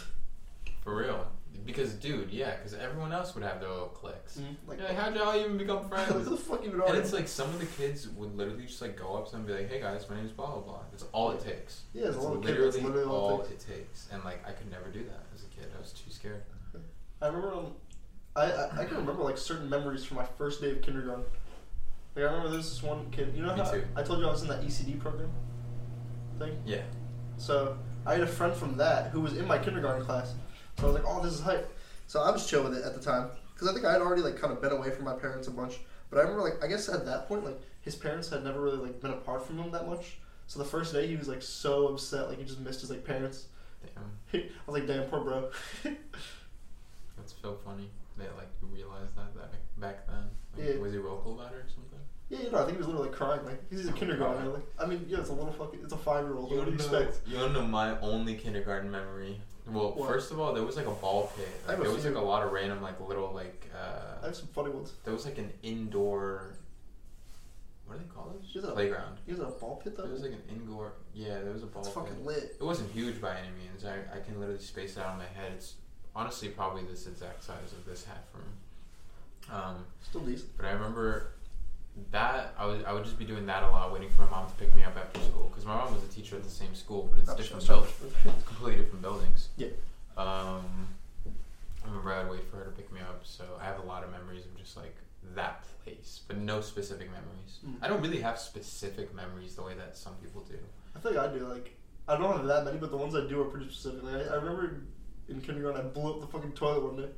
For 0.84 0.96
real. 0.96 1.28
Because 1.66 1.94
dude, 1.96 2.32
yeah, 2.32 2.56
because 2.56 2.74
everyone 2.74 3.12
else 3.12 3.36
would 3.36 3.44
have 3.44 3.60
their 3.60 3.70
little 3.70 3.88
cliques. 3.90 4.38
Mhm, 4.38 4.56
like, 4.68 4.80
yeah, 4.80 4.94
how'd 4.94 5.16
y'all 5.16 5.36
even 5.36 5.58
become 5.58 5.80
who 5.84 5.90
friends? 5.90 6.30
the 6.30 6.38
fuck 6.38 6.64
even 6.64 6.80
And 6.80 6.96
it's 6.98 7.12
like 7.12 7.28
some 7.28 7.50
of 7.50 7.60
the 7.60 7.66
kids 7.66 8.08
would 8.08 8.38
literally 8.38 8.66
just 8.68 8.82
like 8.82 8.96
go 8.98 9.18
up 9.18 9.26
to 9.26 9.32
them 9.32 9.42
and 9.42 9.48
be 9.48 9.54
like, 9.54 9.70
"Hey 9.70 9.82
guys, 9.82 10.10
my 10.10 10.16
name's 10.16 10.32
blah 10.32 10.50
blah 10.52 10.62
blah." 10.62 10.80
That's 10.92 11.04
all 11.12 11.32
it 11.32 11.42
takes. 11.42 11.82
Yeah, 11.94 12.04
a 12.04 12.06
That's 12.12 12.18
little 12.18 12.38
kid, 12.38 12.46
literally, 12.52 12.72
that's 12.72 12.84
literally 12.84 13.04
all 13.10 13.30
all 13.32 13.42
it 13.42 13.52
it 13.52 13.60
takes. 13.60 14.08
And 14.14 14.24
like 14.24 14.48
I 14.48 14.52
could 14.52 14.72
never 14.72 14.88
do 14.90 15.04
that 15.04 15.24
as 15.36 15.44
a 15.44 15.48
kid. 15.48 15.70
I 15.76 15.82
was 15.82 15.92
too 15.92 16.10
scared. 16.10 16.44
I 17.22 17.28
remember, 17.28 17.52
um, 17.54 17.74
I, 18.36 18.44
I 18.52 18.82
I 18.82 18.86
can 18.86 18.98
remember 18.98 19.24
like 19.24 19.38
certain 19.38 19.70
memories 19.70 20.06
from 20.06 20.18
my 20.18 20.26
first 20.38 20.62
day 20.62 20.72
of 20.72 20.82
kindergarten. 20.82 21.26
Like 22.18 22.26
I 22.26 22.30
remember 22.30 22.50
there's 22.50 22.68
this 22.68 22.82
one 22.82 23.12
kid. 23.12 23.32
You 23.36 23.44
know 23.44 23.54
Me 23.56 23.62
how 23.62 23.72
too. 23.72 23.84
I 23.96 24.02
told 24.02 24.20
you 24.20 24.28
I 24.28 24.32
was 24.32 24.42
in 24.42 24.48
that 24.48 24.64
ECD 24.64 25.00
program 25.00 25.30
thing. 26.40 26.58
Yeah. 26.66 26.82
So 27.38 27.78
I 28.08 28.14
had 28.14 28.22
a 28.22 28.28
friend 28.28 28.56
from 28.56 28.76
that 28.78 29.12
who 29.12 29.22
was 29.22 29.38
in 29.38 29.46
my 29.46 29.60
kindergarten 29.60 30.04
class. 30.04 30.34
So 30.80 30.84
I 30.84 30.86
was 30.88 30.96
like, 30.96 31.04
oh, 31.06 31.22
this 31.22 31.34
is 31.34 31.42
hype. 31.42 31.72
So 32.08 32.22
I 32.22 32.32
was 32.32 32.50
chill 32.50 32.64
with 32.64 32.76
it 32.76 32.84
at 32.84 32.96
the 32.96 33.00
time 33.00 33.30
because 33.54 33.68
I 33.68 33.74
think 33.74 33.86
I 33.86 33.92
had 33.92 34.02
already 34.02 34.24
like 34.24 34.36
kind 34.36 34.52
of 34.52 34.60
been 34.60 34.72
away 34.72 34.90
from 34.90 35.06
my 35.06 35.14
parents 35.14 35.48
a 35.48 35.52
bunch. 35.52 35.78
But 36.10 36.18
I 36.18 36.22
remember 36.24 36.42
like 36.42 36.64
I 36.64 36.68
guess 36.68 36.90
at 36.90 37.06
that 37.06 37.28
point 37.28 37.46
like 37.46 37.62
his 37.82 37.96
parents 37.96 38.30
had 38.30 38.44
never 38.44 38.62
really 38.62 38.78
like 38.78 39.00
been 39.00 39.12
apart 39.12 39.46
from 39.46 39.60
him 39.60 39.70
that 39.72 39.88
much. 39.88 40.18
So 40.48 40.58
the 40.58 40.66
first 40.66 40.94
day 40.94 41.06
he 41.06 41.18
was 41.18 41.28
like 41.28 41.44
so 41.44 41.90
upset 41.90 42.30
like 42.30 42.40
he 42.40 42.46
just 42.46 42.60
missed 42.62 42.82
his 42.82 42.90
like 42.90 43.06
parents. 43.06 43.46
Damn. 43.86 44.42
I 44.42 44.50
was 44.66 44.80
like, 44.80 44.88
damn, 44.88 45.04
poor 45.04 45.20
bro. 45.20 45.52
That's 45.84 47.36
so 47.44 47.60
funny. 47.64 47.92
That 48.18 48.36
like 48.38 48.48
you 48.60 48.70
realized 48.70 49.16
that 49.16 49.36
that 49.36 49.52
back 49.80 50.08
then. 50.08 50.24
Like, 50.58 50.76
Yeah. 50.76 50.82
Was 50.82 50.94
he 50.94 50.98
vocal 50.98 51.40
about 51.40 51.52
it 51.54 51.58
or 51.58 51.66
something? 51.68 51.87
Yeah, 52.30 52.40
you 52.42 52.52
know, 52.52 52.58
I 52.60 52.66
think 52.66 52.74
he 52.74 52.78
was 52.78 52.88
literally 52.88 53.10
crying. 53.10 53.44
Like 53.46 53.62
he's 53.70 53.88
a 53.88 53.90
Oh, 53.92 53.94
kindergartner. 53.94 54.46
God. 54.46 54.54
Like 54.56 54.64
I 54.80 54.86
mean, 54.86 55.06
yeah, 55.08 55.20
it's 55.20 55.30
a 55.30 55.34
little 55.34 55.52
fucking, 55.54 55.80
it's 55.84 55.94
a 55.94 55.98
five 55.98 56.26
year 56.26 56.36
old. 56.36 56.52
What 56.52 56.66
do 56.66 56.72
you 56.72 56.78
know, 56.78 56.84
expect? 56.84 57.20
you 57.28 57.38
wanna 57.38 57.54
know 57.54 57.66
my 57.68 58.00
only 58.02 58.36
kindergarten 58.36 58.90
memory? 58.92 59.40
Well, 59.70 59.92
What? 59.94 60.08
first 60.10 60.32
of 60.32 60.40
all, 60.40 60.54
there 60.54 60.64
was 60.64 60.78
like 60.78 60.88
a 60.88 60.92
ball 60.92 61.32
pit. 61.36 61.48
I 61.66 61.70
Like, 61.70 61.78
have 61.78 61.86
there 61.86 61.94
was 61.94 62.06
like 62.06 62.16
a 62.16 62.20
lot 62.22 62.42
of 62.44 62.52
random 62.54 62.82
like 62.82 63.00
little 63.06 63.32
like 63.34 63.70
I 63.76 64.24
uh 64.24 64.26
have 64.28 64.36
some 64.36 64.48
funny 64.48 64.70
ones. 64.72 64.94
there 65.04 65.14
was 65.14 65.26
like 65.26 65.38
an 65.38 65.52
indoor 65.64 66.54
what 67.86 67.98
do 67.98 68.04
they 68.04 68.10
call 68.14 68.34
Is 68.44 68.54
those? 68.54 68.64
it 68.66 68.70
a- 68.70 68.74
Playground. 68.74 69.18
He 69.26 69.32
has 69.32 69.40
a 69.40 69.46
ball 69.46 69.80
pit 69.82 69.96
though. 69.96 70.04
There 70.04 70.12
was 70.12 70.22
like 70.22 70.34
an 70.34 70.44
indoor 70.50 70.94
yeah, 71.14 71.40
there 71.42 71.54
was 71.54 71.64
a 71.64 71.68
ball 71.68 71.84
That's 71.84 71.96
pit. 71.96 72.06
fucking 72.08 72.26
lit. 72.26 72.56
It 72.60 72.64
wasn't 72.64 72.92
huge 72.92 73.22
by 73.22 73.36
any 73.38 73.50
means. 73.58 73.86
I, 73.86 73.96
I 74.16 74.20
can 74.20 74.40
literally 74.40 74.60
space 74.62 74.98
it 74.98 75.02
out 75.04 75.14
in 75.14 75.20
my 75.20 75.26
head. 75.26 75.54
It's 75.56 75.76
honestly 76.16 76.50
probably 76.50 76.84
this 76.84 77.08
exact 77.08 77.44
size 77.44 77.72
of 77.72 77.86
this 77.86 78.04
hat 78.06 78.24
for 78.32 78.40
me. 78.40 79.56
Um, 79.58 79.86
Still 80.02 80.22
decent. 80.22 80.56
but 80.58 80.66
I 80.66 80.72
remember 80.72 81.32
that 82.12 82.54
I 82.58 82.66
would 82.66 82.86
I 82.86 82.94
would 82.94 83.04
just 83.04 83.18
be 83.18 83.26
doing 83.26 83.46
that 83.48 83.64
a 83.64 83.70
lot, 83.70 83.92
waiting 83.92 84.10
for 84.10 84.24
my 84.24 84.30
mom 84.30 84.48
to 84.48 84.56
pick 84.56 84.76
me 84.76 84.84
up 84.84 84.96
after 84.98 85.20
school 85.22 85.48
because 85.50 85.66
my 85.66 85.76
mom 85.76 85.94
was 85.94 86.04
a 86.04 86.08
teacher 86.08 86.36
at 86.36 86.44
the 86.44 86.50
same 86.50 86.74
school, 86.76 87.08
but 87.10 87.20
it's 87.20 87.28
Not 87.28 87.38
different 87.38 87.66
buildings, 87.66 87.94
it's 88.26 88.44
completely 88.44 88.84
different 88.84 89.02
buildings. 89.02 89.50
Yeah. 89.58 89.68
Um, 90.18 90.88
I 91.84 91.88
remember 91.88 92.14
I'd 92.14 92.30
wait 92.30 92.44
for 92.50 92.58
her 92.58 92.66
to 92.66 92.72
pick 92.72 92.92
me 92.92 93.00
up, 93.02 93.22
so 93.24 93.44
I 93.62 93.66
have 93.66 93.80
a 93.80 93.84
lot 93.84 94.04
of 94.04 94.12
memories 94.12 94.46
of 94.46 94.56
just 94.58 94.76
like 94.78 94.96
that 95.36 95.64
place, 95.84 96.22
but 96.28 96.38
no 96.38 96.62
specific 96.62 97.08
memories. 97.08 97.60
Mm. 97.66 97.76
I 97.82 97.88
don't 97.88 98.02
really 98.02 98.22
have 98.22 98.40
specific 98.40 99.14
memories 99.14 99.56
the 99.56 99.64
way 99.64 99.74
that 99.76 99.98
some 99.98 100.14
people 100.16 100.42
do. 100.50 100.58
I 100.96 101.00
feel 101.00 101.14
like 101.14 101.30
I 101.30 101.34
do. 101.34 101.46
Like 101.46 101.76
I 102.08 102.18
don't 102.18 102.36
have 102.36 102.46
that 102.46 102.66
many, 102.66 102.78
but 102.78 102.92
the 102.92 102.98
ones 102.98 103.16
I 103.16 103.28
do 103.28 103.42
are 103.42 103.46
pretty 103.46 103.68
specific. 103.68 104.04
Like 104.04 104.28
I, 104.28 104.34
I 104.34 104.36
remember 104.36 104.82
in 105.30 105.42
kindergarten, 105.42 105.82
I 105.82 105.84
blew 105.84 106.14
up 106.14 106.22
the 106.22 106.28
fucking 106.28 106.54
toilet 106.54 106.84
one 106.84 106.98
day. 106.98 107.10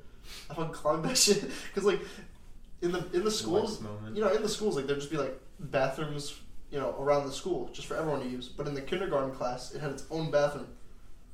I 0.49 0.53
fucking 0.53 0.73
clogged 0.73 1.05
that 1.05 1.17
shit 1.17 1.49
because 1.67 1.83
like 1.83 2.01
in 2.81 2.91
the 2.91 3.05
in 3.13 3.23
the 3.23 3.31
schools, 3.31 3.81
you 4.13 4.21
know, 4.21 4.29
in 4.29 4.41
the 4.41 4.49
schools, 4.49 4.75
like 4.75 4.87
there'd 4.87 4.99
just 4.99 5.11
be 5.11 5.17
like 5.17 5.39
bathrooms, 5.59 6.39
you 6.71 6.79
know, 6.79 6.95
around 6.99 7.25
the 7.25 7.31
school 7.33 7.69
just 7.73 7.87
for 7.87 7.95
everyone 7.97 8.21
to 8.21 8.27
use. 8.27 8.47
But 8.47 8.67
in 8.67 8.73
the 8.73 8.81
kindergarten 8.81 9.31
class, 9.31 9.73
it 9.73 9.81
had 9.81 9.91
its 9.91 10.05
own 10.09 10.31
bathroom. 10.31 10.67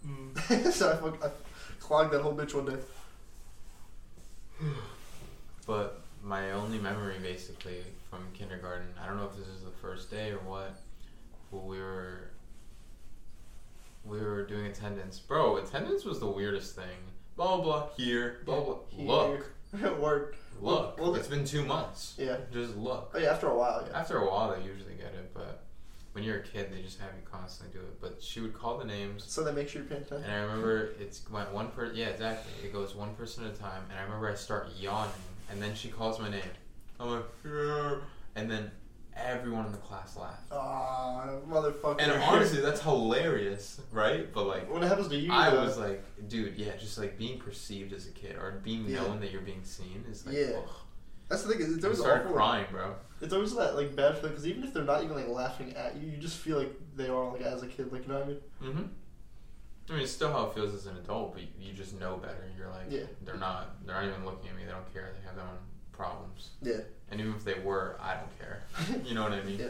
Mm. 0.06 0.72
so 0.72 0.92
I, 0.92 0.96
fuck- 0.98 1.24
I 1.24 1.30
clogged 1.80 2.14
that 2.14 2.22
whole 2.22 2.34
bitch 2.34 2.54
one 2.54 2.66
day. 2.66 2.78
But 5.68 6.02
my 6.24 6.52
only 6.52 6.78
memory, 6.80 7.16
basically, 7.22 7.84
from 8.10 8.26
kindergarten, 8.34 8.88
I 9.02 9.08
don't 9.08 9.18
know 9.18 9.26
if 9.26 9.36
this 9.36 9.48
is 9.48 9.64
the 9.64 9.72
first 9.82 10.10
day 10.10 10.32
or 10.32 10.38
what, 10.40 10.80
but 11.52 11.64
we 11.66 11.78
were 11.78 12.30
we 14.04 14.20
were 14.20 14.46
doing 14.46 14.68
attendance. 14.68 15.20
Bro, 15.20 15.58
attendance 15.58 16.06
was 16.06 16.20
the 16.20 16.28
weirdest 16.28 16.76
thing. 16.76 16.98
Blah 17.36 17.58
blah 17.58 17.64
blah. 17.64 17.88
Here. 17.98 18.42
Blah 18.46 18.62
blah. 18.62 18.76
Here. 18.90 19.08
Look. 19.08 19.52
Word. 20.00 20.36
Look. 20.62 21.00
Well, 21.00 21.16
it's 21.16 21.28
been 21.28 21.46
two 21.46 21.64
months. 21.66 22.16
Yeah. 22.18 22.38
Just 22.52 22.76
look. 22.76 23.12
Oh 23.14 23.20
yeah, 23.20 23.32
after 23.32 23.48
a 23.48 23.58
while, 23.58 23.86
yeah. 23.90 24.00
After 24.00 24.18
a 24.18 24.30
while, 24.30 24.56
they 24.56 24.64
usually 24.66 24.96
get 24.96 25.14
it, 25.14 25.32
but 25.34 25.64
when 26.14 26.24
you're 26.24 26.38
a 26.38 26.44
kid, 26.44 26.72
they 26.72 26.82
just 26.82 27.00
have 27.00 27.10
you 27.16 27.22
constantly 27.30 27.78
do 27.78 27.86
it. 27.86 28.00
But 28.00 28.24
she 28.24 28.40
would 28.40 28.54
call 28.54 28.78
the 28.78 28.86
names. 28.86 29.26
So 29.28 29.44
they 29.44 29.52
make 29.52 29.68
sure 29.68 29.82
you're 29.82 29.90
paying 29.90 30.04
attention. 30.04 30.24
And 30.30 30.34
I 30.34 30.44
remember 30.44 30.92
it's 31.00 31.30
went 31.30 31.52
one 31.54 31.68
person. 31.70 31.96
yeah 31.98 32.08
exactly 32.08 32.52
it 32.64 32.72
goes 32.72 32.96
one 32.96 33.14
person 33.16 33.46
at 33.46 33.54
a 33.54 33.58
time 33.58 33.84
and 33.90 34.00
I 34.00 34.04
remember 34.04 34.30
I 34.30 34.36
start 34.36 34.70
yawning 34.80 35.12
and 35.52 35.62
then 35.62 35.76
she 35.76 35.90
calls 35.90 36.20
my 36.20 36.30
name 36.30 36.42
I'm 37.00 37.10
like 37.12 37.26
"Yeah," 37.44 37.96
and 38.36 38.50
then 38.50 38.72
everyone 39.16 39.66
in 39.66 39.72
the 39.72 39.78
class 39.78 40.18
laughed 40.18 40.44
Ah, 40.52 41.28
motherfucker. 41.50 42.00
and 42.02 42.12
honestly 42.12 42.60
that's 42.62 42.82
hilarious 42.82 43.80
right 43.92 44.32
but 44.34 44.46
like 44.46 44.72
when 44.72 44.84
it 44.84 44.88
happens 44.88 45.08
to 45.08 45.16
you, 45.16 45.32
I 45.32 45.50
though, 45.52 45.64
was 45.64 45.78
like 45.78 46.04
dude 46.28 46.56
yeah 46.58 46.76
just 46.78 46.98
like 46.98 47.18
being 47.18 47.40
perceived 47.40 47.94
as 47.94 48.08
a 48.08 48.12
kid 48.12 48.36
or 48.36 48.60
being 48.64 48.86
Yeah. 48.86 48.98
known 49.04 49.20
that 49.22 49.32
you're 49.32 49.42
being 49.42 49.64
seen 49.64 50.04
is 50.10 50.26
like 50.26 50.36
Yeah. 50.36 50.58
ugh. 50.58 50.70
that's 51.30 51.44
the 51.44 51.54
thing. 51.54 51.62
It's 51.76 51.84
always 51.84 52.00
started 52.00 52.26
awful. 52.26 52.36
crying 52.36 52.66
bro 52.72 52.96
It's 53.22 53.34
always 53.34 53.56
that 53.56 53.76
like 53.76 53.96
bad 53.96 54.16
feeling 54.18 54.32
because 54.32 54.48
even 54.48 54.64
if 54.64 54.74
they're 54.74 54.84
not 54.84 55.04
even 55.04 55.16
like 55.16 55.30
laughing 55.30 55.74
at 55.76 55.96
you, 55.96 56.10
you 56.12 56.18
just 56.18 56.38
feel 56.38 56.58
like 56.58 56.74
they 56.96 57.08
are 57.08 57.32
like 57.32 57.42
as 57.42 57.64
a 57.64 57.68
kid. 57.68 57.92
Like 57.92 58.04
you 58.04 58.10
know 58.14 58.20
what 58.20 58.26
I 58.26 58.30
mean? 58.30 58.40
mm-hmm 58.64 58.84
I 59.88 59.94
mean 59.94 60.02
it's 60.02 60.12
still 60.12 60.32
how 60.32 60.48
it 60.48 60.56
feels 60.56 60.74
as 60.74 60.88
an 60.88 60.98
adult 60.98 61.34
but 61.34 61.44
you, 61.44 61.48
you 61.60 61.72
just 61.74 61.98
know 62.00 62.18
better 62.18 62.44
you're 62.58 62.70
like 62.70 62.88
Yeah. 62.90 63.04
they're 63.24 63.38
not 63.38 63.86
they're 63.86 63.96
not 63.96 64.04
even 64.06 64.26
looking 64.26 64.50
at 64.50 64.56
me 64.58 64.64
they 64.66 64.72
don't 64.72 64.92
care 64.92 65.12
they 65.18 65.26
have 65.26 65.36
their 65.36 65.46
own 65.46 65.60
problems 65.96 66.50
Yeah. 66.62 66.82
And 67.12 67.20
even 67.20 67.34
if 67.34 67.44
they 67.44 67.60
were, 67.60 67.98
I 68.02 68.16
don't 68.16 68.40
care. 68.40 68.64
you 69.06 69.14
know 69.14 69.24
what 69.24 69.32
I 69.32 69.44
mean? 69.44 69.60
Yeah. 69.60 69.68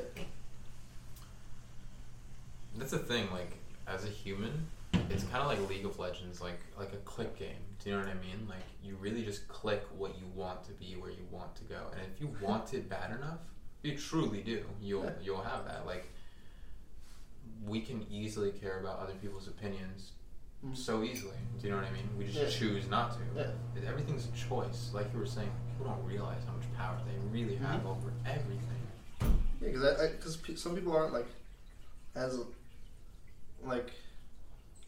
That's 2.77 2.91
the 2.91 2.99
thing. 2.99 3.27
Like 3.31 3.57
as 3.87 4.05
a 4.05 4.09
human, 4.09 4.67
it's 5.09 5.23
kind 5.25 5.43
of 5.43 5.47
like 5.47 5.69
League 5.69 5.85
of 5.85 5.99
Legends, 5.99 6.41
like 6.41 6.59
like 6.77 6.93
a 6.93 6.97
click 6.97 7.37
game. 7.37 7.55
Do 7.83 7.89
you 7.89 7.95
know 7.95 8.01
what 8.01 8.09
I 8.09 8.15
mean? 8.15 8.47
Like 8.49 8.63
you 8.83 8.95
really 8.95 9.23
just 9.23 9.47
click 9.47 9.83
what 9.97 10.17
you 10.17 10.25
want 10.33 10.63
to 10.65 10.71
be 10.73 10.95
where 10.99 11.11
you 11.11 11.25
want 11.31 11.55
to 11.57 11.63
go, 11.63 11.79
and 11.91 12.01
if 12.13 12.19
you 12.21 12.35
want 12.45 12.73
it 12.73 12.89
bad 12.89 13.11
enough, 13.11 13.39
you 13.83 13.97
truly 13.97 14.41
do. 14.41 14.63
You'll 14.81 15.11
you'll 15.21 15.43
have 15.43 15.65
that. 15.65 15.85
Like 15.85 16.09
we 17.65 17.81
can 17.81 18.05
easily 18.11 18.51
care 18.51 18.79
about 18.79 18.99
other 18.99 19.13
people's 19.21 19.47
opinions. 19.47 20.11
So 20.73 21.03
easily. 21.03 21.35
Do 21.61 21.67
you 21.67 21.73
know 21.73 21.77
what 21.81 21.87
I 21.87 21.91
mean? 21.91 22.09
We 22.17 22.25
just 22.25 22.37
Yeah. 22.37 22.49
choose 22.49 22.87
not 22.87 23.11
to. 23.13 23.19
Yeah. 23.35 23.87
Everything's 23.89 24.25
a 24.27 24.31
choice. 24.31 24.91
Like 24.93 25.11
you 25.13 25.19
were 25.19 25.25
saying, 25.25 25.51
people 25.71 25.91
don't 25.93 26.03
realize 26.05 26.41
how 26.45 26.53
much 26.53 26.65
power 26.75 26.97
they 27.05 27.17
really 27.29 27.55
have 27.57 27.81
Mhm. 27.81 27.85
over 27.87 28.11
everything. 28.25 28.61
Yeah, 29.21 29.27
because 29.71 29.83
I, 29.99 30.07
because 30.11 30.37
pe- 30.37 30.55
some 30.55 30.75
people 30.75 30.95
aren't 30.95 31.13
like 31.13 31.27
as 32.15 32.39
like 33.63 33.91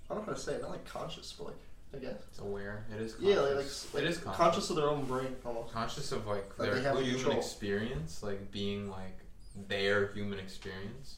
I 0.09 0.13
don't 0.13 0.19
know 0.19 0.25
how 0.27 0.33
to 0.33 0.39
say 0.39 0.53
it, 0.55 0.61
not 0.61 0.71
like 0.71 0.85
conscious, 0.85 1.33
but 1.37 1.47
like 1.47 1.55
I 1.93 1.97
guess 1.99 2.19
It's 2.29 2.39
aware. 2.39 2.85
It 2.93 3.01
is 3.01 3.13
conscious. 3.13 3.29
yeah, 3.29 3.39
like, 3.41 3.55
like, 3.55 3.65
like 3.93 4.03
it 4.03 4.09
is 4.09 4.17
conscious. 4.17 4.37
conscious 4.37 4.69
of 4.71 4.75
their 4.75 4.89
own 4.89 5.05
brain 5.05 5.35
almost. 5.45 5.73
Conscious 5.73 6.11
of 6.11 6.27
like 6.27 6.55
That 6.57 6.63
their 6.71 6.81
human 6.81 7.05
control. 7.15 7.37
experience, 7.37 8.21
like 8.23 8.51
being 8.51 8.89
like 8.89 9.17
their 9.67 10.07
human 10.13 10.37
experience. 10.39 11.15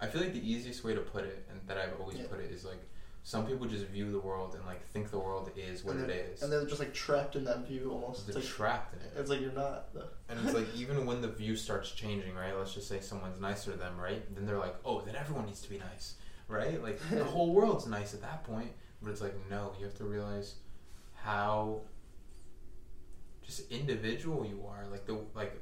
I 0.00 0.06
feel 0.06 0.20
like 0.20 0.32
the 0.32 0.48
easiest 0.50 0.84
way 0.84 0.94
to 0.94 1.00
put 1.00 1.24
it, 1.24 1.44
and 1.50 1.60
that 1.66 1.78
I've 1.78 1.98
always 2.00 2.18
Yeah. 2.18 2.26
put 2.28 2.40
it, 2.40 2.50
is 2.52 2.64
like 2.64 2.78
some 3.26 3.46
people 3.46 3.66
just 3.66 3.86
view 3.86 4.12
the 4.12 4.20
world 4.20 4.54
and 4.54 4.64
like 4.66 4.86
think 4.88 5.10
the 5.10 5.18
world 5.18 5.50
is 5.56 5.82
what 5.82 5.96
it 5.96 6.10
is. 6.10 6.42
and 6.42 6.52
they're 6.52 6.66
just 6.66 6.78
like 6.78 6.92
trapped 6.92 7.36
in 7.36 7.44
that 7.44 7.66
view 7.66 7.90
almost. 7.90 8.26
they're 8.26 8.36
It's 8.36 8.46
like 8.46 8.54
trapped 8.56 8.94
in 8.94 9.00
it. 9.00 9.12
it's 9.16 9.30
like 9.30 9.40
you're 9.40 9.50
not. 9.52 9.94
Though. 9.94 10.08
And 10.28 10.38
it's 10.44 10.54
like 10.54 10.66
even 10.76 11.06
when 11.06 11.22
the 11.22 11.28
view 11.28 11.56
starts 11.56 11.90
changing, 11.90 12.34
right? 12.34 12.56
Let's 12.56 12.74
just 12.74 12.86
say 12.86 13.00
someone's 13.00 13.40
nicer 13.40 13.72
to 13.72 13.78
them, 13.78 13.96
right? 13.98 14.22
Then 14.34 14.44
they're 14.46 14.58
like, 14.58 14.76
oh, 14.84 15.00
then 15.00 15.16
everyone 15.16 15.46
needs 15.46 15.62
to 15.62 15.70
be 15.70 15.78
nice, 15.78 16.14
right? 16.48 16.82
Like 16.82 17.00
the 17.10 17.24
whole 17.24 17.54
world's 17.54 17.86
nice 17.86 18.12
at 18.12 18.20
that 18.20 18.44
point. 18.44 18.70
But 19.02 19.10
it's 19.12 19.22
like 19.22 19.34
no, 19.50 19.72
you 19.78 19.84
have 19.86 19.94
to 19.96 20.04
realize 20.04 20.56
how 21.14 21.80
just 23.42 23.70
individual 23.70 24.44
you 24.44 24.64
are. 24.68 24.86
Like 24.90 25.06
the 25.06 25.18
like 25.34 25.58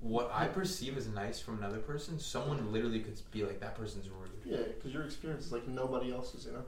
what 0.00 0.30
I 0.32 0.46
perceive 0.48 0.98
as 0.98 1.08
nice 1.08 1.40
from 1.40 1.56
another 1.58 1.78
person, 1.78 2.18
someone 2.18 2.72
literally 2.72 3.00
could 3.00 3.18
be 3.30 3.42
like 3.44 3.60
that 3.60 3.74
person's 3.74 4.08
rude. 4.10 4.30
Yeah, 4.44 4.58
because 4.74 4.92
your 4.92 5.04
experience 5.04 5.46
is 5.46 5.52
like 5.52 5.66
nobody 5.66 6.12
else's. 6.12 6.44
You 6.46 6.52
know. 6.52 6.64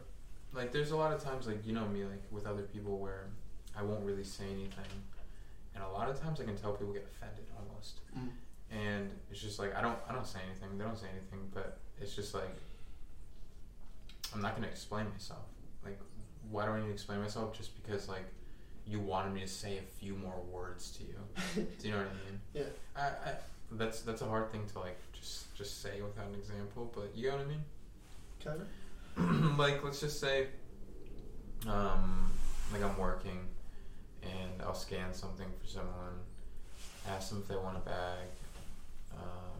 Like 0.52 0.72
there's 0.72 0.90
a 0.90 0.96
lot 0.96 1.12
of 1.12 1.22
times 1.22 1.46
like 1.46 1.66
you 1.66 1.72
know 1.72 1.86
me 1.86 2.04
like 2.04 2.22
with 2.30 2.46
other 2.46 2.62
people 2.62 2.98
where 2.98 3.26
I 3.76 3.82
won't 3.82 4.04
really 4.04 4.24
say 4.24 4.44
anything, 4.44 4.92
and 5.74 5.84
a 5.84 5.88
lot 5.88 6.08
of 6.08 6.20
times 6.20 6.40
I 6.40 6.44
can 6.44 6.56
tell 6.56 6.72
people 6.72 6.92
get 6.92 7.06
offended 7.14 7.44
almost. 7.58 8.00
Mm. 8.16 8.30
and 8.70 9.10
it's 9.30 9.40
just 9.40 9.58
like 9.58 9.74
I 9.76 9.80
don't 9.82 9.98
I 10.08 10.12
don't 10.12 10.26
say 10.26 10.40
anything. 10.46 10.78
They 10.78 10.84
don't 10.84 10.98
say 10.98 11.08
anything, 11.12 11.50
but 11.52 11.78
it's 12.00 12.14
just 12.14 12.34
like 12.34 12.56
I'm 14.34 14.42
not 14.42 14.54
gonna 14.54 14.68
explain 14.68 15.06
myself. 15.10 15.46
Like, 15.84 15.98
why 16.50 16.66
do 16.66 16.72
I 16.72 16.80
need 16.80 16.86
to 16.86 16.92
explain 16.92 17.20
myself? 17.20 17.56
Just 17.56 17.80
because 17.82 18.08
like 18.08 18.24
you 18.86 19.00
wanted 19.00 19.34
me 19.34 19.40
to 19.42 19.48
say 19.48 19.78
a 19.78 19.82
few 20.00 20.14
more 20.14 20.40
words 20.50 20.90
to 20.92 21.04
you. 21.04 21.14
Do 21.78 21.88
you 21.88 21.92
know 21.92 21.98
what 21.98 22.06
I 22.06 22.30
mean? 22.30 22.40
Yeah. 22.54 22.62
I, 22.96 23.02
I 23.02 23.34
that's 23.72 24.00
that's 24.00 24.22
a 24.22 24.26
hard 24.26 24.50
thing 24.50 24.62
to 24.72 24.78
like 24.78 24.98
just 25.12 25.54
just 25.54 25.82
say 25.82 26.00
without 26.00 26.26
an 26.26 26.34
example, 26.34 26.90
but 26.94 27.12
you 27.14 27.28
know 27.28 27.36
what 27.36 27.46
I 27.46 27.48
mean? 27.48 27.64
Kind 28.42 28.60
of. 28.62 28.68
like 29.58 29.82
let's 29.84 30.00
just 30.00 30.20
say 30.20 30.46
um 31.66 32.30
like 32.72 32.82
I'm 32.82 32.96
working 32.98 33.40
and 34.22 34.62
I'll 34.62 34.74
scan 34.74 35.12
something 35.14 35.46
for 35.60 35.66
someone, 35.66 36.14
ask 37.08 37.30
them 37.30 37.38
if 37.42 37.48
they 37.48 37.56
want 37.56 37.76
a 37.76 37.80
bag, 37.80 38.26
um, 39.14 39.58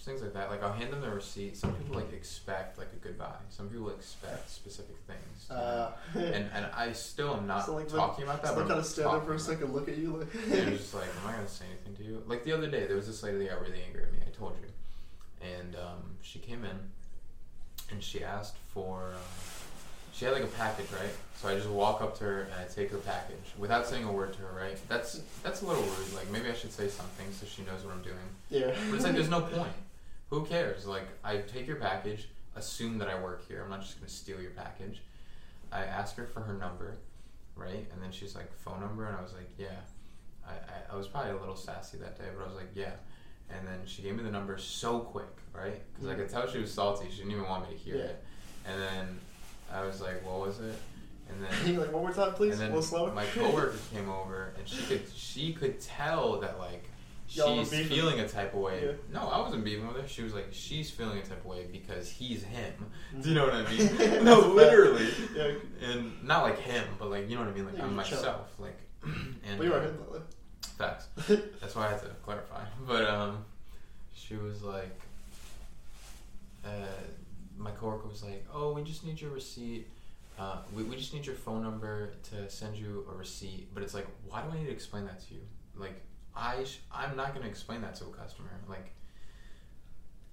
things 0.00 0.20
like 0.22 0.32
that. 0.34 0.50
Like 0.50 0.62
I'll 0.62 0.72
hand 0.72 0.92
them 0.92 1.00
the 1.00 1.10
receipt. 1.10 1.56
Some 1.56 1.72
people 1.74 1.96
like 1.96 2.12
expect 2.12 2.78
like 2.78 2.88
a 2.92 2.96
goodbye. 3.06 3.34
Some 3.48 3.68
people 3.68 3.90
expect 3.90 4.50
specific 4.50 4.96
things. 5.06 5.50
Uh, 5.50 5.92
and 6.14 6.48
and 6.54 6.66
I 6.76 6.92
still 6.92 7.34
am 7.36 7.46
not 7.46 7.66
So, 7.66 7.74
like, 7.74 7.88
talking 7.88 8.24
about 8.24 8.42
that. 8.42 8.54
so 8.54 8.60
they 8.62 8.68
kind 8.68 8.78
of 8.80 8.86
stand 8.86 9.08
up 9.08 9.24
for 9.26 9.34
a 9.34 9.38
second, 9.38 9.72
look 9.72 9.88
at 9.88 9.96
you 9.98 10.16
like. 10.18 10.32
Just 10.50 10.94
like, 10.94 11.04
am 11.22 11.28
I 11.28 11.32
gonna 11.32 11.48
say 11.48 11.64
anything 11.70 11.96
to 11.96 12.04
you? 12.10 12.22
Like 12.26 12.44
the 12.44 12.52
other 12.52 12.68
day, 12.70 12.86
there 12.86 12.96
was 12.96 13.06
this 13.06 13.22
lady 13.22 13.38
that 13.38 13.50
got 13.50 13.60
really 13.60 13.82
angry 13.86 14.02
at 14.04 14.12
me. 14.12 14.18
I 14.26 14.30
told 14.30 14.54
you, 14.60 14.68
and 15.48 15.74
um, 15.76 16.16
she 16.22 16.38
came 16.38 16.64
in, 16.64 16.76
and 17.92 18.02
she 18.02 18.24
asked 18.24 18.56
for. 18.74 19.10
Um, 19.14 19.20
she 20.14 20.26
had 20.26 20.34
like 20.34 20.44
a 20.44 20.48
package, 20.48 20.86
right? 20.92 21.10
So 21.36 21.48
I 21.48 21.54
just 21.54 21.68
walk 21.68 22.02
up 22.02 22.16
to 22.18 22.24
her 22.24 22.40
and 22.42 22.52
I 22.54 22.64
take 22.64 22.90
her 22.90 22.98
package 22.98 23.36
without 23.58 23.86
saying 23.86 24.04
a 24.04 24.12
word 24.12 24.32
to 24.34 24.40
her, 24.40 24.56
right? 24.56 24.76
That's 24.88 25.22
that's 25.42 25.62
a 25.62 25.66
little 25.66 25.82
rude. 25.82 26.14
Like 26.14 26.30
maybe 26.30 26.48
I 26.50 26.54
should 26.54 26.72
say 26.72 26.88
something 26.88 27.26
so 27.32 27.46
she 27.46 27.62
knows 27.62 27.84
what 27.84 27.94
I'm 27.94 28.02
doing. 28.02 28.16
yeah. 28.50 28.74
But 28.90 28.96
it's 28.96 29.04
like 29.04 29.14
there's 29.14 29.30
no 29.30 29.40
point. 29.56 29.72
Who 30.30 30.44
cares? 30.44 30.86
Like 30.86 31.06
I 31.24 31.38
take 31.38 31.66
your 31.66 31.76
package, 31.76 32.28
assume 32.56 32.98
that 32.98 33.08
I 33.08 33.20
work 33.20 33.46
here. 33.48 33.62
I'm 33.64 33.70
not 33.70 33.80
just 33.82 33.98
gonna 33.98 34.08
steal 34.10 34.40
your 34.40 34.50
package. 34.52 35.00
I 35.72 35.84
ask 35.84 36.16
her 36.16 36.26
for 36.26 36.40
her 36.40 36.52
number, 36.52 36.98
right? 37.56 37.86
And 37.92 38.02
then 38.02 38.12
she's 38.12 38.34
like 38.34 38.52
phone 38.58 38.80
number, 38.80 39.06
and 39.06 39.16
I 39.16 39.22
was 39.22 39.32
like, 39.32 39.48
yeah. 39.58 39.80
I, 40.46 40.52
I, 40.52 40.94
I 40.94 40.96
was 40.96 41.06
probably 41.08 41.30
a 41.32 41.36
little 41.36 41.56
sassy 41.56 41.96
that 41.98 42.18
day, 42.18 42.24
but 42.36 42.44
I 42.44 42.46
was 42.46 42.56
like, 42.56 42.70
yeah. 42.74 42.92
And 43.54 43.66
then 43.66 43.80
she 43.84 44.02
gave 44.02 44.16
me 44.16 44.22
the 44.22 44.30
number 44.30 44.56
so 44.58 45.00
quick, 45.00 45.26
right? 45.54 45.80
Because 45.94 46.08
I 46.08 46.14
could 46.14 46.28
tell 46.28 46.48
she 46.48 46.58
was 46.58 46.72
salty. 46.72 47.06
She 47.10 47.18
didn't 47.18 47.32
even 47.32 47.44
want 47.44 47.68
me 47.68 47.76
to 47.76 47.80
hear 47.82 47.96
Yeah. 47.96 48.02
it. 48.04 48.24
And 48.66 48.80
then 48.80 49.18
I 49.72 49.84
was 49.84 50.00
like, 50.00 50.24
what 50.26 50.40
was 50.46 50.60
it? 50.60 50.74
And 51.28 51.42
then 51.44 51.76
like 51.80 51.92
one 51.92 52.02
more 52.02 52.12
time, 52.12 52.32
please. 52.34 52.54
and 52.54 52.62
a 52.62 52.66
little 52.66 52.82
slower. 52.82 53.12
my 53.12 53.24
coworker 53.26 53.76
came 53.94 54.08
over, 54.08 54.54
and 54.58 54.66
she 54.68 54.82
could 54.84 55.02
she 55.14 55.52
could 55.52 55.80
tell 55.80 56.40
that 56.40 56.58
like 56.58 56.84
she's 57.26 57.70
feeling 57.88 58.20
a 58.20 58.28
type 58.28 58.52
of 58.54 58.60
way. 58.60 58.84
Yeah. 58.84 58.92
No, 59.20 59.28
I 59.28 59.40
wasn't 59.40 59.64
beefing 59.64 59.86
with 59.86 59.96
her. 59.96 60.06
She 60.08 60.22
was 60.22 60.34
like 60.34 60.48
she's 60.52 60.90
feeling 60.90 61.18
a 61.18 61.22
type 61.22 61.38
of 61.40 61.46
way 61.46 61.66
because 61.72 62.10
he's 62.10 62.42
him. 62.42 62.72
Mhm. 63.16 63.22
Do 63.22 63.28
you 63.30 63.34
know 63.34 63.44
what 63.46 63.54
I 63.54 63.70
mean? 63.70 64.24
No, 64.24 64.40
literally. 64.40 65.08
Yeah. 65.34 65.52
And 65.90 66.22
not 66.24 66.42
like 66.42 66.58
him, 66.58 66.84
but 66.98 67.10
like 67.10 67.28
you 67.30 67.36
know 67.36 67.42
what 67.42 67.50
I 67.50 67.54
mean. 67.54 67.66
Like 67.66 67.76
Yeah, 67.78 67.84
I'm 67.84 67.94
you're 67.94 68.04
chill. 68.04 68.18
myself. 68.18 68.48
Like 68.58 68.78
and 69.04 69.36
But 69.58 69.64
you 69.66 69.72
are 69.74 69.80
him, 69.80 69.96
by 69.96 70.04
the 70.04 70.18
way. 70.18 70.24
That's 71.60 71.74
why 71.74 71.86
I 71.86 71.90
had 71.90 72.00
to 72.02 72.08
clarify. 72.24 72.62
But 72.86 73.08
um, 73.08 73.44
she 74.14 74.36
was 74.36 74.62
like, 74.62 74.98
uh, 76.64 76.68
my 77.58 77.70
coworker 77.72 78.08
was 78.08 78.22
like, 78.22 78.44
"Oh, 78.52 78.72
we 78.72 78.82
just 78.82 79.04
need 79.04 79.20
your 79.20 79.30
receipt. 79.30 79.88
Uh, 80.38 80.58
we, 80.74 80.82
we 80.84 80.96
just 80.96 81.12
need 81.14 81.26
your 81.26 81.34
phone 81.34 81.62
number 81.62 82.14
to 82.30 82.48
send 82.50 82.76
you 82.76 83.06
a 83.12 83.14
receipt." 83.14 83.68
But 83.74 83.82
it's 83.82 83.94
like, 83.94 84.06
why 84.28 84.42
do 84.42 84.50
I 84.50 84.58
need 84.58 84.66
to 84.66 84.72
explain 84.72 85.04
that 85.06 85.20
to 85.28 85.34
you? 85.34 85.40
Like, 85.76 86.00
I 86.36 86.64
sh- 86.64 86.78
I'm 86.92 87.16
not 87.16 87.34
gonna 87.34 87.46
explain 87.48 87.80
that 87.82 87.94
to 87.96 88.04
a 88.04 88.10
customer. 88.10 88.50
Like, 88.68 88.92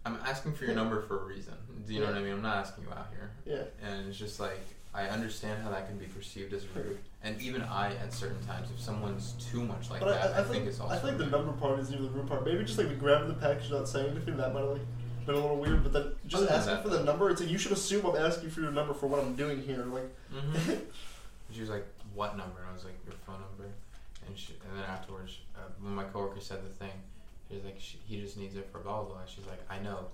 I'm 0.06 0.18
asking 0.26 0.54
for 0.54 0.66
your 0.66 0.76
number 0.76 1.02
for 1.02 1.22
a 1.22 1.26
reason. 1.26 1.54
Do 1.88 1.94
you 1.94 2.00
know 2.00 2.08
what 2.08 2.16
I 2.16 2.22
mean? 2.22 2.34
I'm 2.34 2.42
not 2.42 2.58
asking 2.58 2.86
you 2.86 2.92
out 2.92 3.08
here. 3.12 3.32
yeah. 3.46 3.88
And 3.88 4.08
it's 4.08 4.18
just 4.18 4.40
like, 4.40 4.60
I 4.94 5.04
understand 5.08 5.62
how 5.64 5.70
that 5.70 5.88
can 5.88 5.98
be 5.98 6.06
perceived 6.06 6.52
as 6.54 6.66
rude, 6.76 6.98
and 7.24 7.40
even 7.42 7.62
I, 7.62 7.96
at 7.98 8.12
certain 8.12 8.44
times, 8.46 8.70
if 8.74 8.82
someone's 8.82 9.34
too 9.34 9.64
much 9.64 9.90
like 9.92 10.00
But 10.00 10.10
that, 10.10 10.34
I, 10.34 10.38
I, 10.38 10.42
I, 10.42 10.44
think, 10.44 10.66
it's 10.66 10.80
also. 10.80 10.96
I 10.96 10.98
think 10.98 11.20
the 11.20 11.28
number 11.28 11.52
part 11.54 11.80
isn't 11.80 11.94
even 11.94 12.08
the 12.08 12.12
rude 12.12 12.28
part. 12.28 12.44
Maybe 12.44 12.64
just 12.64 12.78
like 12.78 12.90
the 12.90 12.96
grabbing 12.96 13.28
the 13.28 13.36
package 13.36 13.70
not 13.70 13.88
saying 13.88 14.12
anything 14.12 14.38
that 14.38 14.52
might 14.52 14.62
have 14.62 14.72
like 14.72 14.82
been 15.28 15.36
a 15.36 15.40
little 15.40 15.58
weird. 15.58 15.84
But 15.84 15.94
then 15.94 16.12
just 16.26 16.44
Other 16.44 16.54
asking 16.54 16.74
that, 16.74 16.84
for 16.84 16.90
the 16.90 17.04
number, 17.04 17.30
it's 17.30 17.40
like 17.40 17.52
you 17.52 17.60
should 17.60 17.72
assume 17.72 18.04
I'm 18.06 18.16
asking 18.16 18.50
for 18.50 18.62
your 18.62 18.72
number 18.72 18.96
for 18.96 19.06
what 19.06 19.20
I'm 19.20 19.36
doing 19.36 19.62
here. 19.62 19.86
Like, 19.86 20.12
hmm 20.34 20.74
She 21.52 21.62
was 21.62 21.70
like, 21.70 21.86
"What 22.16 22.36
number?" 22.36 22.60
And 22.62 22.70
I 22.70 22.74
was 22.74 22.84
like, 22.84 22.98
"Your 23.06 23.16
phone 23.28 23.42
number." 23.42 23.72
And 24.26 24.38
she, 24.38 24.54
and 24.68 24.78
then 24.78 24.86
afterwards, 24.86 25.40
uh, 25.56 25.70
when 25.82 25.94
my 25.94 26.04
coworker 26.06 26.40
said 26.40 26.64
the 26.66 26.74
thing, 26.84 26.92
she 27.48 27.56
was 27.56 27.64
like, 27.64 27.76
she, 27.80 28.00
"He 28.08 28.20
just 28.20 28.38
needs 28.38 28.56
it 28.56 28.68
for 28.72 28.80
blah 28.80 29.04
blah." 29.04 29.14
blah. 29.14 29.26
She's 29.28 29.46
like, 29.46 29.62
"I 29.70 29.78
know." 29.80 30.08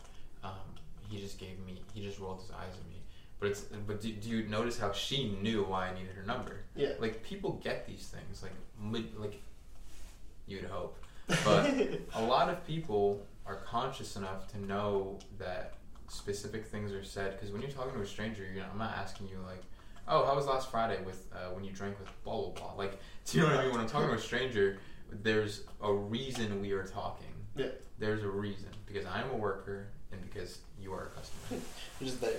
Um, 0.44 0.52
he 1.10 1.18
just 1.20 1.40
gave 1.40 1.60
me. 1.66 1.82
He 1.94 2.04
just 2.04 2.20
rolled 2.20 2.42
his 2.42 2.52
eyes 2.52 2.74
at 2.74 2.90
me. 2.90 2.98
But 3.40 3.50
it's. 3.50 3.62
But 3.62 4.02
do, 4.02 4.12
do 4.12 4.30
you 4.30 4.48
notice 4.48 4.80
how 4.80 4.92
she 4.92 5.38
knew 5.42 5.64
why 5.64 5.90
I 5.90 5.94
needed 5.94 6.16
her 6.16 6.24
number? 6.24 6.62
yeah. 6.76 6.94
Like 7.00 7.24
people 7.24 7.60
get 7.64 7.86
these 7.88 8.08
things. 8.08 8.42
Like 8.42 8.54
mid, 8.82 9.16
like 9.18 9.42
you'd 10.48 10.66
hope, 10.66 10.98
but 11.44 11.72
a 12.16 12.22
lot 12.22 12.50
of 12.50 12.66
people 12.66 13.26
are 13.46 13.56
conscious 13.58 14.16
enough 14.16 14.48
to 14.54 14.64
know 14.64 15.20
that 15.38 15.74
specific 16.08 16.66
things 16.66 16.92
are 16.92 17.04
said. 17.04 17.34
Because 17.34 17.52
when 17.52 17.62
you're 17.62 17.72
talking 17.72 17.94
to 17.94 18.02
a 18.02 18.06
stranger, 18.06 18.44
you 18.44 18.62
know, 18.62 18.68
I'm 18.72 18.78
not 18.78 18.96
asking 18.96 19.28
you 19.28 19.38
like, 19.46 19.64
"Oh, 20.08 20.26
how 20.26 20.36
was 20.36 20.46
last 20.46 20.72
Friday 20.72 21.02
with 21.04 21.28
uh, 21.34 21.54
when 21.54 21.64
you 21.64 21.72
drank 21.72 22.00
with 22.00 22.10
blah 22.24 22.42
blah 22.42 22.50
blah." 22.52 22.74
Like, 22.74 23.00
do 23.26 23.38
you 23.40 23.44
know 23.44 23.50
what 23.50 23.60
I 23.60 23.64
mean? 23.64 23.72
When 23.72 23.82
I'm 23.82 23.88
talking 23.88 24.10
to 24.10 24.16
a 24.16 24.20
stranger, 24.20 24.78
there's 25.12 25.64
a 25.82 25.92
reason 25.92 26.62
we 26.62 26.72
are 26.72 26.86
talking. 26.86 27.28
Yeah. 27.56 27.68
There's 28.00 28.24
a 28.24 28.30
reason 28.30 28.70
because 28.86 29.06
I 29.06 29.22
am 29.22 29.30
a 29.32 29.38
worker 29.38 29.88
and 30.12 30.22
because 30.22 30.60
you 30.80 30.94
are 30.94 31.04
a 31.04 31.10
customer. 31.10 31.62
You're 32.00 32.10
just 32.10 32.22
there. 32.22 32.34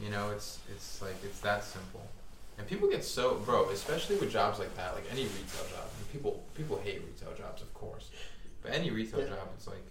You 0.00 0.10
know, 0.10 0.30
it's 0.30 0.58
it's 0.74 1.02
like 1.02 1.16
it's 1.24 1.40
that 1.40 1.64
simple. 1.64 2.06
And 2.58 2.66
people 2.66 2.88
get 2.88 3.04
so 3.04 3.36
bro, 3.44 3.68
especially 3.70 4.16
with 4.16 4.30
jobs 4.32 4.58
like 4.58 4.74
that, 4.76 4.94
like 4.94 5.04
any 5.10 5.22
retail 5.24 5.64
job. 5.70 5.86
And 5.98 6.12
people 6.12 6.42
people 6.54 6.78
hate 6.82 7.02
retail 7.06 7.34
jobs, 7.36 7.62
of 7.62 7.72
course. 7.74 8.10
But 8.62 8.72
any 8.72 8.90
retail 8.90 9.20
Yeah. 9.20 9.28
job, 9.28 9.48
it's 9.56 9.66
like 9.66 9.84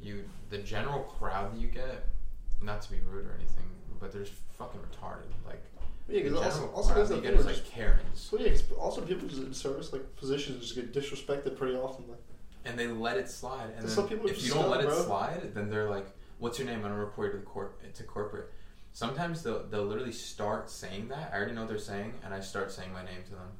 you 0.00 0.24
the 0.50 0.58
general 0.58 1.00
crowd 1.18 1.54
that 1.54 1.60
you 1.60 1.68
get. 1.68 2.06
Not 2.62 2.80
to 2.82 2.90
be 2.90 2.98
rude 3.00 3.26
or 3.26 3.34
anything, 3.34 3.68
but 4.00 4.12
there's 4.12 4.30
fucking 4.58 4.80
retarded. 4.80 5.28
Like 5.46 5.62
Yeah, 6.08 6.22
because 6.22 6.38
also, 6.40 6.70
also 6.70 6.94
there's 6.94 7.08
that 7.10 7.16
that 7.16 7.20
thing 7.20 7.30
get 7.32 7.38
is 7.40 7.44
where 7.44 7.54
like 7.54 7.62
just, 7.62 7.70
Karens, 7.74 8.28
well, 8.32 8.40
yeah, 8.40 8.48
'cause 8.50 8.62
also 8.78 9.02
people 9.02 9.28
in 9.28 9.52
service 9.52 9.92
like 9.92 10.16
positions 10.16 10.62
just 10.62 10.74
get 10.74 10.92
disrespected 10.94 11.56
pretty 11.58 11.76
often. 11.76 12.08
Like, 12.08 12.20
and 12.64 12.78
they 12.78 12.86
let 12.86 13.18
it 13.18 13.28
slide. 13.28 13.70
And 13.76 13.88
Some 13.90 14.08
people 14.08 14.26
if 14.28 14.42
you 14.42 14.54
don't 14.54 14.70
let 14.70 14.80
it 14.80 14.86
bro. 14.86 15.02
slide, 15.02 15.52
then 15.54 15.68
they're 15.68 15.90
like, 15.90 16.06
"What's 16.38 16.58
your 16.58 16.66
name?" 16.66 16.76
I'm 16.76 16.82
gonna 16.82 16.94
report 16.96 17.26
you 17.26 17.32
to 17.32 17.38
the 17.44 17.44
corp 17.50 17.78
to 17.92 18.04
corporate. 18.04 18.50
Sometimes 18.96 19.42
they'll 19.42 19.62
they'll 19.66 19.84
literally 19.84 20.10
start 20.10 20.70
saying 20.70 21.08
that. 21.08 21.30
I 21.30 21.36
already 21.36 21.52
know 21.52 21.60
what 21.60 21.68
they're 21.68 21.78
saying, 21.78 22.14
and 22.24 22.32
I 22.32 22.40
start 22.40 22.72
saying 22.72 22.94
my 22.94 23.04
name 23.04 23.22
to 23.24 23.30
them. 23.32 23.50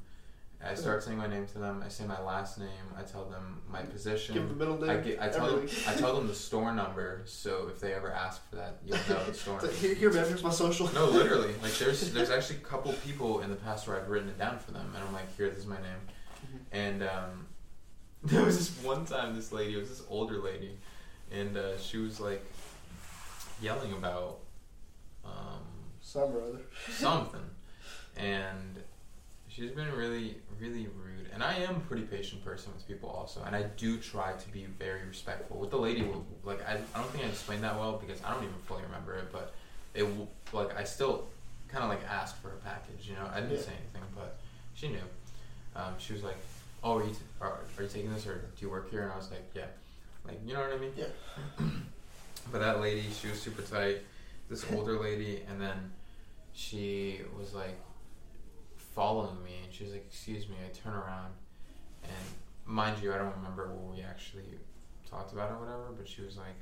I 0.65 0.73
start 0.73 1.03
saying 1.03 1.19
my 1.19 1.27
name 1.27 1.45
to 1.45 1.59
them. 1.59 1.83
I 1.85 1.89
say 1.89 2.05
my 2.05 2.19
last 2.19 2.57
name. 2.57 2.87
I 2.97 3.03
tell 3.03 3.25
them 3.25 3.61
my 3.71 3.83
position. 3.83 4.33
give 4.33 4.49
them 4.49 4.57
the 4.57 4.65
middle 4.65 4.81
name. 4.81 4.89
I, 4.89 4.99
get, 4.99 5.21
I 5.21 5.29
tell 5.29 5.45
them. 5.45 5.69
I 5.87 5.93
tell 5.93 6.15
them 6.15 6.27
the 6.27 6.33
store 6.33 6.73
number, 6.73 7.21
so 7.25 7.67
if 7.71 7.79
they 7.79 7.93
ever 7.93 8.11
ask 8.11 8.49
for 8.49 8.55
that, 8.55 8.77
you'll 8.83 8.97
know 9.07 9.23
the 9.25 9.33
store 9.35 9.53
like, 9.53 9.65
number. 9.65 9.77
here, 9.77 9.93
here, 9.93 10.11
man, 10.11 10.27
here's 10.27 10.41
my 10.41 10.49
social. 10.49 10.91
No, 10.95 11.05
literally. 11.05 11.53
Like 11.61 11.73
there's 11.77 12.11
there's 12.13 12.31
actually 12.31 12.55
a 12.55 12.61
couple 12.61 12.91
people 13.05 13.41
in 13.41 13.51
the 13.51 13.57
past 13.57 13.87
where 13.87 13.95
I've 13.95 14.09
written 14.09 14.29
it 14.29 14.39
down 14.39 14.57
for 14.57 14.71
them, 14.71 14.91
and 14.95 15.03
I'm 15.03 15.13
like, 15.13 15.37
here, 15.37 15.49
this 15.49 15.59
is 15.59 15.67
my 15.67 15.75
name. 15.75 16.01
Mhm. 16.47 16.59
And 16.71 17.03
um, 17.03 17.45
there 18.23 18.43
was 18.43 18.57
this 18.57 18.83
one 18.83 19.05
time, 19.05 19.35
this 19.35 19.51
lady, 19.51 19.75
it 19.75 19.77
was 19.77 19.89
this 19.89 20.01
older 20.09 20.39
lady, 20.39 20.79
and 21.31 21.55
uh, 21.55 21.77
she 21.77 21.97
was 21.99 22.19
like 22.19 22.43
yelling 23.61 23.93
about 23.93 24.39
um, 25.27 25.61
Some 26.01 26.35
or 26.35 26.41
other. 26.41 26.59
something, 26.89 27.41
and 28.15 28.81
she's 29.47 29.71
been 29.71 29.91
really, 29.93 30.37
really 30.59 30.87
rude. 30.95 31.29
And 31.33 31.43
I 31.43 31.55
am 31.55 31.75
a 31.75 31.79
pretty 31.81 32.03
patient 32.03 32.43
person 32.43 32.71
with 32.73 32.87
people 32.87 33.09
also, 33.09 33.43
and 33.43 33.55
I 33.55 33.63
do 33.63 33.97
try 33.99 34.33
to 34.33 34.49
be 34.51 34.65
very 34.79 35.05
respectful. 35.05 35.57
With 35.59 35.69
the 35.71 35.77
lady, 35.77 36.07
like 36.43 36.67
I, 36.67 36.73
I 36.95 36.99
don't 37.01 37.09
think 37.11 37.25
I 37.25 37.27
explained 37.27 37.63
that 37.63 37.77
well 37.77 37.93
because 38.03 38.23
I 38.23 38.33
don't 38.33 38.43
even 38.43 38.55
fully 38.65 38.83
remember 38.83 39.15
it, 39.15 39.31
but 39.31 39.53
it 39.93 40.05
like 40.53 40.75
I 40.77 40.83
still 40.83 41.27
kind 41.67 41.83
of 41.83 41.89
like 41.89 42.01
asked 42.09 42.37
for 42.37 42.49
a 42.49 42.57
package. 42.57 43.07
You 43.07 43.15
know, 43.15 43.29
I 43.31 43.41
didn't 43.41 43.57
Yeah. 43.57 43.61
say 43.61 43.73
anything, 43.73 44.09
but 44.15 44.37
she 44.73 44.87
knew. 44.89 44.99
Um, 45.75 45.93
she 45.99 46.13
was 46.13 46.23
like, 46.23 46.37
"Oh, 46.83 46.97
are 46.97 47.03
you, 47.03 47.11
t- 47.11 47.17
are, 47.41 47.59
are 47.77 47.83
you 47.83 47.87
taking 47.89 48.11
this, 48.13 48.25
or 48.25 48.35
do 48.35 48.65
you 48.65 48.69
work 48.69 48.89
here?" 48.89 49.03
And 49.03 49.11
I 49.11 49.17
was 49.17 49.29
like, 49.29 49.43
"Yeah." 49.53 49.65
Like, 50.25 50.39
you 50.45 50.53
know 50.55 50.61
what 50.61 50.73
I 50.73 50.77
mean? 50.77 50.91
Yeah. 50.95 51.05
But 52.51 52.59
that 52.59 52.79
lady, 52.79 53.03
she 53.21 53.27
was 53.27 53.41
super 53.41 53.61
tight. 53.61 53.97
This 54.49 54.65
older 54.71 54.97
lady, 54.99 55.43
and 55.49 55.59
then 55.61 55.91
she 56.53 57.19
was 57.37 57.53
like 57.53 57.77
following 58.77 59.43
me, 59.43 59.51
and 59.63 59.73
she 59.73 59.83
was 59.83 59.93
like, 59.93 60.05
"Excuse 60.07 60.47
me." 60.47 60.55
I 60.65 60.69
turn 60.69 60.93
around, 60.93 61.33
and 62.03 62.13
mind 62.65 63.01
you, 63.03 63.13
I 63.13 63.17
don't 63.17 63.35
remember 63.35 63.67
what 63.67 63.95
we 63.95 64.01
actually 64.01 64.57
talked 65.09 65.33
about 65.33 65.51
or 65.51 65.59
whatever. 65.59 65.91
But 65.97 66.07
she 66.07 66.21
was 66.21 66.37
like, 66.37 66.55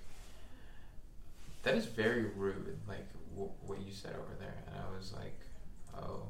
"That 1.64 1.76
is 1.76 1.86
very 1.86 2.26
rude." 2.26 2.80
Like 2.88 3.08
w- 3.34 3.52
what 3.66 3.82
you 3.82 3.92
said 3.92 4.16
over 4.16 4.34
there, 4.40 4.64
and 4.68 4.76
I 4.78 4.98
was 4.98 5.14
like, 5.14 5.40
"Oh." 5.96 6.28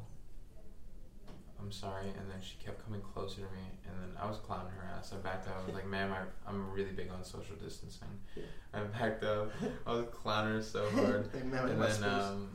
I'm 1.65 1.71
sorry, 1.71 2.09
and 2.09 2.29
then 2.29 2.37
she 2.41 2.63
kept 2.63 2.85
coming 2.85 3.01
closer 3.01 3.37
to 3.37 3.41
me, 3.41 3.65
and 3.87 3.95
then 3.99 4.21
I 4.21 4.27
was 4.27 4.37
clowning 4.37 4.71
her 4.73 4.87
ass. 4.95 5.11
I 5.11 5.17
backed 5.17 5.47
out. 5.47 5.55
I 5.63 5.65
was 5.65 5.73
like, 5.73 5.87
"Ma'am, 5.87 6.13
I, 6.13 6.19
I'm 6.47 6.69
really 6.71 6.91
big 6.91 7.09
on 7.09 7.23
social 7.23 7.55
distancing." 7.55 8.07
Yeah. 8.35 8.43
I 8.71 8.81
backed 8.81 9.23
up. 9.23 9.49
I 9.87 9.93
was 9.93 10.05
clowning 10.13 10.53
her 10.53 10.61
so 10.61 10.87
hard. 10.91 11.27
Like, 11.33 11.43
and 11.43 11.81
then 11.81 12.03
um, 12.03 12.49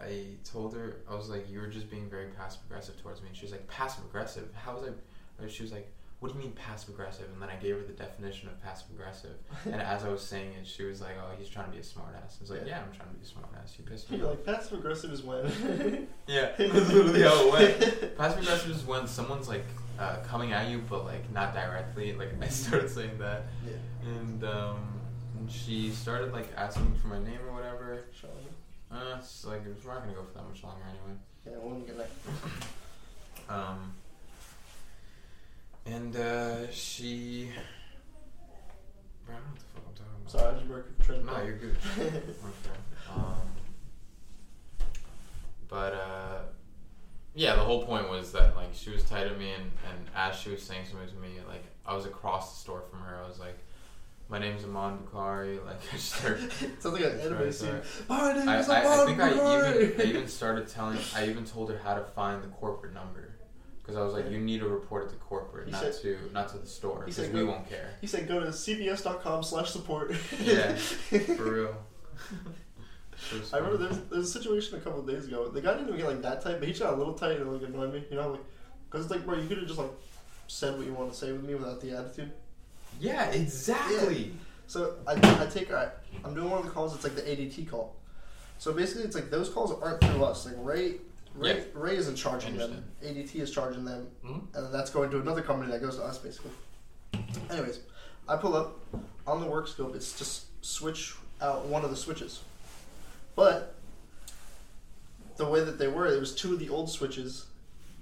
I 0.00 0.24
told 0.42 0.74
her 0.74 1.02
I 1.10 1.14
was 1.14 1.28
like, 1.28 1.50
"You 1.50 1.60
were 1.60 1.66
just 1.66 1.90
being 1.90 2.08
very 2.08 2.28
passive 2.28 2.62
aggressive 2.66 2.96
towards 3.02 3.20
me." 3.20 3.28
And 3.28 3.36
she 3.36 3.44
was 3.44 3.52
like, 3.52 3.68
"Passive 3.68 4.04
aggressive? 4.04 4.48
How 4.54 4.76
was 4.76 4.88
I?" 4.88 5.48
She 5.48 5.62
was 5.62 5.72
like, 5.72 5.92
"What 6.26 6.32
do 6.34 6.38
you 6.40 6.44
mean 6.46 6.54
passive 6.56 6.88
aggressive?" 6.90 7.28
And 7.32 7.40
then 7.40 7.48
I 7.48 7.54
gave 7.56 7.76
her 7.76 7.82
the 7.82 7.92
definition 7.92 8.48
of 8.48 8.60
passive 8.62 8.90
aggressive. 8.90 9.36
and 9.64 9.80
as 9.80 10.04
I 10.04 10.08
was 10.08 10.22
saying 10.22 10.52
it, 10.60 10.66
she 10.66 10.82
was 10.82 11.00
like, 11.00 11.12
"Oh, 11.20 11.30
he's 11.38 11.48
trying 11.48 11.66
to 11.66 11.72
be 11.72 11.78
a 11.78 11.82
smartass." 11.82 12.38
I 12.38 12.40
was 12.40 12.50
like, 12.50 12.60
Yeah. 12.62 12.66
"Yeah, 12.68 12.82
I'm 12.82 12.92
trying 12.96 13.10
to 13.10 13.14
be 13.14 13.22
a 13.24 13.28
smartass. 13.28 13.78
You 13.78 13.84
pissed 13.84 14.10
me 14.10 14.18
You're 14.18 14.26
off." 14.26 14.32
like 14.32 14.44
passive 14.44 14.78
aggressive 14.80 15.12
is 15.12 15.22
when. 15.22 16.08
Yeah, 16.26 16.50
that's 16.58 16.90
literally 16.92 17.22
how 17.22 17.46
it 17.46 17.52
went. 17.52 18.18
Passive 18.18 18.42
aggressive 18.42 18.70
is 18.72 18.84
when 18.84 19.06
someone's 19.06 19.48
like 19.48 19.64
uh, 19.98 20.16
coming 20.26 20.52
at 20.52 20.68
you, 20.68 20.82
but 20.90 21.04
like 21.04 21.30
not 21.32 21.54
directly. 21.54 22.12
Like 22.14 22.30
I 22.42 22.48
started 22.48 22.90
saying 22.90 23.18
that, 23.18 23.44
Yeah. 23.64 24.10
and 24.10 24.42
um, 24.42 25.00
and 25.38 25.50
she 25.50 25.90
started 25.90 26.32
like 26.32 26.48
asking 26.56 26.96
for 26.96 27.06
my 27.08 27.20
name 27.20 27.38
or 27.48 27.52
whatever. 27.52 28.02
Uh, 28.90 29.16
it's 29.18 29.44
like 29.44 29.62
it's 29.66 29.84
not 29.84 30.00
gonna 30.02 30.14
go 30.14 30.24
for 30.24 30.32
that 30.38 30.48
much 30.48 30.62
longer 30.64 30.82
anyway. 30.88 31.18
Yeah, 31.46 31.52
we'll 31.62 31.78
get 31.80 31.96
that. 31.98 32.10
Um, 33.48 33.94
and 35.86 36.16
uh, 36.16 36.70
she. 36.70 37.50
I 39.28 39.32
don't 39.32 39.40
know 39.42 39.50
what 39.50 39.56
the 39.58 39.64
fuck 39.74 39.84
I'm 39.88 39.94
talking 39.94 40.12
about. 40.20 40.30
Sorry, 40.30 40.48
I 40.48 40.54
just 40.54 40.68
broke 40.68 40.86
your 40.86 41.06
train 41.06 41.26
No, 41.26 41.42
you're 41.42 41.56
good. 41.58 41.76
Um, 43.08 43.36
but 45.68 45.94
uh, 45.94 46.38
yeah, 47.34 47.54
the 47.54 47.62
whole 47.62 47.84
point 47.86 48.10
was 48.10 48.32
that 48.32 48.56
like 48.56 48.70
she 48.74 48.90
was 48.90 49.04
tight 49.04 49.26
at 49.26 49.38
me, 49.38 49.52
and, 49.52 49.62
and 49.88 50.06
as 50.14 50.36
she 50.36 50.50
was 50.50 50.60
saying 50.62 50.86
something 50.90 51.08
to 51.08 51.14
me, 51.14 51.38
like 51.46 51.64
I 51.86 51.94
was 51.94 52.04
across 52.04 52.52
the 52.52 52.60
store 52.60 52.82
from 52.90 53.00
her. 53.00 53.20
I 53.24 53.28
was 53.28 53.38
like, 53.38 53.56
"My 54.28 54.38
name's 54.38 54.64
Amon 54.64 54.98
Bukhari." 54.98 55.58
Like 55.66 55.76
I 55.76 55.96
just 55.96 56.12
started. 56.12 56.52
Sounds 56.80 56.84
like 57.00 57.04
an 57.04 57.20
anime 57.20 57.52
scene. 57.52 57.80
My 58.08 58.32
name 58.32 58.48
I, 58.48 58.56
I, 58.56 58.80
I 58.80 58.84
Amon 58.84 59.06
think 59.06 59.20
I 59.20 59.28
even, 59.30 59.38
Bukhari. 59.38 60.00
I 60.00 60.02
even 60.02 60.28
started 60.28 60.68
telling. 60.68 60.98
I 61.14 61.28
even 61.28 61.44
told 61.44 61.70
her 61.70 61.78
how 61.78 61.94
to 61.94 62.02
find 62.02 62.42
the 62.42 62.48
corporate 62.48 62.92
number. 62.92 63.35
Because 63.86 64.00
I 64.00 64.02
was 64.04 64.14
like, 64.14 64.28
you 64.32 64.38
need 64.40 64.58
to 64.60 64.68
report 64.68 65.06
it 65.06 65.10
to 65.10 65.14
corporate, 65.16 65.66
He 65.66 65.70
not 65.72 65.80
said- 65.80 65.94
to 66.02 66.18
not 66.32 66.48
to 66.48 66.58
the 66.58 66.66
store, 66.66 67.04
because 67.06 67.28
we 67.30 67.40
go- 67.40 67.46
won't 67.46 67.68
care. 67.68 67.90
He 68.00 68.08
said 68.08 68.26
go 68.26 68.40
to 68.40 68.46
cvs.com 68.46 69.44
slash 69.44 69.70
support. 69.70 70.12
Yeah, 70.42 70.74
For 70.74 71.52
real. 71.54 71.76
I 73.52 73.56
remember 73.58 73.76
there's, 73.78 73.98
there's 74.10 74.24
a 74.24 74.38
situation 74.38 74.76
a 74.76 74.80
couple 74.80 75.00
of 75.00 75.06
days 75.06 75.26
ago. 75.26 75.48
The 75.48 75.60
guy 75.60 75.72
didn't 75.74 75.88
even 75.88 76.00
get 76.00 76.06
like 76.08 76.22
that 76.22 76.42
tight, 76.42 76.58
but 76.58 76.64
he 76.64 76.68
just 76.72 76.82
got 76.82 76.94
a 76.94 76.96
little 76.96 77.14
tight 77.14 77.40
and 77.40 77.50
like 77.52 77.62
annoyed 77.68 77.92
me. 77.94 78.04
You 78.10 78.16
know, 78.16 78.30
like 78.32 78.40
because 78.90 79.06
it's 79.06 79.14
like, 79.14 79.24
bro, 79.24 79.36
you 79.38 79.46
could 79.48 79.58
have 79.58 79.66
just 79.66 79.78
like 79.78 79.90
said 80.48 80.76
what 80.76 80.86
you 80.86 80.92
want 80.92 81.12
to 81.12 81.16
say 81.16 81.32
with 81.32 81.42
me 81.44 81.54
without 81.54 81.80
the 81.80 81.92
attitude. 81.92 82.32
Yeah, 83.00 83.30
exactly. 83.30 84.32
So 84.66 84.94
I, 85.06 85.12
I 85.14 85.46
take 85.46 85.72
I, 85.72 85.88
I'm 86.24 86.34
doing 86.34 86.50
one 86.50 86.58
of 86.60 86.64
the 86.66 86.72
calls. 86.72 86.94
It's 86.94 87.04
like 87.04 87.14
the 87.14 87.22
ADT 87.22 87.68
call. 87.70 87.94
So 88.58 88.72
basically, 88.72 89.04
it's 89.04 89.14
like 89.14 89.30
those 89.30 89.48
calls 89.48 89.72
aren't 89.82 90.00
through 90.02 90.24
us. 90.24 90.44
Like 90.46 90.54
Ray, 90.58 90.94
Ray, 91.36 91.58
Yeah. 91.58 91.64
Ray 91.74 91.96
isn't 91.96 92.16
charging 92.16 92.56
them. 92.56 92.84
ADT 93.02 93.36
is 93.40 93.50
charging 93.50 93.84
them, 93.84 94.08
Mhm. 94.24 94.54
and 94.54 94.64
then 94.66 94.72
that's 94.72 94.90
going 94.90 95.10
to 95.10 95.20
another 95.20 95.42
company 95.42 95.70
that 95.70 95.80
goes 95.80 95.96
to 95.96 96.02
us 96.04 96.18
basically. 96.18 96.50
Anyways, 97.50 97.80
I 98.28 98.36
pull 98.36 98.54
up 98.56 98.78
on 99.26 99.40
the 99.40 99.46
work 99.46 99.68
scope. 99.68 99.94
It's 99.94 100.18
just 100.18 100.46
switch 100.64 101.14
out 101.40 101.66
one 101.66 101.84
of 101.84 101.90
the 101.90 101.96
switches, 101.96 102.40
but 103.34 103.74
the 105.36 105.46
way 105.46 105.62
that 105.62 105.78
they 105.78 105.88
were, 105.88 106.06
it 106.06 106.18
was 106.18 106.34
two 106.34 106.54
of 106.54 106.58
the 106.58 106.70
old 106.70 106.88
switches, 106.90 107.44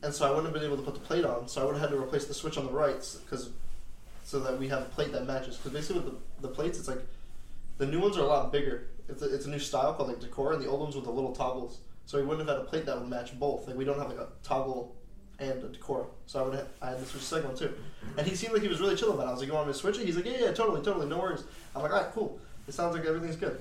and 0.03 0.15
so 0.15 0.25
I 0.27 0.29
wouldn't 0.31 0.47
have 0.47 0.55
been 0.55 0.63
able 0.65 0.77
to 0.77 0.83
put 0.83 0.95
the 0.95 1.01
plate 1.01 1.25
on. 1.25 1.49
So 1.49 1.61
I 1.61 1.65
would 1.65 1.73
have 1.77 1.91
had 1.91 1.91
to 1.97 2.01
replace 2.01 2.27
the 2.27 2.35
switch 2.35 2.57
on 2.57 2.67
the 2.67 2.73
right 2.73 2.97
because 3.25 3.51
so 4.25 4.41
that 4.41 4.59
we 4.59 4.69
have 4.69 4.83
a 4.83 4.87
plate 4.87 5.13
that 5.13 5.27
matches. 5.27 5.57
Because 5.57 5.73
basically 5.73 6.03
with 6.03 6.13
the, 6.41 6.49
the 6.49 6.55
plates, 6.55 6.79
it's 6.79 6.89
like 6.89 7.05
the 7.79 7.87
new 7.87 8.01
ones 8.01 8.17
are 8.17 8.21
a 8.23 8.27
lot 8.27 8.53
bigger. 8.53 8.87
It's 9.09 9.21
a, 9.21 9.35
it's 9.35 9.45
a 9.47 9.51
new 9.51 9.59
style 9.59 9.93
called 9.95 10.09
like 10.09 10.21
decor, 10.21 10.53
and 10.53 10.63
the 10.63 10.69
old 10.69 10.81
ones 10.81 10.95
with 10.95 11.05
the 11.05 11.11
little 11.11 11.35
toggles 11.35 11.79
so 12.07 12.19
he 12.19 12.25
wouldn't 12.25 12.49
have 12.49 12.59
had 12.59 12.67
a 12.67 12.69
plate 12.69 12.87
that 12.87 12.99
would 12.99 13.09
match 13.09 13.39
both. 13.39 13.67
Like 13.67 13.77
we 13.77 13.85
don't 13.85 13.99
have 13.99 14.09
like 14.09 14.19
a 14.19 14.29
toggle 14.43 14.95
and 15.39 15.65
a 15.65 15.69
decor. 15.69 16.07
so 16.27 16.41
I 16.41 16.43
would 16.43 16.55
have, 16.55 16.69
I 16.81 16.91
had 16.91 16.99
to 16.99 17.05
switch 17.05 17.23
the 17.23 17.29
second 17.29 17.49
one 17.49 17.57
too. 17.57 17.75
And 18.17 18.27
he 18.27 18.37
seemed 18.37 18.53
like 18.53 18.63
he 18.63 18.69
was 18.69 18.81
really 18.81 18.97
chill 18.97 19.13
about 19.13 19.25
it. 19.25 19.29
I 19.29 19.33
was 19.33 19.41
like, 19.41 19.49
"You 19.49 19.55
want 19.55 19.67
me 19.67 19.73
to 19.73 19.79
switch 19.79 19.99
it?" 19.99 20.07
He's 20.07 20.17
like, 20.17 20.27
"Yeah, 20.27 20.39
yeah, 20.39 20.53
totally, 20.53 20.83
totally, 20.83 21.07
no 21.07 21.19
worries." 21.19 21.43
I'm 21.75 21.83
like, 21.83 21.93
"All 21.93 22.01
right, 22.01 22.13
cool. 22.13 22.39
It 22.69 22.75
sounds 22.75 22.97
like 22.97 23.05
everything's 23.05 23.37
good." 23.37 23.61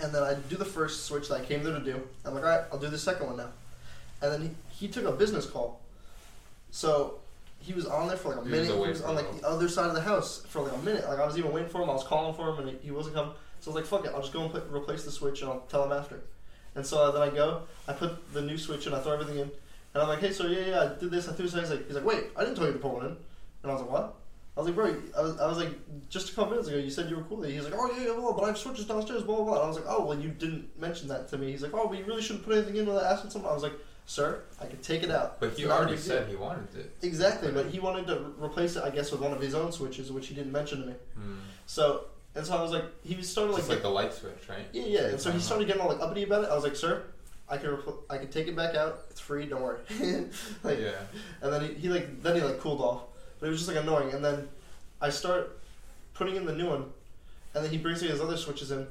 And 0.00 0.12
then 0.12 0.22
I 0.22 0.34
do 0.34 0.56
the 0.56 0.64
first 0.64 1.06
switch 1.06 1.28
that 1.28 1.40
I 1.40 1.44
came 1.44 1.62
there 1.62 1.78
to 1.78 1.84
do. 1.84 2.02
I'm 2.24 2.34
like, 2.34 2.42
"All 2.42 2.50
right, 2.50 2.64
I'll 2.72 2.78
do 2.78 2.88
the 2.88 2.98
second 2.98 3.26
one 3.26 3.36
now." 3.36 3.50
And 4.20 4.32
then 4.32 4.42
he, 4.42 4.86
he 4.86 4.88
took 4.88 5.04
a 5.04 5.12
business 5.12 5.46
call, 5.46 5.80
so 6.70 7.20
he 7.60 7.72
was 7.72 7.86
on 7.86 8.08
there 8.08 8.16
for 8.16 8.30
like 8.30 8.38
a 8.38 8.44
He 8.44 8.50
was 8.50 8.68
minute. 8.68 8.84
He 8.84 8.90
was 8.90 9.02
on 9.02 9.14
like 9.14 9.40
the 9.40 9.46
other 9.46 9.68
side 9.68 9.86
of 9.86 9.94
the 9.94 10.00
house 10.00 10.44
for 10.48 10.62
like 10.62 10.72
a 10.72 10.78
minute. 10.78 11.08
Like 11.08 11.20
I 11.20 11.26
was 11.26 11.38
even 11.38 11.52
waiting 11.52 11.70
for 11.70 11.82
him. 11.82 11.90
I 11.90 11.92
was 11.92 12.04
calling 12.04 12.34
for 12.34 12.50
him, 12.50 12.58
and 12.60 12.70
he, 12.70 12.86
he 12.86 12.90
wasn't 12.90 13.14
coming. 13.14 13.34
So 13.60 13.70
I 13.70 13.74
was 13.74 13.82
like, 13.82 13.86
"Fuck 13.86 14.06
it, 14.06 14.12
I'll 14.14 14.20
just 14.22 14.32
go 14.32 14.42
and 14.42 14.50
put, 14.50 14.68
replace 14.72 15.04
the 15.04 15.12
switch, 15.12 15.42
and 15.42 15.50
I'll 15.50 15.60
tell 15.60 15.84
him 15.84 15.92
after." 15.92 16.20
And 16.74 16.86
so 16.86 17.12
then 17.12 17.22
I 17.22 17.28
go, 17.28 17.62
I 17.86 17.92
put 17.92 18.32
the 18.32 18.42
new 18.42 18.56
switch 18.56 18.86
in, 18.86 18.94
I 18.94 19.00
throw 19.00 19.12
everything 19.12 19.38
in, 19.38 19.50
and 19.94 20.02
I'm 20.02 20.08
like, 20.08 20.20
"Hey, 20.20 20.32
so 20.32 20.46
yeah, 20.46 20.66
yeah, 20.66 20.82
I 20.82 20.98
did 20.98 21.10
this, 21.10 21.28
I 21.28 21.32
threw 21.32 21.46
this." 21.46 21.54
He's 21.54 21.70
like, 21.70 21.86
"He's 21.86 21.96
like, 21.96 22.04
wait, 22.04 22.24
I 22.36 22.44
didn't 22.44 22.56
tell 22.56 22.66
you 22.66 22.72
to 22.72 22.78
put 22.78 22.92
one 22.92 23.06
in," 23.06 23.16
and 23.62 23.70
I 23.70 23.74
was 23.74 23.82
like, 23.82 23.90
"What?" 23.90 24.14
I 24.56 24.60
was 24.60 24.66
like, 24.66 24.74
"Bro, 24.76 24.96
I 25.16 25.22
was, 25.22 25.40
I 25.40 25.46
was 25.46 25.58
like, 25.58 26.08
just 26.08 26.32
a 26.32 26.34
couple 26.34 26.50
minutes 26.50 26.68
ago, 26.68 26.78
you 26.78 26.90
said 26.90 27.10
you 27.10 27.16
were 27.16 27.22
cool." 27.24 27.42
He's 27.42 27.64
like, 27.64 27.74
"Oh 27.76 27.90
yeah, 27.96 28.06
yeah, 28.06 28.16
well, 28.18 28.32
but 28.32 28.44
I 28.44 28.46
have 28.48 28.58
switches 28.58 28.86
downstairs, 28.86 29.22
blah 29.22 29.36
blah 29.36 29.44
blah." 29.44 29.54
And 29.54 29.64
I 29.64 29.66
was 29.66 29.76
like, 29.76 29.86
"Oh, 29.88 30.04
well, 30.06 30.18
you 30.18 30.28
didn't 30.28 30.78
mention 30.80 31.08
that 31.08 31.28
to 31.28 31.38
me." 31.38 31.50
He's 31.52 31.62
like, 31.62 31.74
"Oh, 31.74 31.88
but 31.88 31.98
you 31.98 32.04
really 32.04 32.22
shouldn't 32.22 32.44
put 32.44 32.54
anything 32.56 32.76
in 32.76 32.86
without 32.86 33.04
asking 33.04 33.30
someone." 33.30 33.50
I 33.50 33.54
was 33.54 33.62
like, 33.62 33.74
"Sir, 34.06 34.42
I 34.60 34.66
could 34.66 34.82
take 34.82 35.02
it 35.02 35.10
out." 35.10 35.40
But 35.40 35.54
he 35.54 35.66
already 35.66 35.92
big 35.92 36.04
deal." 36.04 36.16
said 36.16 36.28
he 36.28 36.36
wanted 36.36 36.74
it. 36.74 36.96
Exactly, 37.02 37.50
but 37.50 37.66
he 37.66 37.80
wanted 37.80 38.06
to 38.08 38.32
replace 38.42 38.76
it, 38.76 38.84
I 38.84 38.90
guess, 38.90 39.10
with 39.12 39.20
one 39.20 39.32
of 39.32 39.40
his 39.40 39.54
own 39.54 39.72
switches, 39.72 40.10
which 40.12 40.28
he 40.28 40.34
didn't 40.34 40.52
mention 40.52 40.80
to 40.80 40.86
me. 40.86 40.94
Hmm. 41.14 41.34
So, 41.66 42.06
and 42.34 42.46
so 42.46 42.56
I 42.56 42.62
was 42.62 42.72
like, 42.72 42.84
he 43.04 43.14
was 43.14 43.28
started 43.28 43.52
like, 43.52 43.60
Just 43.60 43.70
like 43.70 43.82
the 43.82 43.88
light 43.88 44.12
switch, 44.12 44.48
right? 44.48 44.66
yeah, 44.72 44.84
yeah. 44.86 45.00
And 45.08 45.20
so 45.20 45.30
he 45.30 45.36
Uh-huh. 45.36 45.44
started 45.44 45.66
getting 45.66 45.82
all 45.82 45.88
like 45.88 46.00
uppity 46.00 46.22
about 46.24 46.44
it. 46.44 46.50
I 46.50 46.54
was 46.54 46.64
like, 46.64 46.76
sir, 46.76 47.02
I 47.48 47.56
can 47.58 47.70
repl- 47.70 47.98
I 48.08 48.16
can 48.18 48.28
take 48.28 48.48
it 48.48 48.56
back 48.56 48.74
out. 48.74 49.00
It's 49.10 49.20
free. 49.20 49.46
Don't 49.46 49.60
worry. 49.62 49.80
like, 50.64 50.78
yeah. 50.80 50.92
and 51.42 51.52
then 51.52 51.62
he, 51.64 51.74
he 51.74 51.88
like 51.88 52.22
then 52.22 52.36
he 52.36 52.40
like 52.42 52.58
cooled 52.60 52.80
off, 52.80 53.02
but 53.40 53.46
it 53.46 53.50
was 53.50 53.58
just 53.60 53.68
like 53.72 53.82
annoying. 53.82 54.12
And 54.14 54.24
then 54.24 54.48
I 55.00 55.10
start 55.10 55.58
putting 56.14 56.36
in 56.36 56.46
the 56.46 56.54
new 56.54 56.68
one, 56.68 56.84
and 57.54 57.64
then 57.64 57.70
he 57.70 57.78
brings 57.78 58.00
me 58.02 58.08
his 58.08 58.20
other 58.20 58.36
switches 58.36 58.70
in, 58.70 58.86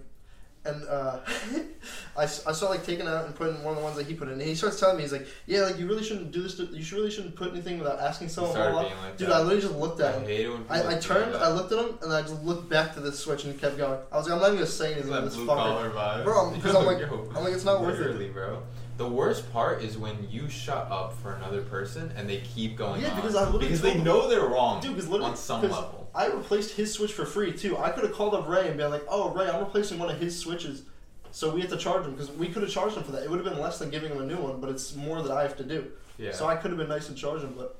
and 0.63 0.83
uh, 0.87 1.19
I, 2.17 2.23
I 2.23 2.25
start 2.25 2.69
like 2.69 2.85
taking 2.85 3.07
out 3.07 3.25
and 3.25 3.33
putting 3.35 3.63
one 3.63 3.71
of 3.73 3.77
the 3.77 3.83
ones 3.83 3.97
that 3.97 4.05
he 4.05 4.13
put 4.13 4.27
in. 4.27 4.35
And 4.35 4.41
he 4.43 4.53
starts 4.55 4.79
telling 4.79 4.97
me 4.97 5.03
he's 5.03 5.11
like, 5.11 5.27
yeah, 5.47 5.61
like 5.61 5.79
you 5.79 5.87
really 5.87 6.03
shouldn't 6.03 6.31
do 6.31 6.43
this. 6.43 6.55
To, 6.57 6.65
you 6.65 6.83
should 6.83 6.97
really 6.97 7.09
shouldn't 7.11 7.35
put 7.35 7.51
anything 7.51 7.79
without 7.79 7.99
asking 7.99 8.29
someone. 8.29 8.53
blah, 8.53 8.69
blah, 8.71 8.81
like 8.81 9.17
Dude, 9.17 9.29
that. 9.29 9.35
I 9.35 9.39
literally 9.39 9.61
just 9.61 9.73
looked 9.75 9.99
at 10.01 10.15
I 10.15 10.17
him. 10.19 10.25
hate 10.25 10.45
it 10.45 10.49
when 10.49 10.65
I, 10.69 10.95
I 10.95 10.99
turned. 10.99 11.35
I 11.35 11.51
looked 11.51 11.71
at 11.71 11.79
him, 11.79 11.97
and 12.03 12.13
I 12.13 12.21
just 12.21 12.41
looked 12.43 12.69
back 12.69 12.93
to 12.93 12.99
the 12.99 13.11
switch 13.11 13.45
and 13.45 13.59
kept 13.59 13.77
going. 13.77 13.99
I 14.11 14.17
was 14.17 14.25
like, 14.27 14.33
I'm 14.35 14.39
not 14.39 14.47
even 14.47 14.57
gonna 14.59 14.67
say 14.67 14.93
anything 14.93 15.11
to 15.11 15.21
this 15.21 15.35
fucker. 15.35 16.23
Bro, 16.23 16.51
'cause 16.61 16.75
I'm 16.75 16.85
like- 16.85 16.99
Yo, 17.01 17.31
I'm 17.35 17.43
like, 17.43 17.53
it's 17.53 17.65
not 17.65 17.81
worth 17.81 17.99
it. 17.99 18.33
bro. 18.33 18.61
The 18.97 19.07
worst 19.07 19.51
part 19.51 19.81
is 19.81 19.97
when 19.97 20.27
you 20.29 20.47
shut 20.47 20.87
up 20.91 21.17
for 21.23 21.33
another 21.33 21.61
person 21.63 22.11
and 22.15 22.29
they 22.29 22.41
keep 22.41 22.77
going 22.77 23.01
Yeah, 23.01 23.09
on. 23.09 23.15
because 23.15 23.35
I 23.35 23.45
literally 23.45 23.65
because 23.65 23.81
they 23.81 23.93
them- 23.93 24.03
know 24.03 24.29
they're 24.29 24.45
wrong 24.45 24.79
Dude, 24.79 24.93
because 24.93 25.09
literally, 25.09 25.31
on 25.31 25.37
some 25.37 25.63
level. 25.63 26.00
I 26.13 26.27
replaced 26.27 26.75
his 26.75 26.91
switch 26.93 27.13
for 27.13 27.25
free 27.25 27.53
too. 27.53 27.77
I 27.77 27.89
could 27.89 28.03
have 28.03 28.13
called 28.13 28.33
up 28.33 28.47
Ray 28.47 28.67
and 28.67 28.77
been 28.77 28.91
like, 28.91 29.05
"Oh, 29.09 29.29
Ray, 29.31 29.49
I'm 29.49 29.59
replacing 29.63 29.97
one 29.99 30.09
of 30.09 30.19
his 30.19 30.37
switches." 30.37 30.83
So 31.31 31.53
we 31.53 31.61
have 31.61 31.69
to 31.69 31.77
charge 31.77 32.05
him 32.05 32.11
because 32.11 32.29
we 32.31 32.49
could 32.49 32.61
have 32.63 32.71
charged 32.71 32.97
him 32.97 33.03
for 33.03 33.11
that. 33.13 33.23
It 33.23 33.29
would 33.29 33.39
have 33.43 33.47
been 33.53 33.61
less 33.61 33.79
than 33.79 33.89
giving 33.89 34.11
him 34.11 34.21
a 34.21 34.25
new 34.25 34.35
one, 34.37 34.59
but 34.59 34.69
it's 34.69 34.95
more 34.95 35.21
that 35.21 35.31
I 35.31 35.43
have 35.43 35.55
to 35.57 35.63
do. 35.63 35.89
Yeah. 36.17 36.31
So 36.33 36.45
I 36.47 36.55
could 36.57 36.71
have 36.71 36.77
been 36.77 36.89
nice 36.89 37.07
and 37.07 37.17
charged 37.17 37.43
him, 37.45 37.53
but 37.57 37.77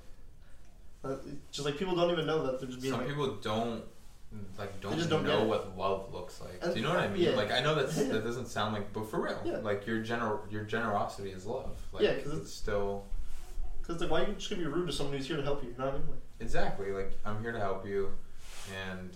uh, 1.04 1.16
just 1.52 1.66
like 1.66 1.78
people 1.78 1.96
don't 1.96 2.12
even 2.12 2.26
know 2.26 2.46
that 2.46 2.60
they're 2.60 2.70
just 2.70 2.82
being 2.82 2.94
Some 2.94 3.02
like, 3.02 3.10
people 3.10 3.28
don't 3.42 3.84
like 4.58 4.80
don't, 4.80 4.96
just 4.96 5.10
don't 5.10 5.26
know 5.26 5.44
what 5.44 5.78
love 5.78 6.14
looks 6.14 6.40
like. 6.40 6.60
And- 6.62 6.74
Do 6.74 6.80
you 6.80 6.86
know 6.86 6.94
what 6.94 7.04
I 7.04 7.10
mean? 7.10 7.22
yeah. 7.24 7.32
Like 7.32 7.52
I 7.52 7.60
know 7.60 7.76
that's 7.76 7.96
that 7.98 8.24
doesn't 8.24 8.48
sound 8.48 8.74
like, 8.74 8.94
but 8.94 9.10
for 9.12 9.22
real, 9.22 9.42
Yeah. 9.44 9.58
like 9.58 9.86
your 9.86 10.02
gener 10.02 10.40
your 10.50 10.64
generosity 10.64 11.32
is 11.32 11.46
love. 11.46 11.78
Like, 11.92 12.04
Yeah, 12.04 12.14
'cause 12.14 12.28
it's, 12.28 12.34
it's- 12.36 12.52
still 12.54 13.04
because 13.82 14.00
like, 14.00 14.10
why 14.10 14.22
are 14.24 14.28
you 14.30 14.34
just 14.36 14.50
gonna 14.50 14.62
be 14.62 14.68
rude 14.70 14.88
to 14.88 14.94
someone 14.94 15.18
who's 15.18 15.28
here 15.28 15.36
to 15.36 15.44
help 15.44 15.62
you? 15.64 15.72
You 15.72 15.78
know 15.78 15.86
what 15.88 15.96
I 15.96 15.98
mean? 15.98 16.08
Like, 16.08 16.20
exactly 16.42 16.92
like 16.92 17.12
I'm 17.26 17.42
here 17.42 17.52
to 17.52 17.60
help 17.60 17.86
you, 17.88 18.12
and 18.90 19.10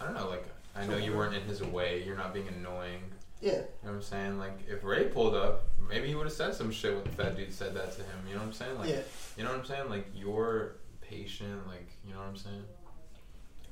I 0.00 0.04
don't 0.04 0.14
know. 0.14 0.28
Like 0.28 0.44
I 0.76 0.86
know 0.86 0.96
you 0.96 1.14
weren't 1.14 1.34
in 1.34 1.42
his 1.42 1.62
way. 1.62 2.02
You're 2.04 2.16
not 2.16 2.32
being 2.32 2.48
annoying. 2.48 3.00
yeah, 3.40 3.52
You 3.52 3.58
know 3.58 3.64
what 3.82 3.90
I'm 3.92 4.02
saying? 4.02 4.38
Like 4.38 4.58
if 4.68 4.82
Ray 4.84 5.04
pulled 5.04 5.34
up, 5.34 5.64
maybe 5.88 6.08
he 6.08 6.14
would 6.14 6.26
have 6.26 6.32
said 6.32 6.54
some 6.54 6.70
shit 6.70 6.94
when 6.94 7.14
that 7.16 7.36
dude 7.36 7.52
said 7.52 7.74
that 7.74 7.92
to 7.92 7.98
him. 8.02 8.18
You 8.28 8.34
know 8.34 8.40
what 8.40 8.46
I'm 8.46 8.52
saying? 8.52 8.78
Like 8.78 8.88
yeah, 8.90 9.00
you 9.36 9.44
know 9.44 9.50
what 9.50 9.58
I'm 9.60 9.66
saying? 9.66 9.90
Like 9.90 10.06
you're 10.14 10.76
patient. 11.00 11.66
Like 11.68 11.88
you 12.06 12.12
know 12.14 12.20
what 12.20 12.28
I'm 12.28 12.36
saying? 12.36 12.62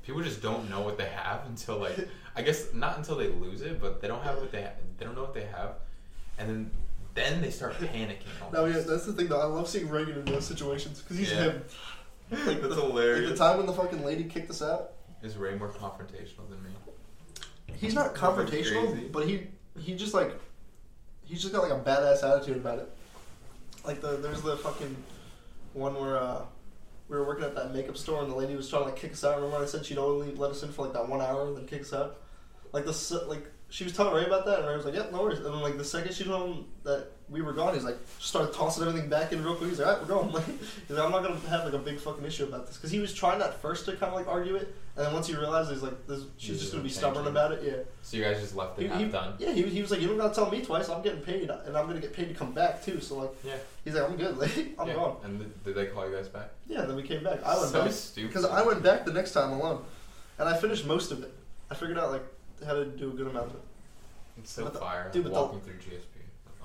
People 0.03 0.22
just 0.22 0.42
don't 0.42 0.68
know 0.70 0.80
what 0.80 0.98
they 0.98 1.09
have 1.09 1.46
until 1.46 1.78
like 1.78 1.96
I 2.36 2.42
guess 2.42 2.72
not 2.74 2.98
until 2.98 3.16
they 3.16 3.28
lose 3.28 3.61
it, 3.62 3.80
but 3.80 4.01
they 4.01 4.09
don't 4.09 4.22
have 4.22 4.36
what 4.38 4.51
they 4.53 4.62
ha- 4.62 4.70
they 4.98 5.05
don't 5.05 5.14
know 5.14 5.22
what 5.22 5.34
they 5.34 5.44
have, 5.46 5.74
and 6.38 6.48
then 6.48 6.70
then 7.12 7.42
they 7.42 7.51
start 7.51 7.74
panicking. 7.80 8.18
no, 8.53 8.66
yeah. 8.66 8.78
That's 8.86 9.05
the 9.05 9.12
thing 9.12 9.28
though. 9.28 9.40
I 9.40 9.44
love 9.44 9.68
seeing 9.68 9.88
Reagan 9.88 10.18
in 10.18 10.24
those 10.26 10.46
situations 10.46 11.01
because 11.01 11.18
he's 11.18 11.32
Yeah. 11.32 11.42
him. 11.51 11.64
Like 12.47 12.62
that's 12.62 12.74
hilarious. 12.74 13.31
Like 13.31 13.39
the 13.39 13.45
time 13.45 13.57
when 13.57 13.66
the 13.66 13.72
fucking 13.72 14.05
lady 14.05 14.24
kicked 14.24 14.51
us 14.51 14.62
out. 14.62 14.93
Is 15.22 15.37
Ray 15.37 15.57
more 15.57 15.68
confrontational 15.68 16.49
than 16.49 16.62
me? 16.62 16.70
He's 17.76 17.95
not 17.95 18.14
confrontational, 18.14 19.11
but 19.11 19.26
he 19.26 19.49
he 19.78 19.95
just 19.95 20.14
like 20.14 20.39
he's 21.24 21.43
just 21.43 21.53
got 21.53 21.68
like 21.68 21.72
a 21.72 21.83
badass 21.83 22.22
attitude 22.22 22.57
about 22.57 22.78
it. 22.78 22.89
Like 23.85 24.01
the 24.01 24.16
there's 24.16 24.43
the 24.43 24.57
fucking 24.59 24.95
one 25.72 25.95
where 25.95 26.18
uh, 26.18 26.43
we 27.09 27.16
were 27.16 27.24
working 27.24 27.45
at 27.45 27.55
that 27.55 27.72
makeup 27.72 27.97
store 27.97 28.22
and 28.22 28.31
the 28.31 28.37
lady 28.37 28.55
was 28.55 28.68
trying 28.68 28.83
to 28.83 28.91
like 28.91 28.97
kick 28.97 29.12
us 29.12 29.24
out. 29.24 29.37
Remember 29.37 29.62
I 29.62 29.66
said 29.66 29.85
she'd 29.85 29.99
only 29.99 30.35
let 30.35 30.51
us 30.53 30.62
in 30.62 30.72
for 30.72 30.85
like 30.85 30.95
that 30.95 31.09
one 31.09 31.20
hour 31.20 31.47
and 31.49 31.57
then 31.57 31.66
kick 31.66 31.83
us 31.83 31.93
out. 31.93 32.18
Like 32.72 32.85
the 32.85 33.24
like 33.28 33.51
she 33.71 33.85
was 33.85 33.95
telling 33.97 34.12
Ray 34.14 34.25
about 34.27 34.45
that 34.47 34.59
and 34.59 34.68
Ray 34.68 34.77
was 34.77 34.85
like, 34.85 34.95
"Yep, 34.95 35.12
no 35.12 35.23
worries." 35.23 35.39
And 35.39 35.47
then 35.47 35.61
like 35.61 35.79
the 35.79 35.85
second 35.85 36.12
she 36.14 36.25
told 36.25 36.57
him 36.57 36.64
that 36.85 37.07
we 37.29 37.41
were 37.41 37.53
gone, 37.53 37.73
he's 37.75 37.85
like 37.85 37.97
started 38.18 38.53
tossing 38.53 38.85
everything 38.87 39.09
back 39.09 39.33
in 39.33 39.43
real 39.45 39.55
quick. 39.55 39.71
He's 39.71 39.79
like, 39.79 39.87
"All 39.89 39.93
right, 39.95 40.03
we're 40.03 40.09
going." 40.09 40.33
Like, 40.35 40.45
he's 40.47 40.91
like, 40.91 41.05
"I'm 41.05 41.12
not 41.12 41.23
gonna 41.23 41.39
have 41.49 41.64
like 41.64 41.75
a 41.75 41.79
big 41.79 41.99
fucking 42.01 42.25
issue 42.25 42.45
about 42.45 42.66
this," 42.66 42.77
because 42.77 42.91
he 42.91 42.99
was 42.99 43.14
trying 43.14 43.41
at 43.41 43.61
first 43.62 43.85
to 43.87 43.93
kind 43.93 44.12
of 44.12 44.14
like 44.14 44.27
argue 44.27 44.57
it, 44.57 44.75
and 44.97 45.07
then 45.07 45.12
once 45.14 45.29
he 45.29 45.35
realized 45.37 45.71
he's 45.71 45.83
like, 45.83 46.07
this, 46.09 46.25
"She's 46.37 46.51
He's 46.51 46.61
just 46.61 46.73
gonna 46.73 46.83
be 46.85 46.91
stubborn 46.91 47.29
about 47.29 47.53
it," 47.53 47.62
yeah. 47.62 47.83
So 48.03 48.16
you 48.16 48.25
guys 48.25 48.41
just 48.41 48.57
left 48.57 48.79
it 48.79 48.83
He, 48.83 48.89
half 48.89 48.99
he- 49.01 49.07
done. 49.07 49.35
Yeah, 49.39 49.53
he, 49.53 49.62
he 49.62 49.81
was 49.81 49.91
like, 49.93 50.01
you 50.01 50.09
don't 50.09 50.18
gotta 50.18 50.35
tell 50.35 50.51
me 50.51 50.62
twice. 50.62 50.89
I'm 50.89 51.03
getting 51.03 51.21
paid, 51.23 51.49
and 51.49 51.77
I'm 51.77 51.87
gonna 51.87 52.01
get 52.01 52.12
paid 52.12 52.29
to 52.29 52.35
come 52.35 52.53
back 52.53 52.85
too. 52.85 53.01
So 53.01 53.18
like, 53.18 53.31
Yeah. 53.45 53.55
he's 53.85 53.95
like, 53.95 54.11
I'm 54.11 54.16
good. 54.16 54.37
Like, 54.41 54.75
I'm 54.79 54.89
yeah. 54.89 54.95
gone. 54.95 55.16
And 55.23 55.39
th- 55.39 55.51
did 55.64 55.75
they 55.77 55.87
call 55.87 56.09
you 56.11 56.16
guys 56.16 56.29
back? 56.29 56.51
Yeah. 56.66 56.83
Then 56.87 56.97
we 56.97 57.05
came 57.05 57.23
back. 57.23 57.43
I 57.45 57.57
went 57.57 57.71
so 57.71 57.85
back 57.85 57.93
because 58.29 58.45
I 58.45 58.62
went 58.62 58.83
back 58.83 59.05
the 59.05 59.12
next 59.12 59.33
time 59.33 59.53
alone, 59.53 59.85
and 60.39 60.49
I 60.49 60.57
finished 60.57 60.85
most 60.85 61.12
of 61.12 61.23
it. 61.23 61.33
I 61.71 61.75
figured 61.77 61.97
out 61.99 62.11
like 62.11 62.25
how 62.67 62.75
to 62.75 62.85
do 62.85 63.11
a 63.11 63.13
good 63.13 63.27
amount 63.27 63.47
of 63.47 63.55
it. 63.55 63.61
It's 64.39 64.53
so 64.53 64.65
But 64.65 64.73
the- 64.75 64.79
fire. 64.81 65.11
dude, 65.13 65.25
but 65.25 65.33
the- 65.33 65.41
walking 65.41 65.61
through 65.61 65.75
GSP. 65.75 66.07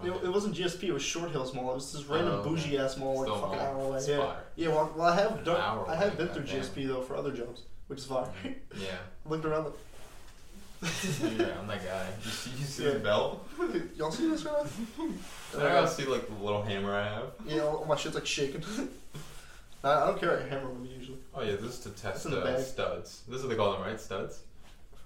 It, 0.04 0.26
it 0.26 0.30
wasn't 0.34 0.56
GSP. 0.56 0.90
It 0.90 0.92
was 0.94 1.02
Short 1.02 1.32
Hills 1.32 1.54
Mall. 1.54 1.72
It 1.72 1.76
was 1.76 1.94
this 1.94 2.04
random 2.04 2.34
Oh, 2.34 2.38
okay. 2.40 2.50
bougie 2.50 2.78
ass 2.78 2.98
mall, 2.98 3.16
like 3.20 3.28
Still 3.28 3.40
fucking 3.42 3.58
mall. 3.58 3.66
hour 3.68 3.82
away. 3.86 3.98
It's 3.98 4.08
Yeah. 4.10 4.18
fire. 4.18 4.44
Yeah. 4.56 4.68
Well, 4.70 4.94
well, 4.96 5.08
I 5.08 5.16
have 5.16 5.38
An 5.40 5.44
done. 5.46 5.62
hour 5.62 5.90
I 5.90 5.96
have 5.96 6.08
away, 6.08 6.16
been 6.18 6.28
through 6.28 6.44
goddamn. 6.44 6.62
GSP 6.62 6.86
though 6.88 7.02
for 7.02 7.16
other 7.16 7.32
jobs, 7.32 7.62
which 7.88 8.00
is 8.00 8.06
fire. 8.06 8.30
Yeah. 8.78 8.98
Looked 9.26 9.46
around. 9.46 9.64
The 10.82 10.88
Yeah, 11.40 11.60
I'm 11.60 11.68
that 11.68 11.84
guy. 11.86 12.08
You 12.24 12.30
see, 12.30 12.52
you 12.60 12.66
see 12.66 12.84
Yeah. 12.86 12.92
the 12.92 13.00
belt? 13.00 13.48
Y'all 13.96 14.12
see 14.12 14.30
this 14.30 14.44
right? 14.46 14.66
I 15.56 15.60
gotta 15.60 15.88
see 15.88 16.06
like 16.06 16.28
the 16.28 16.44
little 16.44 16.62
hammer 16.62 16.94
I 16.94 17.04
have. 17.06 17.24
Yeah, 17.46 17.62
all, 17.62 17.78
all 17.78 17.86
my 17.86 17.96
shit's 17.96 18.16
like 18.16 18.26
shaking. 18.26 18.64
I, 19.84 19.92
I 20.04 20.08
don't 20.08 20.20
carry 20.20 20.44
a 20.44 20.48
hammer 20.50 20.68
with 20.70 20.80
me 20.82 20.90
usually. 20.98 21.18
Oh 21.34 21.42
yeah, 21.42 21.56
this 21.56 21.76
is 21.76 21.80
to 21.80 21.90
test 21.92 22.26
in 22.26 22.32
the 22.32 22.42
uh, 22.42 22.46
bag. 22.58 22.60
studs. 22.64 23.22
This 23.30 23.38
is 23.38 23.44
what 23.44 23.50
they 23.50 23.56
call 23.56 23.72
them, 23.74 23.82
right? 23.82 24.00
Studs. 24.00 24.40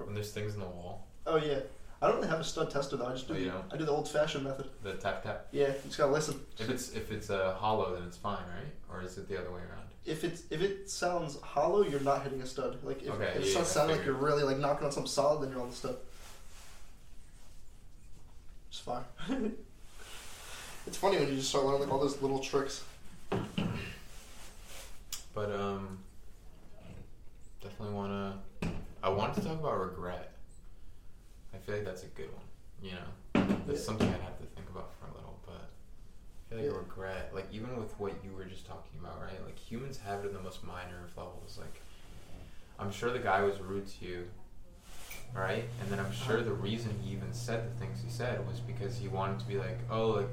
When 0.06 0.14
there's 0.16 0.32
things 0.32 0.54
in 0.56 0.60
the 0.60 0.66
wall. 0.66 1.08
Oh 1.28 1.38
yeah. 1.38 1.60
I 2.02 2.08
don't 2.08 2.16
really 2.18 2.30
have 2.30 2.40
a 2.40 2.44
stud 2.46 2.70
tester 2.72 2.96
though. 2.96 3.08
I 3.08 3.12
just 3.12 3.28
do 3.28 3.34
Oh, 3.34 3.38
you 3.38 3.52
don't? 3.52 3.66
I 3.74 3.78
do 3.78 3.84
the 3.86 3.92
old 3.92 4.08
fashioned 4.08 4.46
method. 4.46 4.70
The 4.84 4.94
tap 4.94 5.22
tap. 5.22 5.48
Yeah, 5.52 5.68
you 5.68 5.74
just 5.86 5.98
gotta 5.98 6.12
listen. 6.14 6.40
If 6.58 6.70
it's 6.70 6.92
if 6.94 7.12
it's 7.12 7.30
uh, 7.30 7.54
hollow, 7.56 7.94
then 7.96 8.04
it's 8.08 8.16
fine, 8.18 8.38
right? 8.56 8.72
Or 8.90 9.04
is 9.04 9.18
it 9.18 9.28
the 9.28 9.38
other 9.40 9.52
way 9.52 9.60
around? 9.60 9.88
If 10.06 10.24
it's 10.24 10.44
if 10.50 10.62
it 10.62 10.90
sounds 10.90 11.40
hollow, 11.42 11.84
you're 11.84 12.00
not 12.00 12.24
hitting 12.24 12.42
a 12.42 12.46
stud. 12.46 12.78
Like 12.84 13.04
if, 13.04 13.10
Okay, 13.10 13.26
if 13.26 13.36
it 13.36 13.46
yeah, 13.46 13.52
starts 13.52 13.72
I 13.72 13.74
sounding 13.82 13.98
like 13.98 14.06
you're 14.06 14.16
really 14.16 14.44
like 14.44 14.58
knocking 14.60 14.86
on 14.86 14.92
something 14.94 15.10
solid, 15.12 15.44
then 15.44 15.52
you're 15.52 15.62
on 15.62 15.70
the 15.70 15.76
stud. 15.76 15.98
It's 18.70 18.80
fine. 18.80 19.04
it's 20.88 20.96
funny 20.98 21.18
when 21.18 21.28
you 21.28 21.36
just 21.36 21.50
start 21.50 21.66
learning 21.66 21.82
like 21.82 21.92
all 21.92 22.00
those 22.00 22.22
little 22.22 22.40
tricks. 22.40 22.84
But 25.34 25.52
um, 25.52 26.00
definitely 27.62 27.94
wanna. 27.94 28.40
I 29.02 29.10
wanted 29.10 29.36
to 29.36 29.48
talk 29.48 29.60
about 29.60 29.80
regret. 29.80 30.32
I 31.54 31.58
feel 31.58 31.76
like 31.76 31.86
that's 31.86 32.04
a 32.04 32.08
good 32.08 32.30
one. 32.34 32.46
You 32.82 32.94
know, 32.94 33.46
that's 33.66 33.80
Yeah. 33.80 33.86
something 33.86 34.08
I'd 34.08 34.22
have 34.22 34.38
to 34.40 34.46
think 34.46 34.70
about 34.70 34.92
for 35.00 35.08
a 35.08 35.14
little. 35.16 35.40
But 35.46 35.54
I 35.62 36.50
feel 36.50 36.58
like 36.60 36.72
Yeah. 36.72 36.78
regret, 36.78 37.34
like 37.34 37.48
even 37.52 37.78
with 37.78 37.98
what 38.00 38.14
you 38.24 38.34
were 38.34 38.46
just 38.46 38.66
talking 38.66 39.00
about, 39.00 39.20
right? 39.22 39.44
Like 39.46 39.58
humans 39.58 39.98
have 40.00 40.24
it 40.24 40.28
in 40.28 40.34
the 40.34 40.42
most 40.42 40.64
minor 40.64 41.04
of 41.06 41.16
levels. 41.18 41.58
Like 41.58 41.82
I'm 42.78 42.92
sure 42.92 43.12
the 43.12 43.20
guy 43.20 43.42
was 43.42 43.60
rude 43.60 43.88
to 43.88 44.06
you, 44.06 44.30
right? 45.34 45.66
And 45.82 45.90
then 45.92 46.00
I'm 46.00 46.12
sure 46.14 46.42
the 46.42 46.54
reason 46.54 46.98
he 47.04 47.12
even 47.12 47.34
said 47.34 47.70
the 47.74 47.80
things 47.80 48.02
he 48.02 48.10
said 48.10 48.46
was 48.48 48.60
because 48.60 48.98
he 48.98 49.08
wanted 49.08 49.40
to 49.40 49.46
be 49.46 49.58
like, 49.58 49.80
oh, 49.90 50.10
like. 50.12 50.28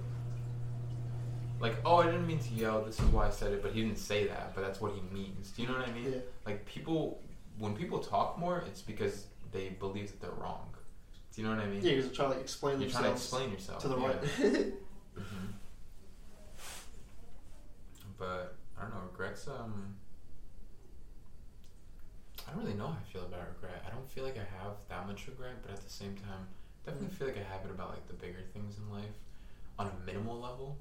Like, 1.59 1.77
oh, 1.87 1.97
I 1.97 2.05
didn't 2.05 2.27
mean 2.27 2.39
to 2.39 2.51
yell. 2.53 2.83
This 2.85 3.01
is 3.01 3.07
why 3.07 3.27
I 3.27 3.31
said 3.31 3.51
it, 3.55 3.63
but 3.63 3.73
he 3.73 3.81
didn't 3.83 3.97
say 3.97 4.27
that. 4.27 4.55
But 4.55 4.61
that's 4.61 4.79
what 4.79 4.93
he 4.93 5.01
means. 5.01 5.51
Do 5.53 5.63
you 5.63 5.69
know 5.69 5.75
what 5.79 5.89
I 5.89 5.93
mean? 5.93 6.13
Yeah. 6.13 6.19
like 6.45 6.67
people 6.67 7.19
when 7.59 7.75
people 7.77 7.99
talk 7.99 8.39
more 8.39 8.63
it's 8.67 8.83
because 8.83 9.27
they 9.53 9.69
believe 9.71 10.09
that 10.11 10.21
they're 10.21 10.31
wrong 10.43 10.69
Do 11.35 11.43
you 11.43 11.49
know 11.49 11.55
what 11.55 11.65
I 11.65 11.69
mean? 11.69 11.81
Yeah, 11.83 11.93
because 11.93 12.07
they're 12.07 12.15
trying 12.15 12.33
to 12.35 12.41
explain 12.41 12.81
You're 12.81 12.91
trying 12.91 13.05
to 13.05 13.11
explain 13.13 13.51
yourself 13.53 13.81
to 13.83 13.89
the 13.89 13.99
yeah. 13.99 14.07
right. 14.07 14.19
hmm 15.15 15.47
But 18.19 18.55
I 18.79 18.83
don't 18.83 18.91
know. 18.95 19.01
Regrets. 19.11 19.49
Um, 19.49 19.95
I 22.47 22.53
don't 22.53 22.63
really 22.63 22.75
know 22.77 22.87
how 22.89 22.97
I 23.01 23.13
feel 23.13 23.23
about 23.23 23.41
regret. 23.55 23.85
I 23.87 23.91
don't 23.95 24.09
feel 24.11 24.25
like 24.25 24.37
I 24.37 24.47
have 24.63 24.75
that 24.89 25.07
much 25.07 25.27
regret, 25.27 25.57
but 25.63 25.73
at 25.73 25.81
the 25.83 25.91
same 25.91 26.15
time, 26.17 26.47
definitely 26.85 27.09
Mm. 27.09 27.19
feel 27.19 27.27
like 27.29 27.39
I 27.39 27.43
have 27.53 27.65
it 27.65 27.71
about 27.71 27.91
like 27.91 28.07
the 28.07 28.15
bigger 28.15 28.43
things 28.53 28.79
in 28.79 28.91
life, 28.91 29.17
on 29.79 29.89
a 29.89 30.07
minimal 30.07 30.39
level. 30.41 30.79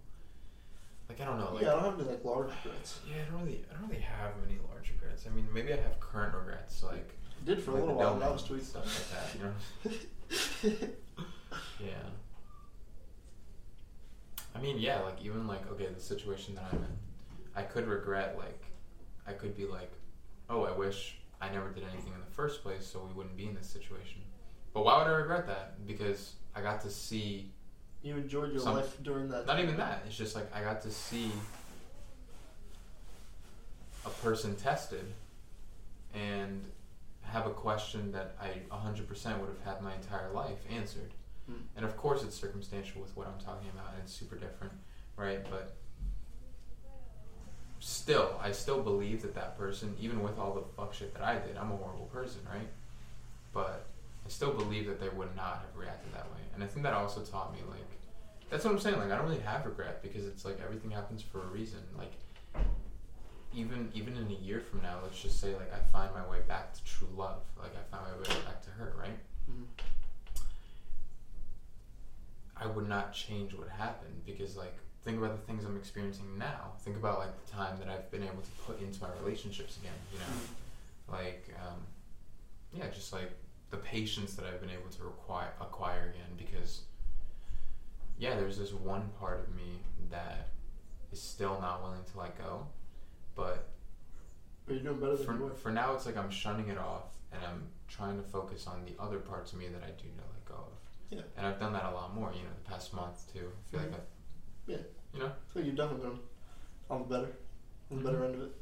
Like 1.10 1.22
I 1.22 1.26
don't 1.26 1.40
know. 1.40 1.54
Like 1.54 1.64
yeah, 1.64 1.74
I 1.74 1.82
don't 1.82 1.84
have 1.92 2.00
any 2.00 2.10
like 2.10 2.26
large 2.26 2.50
regrets. 2.64 3.00
yeah, 3.08 3.22
I 3.28 3.32
don't 3.32 3.46
really. 3.46 3.64
I 3.70 3.80
don't 3.80 3.90
really 3.90 4.02
have 4.02 4.32
many 4.42 4.60
large 4.70 4.92
regrets. 4.92 5.26
I 5.28 5.36
mean, 5.36 5.48
maybe 5.54 5.72
I 5.74 5.78
have 5.78 6.00
current 6.00 6.34
regrets, 6.34 6.84
like 6.84 7.18
I 7.42 7.46
did 7.46 7.62
for 7.62 7.72
a 7.72 7.76
little 7.76 7.96
while, 7.96 8.18
that 8.20 8.32
was 8.32 8.44
tweet 8.44 8.64
stuff 8.64 8.86
like 8.86 9.10
that. 9.12 9.38
You 9.38 10.82
know. 10.82 10.88
Yeah. 11.80 11.92
I 14.56 14.62
mean, 14.62 14.78
yeah, 14.80 15.02
like 15.02 15.22
even 15.22 15.48
like 15.48 15.70
okay, 15.72 15.88
the 15.94 16.00
situation 16.02 16.56
that 16.56 16.64
I'm 16.72 16.80
in, 16.80 16.98
I 17.56 17.62
could 17.62 17.88
regret 17.88 18.38
like, 18.38 18.64
I 19.28 19.34
could 19.34 19.56
be 19.56 19.66
like, 19.66 19.92
oh, 20.50 20.64
I 20.64 20.72
wish 20.72 21.18
I 21.42 21.50
never 21.50 21.70
did 21.70 21.84
anything 21.84 22.14
in 22.14 22.20
the 22.22 22.32
first 22.32 22.64
place, 22.64 22.86
so 22.86 23.06
we 23.06 23.14
wouldn't 23.14 23.36
be 23.36 23.48
in 23.48 23.54
this 23.56 23.68
situation. 23.68 24.22
But 24.74 24.86
why 24.86 24.98
would 24.98 25.08
I 25.08 25.16
regret 25.16 25.46
that? 25.48 25.86
Because 25.86 26.34
I 26.56 26.62
got 26.62 26.82
to 26.82 26.90
see 26.90 27.52
You 28.06 28.18
enjoyed 28.18 28.52
your 28.52 28.62
Some- 28.62 28.76
life 28.76 29.02
during 29.02 29.30
that. 29.30 29.48
not 29.48 29.56
time. 29.56 29.64
even 29.64 29.78
that. 29.78 30.04
It's 30.06 30.16
just 30.16 30.36
like 30.36 30.54
I 30.56 30.62
got 30.62 30.80
to 30.84 30.92
see 30.92 31.32
a 34.06 34.10
person 34.10 34.56
tested 34.56 35.12
and 36.14 36.64
have 37.24 37.48
a 37.48 37.50
question 37.50 38.12
that 38.12 38.36
I 38.40 38.62
100% 38.70 39.40
would 39.40 39.50
have 39.50 39.62
had 39.64 39.82
my 39.82 39.96
entire 39.96 40.30
life 40.32 40.60
answered. 40.70 41.12
Hmm. 41.48 41.54
And 41.76 41.84
of 41.84 41.98
course, 41.98 42.22
it's 42.24 42.36
circumstantial 42.36 43.02
with 43.02 43.16
what 43.18 43.26
I'm 43.26 43.40
talking 43.44 43.70
about, 43.74 43.94
and 43.94 44.04
it's 44.04 44.14
super 44.14 44.36
different, 44.36 44.74
right? 45.18 45.44
But 45.50 45.76
still, 47.80 48.40
I 48.40 48.52
still 48.52 48.84
believe 48.84 49.24
that 49.24 49.34
that 49.34 49.58
person, 49.58 49.98
even 50.00 50.22
with 50.22 50.38
all 50.38 50.54
the 50.54 50.62
fuck 50.62 50.94
shit 50.94 51.12
that 51.16 51.24
I 51.24 51.40
did, 51.40 51.58
I'm 51.58 51.72
a 51.72 51.76
horrible 51.76 52.06
person, 52.14 52.42
right? 52.48 52.70
But 53.52 53.88
I 54.26 54.30
still 54.30 54.52
believe 54.54 54.88
that 54.88 55.00
they 55.00 55.10
would 55.10 55.36
not 55.36 55.60
have 55.66 55.76
reacted 55.76 56.14
that 56.14 56.26
way. 56.32 56.40
And 56.56 56.64
I 56.64 56.68
think 56.68 56.84
that 56.84 56.94
also 56.94 57.22
taught 57.22 57.54
me, 57.54 57.60
like, 57.70 57.86
that's 58.50 58.64
what 58.66 58.72
I'm 58.74 58.80
saying. 58.80 58.98
Like, 58.98 59.12
I 59.12 59.18
don't 59.18 59.26
really 59.28 59.40
have 59.42 59.66
regret 59.66 60.02
because 60.02 60.26
it's 60.26 60.44
like 60.46 60.60
everything 60.64 60.90
happens 60.92 61.22
for 61.22 61.42
a 61.44 61.48
reason. 61.48 61.80
Like, 61.98 62.14
even 63.54 63.90
even 63.94 64.18
in 64.18 64.28
a 64.28 64.34
year 64.44 64.60
from 64.60 64.82
now, 64.82 64.98
let's 65.04 65.22
just 65.22 65.40
say 65.40 65.54
like 65.56 65.72
I 65.74 65.80
find 65.92 66.14
my 66.14 66.28
way 66.30 66.40
back 66.48 66.74
to 66.74 66.84
true 66.84 67.08
love. 67.16 67.42
Like 67.58 67.72
I 67.76 67.84
find 67.96 68.04
my 68.04 68.18
way 68.18 68.42
back 68.44 68.62
to 68.64 68.70
her, 68.72 68.94
right? 69.00 69.18
Mhm. 69.50 69.66
I 72.58 72.68
would 72.68 72.88
not 72.88 73.14
change 73.14 73.54
what 73.54 73.70
happened 73.70 74.22
because 74.26 74.56
like 74.58 74.76
think 75.04 75.18
about 75.18 75.32
the 75.40 75.42
things 75.46 75.64
I'm 75.66 75.78
experiencing 75.78 76.38
now. 76.38 76.74
Think 76.84 76.98
about 76.98 77.20
like 77.20 77.46
the 77.46 77.52
time 77.52 77.78
that 77.80 77.88
I've 77.90 78.10
been 78.12 78.24
able 78.24 78.42
to 78.42 78.52
put 78.66 78.82
into 78.82 79.02
my 79.02 79.10
relationships 79.22 79.78
again. 79.78 79.94
You 80.12 80.20
know, 80.20 80.26
Mhm. 80.26 81.12
like 81.14 81.50
um, 81.66 81.80
yeah, 82.74 82.90
just 82.90 83.14
like 83.14 83.32
the 83.76 83.82
patience 83.82 84.36
that 84.36 84.46
I've 84.46 84.62
been 84.62 84.70
able 84.70 84.90
to 84.90 85.04
require 85.04 85.50
acquire 85.60 86.14
again 86.16 86.32
because 86.38 86.82
yeah, 88.18 88.36
there's 88.36 88.58
this 88.58 88.72
one 88.72 89.10
part 89.20 89.42
of 89.42 89.54
me 89.54 89.80
that 90.10 90.48
is 91.12 91.22
still 91.22 91.60
not 91.60 91.84
willing 91.84 92.04
to 92.14 92.18
let 92.20 92.38
go, 92.38 92.66
but 93.36 93.68
But 94.66 94.76
you're 94.76 94.84
doing 94.84 95.00
better 95.00 95.18
than 95.18 95.26
you 95.26 95.26
for, 95.40 95.44
were. 95.46 95.54
for 95.56 95.72
now 95.72 95.94
it's 95.94 96.06
like 96.06 96.16
I'm 96.16 96.30
shunning 96.32 96.70
it 96.70 96.78
off 96.78 97.04
and 97.34 97.42
I'm 97.44 97.64
trying 97.90 98.16
to 98.22 98.24
focus 98.24 98.66
on 98.68 98.86
the 98.86 98.94
other 99.02 99.18
parts 99.20 99.52
of 99.52 99.60
me 99.60 99.68
that 99.68 99.84
I 99.84 99.88
do 99.88 100.08
to 100.08 100.24
let 100.32 100.46
go 100.46 100.54
of. 100.56 100.72
Yeah. 101.10 101.22
And 101.38 101.46
I've 101.46 101.60
done 101.60 101.74
that 101.74 101.84
a 101.86 101.92
lot 101.92 102.16
more, 102.16 102.32
you 102.34 102.44
know, 102.44 102.50
the 102.64 102.70
past 102.70 102.94
month 102.94 103.32
too. 103.34 103.52
I 103.68 103.72
feel 103.72 103.80
Mhm. 103.82 103.92
like 103.92 104.00
I 104.00 104.04
Yeah. 104.72 104.78
you 105.14 105.20
know, 105.20 105.32
So 105.54 105.60
you've 105.60 105.76
definitely 105.76 106.10
been 106.10 106.20
on 106.90 107.00
the 107.04 107.06
better, 107.06 107.32
on 107.92 107.98
the 108.02 108.04
better 108.10 108.20
Mhm. 108.24 108.26
end 108.26 108.36
of 108.36 108.42
it. 108.44 108.56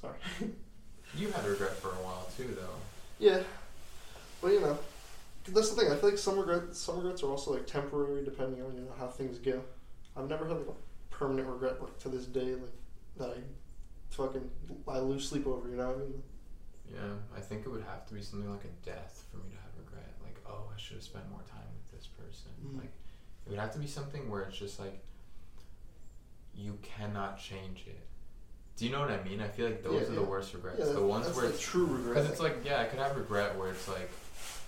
Sorry. 0.00 0.18
you 1.14 1.30
had 1.30 1.44
regret 1.44 1.72
for 1.74 1.88
a 1.90 2.00
while 2.06 2.26
too 2.36 2.54
though. 2.54 2.78
yeah, 3.18 3.42
but 4.40 4.52
you 4.52 4.60
know, 4.60 4.78
that's 5.48 5.70
the 5.70 5.80
thing. 5.80 5.92
I 5.92 5.96
feel 5.96 6.10
like 6.10 6.18
some 6.18 6.38
regrets, 6.38 6.78
some 6.78 6.96
regrets 6.98 7.22
are 7.22 7.30
also 7.30 7.52
like 7.54 7.66
temporary, 7.66 8.24
depending 8.24 8.62
on 8.62 8.74
you 8.74 8.80
know 8.82 8.92
how 8.98 9.08
things 9.08 9.38
go. 9.38 9.62
I've 10.16 10.28
never 10.28 10.46
had 10.46 10.56
like 10.58 10.68
a 10.68 11.14
permanent 11.14 11.48
regret 11.48 11.80
like 11.82 11.98
to 12.00 12.08
this 12.08 12.24
day, 12.26 12.54
like 12.54 12.72
that 13.18 13.30
I 13.30 13.40
fucking 14.10 14.50
I 14.88 14.98
lose 14.98 15.28
sleep 15.28 15.46
over. 15.46 15.68
You 15.68 15.76
know 15.76 15.88
what 15.88 15.96
I 15.96 16.00
mean? 16.00 16.22
Yeah, 16.92 17.36
I 17.36 17.40
think 17.40 17.66
it 17.66 17.68
would 17.68 17.82
have 17.84 18.06
to 18.06 18.14
be 18.14 18.22
something 18.22 18.50
like 18.50 18.64
a 18.64 18.86
death 18.86 19.24
for 19.30 19.38
me 19.38 19.44
to 19.50 19.56
have 19.56 19.72
regret. 19.78 20.14
Like, 20.22 20.36
oh, 20.48 20.70
I 20.72 20.78
should 20.80 20.94
have 20.96 21.02
spent 21.02 21.28
more 21.30 21.42
time 21.50 21.66
with 21.74 21.98
this 21.98 22.06
person. 22.06 22.50
Mhm. 22.64 22.78
Like, 22.80 22.92
it 23.46 23.50
would 23.50 23.58
have 23.58 23.72
to 23.72 23.78
be 23.80 23.86
something 23.88 24.30
where 24.30 24.42
it's 24.42 24.56
just 24.56 24.78
like 24.78 25.02
you 26.54 26.78
cannot 26.82 27.38
change 27.38 27.84
it. 27.86 27.98
Do 28.76 28.86
you 28.86 28.92
know 28.92 29.00
what 29.00 29.10
I 29.10 29.22
mean? 29.24 29.40
I 29.40 29.48
feel 29.48 29.66
like 29.66 29.82
those 29.82 29.94
Yeah, 29.94 30.08
are 30.08 30.10
yeah. 30.12 30.14
the 30.20 30.24
worst 30.24 30.54
regrets. 30.54 30.78
Yeah, 30.80 30.92
the 30.92 31.02
ones 31.02 31.34
where 31.34 31.46
it's 31.46 31.60
true 31.60 31.86
regret. 31.86 32.14
because 32.14 32.30
it's 32.30 32.40
like 32.40 32.58
yeah, 32.64 32.80
I 32.80 32.84
could 32.84 32.98
have 32.98 33.16
regret 33.16 33.56
where 33.58 33.70
it's 33.70 33.88
like, 33.88 34.10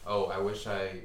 oh, 0.07 0.27
I 0.27 0.39
wish 0.39 0.67
I 0.67 1.01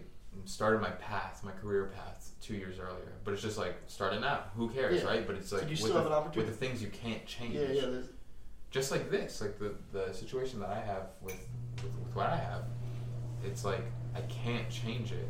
started 0.46 0.82
my 0.82 0.90
path, 0.92 1.42
my 1.44 1.52
career 1.52 1.92
path, 1.96 2.32
two 2.42 2.56
years 2.56 2.80
earlier. 2.80 3.14
But 3.24 3.34
it's 3.34 3.44
just 3.44 3.58
like 3.58 3.76
start 3.88 4.14
it 4.14 4.22
now. 4.22 4.42
Who 4.58 4.70
cares, 4.70 5.02
Yeah. 5.02 5.08
right? 5.10 5.26
But 5.28 5.36
it's 5.38 5.50
So 5.50 5.58
like 5.58 5.66
you 5.70 5.84
with, 5.84 5.94
the, 5.94 6.32
with 6.36 6.48
the 6.48 6.54
things 6.54 6.82
you 6.82 6.90
can't 6.90 7.26
change 7.26 7.54
yeah, 7.56 7.62
yeah. 7.72 7.82
There's, 7.82 8.06
just 8.72 8.90
like 8.92 9.12
this, 9.12 9.40
like 9.42 9.60
the 9.60 9.76
the 9.92 10.12
situation 10.14 10.60
that 10.62 10.70
I 10.70 10.80
have 10.80 11.04
with, 11.22 11.38
with 11.84 11.94
with 11.96 12.16
what 12.16 12.28
I 12.28 12.36
have, 12.38 12.64
it's 13.46 13.64
like 13.64 13.82
I 14.16 14.22
can't 14.22 14.68
change 14.70 15.12
it, 15.12 15.28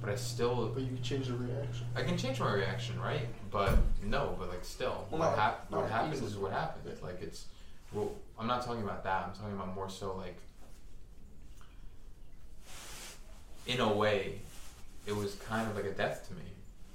but 0.00 0.08
I 0.10 0.14
still 0.16 0.68
but 0.72 0.82
you 0.82 0.88
can 0.88 1.02
change 1.02 1.26
the 1.28 1.34
reaction. 1.34 1.86
I 1.94 2.02
can 2.02 2.16
change 2.16 2.40
my 2.40 2.50
reaction, 2.52 2.98
right? 3.00 3.26
But 3.50 3.76
no, 4.02 4.34
but 4.38 4.48
like 4.48 4.64
still, 4.64 5.06
Well, 5.10 5.20
what, 5.20 5.38
hap- 5.38 5.70
what 5.70 5.90
happens 5.90 6.14
easily. 6.14 6.30
is 6.30 6.36
what 6.38 6.52
happens. 6.52 6.86
Yeah. 6.98 7.06
Like 7.06 7.20
it's, 7.22 7.46
well, 7.92 8.12
I'm 8.38 8.46
not 8.46 8.64
talking 8.64 8.82
about 8.82 9.04
that. 9.04 9.26
I'm 9.28 9.34
talking 9.34 9.54
about 9.54 9.74
more 9.74 9.88
so 9.90 10.16
like, 10.16 10.36
in 13.66 13.80
a 13.80 13.92
way, 13.92 14.40
it 15.06 15.14
was 15.14 15.34
kind 15.48 15.68
of 15.70 15.76
like 15.76 15.84
a 15.86 15.92
death 15.92 16.28
to 16.28 16.34
me. 16.34 16.42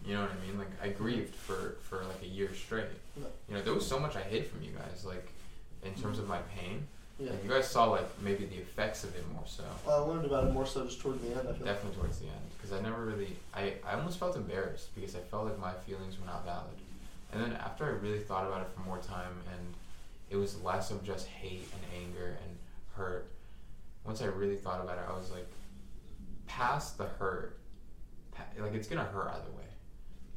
You 0.05 0.15
know 0.15 0.21
what 0.21 0.31
I 0.31 0.47
mean? 0.47 0.57
Like 0.57 0.71
I 0.81 0.89
grieved 0.89 1.35
for 1.35 1.75
for 1.81 2.03
like 2.05 2.21
a 2.23 2.27
year 2.27 2.53
straight. 2.55 2.85
Yeah. 3.17 3.25
You 3.49 3.55
know, 3.55 3.61
there 3.61 3.73
was 3.73 3.85
so 3.85 3.99
much 3.99 4.15
I 4.15 4.21
hid 4.21 4.47
from 4.47 4.63
you 4.63 4.71
guys, 4.71 5.05
like 5.05 5.27
in 5.83 5.93
terms 6.01 6.19
of 6.19 6.27
my 6.27 6.39
pain. 6.57 6.87
Yeah. 7.19 7.31
Like, 7.31 7.43
you 7.43 7.49
guys 7.49 7.67
saw 7.69 7.85
like 7.85 8.07
maybe 8.21 8.45
the 8.45 8.55
effects 8.55 9.03
of 9.03 9.15
it 9.15 9.23
more 9.31 9.43
so. 9.45 9.63
Well, 9.85 10.03
I 10.03 10.07
learned 10.07 10.25
about 10.25 10.47
it 10.47 10.53
more 10.53 10.65
so 10.65 10.85
just 10.85 11.01
toward 11.01 11.21
the 11.21 11.27
end. 11.27 11.39
I 11.39 11.41
feel. 11.41 11.51
like. 11.51 11.65
Definitely 11.65 11.97
towards 11.99 12.17
the 12.19 12.25
end, 12.27 12.45
because 12.57 12.73
I 12.75 12.81
never 12.81 13.05
really, 13.05 13.35
I, 13.53 13.73
I 13.87 13.93
almost 13.93 14.17
felt 14.17 14.35
embarrassed 14.35 14.93
because 14.95 15.15
I 15.15 15.19
felt 15.19 15.45
like 15.45 15.59
my 15.59 15.73
feelings 15.85 16.19
were 16.19 16.25
not 16.25 16.45
valid. 16.45 16.73
And 17.31 17.43
then 17.43 17.53
after 17.53 17.85
I 17.85 17.89
really 17.89 18.19
thought 18.19 18.47
about 18.47 18.61
it 18.61 18.69
for 18.75 18.81
more 18.81 18.97
time, 18.97 19.33
and 19.53 19.73
it 20.31 20.35
was 20.35 20.59
less 20.63 20.89
of 20.89 21.03
just 21.03 21.27
hate 21.27 21.67
and 21.73 22.03
anger 22.03 22.37
and 22.43 22.57
hurt. 22.95 23.27
Once 24.03 24.21
I 24.21 24.25
really 24.25 24.55
thought 24.55 24.81
about 24.81 24.97
it, 24.97 25.03
I 25.07 25.15
was 25.15 25.29
like, 25.29 25.47
past 26.61 26.97
the 26.97 27.05
hurt, 27.05 27.57
like 28.59 28.73
it's 28.73 28.87
gonna 28.87 29.03
hurt 29.03 29.29
either 29.33 29.51
way, 29.57 29.65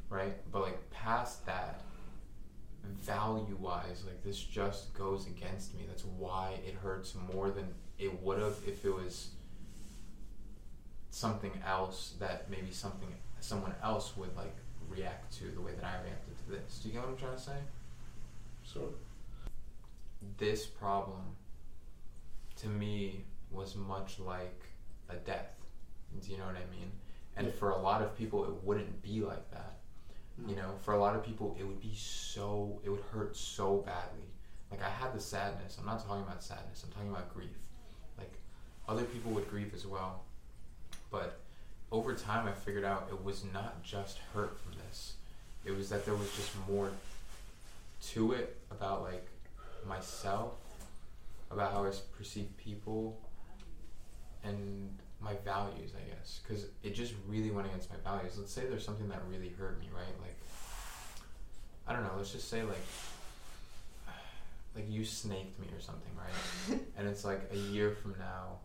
right? 0.09 0.33
But 0.51 0.63
like 0.63 0.89
past 0.89 1.45
that, 1.45 1.81
value 2.83 3.57
wise, 3.59 4.03
like 4.05 4.23
this 4.23 4.39
just 4.39 4.93
goes 4.93 5.27
against 5.27 5.75
me. 5.75 5.83
That's 5.87 6.03
why 6.05 6.55
it 6.65 6.75
hurts 6.75 7.15
more 7.33 7.49
than 7.51 7.67
it 7.99 8.21
would 8.21 8.39
have 8.39 8.57
if 8.67 8.85
it 8.85 8.93
was 8.93 9.29
something 11.09 11.51
else 11.65 12.15
that 12.19 12.49
maybe 12.49 12.71
something 12.71 13.07
someone 13.39 13.73
else 13.83 14.17
would 14.17 14.35
like 14.35 14.55
react 14.89 15.31
to 15.37 15.45
the 15.51 15.61
way 15.61 15.73
that 15.73 15.85
I 15.85 16.03
reacted 16.03 16.37
to 16.45 16.51
this. 16.51 16.79
Do 16.79 16.89
you 16.89 16.95
get 16.95 17.03
what 17.03 17.11
I'm 17.11 17.17
trying 17.17 17.35
to 17.35 17.41
say? 17.41 17.59
So 18.63 18.93
This 20.37 20.65
problem 20.65 21.21
to 22.57 22.67
me 22.67 23.25
was 23.51 23.75
much 23.75 24.19
like 24.19 24.61
a 25.09 25.15
death. 25.15 25.54
Do 26.21 26.31
you 26.31 26.37
know 26.37 26.45
what 26.45 26.55
I 26.55 26.65
mean? 26.71 26.91
And 27.35 27.47
Yeah. 27.47 27.53
for 27.53 27.71
a 27.71 27.77
lot 27.77 28.01
of 28.01 28.15
people, 28.17 28.45
it 28.45 28.63
wouldn't 28.63 29.01
be 29.01 29.21
like 29.21 29.49
that. 29.51 29.79
Mm. 30.41 30.49
You 30.49 30.55
know, 30.55 30.77
for 30.83 30.93
a 30.93 30.99
lot 30.99 31.15
of 31.15 31.23
people, 31.23 31.55
it 31.59 31.63
would 31.63 31.81
be 31.81 31.95
so, 31.95 32.79
it 32.83 32.89
would 32.89 33.03
hurt 33.11 33.35
so 33.35 33.77
badly. 33.77 34.23
Like, 34.71 34.81
I 34.81 34.89
had 34.89 35.13
the 35.13 35.19
sadness. 35.19 35.77
I'm 35.79 35.85
not 35.85 36.05
talking 36.05 36.23
about 36.23 36.43
sadness, 36.43 36.83
I'm 36.83 36.91
talking 36.91 37.09
about 37.09 37.33
grief. 37.33 37.57
Like, 38.17 38.33
other 38.87 39.03
people 39.03 39.31
would 39.31 39.49
grieve 39.49 39.73
as 39.73 39.85
well. 39.85 40.23
But 41.11 41.39
over 41.91 42.13
time, 42.15 42.47
I 42.47 42.51
figured 42.51 42.83
out 42.83 43.07
it 43.09 43.23
was 43.23 43.43
not 43.53 43.83
just 43.83 44.17
hurt 44.33 44.59
from 44.59 44.73
this, 44.87 45.15
it 45.63 45.71
was 45.71 45.89
that 45.89 46.05
there 46.05 46.15
was 46.15 46.31
just 46.35 46.51
more 46.67 46.91
to 48.01 48.33
it 48.33 48.57
about, 48.71 49.03
like, 49.03 49.27
myself, 49.87 50.53
about 51.51 51.71
how 51.71 51.85
I 51.85 51.91
perceive 52.17 52.49
people, 52.57 53.17
and 54.43 54.97
my 55.19 55.33
values, 55.43 55.91
I 55.95 56.07
guess, 56.09 56.39
because 56.43 56.65
it 56.83 56.93
just 56.93 57.13
really 57.27 57.51
went 57.51 57.67
against 57.67 57.89
my 57.89 57.97
values. 58.03 58.37
Let's 58.37 58.51
say 58.51 58.65
there's 58.65 58.85
something 58.85 59.07
that 59.09 59.21
really 59.29 59.49
hurt 59.49 59.79
me, 59.79 59.89
right? 59.95 60.13
Like, 60.21 60.37
I 61.87 61.93
don't 61.93 62.03
know. 62.03 62.11
Let's 62.17 62.31
just 62.31 62.49
say 62.49 62.63
like, 62.63 62.81
like 64.75 64.85
you 64.89 65.05
snaked 65.05 65.59
me 65.59 65.67
or 65.75 65.79
something, 65.79 66.11
right? 66.17 66.79
and 66.97 67.07
it's 67.07 67.25
like 67.25 67.49
a 67.53 67.57
year 67.57 67.91
from 67.91 68.15
now, 68.19 68.59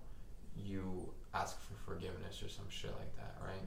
you 0.57 1.09
ask 1.35 1.57
for 1.63 1.75
forgiveness 1.93 2.43
or 2.43 2.49
some 2.49 2.67
shit 2.69 2.93
like 2.99 3.15
that, 3.17 3.37
right? 3.41 3.63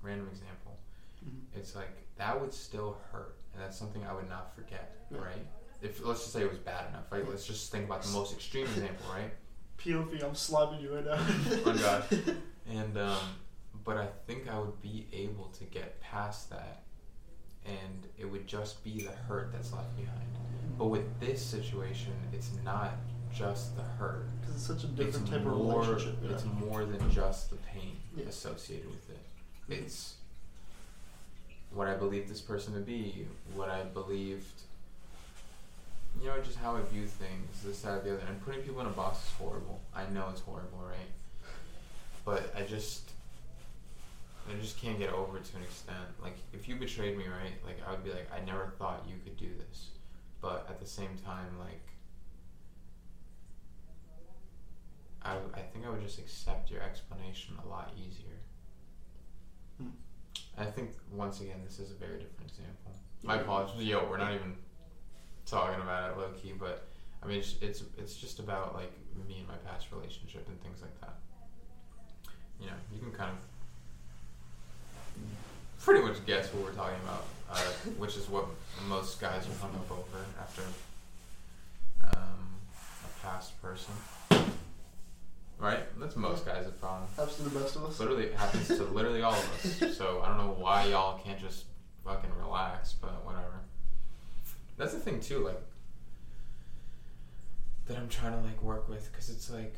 random 0.00 0.28
example. 0.30 0.78
Mhm. 1.26 1.40
It's 1.58 1.74
like 1.74 1.90
that 2.16 2.40
would 2.40 2.54
still 2.54 2.98
hurt, 3.10 3.34
and 3.52 3.60
that's 3.60 3.76
something 3.76 4.04
I 4.06 4.12
would 4.14 4.28
not 4.28 4.54
forget, 4.54 4.94
Yeah. 5.10 5.18
right? 5.18 5.46
If 5.82 6.04
let's 6.04 6.20
just 6.20 6.32
say 6.32 6.42
it 6.42 6.48
was 6.50 6.60
bad 6.60 6.88
enough, 6.90 7.10
right? 7.10 7.28
Let's 7.28 7.44
just 7.44 7.72
think 7.72 7.86
about 7.86 8.02
the 8.02 8.10
most 8.10 8.32
extreme 8.32 8.66
example, 8.66 9.06
right? 9.12 9.32
POV, 9.78 10.22
I'm 10.24 10.34
slapping 10.34 10.80
you 10.80 10.94
right 10.94 11.04
now. 11.04 11.18
Oh, 11.66 11.72
God. 11.78 12.34
And 12.70 12.98
um, 12.98 13.16
but 13.82 13.96
I 13.96 14.08
think 14.26 14.46
I 14.46 14.58
would 14.58 14.82
be 14.82 15.06
able 15.10 15.46
to 15.58 15.64
get 15.64 15.98
past 16.02 16.50
that, 16.50 16.82
and 17.64 18.06
it 18.18 18.26
would 18.26 18.46
just 18.46 18.84
be 18.84 19.00
the 19.00 19.10
hurt 19.26 19.52
that's 19.52 19.72
left 19.72 19.96
behind. 19.96 20.20
But 20.76 20.88
with 20.88 21.18
this 21.18 21.40
situation, 21.42 22.12
it's 22.30 22.50
not 22.66 22.92
just 23.34 23.74
the 23.74 23.82
hurt. 23.82 24.26
Because 24.40 24.56
it's 24.56 24.66
such 24.66 24.84
a 24.84 24.86
It's 24.88 24.96
different 24.96 25.28
type 25.28 25.38
of 25.40 25.44
more. 25.46 25.80
relationship. 25.80 26.18
Yeah. 26.22 26.32
It's 26.32 26.44
more 26.44 26.84
than 26.84 27.10
just 27.10 27.48
the 27.48 27.56
pain 27.56 27.96
Yeah. 28.14 28.26
associated 28.26 28.90
with 28.90 29.08
it. 29.08 29.18
Mhm. 29.70 29.78
It's 29.82 30.16
what 31.72 31.88
I 31.88 31.94
believed 31.94 32.28
this 32.28 32.42
person 32.42 32.74
to 32.74 32.80
be, 32.80 33.26
what 33.54 33.70
I 33.70 33.82
believed, 33.84 34.60
you 36.20 36.28
know, 36.28 36.38
just 36.40 36.58
how 36.58 36.76
I 36.76 36.82
view 36.82 37.06
things, 37.06 37.62
this, 37.64 37.82
that, 37.82 37.98
or 37.98 38.00
the 38.00 38.14
other. 38.14 38.22
And 38.28 38.40
putting 38.44 38.62
people 38.62 38.80
in 38.80 38.86
a 38.86 38.90
box 38.90 39.18
is 39.24 39.32
horrible. 39.38 39.80
I 39.94 40.04
know 40.12 40.26
it's 40.30 40.40
horrible, 40.40 40.78
right? 40.78 41.10
But 42.24 42.52
I 42.56 42.62
just, 42.62 43.10
I 44.48 44.60
just 44.60 44.80
can't 44.80 44.98
get 44.98 45.12
over 45.12 45.38
it 45.38 45.44
to 45.46 45.56
an 45.56 45.62
extent. 45.62 45.98
Like, 46.22 46.36
if 46.52 46.68
you 46.68 46.76
betrayed 46.76 47.16
me, 47.16 47.24
right? 47.24 47.54
Like, 47.64 47.78
I 47.86 47.92
would 47.92 48.04
be 48.04 48.10
like, 48.10 48.28
I 48.34 48.44
never 48.44 48.72
thought 48.78 49.04
you 49.08 49.14
could 49.24 49.36
do 49.36 49.48
this. 49.68 49.90
But 50.40 50.66
at 50.68 50.80
the 50.80 50.86
same 50.86 51.16
time, 51.24 51.58
like, 51.58 51.80
I, 55.22 55.36
I 55.54 55.62
think 55.62 55.86
I 55.86 55.90
would 55.90 56.02
just 56.02 56.18
accept 56.18 56.70
your 56.70 56.82
explanation 56.82 57.54
a 57.64 57.68
lot 57.68 57.92
easier. 57.96 58.38
Hmm. 59.80 59.90
I 60.56 60.64
think 60.64 60.90
once 61.12 61.40
again, 61.40 61.60
this 61.64 61.78
is 61.78 61.90
a 61.90 61.94
very 61.94 62.18
different 62.18 62.50
example. 62.50 62.92
My 63.22 63.36
apologies. 63.40 63.84
Yo, 63.84 64.08
we're 64.08 64.16
not 64.16 64.32
even 64.32 64.54
talking 65.50 65.80
about 65.80 66.10
it 66.10 66.18
low 66.18 66.28
key, 66.42 66.52
but 66.58 66.86
I 67.22 67.26
mean, 67.26 67.38
it's, 67.38 67.54
it's 67.60 67.82
it's 67.96 68.14
just 68.16 68.38
about 68.38 68.74
like 68.74 68.92
me 69.28 69.38
and 69.38 69.48
my 69.48 69.56
past 69.70 69.86
relationship 69.92 70.46
and 70.48 70.60
things 70.62 70.80
like 70.82 71.00
that. 71.00 71.16
You 72.60 72.66
know, 72.66 72.76
you 72.92 73.00
can 73.00 73.12
kind 73.12 73.30
of 73.30 73.36
pretty 75.84 76.02
much 76.02 76.24
guess 76.26 76.52
what 76.52 76.64
we're 76.64 76.72
talking 76.72 76.98
about, 77.04 77.24
uh, 77.50 77.58
which 77.98 78.16
is 78.16 78.28
what 78.28 78.46
most 78.88 79.20
guys 79.20 79.46
are 79.48 79.58
hung 79.60 79.74
up 79.74 79.90
over 79.90 80.24
after 80.40 80.62
um, 82.04 82.56
a 83.04 83.26
past 83.26 83.60
person. 83.62 83.94
Right? 85.58 85.80
That's 85.98 86.14
most 86.14 86.46
guys' 86.46 86.66
problem. 86.80 87.08
Happens 87.16 87.36
to 87.36 87.42
the 87.42 87.58
best 87.58 87.74
of 87.74 87.84
us. 87.84 87.98
Literally, 87.98 88.26
it 88.26 88.34
happens 88.34 88.68
to 88.68 88.84
literally 88.84 89.22
all 89.22 89.32
of 89.32 89.82
us. 89.82 89.96
So 89.96 90.22
I 90.24 90.28
don't 90.28 90.38
know 90.38 90.54
why 90.56 90.84
y'all 90.84 91.18
can't 91.18 91.40
just 91.40 91.64
fucking 92.04 92.30
relax. 92.40 92.92
That's 94.78 94.94
the 94.94 95.00
thing 95.00 95.20
too, 95.20 95.40
like 95.44 95.60
that 97.86 97.96
I'm 97.96 98.08
trying 98.08 98.32
to 98.32 98.46
like 98.46 98.62
work 98.62 98.88
with, 98.88 99.10
because 99.10 99.28
it's 99.30 99.50
like 99.50 99.74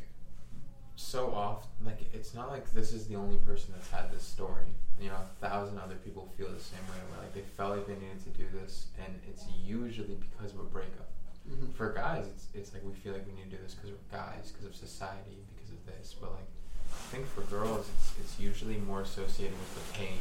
so 0.97 1.33
off. 1.33 1.67
Like 1.85 2.01
it's 2.13 2.35
not 2.35 2.51
like 2.51 2.71
this 2.73 2.93
is 2.93 3.07
the 3.07 3.17
only 3.17 3.39
person 3.39 3.73
that's 3.75 3.91
had 3.91 4.13
this 4.13 4.23
story. 4.23 4.67
You 5.01 5.09
know, 5.09 5.17
a 5.17 5.47
thousand 5.49 5.79
other 5.79 5.95
people 5.95 6.29
feel 6.37 6.49
the 6.49 6.61
same 6.61 6.85
way. 6.91 7.01
Where 7.11 7.21
like 7.23 7.35
they 7.35 7.41
felt 7.41 7.77
like 7.77 7.87
they 7.87 7.95
needed 7.95 8.23
to 8.25 8.31
do 8.31 8.45
this, 8.61 8.87
and 9.03 9.19
it's 9.27 9.45
usually 9.65 10.19
because 10.21 10.53
of 10.53 10.61
a 10.61 10.65
breakup. 10.65 11.09
Mhm. 11.49 11.73
For 11.73 11.93
guys, 11.93 12.27
it's 12.27 12.47
it's 12.53 12.75
like 12.75 12.85
we 12.85 12.93
feel 12.93 13.15
like 13.15 13.27
we 13.27 13.33
need 13.33 13.51
to 13.51 13.57
do 13.57 13.63
this 13.63 13.75
because 13.75 13.91
we're 13.91 14.17
guys, 14.19 14.53
because 14.53 14.67
of 14.67 14.75
society, 14.77 15.39
because 15.55 15.71
of 15.71 15.87
this. 15.87 16.15
But 16.21 16.33
like, 16.33 16.49
I 16.93 17.17
think 17.17 17.27
for 17.27 17.41
girls, 17.43 17.89
it's 17.97 18.13
it's 18.21 18.39
usually 18.39 18.77
more 18.77 19.01
associated 19.01 19.57
with 19.57 19.75
the 19.75 19.99
pain 19.99 20.19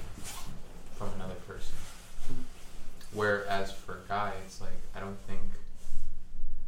from 0.96 1.10
another 1.16 1.36
person. 1.46 1.76
Whereas 3.14 3.72
for 3.72 3.94
a 3.94 4.08
guy, 4.08 4.34
it's 4.46 4.62
like 4.62 4.82
I 4.96 5.00
don't 5.00 5.20
think. 5.28 5.42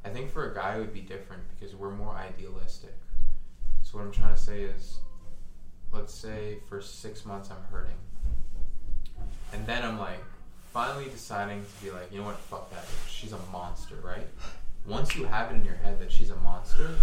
I 0.03 0.09
think 0.09 0.31
for 0.31 0.49
a 0.49 0.55
guy 0.55 0.76
it 0.76 0.80
would 0.80 0.93
be 0.93 1.01
different 1.01 1.43
because 1.49 1.76
we're 1.76 1.91
more 1.91 2.15
idealistic. 2.15 2.95
So 3.84 3.97
what 3.97 4.05
I'm 4.05 4.11
trying 4.11 4.34
to 4.34 4.39
say 4.39 4.61
is, 4.63 4.97
let's 5.91 6.13
say 6.13 6.57
for 6.68 6.81
six 6.81 7.26
months 7.26 7.49
I'm 7.51 7.63
hurting, 7.72 7.97
and 9.53 9.65
then 9.68 9.84
I'm 9.84 9.99
like 9.99 10.19
finally 10.73 11.05
deciding 11.05 11.63
to 11.63 11.85
be 11.85 11.91
like, 11.91 12.11
you 12.11 12.19
know 12.19 12.26
what, 12.26 12.38
fuck 12.38 12.72
that 12.72 12.84
bitch. 12.85 13.09
She's 13.09 13.34
a 13.34 13.39
monster, 13.51 13.95
right? 14.03 14.27
Once 14.88 15.15
you 15.15 15.26
have 15.26 15.51
it 15.51 15.55
in 15.55 15.65
your 15.65 15.76
head 15.76 15.99
that 15.99 16.11
she's 16.11 16.31
a 16.31 16.35
monster, 16.38 16.95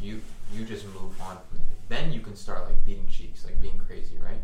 you 0.00 0.20
you 0.52 0.64
just 0.64 0.84
move 0.86 1.20
on 1.20 1.38
from 1.48 1.58
there. 1.58 1.66
Then 1.88 2.12
you 2.12 2.20
can 2.20 2.36
start 2.36 2.66
like 2.66 2.84
beating 2.84 3.08
cheeks, 3.08 3.44
like 3.44 3.60
being 3.60 3.78
crazy, 3.78 4.18
right? 4.24 4.40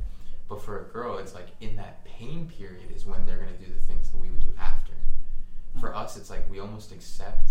But 0.49 0.63
for 0.63 0.87
a 0.87 0.93
girl, 0.93 1.19
it's 1.19 1.35
like 1.35 1.49
in 1.61 1.77
that 1.77 2.05
pain 2.05 2.49
period 2.49 2.91
is 2.95 3.05
when 3.05 3.27
they're 3.27 3.39
gonna 3.39 3.59
do 3.59 3.73
the 3.73 3.81
things 3.81 4.11
that 4.11 4.17
we 4.17 4.31
would 4.31 4.41
do 4.41 4.55
after. 4.59 4.93
Hmm. 5.73 5.81
For 5.81 5.95
us, 5.95 6.17
it's 6.17 6.31
like 6.31 6.49
we 6.51 6.61
almost 6.61 6.93
accept. 6.93 7.51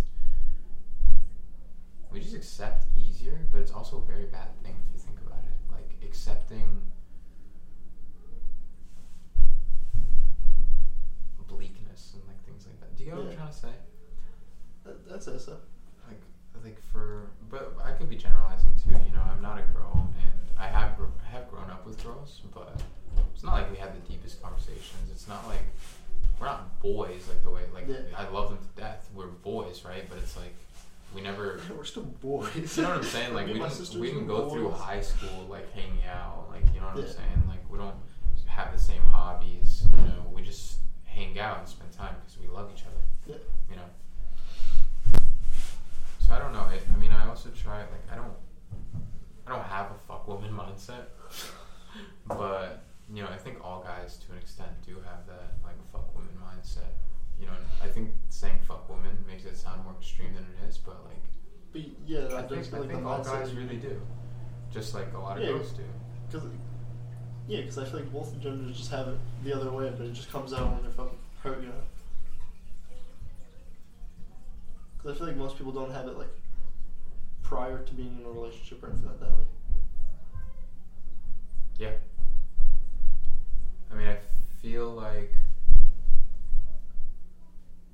We 2.12 2.22
just 2.22 2.36
accept 2.36 2.86
easier, 2.98 3.48
but 3.52 3.60
it's 3.60 3.72
also 3.72 3.98
a 3.98 4.06
very 4.06 4.26
bad 4.26 4.56
thing 4.64 4.76
if 4.88 4.94
you 4.94 5.00
think 5.00 5.20
about 5.20 5.44
it. 5.44 5.72
Like 5.72 5.98
accepting 6.02 6.82
bleakness 11.48 12.14
and 12.14 12.24
like 12.28 12.44
things 12.46 12.66
like 12.66 12.80
that. 12.80 12.96
Do 12.96 13.04
you 13.04 13.10
get 13.10 13.18
what 13.18 13.28
I'm 13.28 13.36
trying 13.36 13.48
to 13.48 13.54
say? 13.54 13.74
That, 14.84 15.10
that's 15.10 15.28
it, 15.28 15.40
so. 15.40 15.60
like 16.08 16.22
like 16.64 16.82
for 16.82 17.32
but 17.50 17.76
I 17.84 17.92
could 17.92 18.10
be 18.10 18.16
generalizing 18.16 18.72
too. 18.82 18.92
You 18.92 19.12
know, 19.12 19.22
I'm 19.22 19.42
not 19.42 19.60
a 19.60 19.64
girl, 19.64 20.10
I 20.60 20.68
have 20.68 20.98
gr- 20.98 21.06
I 21.28 21.32
have 21.32 21.50
grown 21.50 21.70
up 21.70 21.86
with 21.86 22.02
girls, 22.04 22.42
but 22.54 22.80
it's 23.34 23.44
not 23.44 23.54
like 23.54 23.72
we 23.72 23.78
had 23.78 23.94
the 23.96 24.08
deepest 24.12 24.42
conversations. 24.42 25.10
It's 25.12 25.28
not 25.28 25.48
like 25.48 25.62
we're 26.40 26.48
not 26.48 26.80
boys 26.82 27.28
like 27.30 27.44
the 27.44 27.50
way 27.50 27.62
like 27.74 27.88
Yeah. 27.88 27.98
I 28.18 28.28
love 28.30 28.50
them 28.50 28.58
to 28.60 28.82
death. 28.82 29.08
We're 29.14 29.28
boys, 29.28 29.84
right? 29.86 30.06
But 30.10 30.18
it's 30.20 30.36
like 30.38 30.54
we 31.14 31.22
never. 31.22 31.62
We're 31.78 31.86
still 31.86 32.04
boys. 32.04 32.76
You 32.78 32.84
know 32.84 32.90
what 32.90 32.98
I'm 33.00 33.04
saying? 33.04 33.34
Like 33.34 33.48
Me 33.48 33.54
we 33.54 33.60
and 33.60 33.64
my 33.64 33.68
didn't 33.70 33.80
sisters 33.80 34.02
we 34.02 34.08
didn't 34.08 34.28
were 34.28 34.38
go 34.44 34.50
through 34.50 34.70
boys. 34.70 34.80
high 34.80 35.02
school 35.02 35.46
like 35.50 35.72
hanging 35.74 36.04
out. 36.12 36.48
Like 36.50 36.64
you 36.74 36.80
know 36.82 36.88
what 36.88 36.98
I'm 36.98 37.04
Yeah. 37.04 37.10
saying? 37.12 37.44
Like 37.48 37.70
we 37.70 37.78
don't 37.78 37.96
have 38.48 38.72
the 38.76 38.82
same 38.82 39.02
hobbies. 39.04 39.88
You 39.98 40.04
know, 40.04 40.32
we 40.34 40.42
just 40.42 40.80
hang 41.06 41.38
out 41.40 41.60
and 41.60 41.68
spend 41.68 41.92
time 41.94 42.16
because 42.20 42.38
we 42.40 42.48
love 42.48 42.70
each 42.76 42.84
other 42.84 42.98
Yeah. 43.28 43.36
you 43.70 43.76
know. 43.78 45.20
So 46.20 46.34
I 46.34 46.40
don't 46.40 46.54
know. 46.54 46.60
I, 46.62 46.80
I 46.94 46.98
mean, 46.98 47.12
I 47.12 47.28
also 47.30 47.50
try 47.50 47.80
like 47.82 48.04
I 48.12 48.16
don't, 48.16 48.34
I 49.48 49.52
don't 49.52 49.64
have 49.64 49.92
a 49.92 49.98
fuck 50.08 50.28
woman 50.28 50.52
mindset, 50.52 51.06
but 52.28 52.84
you 53.14 53.22
know, 53.22 53.30
I 53.30 53.38
think 53.38 53.64
all 53.64 53.84
guys 53.84 54.18
to 54.26 54.32
an 54.32 54.40
extent 54.40 54.72
do 54.86 54.96
have 54.96 55.28
that 55.28 55.54
like 55.64 55.76
fuck 55.92 56.14
woman 56.16 56.32
mindset. 56.44 56.90
You 57.40 57.46
know, 57.48 57.52
and 57.54 57.66
I 57.84 57.92
think 57.92 58.12
saying 58.30 58.60
fuck 58.68 58.90
woman 58.90 59.12
makes 59.28 59.46
it 59.46 59.58
sound 59.58 59.84
more 59.84 59.94
extreme 60.00 60.34
than 60.34 60.44
it 60.46 60.70
is, 60.70 60.78
but 60.78 61.04
like 61.06 61.22
But 61.74 61.82
yeah, 62.08 62.20
I 62.28 62.42
that 62.42 62.50
think, 62.50 62.74
I 62.74 62.78
like 62.80 62.90
think 62.90 63.06
all 63.06 63.24
guys 63.24 63.54
really 63.54 63.78
do, 63.78 64.02
just 64.72 64.94
like 64.96 65.14
a 65.14 65.18
lot 65.20 65.38
of 65.38 65.44
Yeah. 65.44 65.50
girls 65.52 65.72
do. 65.72 65.84
Because 66.28 66.48
yeah, 67.48 67.62
because 67.62 67.78
I 67.78 67.86
feel 67.86 68.00
like 68.00 68.12
both 68.12 68.40
genders 68.40 68.78
just 68.78 68.90
have 68.92 69.08
it 69.10 69.20
the 69.44 69.54
other 69.54 69.70
way, 69.72 69.92
but 69.96 70.08
it 70.08 70.14
just 70.14 70.32
comes 70.32 70.54
out 70.54 70.72
when 70.74 70.82
they're 70.82 70.92
fucking 70.92 71.18
hurt, 71.44 71.62
you 71.62 71.68
know. 71.68 71.74
Because 74.98 75.16
I 75.16 75.18
feel 75.20 75.28
like 75.28 75.38
most 75.38 75.58
people 75.58 75.72
don't 75.72 75.92
have 75.92 76.08
it 76.08 76.18
like 76.18 76.30
prior 77.46 77.78
to 77.78 77.94
being 77.94 78.20
in 78.20 78.26
a 78.26 78.30
relationship 78.30 78.84
or 78.84 78.90
anything 78.90 79.06
like 79.08 79.20
that. 79.20 79.30
Like, 79.30 79.46
Yeah. 81.78 81.92
I 83.92 83.96
mean, 83.96 84.08
I 84.08 84.18
feel 84.62 84.92
like, 84.92 85.32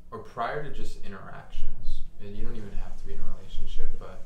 or 0.10 0.20
prior 0.20 0.64
to 0.64 0.72
just 0.72 1.04
interactions, 1.04 2.02
and 2.22 2.36
you 2.36 2.46
don't 2.46 2.56
even 2.56 2.72
have 2.74 2.98
to 3.02 3.06
be 3.06 3.14
in 3.14 3.20
a 3.20 3.24
relationship, 3.38 4.00
but, 4.00 4.22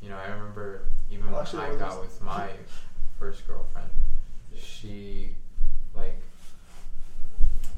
you 0.00 0.08
know, 0.08 0.16
I 0.16 0.26
remember 0.26 0.86
even 1.10 1.26
Well, 1.26 1.34
when 1.34 1.42
actually, 1.42 1.62
I 1.62 1.76
got 1.76 2.00
with 2.00 2.20
my 2.20 2.50
first 3.18 3.46
girlfriend, 3.46 3.90
she, 4.56 5.36
like, 5.94 6.20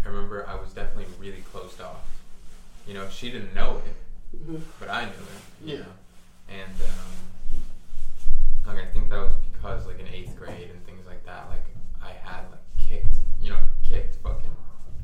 I 0.02 0.08
remember 0.08 0.48
I 0.48 0.54
was 0.54 0.72
definitely 0.72 1.12
really 1.18 1.42
closed 1.42 1.80
off. 1.82 2.06
You 2.86 2.94
know, 2.94 3.08
she 3.10 3.30
didn't 3.30 3.54
know 3.54 3.82
it, 3.84 4.36
mm-hmm. 4.36 4.56
but 4.78 4.88
I 4.88 5.04
knew 5.04 5.10
it. 5.10 5.18
Yeah. 5.62 5.78
Know? 5.80 5.92
And 6.50 6.74
um, 6.82 7.56
like 8.66 8.84
I 8.84 8.86
think 8.90 9.08
that 9.10 9.20
was 9.20 9.32
because 9.52 9.86
like 9.86 10.00
in 10.00 10.08
eighth 10.08 10.36
grade 10.36 10.70
and 10.70 10.84
things 10.84 11.06
like 11.06 11.24
that, 11.24 11.48
like 11.48 11.64
I 12.02 12.10
had 12.10 12.50
like 12.50 12.60
kicked, 12.78 13.16
you 13.40 13.50
know, 13.50 13.58
kicked 13.82 14.16
fucking 14.16 14.50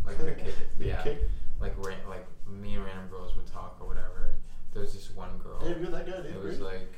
like 0.05 0.19
the 0.19 0.33
kick, 0.33 0.55
yeah, 0.81 1.03
Kick? 1.03 1.19
like 1.61 1.75
ran, 1.85 1.99
like 2.09 2.27
me 2.47 2.75
and 2.75 2.85
random 2.85 3.09
girls 3.09 3.37
would 3.37 3.47
talk 3.47 3.77
or 3.81 3.87
whatever. 3.87 4.31
There 4.73 4.83
was 4.83 4.93
this 4.93 5.11
one 5.11 5.39
girl. 5.39 5.61
Hey, 5.61 5.81
you're 5.81 5.91
that 5.91 6.07
guy. 6.07 6.29
It 6.29 6.43
was 6.43 6.61
like 6.61 6.93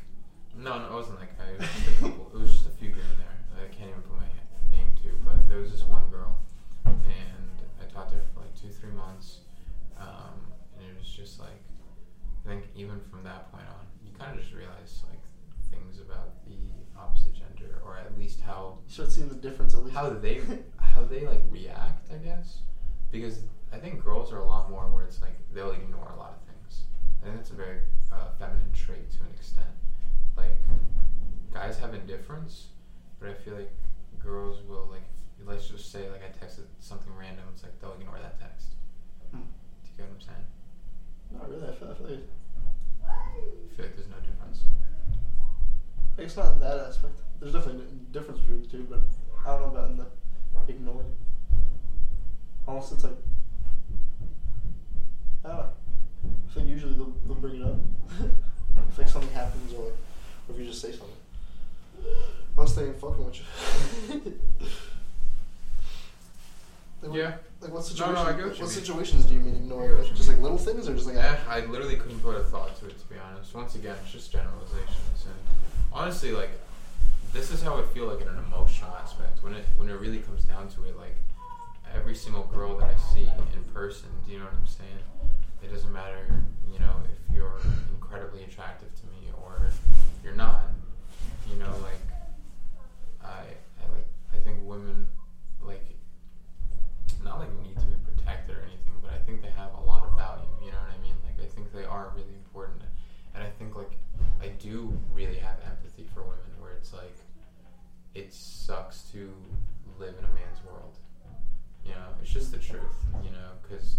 no, 0.57 0.79
no, 0.79 0.87
it 0.87 0.93
wasn't 0.93 1.21
that 1.21 1.39
guy. 1.39 1.53
It 1.53 1.59
was 1.61 1.69
just 1.69 1.89
a 1.89 1.93
couple. 2.03 2.31
It 2.35 2.39
was 2.41 2.53
just 2.53 2.67
a 2.67 2.71
few 2.71 2.89
here 2.89 3.05
and 3.05 3.21
there. 3.21 3.65
I 3.65 3.69
can't 3.75 3.91
even 3.91 4.03
put 4.03 4.17
my 4.19 4.77
name 4.77 4.95
to, 5.03 5.09
but 5.25 5.49
there 5.49 5.59
was 5.59 5.71
this 5.73 5.83
one 5.83 6.09
girl, 6.11 6.39
and 6.85 7.63
I 7.81 7.85
talked 7.93 8.11
to 8.11 8.17
her 8.17 8.23
for 8.35 8.41
like 8.41 8.55
two, 8.55 8.69
three 8.69 8.93
months, 8.93 9.41
um, 9.99 10.41
and 10.79 10.87
it 10.89 10.97
was 10.99 11.09
just 11.09 11.39
like 11.39 11.63
I 12.45 12.49
think 12.49 12.65
even 12.75 13.01
from 13.11 13.23
that 13.25 13.51
point 13.53 13.65
on, 13.69 13.78
kind 14.19 14.35
of 14.35 14.41
just 14.43 14.55
realize 14.55 15.03
like 15.09 15.21
things 15.71 16.01
about 16.01 16.45
the 16.47 16.57
opposite 16.99 17.35
gender, 17.35 17.81
or 17.85 17.97
at 17.99 18.17
least 18.19 18.41
how 18.41 18.79
you 18.87 18.93
start 18.93 19.13
seeing 19.13 19.29
the 19.29 19.35
difference 19.35 19.75
at 19.75 19.85
least. 19.85 19.97
how 19.97 20.11
they 20.11 20.41
how 20.79 20.99
how 20.99 21.05
they 21.05 21.27
like 21.27 21.43
react, 21.51 22.11
I 22.13 22.17
guess, 22.17 22.61
because 23.11 23.41
I 23.73 23.77
think 23.79 24.03
girls 24.03 24.33
are 24.33 24.39
a 24.39 24.47
lot 24.47 24.71
more 24.71 24.91
where 24.91 25.05
it's 25.05 25.23
like 25.23 25.37
they'll 25.53 25.73
ignore 25.73 26.11
a 26.15 26.19
lot 26.19 26.33
of 26.33 26.43
things. 26.49 26.85
I 27.23 27.27
think 27.27 27.37
that's 27.37 27.51
a 27.51 27.55
very 27.55 27.81
uh, 28.13 28.31
feminine 28.39 28.73
trait 28.73 29.11
to 29.13 29.21
an 29.21 29.31
extent. 29.37 29.69
Like 30.37 30.57
guys 31.53 31.79
have 31.79 31.95
indifference, 31.95 32.69
but 33.21 33.29
I 33.29 33.35
feel 33.35 33.55
like 33.55 33.71
girls 34.19 34.63
will 34.69 34.89
like 34.91 35.03
let's 35.45 35.69
just 35.69 35.93
say 35.93 36.11
like 36.11 36.23
I 36.23 36.45
texted 36.45 36.67
something 36.81 37.13
random. 37.17 37.45
It's 37.53 37.63
like 37.63 37.79
they'll 37.81 37.95
ignore 37.95 38.19
that 38.21 38.41
text. 38.41 38.75
Hmm. 39.31 39.43
Do 39.85 39.91
you 39.91 39.97
get 39.97 40.07
what 40.09 40.15
I'm 40.15 40.21
saying? 40.21 40.47
Not 41.31 41.51
really. 41.51 41.69
I 41.69 41.75
feel, 41.75 41.91
I 41.91 41.95
feel 41.95 42.09
like 42.09 42.29
I 43.39 43.77
feel 43.77 43.87
like 43.87 43.97
there's 43.97 44.09
no 44.09 44.17
difference. 44.21 44.63
It's 46.17 46.37
not 46.37 46.55
in 46.55 46.61
that 46.61 46.79
aspect. 46.81 47.15
There's 47.41 47.53
definitely 47.53 47.85
a 47.85 48.13
difference 48.13 48.41
between 48.41 48.63
the 48.63 48.69
two, 48.69 48.87
but 48.91 49.01
I 49.47 49.59
don't 49.59 49.73
know 49.73 49.79
about 49.79 49.91
in 49.91 49.97
the 49.99 50.07
ignoring. 50.69 51.15
Almost, 52.67 52.93
it's 52.93 53.05
like 53.05 53.13
I 55.45 55.49
don't 55.49 55.57
know. 55.59 55.71
I 56.25 56.55
think 56.55 56.69
usually 56.69 56.95
they'll, 56.95 57.15
they'll 57.27 57.37
bring 57.37 57.61
it 57.61 57.63
up 57.63 57.77
if 58.89 58.99
like 58.99 59.09
something 59.09 59.33
happens 59.33 59.73
or 59.73 59.85
or 59.85 60.55
if 60.55 60.59
you 60.59 60.67
just 60.67 60.81
say 60.81 60.91
something. 60.91 61.09
Unless 62.57 62.75
they 62.75 62.87
ain't 62.87 63.01
fucking 63.01 63.25
with 63.25 63.41
you. 63.41 64.41
like, 67.03 67.15
Yeah. 67.15 67.37
Like 67.61 67.73
what 67.73 67.81
No, 67.81 67.81
situation? 67.83 68.15
no, 68.15 68.21
I 68.23 68.33
get 68.33 68.47
what 68.47 68.61
what 68.61 68.71
situations 68.71 69.25
do 69.25 69.35
you 69.35 69.41
mean 69.41 69.57
ignore? 69.57 69.89
Like, 69.95 70.15
just 70.15 70.29
like 70.29 70.39
little 70.39 70.59
things 70.59 70.89
or 70.89 70.95
just 70.95 71.07
like 71.07 71.17
Eh, 71.17 71.37
I 71.49 71.61
literally 71.67 71.97
couldn't 71.97 72.21
put 72.21 72.37
a 72.37 72.45
thought 72.45 72.79
to 72.81 72.87
it 72.87 72.99
to 72.99 73.07
be 73.07 73.17
honest. 73.19 73.55
Once 73.55 73.75
again, 73.75 73.97
it's 74.03 74.13
just 74.13 74.31
generalizations, 74.33 75.25
and 75.27 75.35
honestly, 75.93 76.33
like 76.33 76.51
this 77.33 77.51
is 77.51 77.63
how 77.63 77.77
I 77.79 77.83
feel 77.83 78.07
like 78.07 78.21
in 78.23 78.29
an 78.29 78.39
emotional 78.39 78.91
aspect. 79.03 79.43
When 79.43 79.55
it 79.55 79.65
when 79.77 79.89
it 79.89 79.95
really 80.01 80.19
comes 80.21 80.45
down 80.45 80.69
to 80.71 80.85
it, 80.85 80.97
like 80.97 81.17
every 81.95 82.15
single 82.15 82.45
girl 82.45 82.77
that 82.79 82.89
I 82.91 82.97
see 83.15 83.23
in 83.55 83.65
person, 83.75 84.09
do 84.27 84.33
you 84.33 84.39
know 84.39 84.45
what 84.45 84.55
I'm 84.55 84.67
saying? 84.67 85.03
It 85.63 85.73
doesn't 85.73 85.93
matter, 85.93 86.43
you 86.73 86.79
know, 86.79 86.93
if 87.05 87.35
you're 87.35 87.59
incredibly 87.95 88.45
attractive 88.45 88.95
to 89.01 89.07
me 89.07 89.29
or 89.45 89.71
you're 90.23 90.35
not. 90.37 90.63
You 91.51 91.57
know, 91.59 91.71
like 91.83 92.01
I 93.25 93.41
I 93.83 93.93
like 93.93 94.07
I 94.35 94.37
think 94.39 94.59
women 94.63 95.07
not 97.23 97.39
like 97.39 97.53
need 97.63 97.79
to 97.79 97.87
be 97.87 97.97
protected 98.05 98.57
or 98.57 98.63
anything, 98.63 98.95
but 99.03 99.13
I 99.13 99.19
think 99.19 99.43
they 99.43 99.51
have 99.51 99.73
a 99.75 99.81
lot 99.81 100.05
of 100.05 100.17
value. 100.17 100.49
You 100.63 100.73
know 100.73 100.79
what 100.79 100.91
I 100.97 100.99
mean? 101.03 101.15
Like 101.25 101.45
I 101.45 101.49
think 101.49 101.73
they 101.73 101.85
are 101.85 102.13
really 102.15 102.35
important, 102.35 102.83
and 103.35 103.43
I 103.43 103.51
think 103.51 103.77
like 103.77 103.97
I 104.41 104.49
do 104.49 104.99
really 105.13 105.39
have 105.39 105.57
empathy 105.65 106.07
for 106.15 106.23
women, 106.23 106.61
where 106.61 106.73
it's 106.73 106.93
like 106.93 107.17
it 108.15 108.33
sucks 108.33 109.03
to 109.13 109.33
live 109.99 110.15
in 110.19 110.25
a 110.25 110.33
man's 110.35 110.63
world. 110.65 110.99
You 111.85 111.93
know, 111.93 112.09
it's 112.21 112.31
just 112.31 112.53
the 112.53 112.59
truth. 112.59 113.05
You 113.23 113.31
know, 113.31 113.53
because 113.63 113.97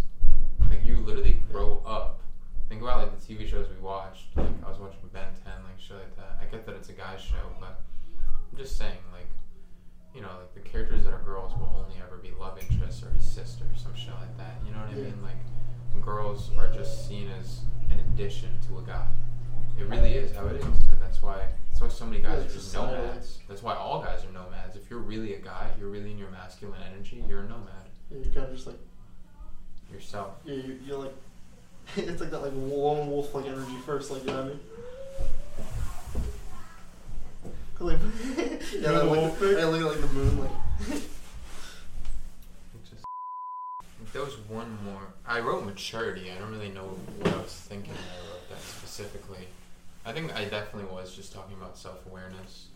like 0.68 0.84
you 0.84 0.96
literally 0.96 1.40
grow 1.50 1.82
up. 1.86 2.20
Think 2.68 2.82
about 2.82 2.98
like 2.98 3.18
the 3.18 3.34
TV 3.34 3.48
shows 3.48 3.68
we 3.68 3.80
watched. 3.82 4.36
Like 4.36 4.46
I 4.64 4.68
was 4.68 4.78
watching 4.78 5.00
Ben 5.12 5.28
Ten, 5.44 5.64
like 5.64 5.78
shit 5.78 5.96
like 5.96 6.16
that. 6.16 6.38
I 6.40 6.44
get 6.44 6.66
that 6.66 6.76
it's 6.76 6.88
a 6.88 6.92
guy's 6.92 7.20
show, 7.20 7.50
but 7.58 7.80
I'm 8.52 8.56
just 8.56 8.76
saying, 8.78 8.98
like 9.12 9.29
you 10.14 10.20
know, 10.20 10.28
like 10.38 10.54
the 10.54 10.60
characters 10.60 11.04
that 11.04 11.12
are 11.12 11.22
girls 11.22 11.52
will 11.58 11.72
only 11.84 11.96
ever 12.02 12.16
be 12.16 12.30
love 12.38 12.58
interests 12.58 13.02
or 13.02 13.10
his 13.10 13.24
sister, 13.24 13.64
some 13.76 13.94
shit 13.94 14.14
like 14.14 14.36
that. 14.38 14.54
You 14.66 14.72
know 14.72 14.78
what 14.78 14.88
I 14.88 14.96
Yeah. 14.96 15.04
mean? 15.04 15.22
Like 15.22 15.36
girls 16.04 16.50
are 16.56 16.70
just 16.72 17.08
seen 17.08 17.28
as 17.30 17.60
an 17.90 17.98
addition 18.00 18.50
to 18.68 18.78
a 18.78 18.82
guy. 18.82 19.06
It 19.78 19.84
really 19.84 20.12
is 20.14 20.34
how 20.36 20.46
it 20.46 20.56
is, 20.56 20.64
and 20.64 21.00
that's 21.00 21.22
why 21.22 21.46
that's 21.68 21.80
why 21.80 21.88
so 21.88 22.06
many 22.06 22.20
guys 22.22 22.42
Yeah, 22.44 22.50
are 22.50 22.52
just 22.52 22.74
nomads. 22.74 23.38
That's 23.48 23.62
why 23.62 23.74
all 23.74 24.02
guys 24.02 24.24
are 24.24 24.32
nomads. 24.32 24.76
If 24.76 24.90
you're 24.90 24.98
really 25.00 25.34
a 25.34 25.38
guy, 25.40 25.70
you're 25.78 25.88
really 25.88 26.10
in 26.10 26.18
your 26.18 26.30
masculine 26.30 26.80
energy. 26.82 27.24
You're 27.28 27.40
a 27.42 27.48
nomad. 27.48 27.88
Yeah, 28.10 28.18
you 28.18 28.24
kind 28.30 28.46
of 28.46 28.52
just 28.54 28.66
like 28.66 28.78
Yourself. 29.92 30.34
Yeah, 30.44 30.54
you, 30.54 30.78
you're 30.84 30.98
like, 30.98 31.14
it's 31.96 32.20
like 32.20 32.30
that 32.30 32.42
like 32.42 32.52
lone 32.54 33.10
wolf 33.10 33.34
like 33.34 33.46
energy 33.46 33.76
first, 33.84 34.10
like 34.10 34.20
you 34.22 34.28
know 34.28 34.36
what 34.36 34.44
I 34.44 34.48
mean? 34.48 34.60
Like, 37.80 37.98
yeah, 38.74 38.92
that, 38.92 39.06
like, 39.06 39.16
wolf 39.16 39.38
thing? 39.38 39.56
I 39.56 39.64
look 39.64 39.80
at 39.80 39.86
like 39.86 40.00
the 40.02 40.14
moon, 40.14 40.38
like. 40.40 40.50
It 40.90 41.02
just 42.90 43.04
there 44.12 44.22
was 44.22 44.36
one 44.48 44.76
more. 44.84 45.00
I 45.26 45.40
wrote 45.40 45.64
maturity. 45.64 46.30
I 46.30 46.38
don't 46.38 46.50
really 46.50 46.68
know 46.68 46.82
what 47.18 47.32
I 47.32 47.38
was 47.38 47.52
thinking 47.52 47.94
when 47.94 48.02
I 48.02 48.30
wrote 48.30 48.48
that 48.50 48.60
specifically. 48.60 49.48
I 50.04 50.12
think 50.12 50.34
I 50.36 50.44
definitely 50.44 50.92
was 50.92 51.16
just 51.16 51.32
talking 51.32 51.56
about 51.56 51.78
self 51.78 52.04
awareness, 52.06 52.66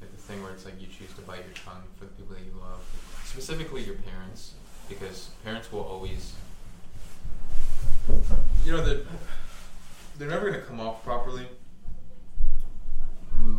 like 0.00 0.10
the 0.10 0.16
thing 0.16 0.42
where 0.42 0.50
it's 0.50 0.64
like 0.64 0.80
you 0.80 0.88
choose 0.88 1.12
to 1.14 1.22
bite 1.22 1.44
your 1.44 1.54
tongue 1.54 1.84
for 1.96 2.06
the 2.06 2.10
people 2.10 2.34
that 2.34 2.44
you 2.44 2.52
love, 2.60 2.80
specifically 3.24 3.84
your 3.84 3.94
parents, 3.96 4.54
because 4.88 5.30
parents 5.44 5.70
will 5.70 5.82
always, 5.82 6.34
you 8.64 8.72
know, 8.72 8.84
they're 8.84 9.02
they're 10.18 10.28
never 10.28 10.50
gonna 10.50 10.62
come 10.62 10.80
off 10.80 11.04
properly, 11.04 11.46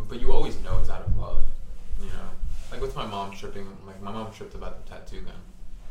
But 0.08 0.20
you 0.20 0.32
always 0.32 0.58
know 0.62 0.78
it's 0.78 0.90
out 0.90 1.02
of 1.02 1.16
love, 1.16 1.44
you 2.00 2.06
know. 2.06 2.28
Like 2.70 2.80
with 2.80 2.94
my 2.94 3.06
mom 3.06 3.32
tripping, 3.32 3.66
like 3.86 4.00
my 4.00 4.12
mom 4.12 4.32
tripped 4.32 4.54
about 4.54 4.84
the 4.84 4.90
tattoo 4.90 5.20
gun 5.22 5.34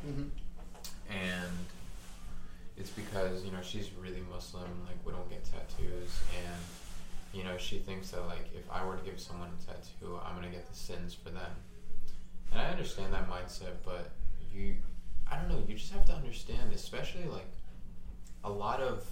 mm-hmm. 0.05 0.23
and 1.09 1.51
it's 2.77 2.89
because 2.89 3.43
you 3.43 3.51
know 3.51 3.61
she's 3.61 3.91
really 3.93 4.23
Muslim. 4.33 4.69
Like 4.87 4.97
we 5.05 5.11
don't 5.11 5.29
get 5.29 5.43
tattoos, 5.43 6.21
and 6.37 6.61
you 7.33 7.43
know 7.43 7.57
she 7.57 7.79
thinks 7.79 8.11
that 8.11 8.25
like 8.25 8.49
if 8.55 8.69
I 8.71 8.85
were 8.85 8.95
to 8.95 9.03
give 9.03 9.19
someone 9.19 9.49
a 9.49 9.65
tattoo, 9.65 10.19
I'm 10.25 10.35
gonna 10.35 10.49
get 10.49 10.69
the 10.69 10.75
sins 10.77 11.13
for 11.13 11.29
them. 11.29 11.51
And 12.51 12.59
I 12.59 12.65
understand 12.65 13.13
that 13.13 13.29
mindset, 13.29 13.73
but 13.85 14.11
you, 14.51 14.75
I 15.29 15.35
don't 15.35 15.49
know. 15.49 15.61
You 15.67 15.75
just 15.75 15.93
have 15.93 16.05
to 16.05 16.13
understand, 16.13 16.73
especially 16.73 17.25
like 17.25 17.51
a 18.43 18.49
lot 18.49 18.79
of 18.79 19.05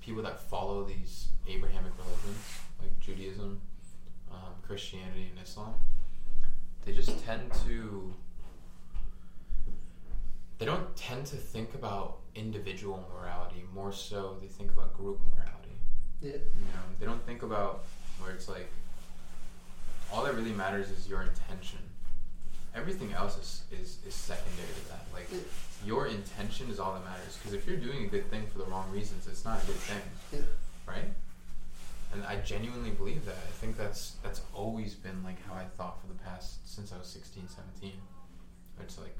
people 0.00 0.22
that 0.22 0.40
follow 0.40 0.82
these 0.82 1.28
Abrahamic 1.46 1.92
religions, 1.98 2.42
like 2.82 2.98
Judaism, 3.00 3.60
um, 4.30 4.52
Christianity, 4.62 5.28
and 5.34 5.44
Islam. 5.46 5.74
They 6.84 6.92
just 6.92 7.22
tend 7.24 7.52
to 7.66 8.14
they 10.58 10.66
don't 10.66 10.94
tend 10.96 11.24
to 11.26 11.36
think 11.36 11.74
about 11.74 12.18
individual 12.34 13.04
morality 13.14 13.64
more 13.74 13.92
so 13.92 14.36
they 14.40 14.46
think 14.46 14.70
about 14.70 14.94
group 14.94 15.18
morality 15.34 15.74
Yeah. 16.20 16.32
you 16.32 16.66
know 16.72 16.82
they 16.98 17.06
don't 17.06 17.24
think 17.26 17.42
about 17.42 17.84
where 18.20 18.30
it's 18.32 18.48
like 18.48 18.70
all 20.12 20.22
that 20.24 20.34
really 20.34 20.52
matters 20.52 20.90
is 20.90 21.08
your 21.08 21.22
intention 21.22 21.78
everything 22.74 23.12
else 23.12 23.36
is, 23.38 23.62
is, 23.80 23.98
is 24.06 24.14
secondary 24.14 24.68
to 24.68 24.88
that 24.90 25.04
like 25.12 25.26
Yeah. 25.32 25.38
your 25.84 26.06
intention 26.06 26.70
is 26.70 26.78
all 26.78 26.92
that 26.94 27.04
matters 27.04 27.36
because 27.38 27.54
if 27.54 27.66
you're 27.66 27.78
doing 27.78 28.04
a 28.04 28.08
good 28.08 28.30
thing 28.30 28.46
for 28.52 28.58
the 28.58 28.64
wrong 28.66 28.90
reasons 28.92 29.26
it's 29.26 29.44
not 29.44 29.62
a 29.62 29.66
good 29.66 29.76
thing 29.76 30.02
Yeah. 30.32 30.38
right 30.86 31.12
and 32.12 32.24
i 32.24 32.36
genuinely 32.36 32.90
believe 32.90 33.24
that 33.24 33.36
i 33.46 33.50
think 33.52 33.76
that's 33.76 34.16
that's 34.22 34.42
always 34.52 34.94
been 34.94 35.22
like 35.22 35.36
how 35.46 35.54
i 35.54 35.64
thought 35.76 36.00
for 36.00 36.06
the 36.06 36.18
past 36.24 36.58
since 36.68 36.92
i 36.92 36.98
was 36.98 37.06
16 37.06 37.48
17 37.48 37.92
it's 38.82 38.98
like 38.98 39.16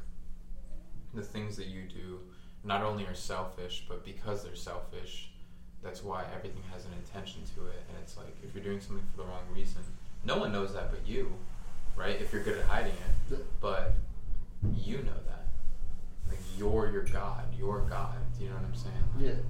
the 1.14 1.22
things 1.22 1.56
that 1.56 1.66
you 1.66 1.82
do 1.82 2.20
not 2.64 2.82
only 2.82 3.06
are 3.06 3.14
selfish, 3.14 3.84
but 3.88 4.04
because 4.04 4.44
they're 4.44 4.56
selfish, 4.56 5.30
that's 5.82 6.04
why 6.04 6.24
everything 6.34 6.62
has 6.72 6.84
an 6.84 6.92
intention 6.92 7.42
to 7.54 7.66
it. 7.66 7.82
And 7.88 7.98
it's 8.02 8.16
like 8.16 8.36
if 8.42 8.54
you're 8.54 8.64
doing 8.64 8.80
something 8.80 9.04
for 9.10 9.22
the 9.22 9.24
wrong 9.24 9.44
reason, 9.54 9.82
no 10.24 10.38
one 10.38 10.52
knows 10.52 10.74
that 10.74 10.90
but 10.90 11.06
you, 11.06 11.32
right? 11.96 12.20
If 12.20 12.32
you're 12.32 12.42
good 12.42 12.58
at 12.58 12.64
hiding 12.66 12.92
it, 13.30 13.46
but 13.60 13.94
you 14.76 14.98
know 14.98 15.18
that. 15.26 15.46
Like 16.28 16.38
you're 16.58 16.90
your 16.92 17.04
God, 17.04 17.44
you're 17.58 17.80
God. 17.88 18.16
Do 18.36 18.44
you 18.44 18.50
know 18.50 18.56
what 18.56 18.64
I'm 18.64 18.74
saying? 18.74 18.94
Yeah. 19.18 19.42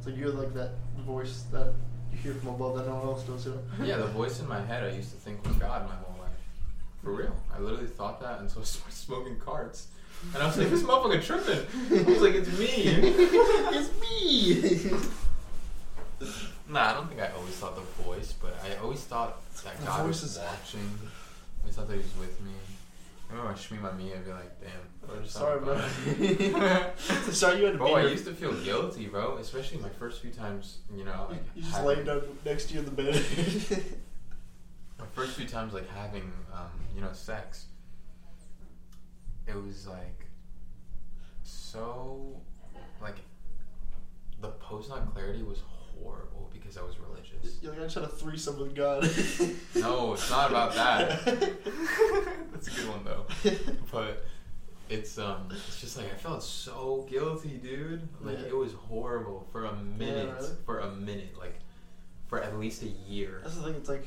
So 0.00 0.10
you're 0.10 0.32
like 0.32 0.52
that 0.54 0.72
voice 0.98 1.44
that 1.52 1.72
hear 2.22 2.34
from 2.34 2.48
above 2.50 2.76
that 2.76 2.86
no 2.86 2.94
one 2.96 3.06
else 3.06 3.22
does, 3.24 3.46
you 3.46 3.52
know? 3.52 3.84
Yeah, 3.84 3.96
the 3.98 4.06
voice 4.06 4.40
in 4.40 4.48
my 4.48 4.60
head 4.60 4.84
I 4.84 4.94
used 4.96 5.10
to 5.10 5.16
think 5.16 5.44
was 5.46 5.56
God 5.56 5.88
my 5.88 5.94
whole 5.94 6.16
life. 6.20 6.30
For 7.02 7.12
real. 7.12 7.34
I 7.54 7.58
literally 7.60 7.86
thought 7.86 8.20
that 8.20 8.40
until 8.40 8.62
I 8.62 8.64
started 8.64 8.94
smoking 8.94 9.36
carts. 9.38 9.88
And 10.34 10.42
I 10.42 10.46
was 10.46 10.56
like, 10.56 10.70
this 10.70 10.82
motherfucker 10.82 11.22
tripping. 11.22 11.66
I 12.06 12.10
was 12.10 12.22
like, 12.22 12.34
it's 12.34 12.58
me. 12.58 12.82
it's 13.76 13.90
me! 14.00 14.90
Nah, 16.68 16.90
I 16.90 16.94
don't 16.94 17.08
think 17.08 17.20
I 17.20 17.28
always 17.36 17.54
thought 17.54 17.76
the 17.76 18.02
voice, 18.02 18.32
but 18.40 18.56
I 18.64 18.76
always 18.82 19.00
thought 19.00 19.40
that 19.64 19.78
The 19.78 19.86
God 19.86 20.08
was 20.08 20.22
is- 20.22 20.38
watching. 20.38 20.80
I 20.80 21.62
always 21.62 21.76
thought 21.76 21.86
that 21.88 21.94
he 21.94 21.98
was 22.00 22.16
with 22.18 22.40
me. 22.40 22.50
I 23.28 23.32
remember 23.32 23.52
when 23.52 23.56
Shmi 23.56 23.80
my 23.80 23.92
me, 23.92 24.12
I'd 24.14 24.24
be 24.24 24.30
like, 24.32 24.60
damn. 24.60 25.22
just 25.22 25.34
Sorry, 25.34 25.60
bro. 25.60 25.76
Sorry 27.32 27.58
you 27.58 27.64
had 27.64 27.72
to 27.72 27.78
bro, 27.78 27.88
be 27.88 27.94
I 27.94 28.00
here. 28.02 28.10
used 28.10 28.24
to 28.26 28.34
feel 28.34 28.52
guilty, 28.62 29.06
bro. 29.06 29.36
Especially 29.38 29.78
my 29.78 29.88
first 29.88 30.20
few 30.22 30.30
times, 30.30 30.78
you 30.96 31.04
know, 31.04 31.26
like 31.30 31.42
You 31.54 31.62
just 31.62 31.74
having- 31.74 31.88
laying 31.88 32.04
down 32.04 32.22
next 32.44 32.66
to 32.68 32.74
you 32.74 32.80
in 32.80 32.84
the 32.86 32.90
bed. 32.92 33.14
my 34.98 35.06
first 35.14 35.32
few 35.36 35.46
times 35.46 35.74
like 35.74 35.88
having 35.90 36.32
um, 36.54 36.70
you 36.94 37.00
know 37.02 37.12
sex 37.12 37.66
it 39.46 39.54
was 39.54 39.86
like 39.86 40.26
so 41.42 42.40
like 43.02 43.16
the 44.40 44.48
post 44.48 44.90
on 44.90 45.06
clarity 45.08 45.42
was 45.42 45.58
horrible 46.02 46.50
because 46.52 46.76
I 46.76 46.82
was 46.82 46.94
religious. 46.98 47.58
You're 47.62 47.72
like, 47.72 47.80
I 47.80 47.84
just 47.84 47.94
had 47.96 48.04
a 48.04 48.08
threesome 48.08 48.58
with 48.58 48.74
God. 48.74 49.02
No, 49.76 50.14
it's 50.14 50.30
not 50.30 50.50
about 50.50 50.74
that. 50.74 51.24
That's 52.52 52.68
a 52.68 52.70
good 52.70 52.88
one 52.88 53.04
though. 53.04 53.26
But 53.92 54.24
it's 54.88 55.18
um, 55.18 55.48
it's 55.50 55.80
just 55.80 55.96
like 55.96 56.06
I 56.06 56.16
felt 56.16 56.42
so 56.42 57.06
guilty, 57.10 57.58
dude. 57.58 58.08
Like 58.20 58.38
Yeah. 58.40 58.46
it 58.46 58.56
was 58.56 58.72
horrible 58.72 59.46
for 59.52 59.64
a 59.66 59.74
minute, 59.74 60.34
really? 60.40 60.50
for 60.64 60.78
a 60.80 60.90
minute, 60.92 61.36
like 61.38 61.58
for 62.28 62.42
at 62.42 62.58
least 62.58 62.82
a 62.82 62.88
year. 62.88 63.40
That's 63.42 63.56
the 63.56 63.62
thing. 63.64 63.74
It's 63.74 63.88
like 63.88 64.06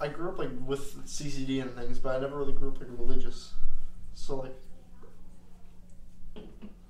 I 0.00 0.08
grew 0.08 0.28
up 0.30 0.38
like 0.38 0.50
with 0.66 0.96
CCD 1.06 1.62
and 1.62 1.74
things, 1.74 1.98
but 1.98 2.16
I 2.16 2.20
never 2.20 2.36
really 2.36 2.52
grew 2.52 2.68
up 2.68 2.80
like 2.80 2.88
religious. 2.90 3.52
So 4.14 4.36
like, 4.36 4.54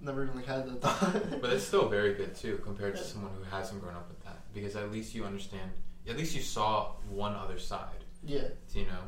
never 0.00 0.22
even 0.24 0.36
like 0.36 0.46
had 0.46 0.66
that 0.66 0.80
thought. 0.80 1.40
But 1.40 1.50
it's 1.52 1.64
still 1.64 1.88
very 1.88 2.14
good 2.14 2.34
too, 2.36 2.60
compared 2.64 2.96
to 2.96 3.04
someone 3.04 3.32
who 3.36 3.44
hasn't 3.44 3.82
grown 3.82 3.94
up 3.96 4.08
with 4.08 4.22
that, 4.24 4.38
because 4.54 4.76
at 4.76 4.90
least 4.92 5.14
you 5.14 5.24
understand. 5.24 5.70
At 6.08 6.16
least 6.16 6.34
you 6.34 6.42
saw 6.42 6.92
one 7.10 7.34
other 7.34 7.58
side. 7.58 8.04
yeah, 8.24 8.48
You 8.72 8.84
know, 8.86 9.02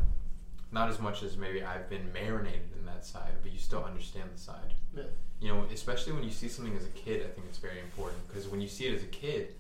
not 0.71 0.91
as 0.91 0.99
much 1.01 1.23
as 1.23 1.37
maybe 1.37 1.63
I've 1.65 1.89
been 1.89 2.13
marinated 2.13 2.69
in 2.79 2.85
that 2.87 3.07
side, 3.07 3.33
but 3.43 3.53
you 3.53 3.59
still 3.59 3.83
understand 3.85 4.29
the 4.35 4.39
side. 4.39 4.75
yeah, 4.95 5.05
You 5.41 5.49
know, 5.49 5.65
especially 5.73 6.13
when 6.13 6.23
you 6.25 6.31
see 6.31 6.49
something 6.49 6.77
as 6.77 6.85
a 6.85 6.91
kid, 6.91 7.23
I 7.25 7.29
think 7.29 7.47
it's 7.49 7.59
very 7.59 7.81
important 7.81 8.27
because 8.29 8.49
when 8.49 8.61
you 8.61 8.69
see 8.69 8.85
it 8.87 8.95
as 8.95 9.03
a 9.03 9.07
kid, 9.07 9.55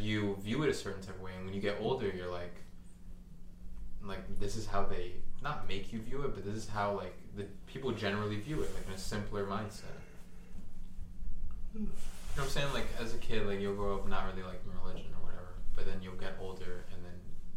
you 0.00 0.36
view 0.42 0.62
it 0.64 0.68
a 0.70 0.74
certain 0.74 1.02
type 1.02 1.14
of 1.14 1.20
way, 1.22 1.32
and 1.36 1.44
when 1.44 1.54
you 1.54 1.60
get 1.60 1.76
older, 1.80 2.08
you're 2.08 2.32
like, 2.32 2.54
like 4.02 4.38
this 4.40 4.56
is 4.56 4.66
how 4.66 4.82
they 4.84 5.12
not 5.42 5.68
make 5.68 5.92
you 5.92 6.00
view 6.00 6.22
it, 6.22 6.34
but 6.34 6.44
this 6.44 6.54
is 6.56 6.68
how 6.68 6.92
like 6.96 7.14
the 7.36 7.44
people 7.66 7.92
generally 7.92 8.36
view 8.40 8.60
it, 8.62 8.74
like 8.74 8.86
in 8.88 8.94
a 8.94 8.98
simpler 8.98 9.46
mindset. 9.46 9.84
You 11.80 12.42
know 12.42 12.42
what 12.42 12.44
I'm 12.44 12.48
saying? 12.50 12.72
Like 12.74 12.86
as 13.00 13.14
a 13.14 13.18
kid, 13.18 13.46
like 13.46 13.60
you'll 13.60 13.74
grow 13.74 13.96
up 13.96 14.08
not 14.08 14.26
really 14.26 14.42
liking 14.42 14.70
religion 14.82 15.06
or 15.18 15.24
whatever, 15.26 15.54
but 15.74 15.86
then 15.86 15.96
you'll 16.02 16.14
get 16.14 16.34
older 16.40 16.84
and 16.92 17.04
then 17.04 17.12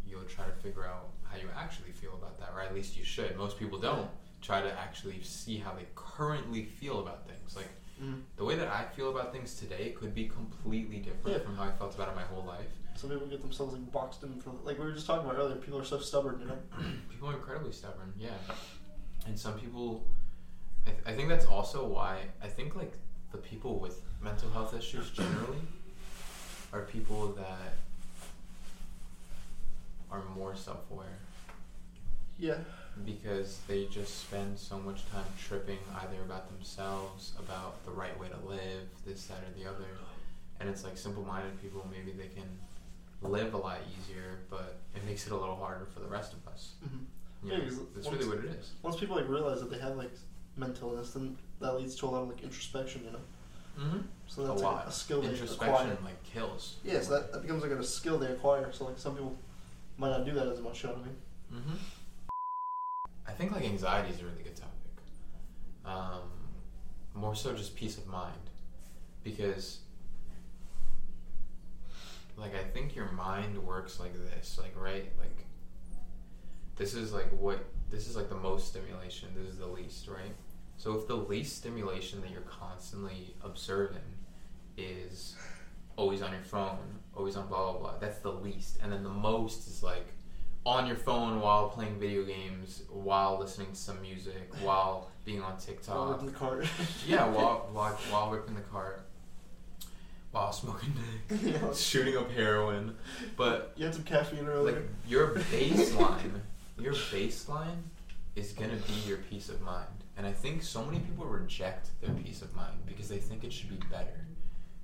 you'll 0.06 0.24
try 0.24 0.46
to 0.46 0.52
figure 0.52 0.86
out 0.86 1.10
how 1.24 1.38
you 1.38 1.48
actually 1.58 1.92
feel 1.92 2.14
about 2.14 2.40
that, 2.40 2.50
or 2.56 2.62
at 2.62 2.74
least 2.74 2.98
you 2.98 3.04
should. 3.04 3.36
Most 3.38 3.60
people 3.60 3.78
don't 3.80 4.10
try 4.42 4.62
to 4.62 4.72
actually 4.80 5.22
see 5.22 5.58
how 5.58 5.74
they 5.74 5.86
currently 5.96 6.64
feel 6.64 7.00
about 7.02 7.28
things. 7.28 7.56
Like 7.56 7.70
mm. 8.02 8.22
the 8.38 8.46
way 8.46 8.56
that 8.56 8.68
I 8.68 8.86
feel 8.96 9.10
about 9.10 9.34
things 9.34 9.56
today 9.56 9.92
could 9.92 10.16
be 10.16 10.28
completely 10.28 10.98
different 10.98 11.38
Yeah. 11.38 11.44
from 11.44 11.56
how 11.58 11.64
I 11.64 11.72
felt 11.72 11.94
about 11.96 12.10
it 12.10 12.16
my 12.16 12.24
whole 12.24 12.44
life. 12.46 12.68
some 12.96 13.10
people 13.10 13.28
get 13.28 13.42
themselves 13.42 13.74
like 13.74 13.92
boxed 13.92 14.24
in 14.24 14.40
for 14.42 14.52
like 14.64 14.78
we 14.80 14.86
were 14.86 14.92
just 14.92 15.08
talking 15.08 15.26
about 15.26 15.38
earlier. 15.40 15.56
People 15.56 15.80
are 15.80 15.86
so 15.86 16.00
stubborn, 16.00 16.40
you 16.40 16.48
know. 16.48 16.58
people 17.10 17.30
are 17.30 17.34
incredibly 17.34 17.72
stubborn, 17.74 18.14
yeah. 18.18 18.30
And 19.26 19.38
some 19.38 19.54
people, 19.60 20.06
I, 20.88 20.92
th- 20.92 21.04
I 21.06 21.14
think 21.14 21.28
that's 21.30 21.46
also 21.46 21.86
why 21.86 22.20
I 22.42 22.48
think 22.48 22.76
like 22.76 22.94
the 23.32 23.38
people 23.38 23.80
with 23.80 24.02
mental 24.22 24.50
health 24.52 24.74
issues 24.76 25.10
generally 25.12 25.60
are 26.74 26.82
people 26.82 27.28
that 27.34 27.74
are 30.12 30.24
more 30.36 30.56
self-aware 30.56 31.20
Yeah, 32.38 32.58
because 33.06 33.60
they 33.68 33.86
just 33.86 34.20
spend 34.22 34.58
so 34.58 34.80
much 34.80 35.08
time 35.12 35.26
tripping 35.40 35.78
either 36.02 36.22
about 36.26 36.50
themselves, 36.50 37.34
about 37.38 37.84
the 37.86 37.92
right 37.92 38.18
way 38.20 38.28
to 38.30 38.48
live, 38.48 38.88
this, 39.06 39.26
that, 39.28 39.38
or 39.40 39.60
the 39.62 39.70
other. 39.70 39.86
And 40.60 40.68
it's 40.70 40.84
like 40.84 40.98
simple-minded 40.98 41.62
people, 41.62 41.88
maybe 41.92 42.12
they 42.12 42.28
can 42.28 42.48
live 43.22 43.54
a 43.54 43.58
lot 43.58 43.78
easier, 44.00 44.40
but 44.50 44.78
it 44.96 45.06
makes 45.06 45.26
it 45.28 45.32
a 45.32 45.36
little 45.38 45.56
harder 45.56 45.86
for 45.86 46.00
the 46.00 46.08
rest 46.08 46.34
of 46.34 46.48
us. 46.52 46.74
mm-hmm. 46.86 47.04
Yeah, 47.50 47.58
that's 47.96 48.06
once- 48.08 48.18
really 48.18 48.28
what 48.28 48.46
it 48.46 48.52
is. 48.60 48.72
once 48.82 48.98
people 48.98 49.16
like 49.16 49.30
realize 49.30 49.62
that 49.62 49.70
they 49.72 49.80
have 49.80 49.96
like 49.96 50.12
mental 50.58 50.92
illness, 50.92 51.12
then 51.14 51.38
that 51.60 51.76
leads 51.78 51.96
to 51.98 52.06
a 52.06 52.10
lot 52.10 52.24
of 52.24 52.30
like 52.30 52.44
introspection, 52.44 53.04
you 53.06 53.12
know. 53.12 53.20
Mm-hmm. 53.80 54.00
So 54.28 54.46
that's 54.46 54.62
lot. 54.62 54.76
like 54.76 54.88
a 54.88 54.92
skill 54.92 55.22
they 55.22 55.30
Introspection 55.30 55.92
acquire. 55.92 55.98
like 56.04 56.24
kills. 56.24 56.76
Yeah, 56.84 57.02
so 57.02 57.14
that, 57.14 57.32
that 57.32 57.42
becomes 57.42 57.64
like 57.64 57.72
a 57.72 57.84
skill 57.84 58.18
they 58.18 58.28
acquire. 58.28 58.72
So 58.72 58.86
like 58.86 58.98
some 58.98 59.14
people 59.14 59.36
might 59.98 60.10
not 60.10 60.26
do 60.26 60.34
that 60.34 60.48
as 60.48 60.60
much. 60.60 60.84
You 60.84 60.90
know 60.90 60.96
what 60.96 61.04
I 61.04 61.08
mean? 61.08 61.16
Mm-hmm. 61.54 61.76
I 63.28 63.32
think 63.32 63.52
like 63.52 63.64
anxiety 63.64 64.14
is 64.14 64.22
a 64.22 64.26
really 64.26 64.44
good 64.44 64.56
topic. 64.56 64.74
Um, 65.86 66.30
more 67.14 67.36
so 67.36 67.54
just 67.54 67.76
peace 67.76 67.98
of 67.98 68.08
mind, 68.08 68.34
because 69.24 69.80
like 72.38 72.56
I 72.56 72.64
think 72.64 72.96
your 72.96 73.12
mind 73.12 73.58
works 73.58 74.00
like 74.00 74.14
this, 74.14 74.60
like 74.62 74.74
right, 74.78 75.12
like 75.20 75.46
this 76.76 76.94
is 76.94 77.14
like 77.14 77.30
what 77.32 77.64
this 77.90 78.08
is 78.08 78.16
like 78.16 78.30
the 78.30 78.36
most 78.36 78.68
stimulation. 78.68 79.30
This 79.36 79.48
is 79.54 79.58
the 79.58 79.68
least, 79.68 80.08
right? 80.08 80.36
So 80.80 80.96
if 80.96 81.08
the 81.08 81.16
least 81.16 81.58
stimulation 81.58 82.22
that 82.22 82.32
you're 82.32 82.40
constantly 82.42 83.36
observing 83.44 84.00
is 84.78 85.36
always 85.98 86.22
on 86.22 86.32
your 86.32 86.42
phone, 86.42 86.78
always 87.14 87.36
on 87.36 87.48
blah 87.48 87.74
blah 87.74 87.80
blah, 87.82 87.98
that's 88.00 88.20
the 88.20 88.32
least, 88.32 88.78
and 88.82 88.90
then 88.92 89.04
the 89.04 89.10
most 89.10 89.68
is 89.68 89.84
like 89.84 90.08
on 90.66 90.88
your 90.88 90.96
phone 90.96 91.42
while 91.42 91.68
playing 91.68 92.00
video 92.00 92.24
games, 92.24 92.84
while 92.90 93.38
listening 93.38 93.68
to 93.72 93.76
some 93.76 94.02
music, 94.02 94.50
while 94.62 95.10
being 95.26 95.42
on 95.42 95.58
TikTok. 95.58 96.22
in 96.22 96.28
the 96.28 96.32
car. 96.32 96.64
yeah, 97.08 97.28
while 97.28 97.68
while 97.74 97.94
while 98.10 98.32
whipping 98.32 98.56
the 98.56 98.62
cart, 98.62 99.02
while 100.32 100.54
smoking 100.54 100.94
dick, 101.28 101.40
Yeah. 101.62 101.74
shooting 101.74 102.16
up 102.16 102.32
heroin, 102.32 102.96
but 103.36 103.74
you 103.76 103.84
had 103.84 103.94
some 103.94 104.06
caffeine 104.06 104.48
earlier. 104.48 104.76
like 104.76 104.90
your 105.10 105.36
baseline, 105.52 106.40
your 106.80 106.94
baseline 106.94 107.82
is 108.38 108.54
gonna 108.54 108.78
be 108.88 108.94
your 109.06 109.18
peace 109.18 109.50
of 109.50 109.60
mind. 109.62 109.86
And 110.20 110.28
I 110.28 110.34
think 110.34 110.64
so 110.64 110.84
many 110.84 111.00
people 111.00 111.24
reject 111.24 111.92
their 112.02 112.14
peace 112.14 112.42
of 112.42 112.54
mind 112.54 112.76
because 112.86 113.08
they 113.08 113.20
think 113.20 113.46
it 113.46 113.54
should 113.54 113.70
be 113.70 113.80
better, 113.90 114.28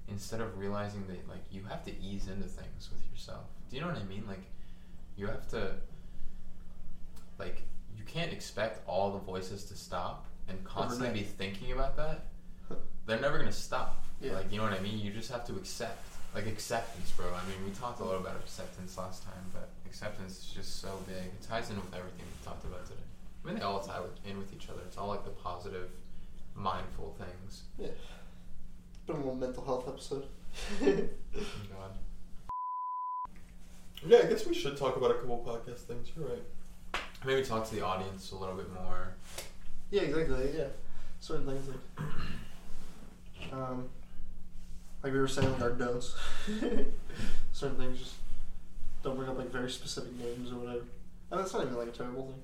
instead 0.07 0.39
of 0.39 0.57
realizing 0.57 1.05
that 1.07 1.27
like 1.27 1.43
you 1.51 1.61
have 1.67 1.83
to 1.83 1.91
ease 2.01 2.29
into 2.29 2.47
things 2.47 2.89
with 2.89 3.01
yourself. 3.11 3.43
Do 3.69 3.75
you 3.75 3.81
know 3.81 3.89
what 3.89 3.97
I 3.97 4.03
mean? 4.05 4.23
Like 4.29 4.45
you 5.17 5.27
have 5.27 5.45
to 5.49 5.73
like 7.37 7.63
you 7.97 8.05
can't 8.05 8.31
expect 8.31 8.87
all 8.87 9.11
the 9.11 9.19
voices 9.19 9.65
to 9.65 9.75
stop 9.75 10.25
and 10.47 10.63
constantly 10.63 11.19
be 11.19 11.25
thinking 11.25 11.73
about 11.73 11.97
that. 11.97 12.27
They're 13.05 13.19
never 13.19 13.37
gonna 13.37 13.51
stop. 13.51 14.05
Yeah. 14.21 14.35
Like 14.35 14.49
you 14.53 14.57
know 14.57 14.63
what 14.63 14.71
I 14.71 14.79
mean? 14.79 14.99
You 14.99 15.11
just 15.11 15.29
have 15.33 15.45
to 15.47 15.55
accept. 15.57 16.01
Like 16.33 16.47
acceptance, 16.47 17.11
bro. 17.11 17.27
I 17.27 17.43
mean, 17.49 17.65
we 17.65 17.71
talked 17.71 17.99
a 17.99 18.05
little 18.05 18.21
about 18.21 18.37
acceptance 18.37 18.97
last 18.97 19.23
time, 19.23 19.51
but 19.53 19.69
acceptance 19.85 20.39
is 20.39 20.45
just 20.45 20.81
so 20.81 20.97
big. 21.07 21.17
It 21.17 21.41
ties 21.45 21.69
in 21.69 21.75
with 21.75 21.93
everything 21.93 22.23
we 22.23 22.45
talked 22.45 22.63
about 22.63 22.85
today. 22.85 22.99
I 23.45 23.47
mean, 23.47 23.59
they 23.59 23.63
all 23.63 23.79
tie 23.79 23.99
with, 23.99 24.13
in 24.25 24.39
with 24.39 24.51
each 24.53 24.69
other. 24.69 24.81
It's 24.87 24.97
all 24.97 25.07
like 25.07 25.23
the 25.23 25.29
positive, 25.29 25.89
mindful 26.55 27.15
things. 27.19 27.61
yeah. 27.77 27.89
Been 29.05 29.17
a 29.17 29.19
little 29.19 29.35
mental 29.35 29.63
health 29.63 29.87
episode. 29.87 30.25
Oh, 30.81 30.85
God. 30.85 31.91
Yeah, 34.07 34.19
I 34.19 34.25
guess 34.27 34.45
we 34.45 34.53
should 34.53 34.77
talk 34.77 34.97
about 34.97 35.09
a 35.09 35.13
couple 35.15 35.39
podcast 35.39 35.79
things. 35.79 36.11
You're 36.15 36.27
right. 36.27 37.01
Maybe 37.25 37.41
talk 37.43 37.67
to 37.67 37.73
the 37.75 37.83
audience 37.83 38.31
a 38.33 38.35
little 38.35 38.53
bit 38.53 38.71
more. 38.71 39.15
yeah, 39.89 40.01
exactly. 40.03 40.51
Yeah, 40.55 40.67
certain 41.19 41.47
things 41.47 41.67
like, 41.67 42.07
um, 43.51 43.89
like 45.01 45.11
we 45.11 45.17
were 45.17 45.27
saying, 45.27 45.51
like 45.53 45.61
our 45.61 45.71
don'ts. 45.71 46.13
certain 47.51 47.77
things 47.77 47.97
just 47.97 48.13
don't 49.01 49.15
bring 49.15 49.27
up 49.27 49.39
like 49.39 49.51
very 49.51 49.71
specific 49.71 50.11
names 50.19 50.51
or 50.51 50.57
whatever. 50.57 50.83
And 51.31 51.39
that's 51.39 51.53
not 51.53 51.63
even 51.63 51.75
like 51.75 51.87
a 51.87 51.91
terrible 51.91 52.25
thing. 52.27 52.41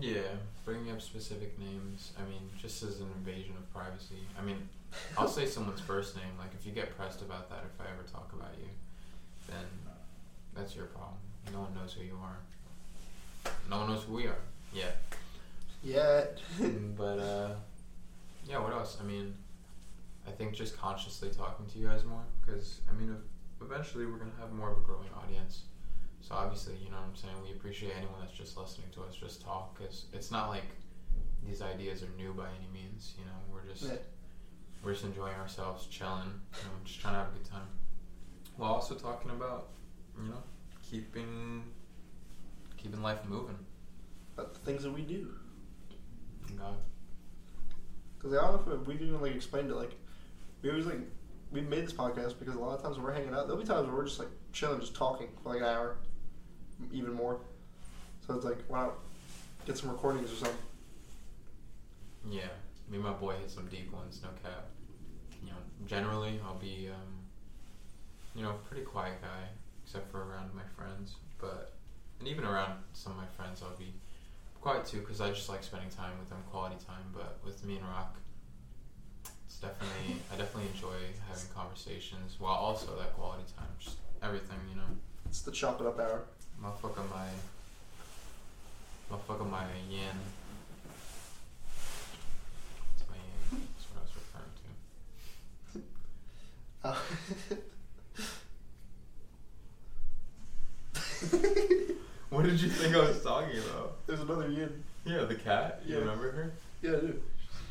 Yeah, 0.00 0.20
bringing 0.64 0.90
up 0.92 1.00
specific 1.02 1.58
names. 1.58 2.12
I 2.18 2.28
mean, 2.28 2.48
just 2.60 2.82
as 2.82 3.00
an 3.00 3.08
invasion 3.16 3.54
of 3.56 3.72
privacy. 3.74 4.20
I 4.38 4.42
mean, 4.42 4.68
I'll 5.16 5.28
say 5.28 5.46
someone's 5.46 5.80
first 5.80 6.16
name. 6.16 6.32
Like, 6.38 6.50
if 6.58 6.66
you 6.66 6.72
get 6.72 6.96
pressed 6.96 7.22
about 7.22 7.48
that, 7.50 7.64
if 7.64 7.80
I 7.80 7.90
ever 7.90 8.02
talk 8.10 8.30
about 8.32 8.54
you, 8.58 8.68
then 9.48 9.64
that's 10.54 10.74
your 10.76 10.86
problem. 10.86 11.16
No 11.52 11.60
one 11.60 11.74
knows 11.74 11.92
who 11.94 12.04
you 12.04 12.18
are. 12.22 13.50
No 13.68 13.78
one 13.78 13.88
knows 13.88 14.04
who 14.04 14.14
we 14.14 14.26
are. 14.26 14.38
Yeah. 14.72 14.90
Yeah. 15.82 16.24
but 16.96 17.18
uh, 17.18 17.50
yeah. 18.48 18.58
What 18.58 18.72
else? 18.72 18.98
I 19.00 19.04
mean, 19.04 19.34
I 20.26 20.30
think 20.30 20.54
just 20.54 20.76
consciously 20.78 21.30
talking 21.30 21.66
to 21.66 21.78
you 21.78 21.86
guys 21.88 22.04
more, 22.04 22.22
because 22.44 22.80
I 22.88 22.92
mean, 22.92 23.10
ev- 23.10 23.66
eventually 23.66 24.06
we're 24.06 24.18
gonna 24.18 24.30
have 24.40 24.52
more 24.52 24.70
of 24.70 24.78
a 24.78 24.80
growing 24.82 25.08
audience. 25.16 25.62
So 26.20 26.34
obviously, 26.34 26.74
you 26.76 26.90
know 26.90 26.96
what 26.96 27.08
I'm 27.08 27.16
saying. 27.16 27.34
We 27.42 27.52
appreciate 27.52 27.92
anyone 27.96 28.20
that's 28.20 28.36
just 28.36 28.56
listening 28.56 28.88
to 28.94 29.02
us 29.02 29.16
just 29.16 29.42
talk, 29.42 29.76
because 29.76 30.06
it's 30.12 30.30
not 30.30 30.48
like 30.48 30.64
these 31.46 31.62
ideas 31.62 32.02
are 32.02 32.08
new 32.16 32.32
by 32.32 32.48
any 32.58 32.68
means. 32.72 33.14
You 33.18 33.24
know, 33.24 33.32
we're 33.52 33.72
just 33.72 33.90
we're 34.84 34.92
just 34.92 35.04
enjoying 35.04 35.34
ourselves, 35.36 35.86
chilling, 35.86 36.40
you 36.58 36.64
know, 36.64 36.74
just 36.84 37.00
trying 37.00 37.14
to 37.14 37.20
have 37.20 37.28
a 37.28 37.32
good 37.32 37.44
time. 37.50 37.68
While 38.56 38.74
also 38.74 38.94
talking 38.94 39.30
about, 39.30 39.68
you 40.22 40.28
know, 40.28 40.42
keeping 40.82 41.64
keeping 42.76 43.02
life 43.02 43.20
moving. 43.26 43.58
But 44.36 44.54
the 44.54 44.60
things 44.60 44.82
that 44.82 44.92
we 44.92 45.02
do. 45.02 45.34
God. 46.58 46.74
Because 48.16 48.36
I 48.36 48.40
don't 48.42 48.66
know 48.66 48.74
if 48.74 48.86
we've 48.86 49.00
even 49.00 49.20
like 49.20 49.34
explained 49.34 49.70
it. 49.70 49.74
Like 49.74 49.94
we 50.62 50.70
always 50.70 50.86
like 50.86 51.00
we 51.50 51.60
made 51.60 51.84
this 51.84 51.92
podcast 51.92 52.38
because 52.38 52.54
a 52.54 52.58
lot 52.58 52.76
of 52.76 52.82
times 52.82 52.96
when 52.96 53.06
we're 53.06 53.12
hanging 53.12 53.34
out, 53.34 53.46
there'll 53.46 53.60
be 53.60 53.66
times 53.66 53.86
where 53.86 53.96
we're 53.96 54.04
just 54.06 54.18
like 54.18 54.28
chilling, 54.52 54.80
just 54.80 54.94
talking 54.94 55.28
for 55.42 55.50
like 55.50 55.60
an 55.60 55.66
hour, 55.66 55.96
even 56.92 57.12
more. 57.14 57.40
So 58.26 58.34
it's 58.34 58.44
like 58.44 58.70
not 58.70 58.94
get 59.66 59.78
some 59.78 59.90
recordings 59.90 60.32
or 60.32 60.36
something? 60.36 60.56
Yeah, 62.28 62.52
me 62.88 62.96
and 62.96 63.04
my 63.04 63.12
boy 63.12 63.34
hit 63.34 63.50
some 63.50 63.66
deep 63.66 63.92
ones, 63.92 64.20
no 64.22 64.28
cap. 64.42 64.66
You 65.42 65.50
know, 65.50 65.56
generally 65.86 66.38
I'll 66.46 66.58
be, 66.58 66.88
um, 66.92 67.14
you 68.34 68.42
know, 68.42 68.54
pretty 68.68 68.84
quiet 68.84 69.20
guy, 69.22 69.48
except 69.84 70.10
for 70.10 70.18
around 70.18 70.54
my 70.54 70.62
friends. 70.76 71.14
But 71.40 71.72
and 72.18 72.28
even 72.28 72.44
around 72.44 72.74
some 72.92 73.12
of 73.12 73.18
my 73.18 73.26
friends, 73.36 73.62
I'll 73.62 73.76
be 73.78 73.94
Quiet 74.60 74.84
too, 74.84 75.00
because 75.00 75.22
I 75.22 75.30
just 75.30 75.48
like 75.48 75.64
spending 75.64 75.88
time 75.88 76.18
with 76.18 76.28
them, 76.28 76.38
quality 76.50 76.76
time. 76.86 77.04
But 77.14 77.38
with 77.42 77.64
me 77.64 77.76
and 77.76 77.84
Rock, 77.88 78.16
it's 79.46 79.56
definitely 79.56 80.16
I 80.30 80.36
definitely 80.36 80.68
enjoy 80.74 80.96
having 81.28 81.48
conversations 81.54 82.36
while 82.38 82.56
also 82.56 82.94
that 82.98 83.14
quality 83.14 83.44
time, 83.56 83.68
just 83.78 83.96
everything, 84.22 84.58
you 84.68 84.76
know. 84.76 84.88
It's 85.26 85.40
the 85.40 85.50
chop 85.50 85.80
it 85.80 85.86
up 85.86 85.98
hour. 85.98 86.24
Motherfucker, 86.62 87.04
my 87.10 87.28
motherfucker, 89.10 89.48
my 89.50 89.64
yin. 89.88 90.16
It's 92.94 93.04
my 93.08 93.16
yin. 93.16 93.62
That's 93.74 93.86
what 93.88 93.96
I 93.96 94.00
was 94.04 94.14
referring 94.16 95.74
to. 95.74 95.80
Oh. 96.84 97.02
What 102.30 102.44
did 102.44 102.60
you 102.60 102.68
think 102.70 102.94
I 102.94 103.08
was 103.08 103.22
talking 103.24 103.58
about? 103.58 104.06
There's 104.06 104.20
another 104.20 104.48
yin. 104.48 104.84
Yeah, 105.04 105.24
the 105.24 105.34
cat. 105.34 105.82
You 105.84 105.94
Yeah. 105.94 106.00
remember 106.00 106.30
her? 106.30 106.52
Yeah, 106.80 106.92
I 106.92 107.00
do. 107.00 107.20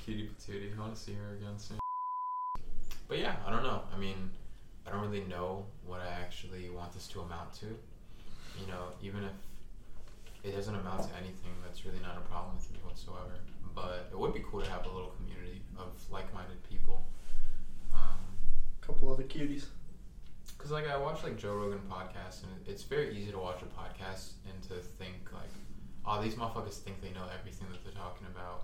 Cutie 0.03 0.30
patootie. 0.38 0.76
I 0.76 0.80
want 0.82 0.95
to 0.95 1.02
see 1.02 1.14
her 1.14 1.34
again 1.36 1.57
soon. 1.57 1.80
But 3.07 3.20
yeah, 3.20 3.38
I 3.48 3.52
don't 3.52 3.64
know. 3.64 3.84
I 3.94 3.98
mean, 3.98 4.30
I 4.86 4.91
don't 4.91 4.99
really 5.02 5.24
know 5.26 5.66
what 5.86 6.02
I 6.02 6.07
actually 6.10 6.70
want 6.70 6.91
this 6.94 7.07
to 7.07 7.22
amount 7.22 7.53
to. 7.61 7.68
You 8.57 8.67
know, 8.67 8.89
even 9.01 9.23
if 9.23 9.34
it 10.43 10.55
doesn't 10.55 10.76
amount 10.76 11.03
to 11.09 11.15
anything, 11.15 11.51
that's 11.63 11.85
really 11.85 11.99
not 11.99 12.17
a 12.17 12.21
problem 12.21 12.55
with 12.55 12.71
me 12.71 12.80
whatsoever. 12.84 13.39
But 13.76 14.09
it 14.11 14.17
would 14.17 14.34
be 14.34 14.43
cool 14.49 14.61
to 14.61 14.69
have 14.69 14.85
a 14.85 14.89
little 14.89 15.11
community 15.11 15.61
of 15.77 15.93
like-minded 16.09 16.61
people. 16.69 17.05
Um, 17.93 18.19
couple 18.81 19.11
other 19.11 19.23
cuties. 19.23 19.65
Cause 20.57 20.71
like 20.71 20.89
I 20.89 20.97
watch 20.97 21.23
like 21.23 21.38
Joe 21.38 21.55
Rogan 21.55 21.80
podcasts 21.89 22.43
and 22.43 22.51
it's 22.67 22.84
very 22.84 23.15
easy 23.15 23.31
to 23.31 23.38
watch 23.38 23.61
a 23.61 23.65
podcast 23.65 24.34
and 24.49 24.61
to 24.63 24.76
think 24.76 25.31
like, 25.31 25.51
oh, 26.05 26.21
these 26.21 26.35
motherfuckers 26.35 26.73
think 26.80 27.01
they 27.01 27.11
know 27.11 27.26
everything 27.39 27.67
that 27.71 27.81
they're 27.84 27.93
talking 27.93 28.27
about. 28.27 28.63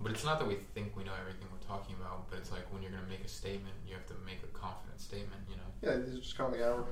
But 0.00 0.12
it's 0.12 0.24
not 0.24 0.38
that 0.38 0.48
we 0.48 0.56
think 0.74 0.96
we 0.96 1.04
know 1.04 1.12
everything 1.20 1.46
we're 1.52 1.66
talking 1.66 1.94
about, 2.00 2.30
but 2.30 2.38
it's 2.38 2.50
like 2.50 2.72
when 2.72 2.82
you're 2.82 2.90
gonna 2.90 3.08
make 3.08 3.24
a 3.24 3.28
statement, 3.28 3.74
you 3.86 3.94
have 3.94 4.06
to 4.06 4.14
make 4.24 4.42
a 4.42 4.58
confident 4.58 5.00
statement, 5.00 5.42
you 5.48 5.56
know. 5.56 5.70
Yeah, 5.82 6.00
these 6.00 6.14
are 6.14 6.18
just 6.18 6.36
kind 6.36 6.54
of 6.54 6.60
like 6.60 6.68
our 6.68 6.84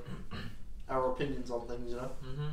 our 0.89 1.11
opinions 1.11 1.49
on 1.51 1.67
things, 1.67 1.89
you 1.89 1.95
know. 1.95 2.11
Mm-hmm. 2.23 2.49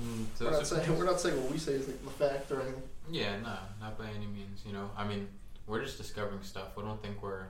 Mm, 0.00 0.26
We're 0.40 0.50
not 0.50 0.66
saying 0.66 0.98
we're 0.98 1.04
not 1.04 1.20
saying 1.20 1.42
what 1.42 1.50
we 1.50 1.58
say 1.58 1.72
is 1.72 1.88
like 1.88 2.04
the 2.04 2.10
fact 2.10 2.50
or 2.52 2.60
anything. 2.60 2.82
Yeah, 3.10 3.36
no, 3.40 3.56
not 3.80 3.96
by 3.98 4.06
any 4.14 4.26
means. 4.26 4.62
You 4.66 4.72
know, 4.74 4.90
I 4.96 5.06
mean, 5.06 5.26
we're 5.66 5.82
just 5.82 5.96
discovering 5.96 6.42
stuff. 6.42 6.76
We 6.76 6.82
don't 6.82 7.00
think 7.00 7.22
we're 7.22 7.46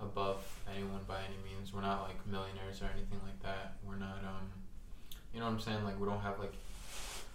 above 0.00 0.44
anyone 0.74 1.00
by 1.08 1.18
any 1.18 1.36
means. 1.42 1.72
We're 1.72 1.80
not 1.80 2.02
like 2.02 2.16
millionaires 2.26 2.82
or 2.82 2.86
anything 2.94 3.20
like 3.24 3.40
that. 3.42 3.76
We're 3.86 3.96
not, 3.96 4.18
um, 4.24 4.48
you 5.32 5.40
know 5.40 5.46
what 5.46 5.52
I'm 5.52 5.60
saying? 5.60 5.84
Like 5.84 5.98
we 5.98 6.06
don't 6.06 6.20
have 6.20 6.38
like, 6.38 6.52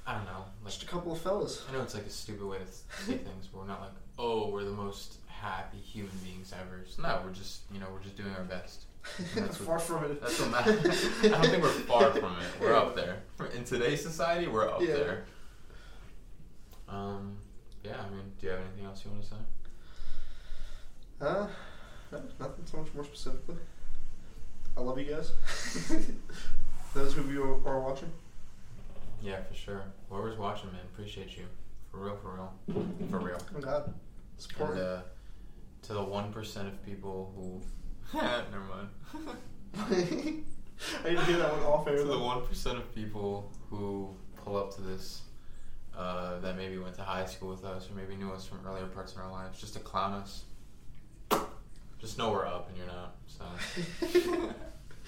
I 0.05 0.13
don't 0.15 0.25
know, 0.25 0.45
like 0.63 0.73
Just 0.73 0.83
a 0.83 0.87
couple 0.87 1.11
of 1.11 1.19
fellas. 1.21 1.63
I 1.67 1.73
know 1.73 1.81
it's 1.81 1.95
like 1.95 2.05
a 2.05 2.09
stupid 2.11 2.45
way 2.45 2.59
to 2.59 2.67
say 3.05 3.17
things, 3.17 3.47
but 3.51 3.61
we're 3.61 3.67
not 3.67 3.81
like, 3.81 3.91
oh, 4.19 4.49
we're 4.49 4.63
the 4.63 4.69
most 4.71 5.17
happy 5.27 5.77
human 5.79 6.15
beings 6.23 6.53
ever. 6.53 6.83
So, 6.87 7.01
no, 7.01 7.19
we're 7.25 7.33
just, 7.33 7.61
you 7.73 7.79
know, 7.79 7.87
we're 7.91 8.03
just 8.03 8.15
doing 8.15 8.33
our 8.35 8.43
best. 8.43 8.83
Far 9.06 9.80
from 9.80 10.06
it. 10.06 10.22
That's 10.22 10.40
what 10.40 10.52
matters. 10.52 11.06
I 11.23 11.27
don't 11.30 11.45
think 11.45 11.64
we're 11.64 11.69
far 11.69 12.11
from 12.11 12.34
it. 12.40 12.48
We're 12.61 12.76
up 12.76 12.95
there. 12.95 13.18
In 13.56 13.64
today's 13.64 14.02
society, 14.02 14.48
we're 14.48 14.68
up 14.68 14.82
Yeah. 14.82 14.94
there. 14.94 15.26
Um, 16.90 17.38
yeah. 17.84 17.94
I 18.06 18.10
mean, 18.14 18.32
do 18.40 18.48
you 18.48 18.52
have 18.52 18.61
anything 18.61 18.86
else 18.86 19.03
you 19.06 19.11
want 19.11 19.23
to 19.23 19.30
say? 19.30 19.36
Uh, 21.22 21.48
no, 22.11 22.22
nothing 22.40 22.65
so 22.65 22.77
much 22.77 22.94
more 22.94 23.03
specifically. 23.06 23.56
I 24.76 24.82
love 24.82 24.99
you 24.99 25.06
guys. 25.06 25.32
Those 26.94 27.14
who 27.14 27.30
you 27.32 27.61
are 27.65 27.80
watching. 27.80 28.11
Yeah, 29.22 29.41
for 29.44 29.53
sure. 29.53 29.84
Whoever's 30.10 30.38
watching, 30.38 30.72
man, 30.72 30.82
appreciate 30.94 31.38
you. 31.38 31.45
For 31.91 31.98
real, 31.99 32.18
for 32.18 32.34
real, 32.34 32.86
for 33.10 33.19
real. 33.19 33.38
Oh 33.56 33.61
God, 33.61 33.94
support. 34.38 34.72
And 34.72 34.80
uh, 34.82 34.99
to 35.84 35.94
the 35.94 36.03
one 36.03 36.32
percent 36.34 36.68
of 36.68 36.86
people 36.86 37.32
who, 37.36 37.61
never 38.14 38.64
mind. 38.69 38.90
I 41.03 41.10
need 41.10 41.18
to 41.18 41.26
hear 41.26 41.38
that 41.38 41.52
one 41.52 41.64
off 41.64 41.88
air. 41.88 41.98
to 41.98 42.03
the 42.03 42.19
one 42.19 42.45
percent 42.45 42.77
of 42.77 42.94
people 42.94 43.52
who 43.69 44.10
pull 44.44 44.57
up 44.57 44.73
to 44.76 44.82
this, 44.82 45.22
uh, 45.98 46.40
that 46.40 46.56
maybe 46.57 46.77
went 46.77 46.95
to 46.95 47.02
high 47.02 47.26
school 47.26 47.49
with 47.49 47.64
us 47.65 47.90
or 47.90 47.94
maybe 47.95 48.15
knew 48.15 48.32
us 48.32 48.45
from 48.45 48.60
earlier 48.68 48.86
parts 48.86 49.14
of 49.14 49.19
our 49.19 49.32
lives, 49.32 49.60
just 49.60 49.73
to 49.73 49.80
clown 49.80 50.14
us. 50.14 50.44
Just 51.99 52.18
know 52.18 52.32
we're 52.32 52.45
up 52.45 52.69
and 52.69 52.77
you're 52.77 52.88
not. 52.88 53.15
So, 53.27 53.45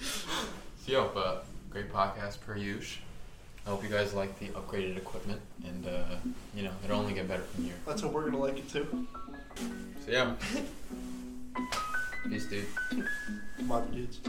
so 0.00 0.92
yo, 0.92 1.10
but 1.14 1.46
great 1.70 1.92
podcast 1.92 2.40
per 2.40 2.56
usual. 2.56 3.04
I 3.66 3.70
hope 3.70 3.82
you 3.82 3.90
guys 3.90 4.14
like 4.14 4.38
the 4.38 4.46
upgraded 4.48 4.96
equipment, 4.96 5.40
and 5.64 5.86
uh, 5.86 6.16
you 6.54 6.62
know 6.62 6.72
it'll 6.84 6.98
only 6.98 7.12
get 7.12 7.28
better 7.28 7.42
from 7.42 7.64
here. 7.64 7.74
Let's 7.86 8.00
hope 8.00 8.12
we're 8.12 8.24
gonna 8.24 8.38
like 8.38 8.58
it 8.58 8.68
too. 8.70 9.06
So 10.06 10.10
yeah, 10.10 10.34
Peace, 12.28 12.44
dude. 12.44 12.66
Come 13.56 13.72
on, 13.72 13.90
dudes. 13.90 14.20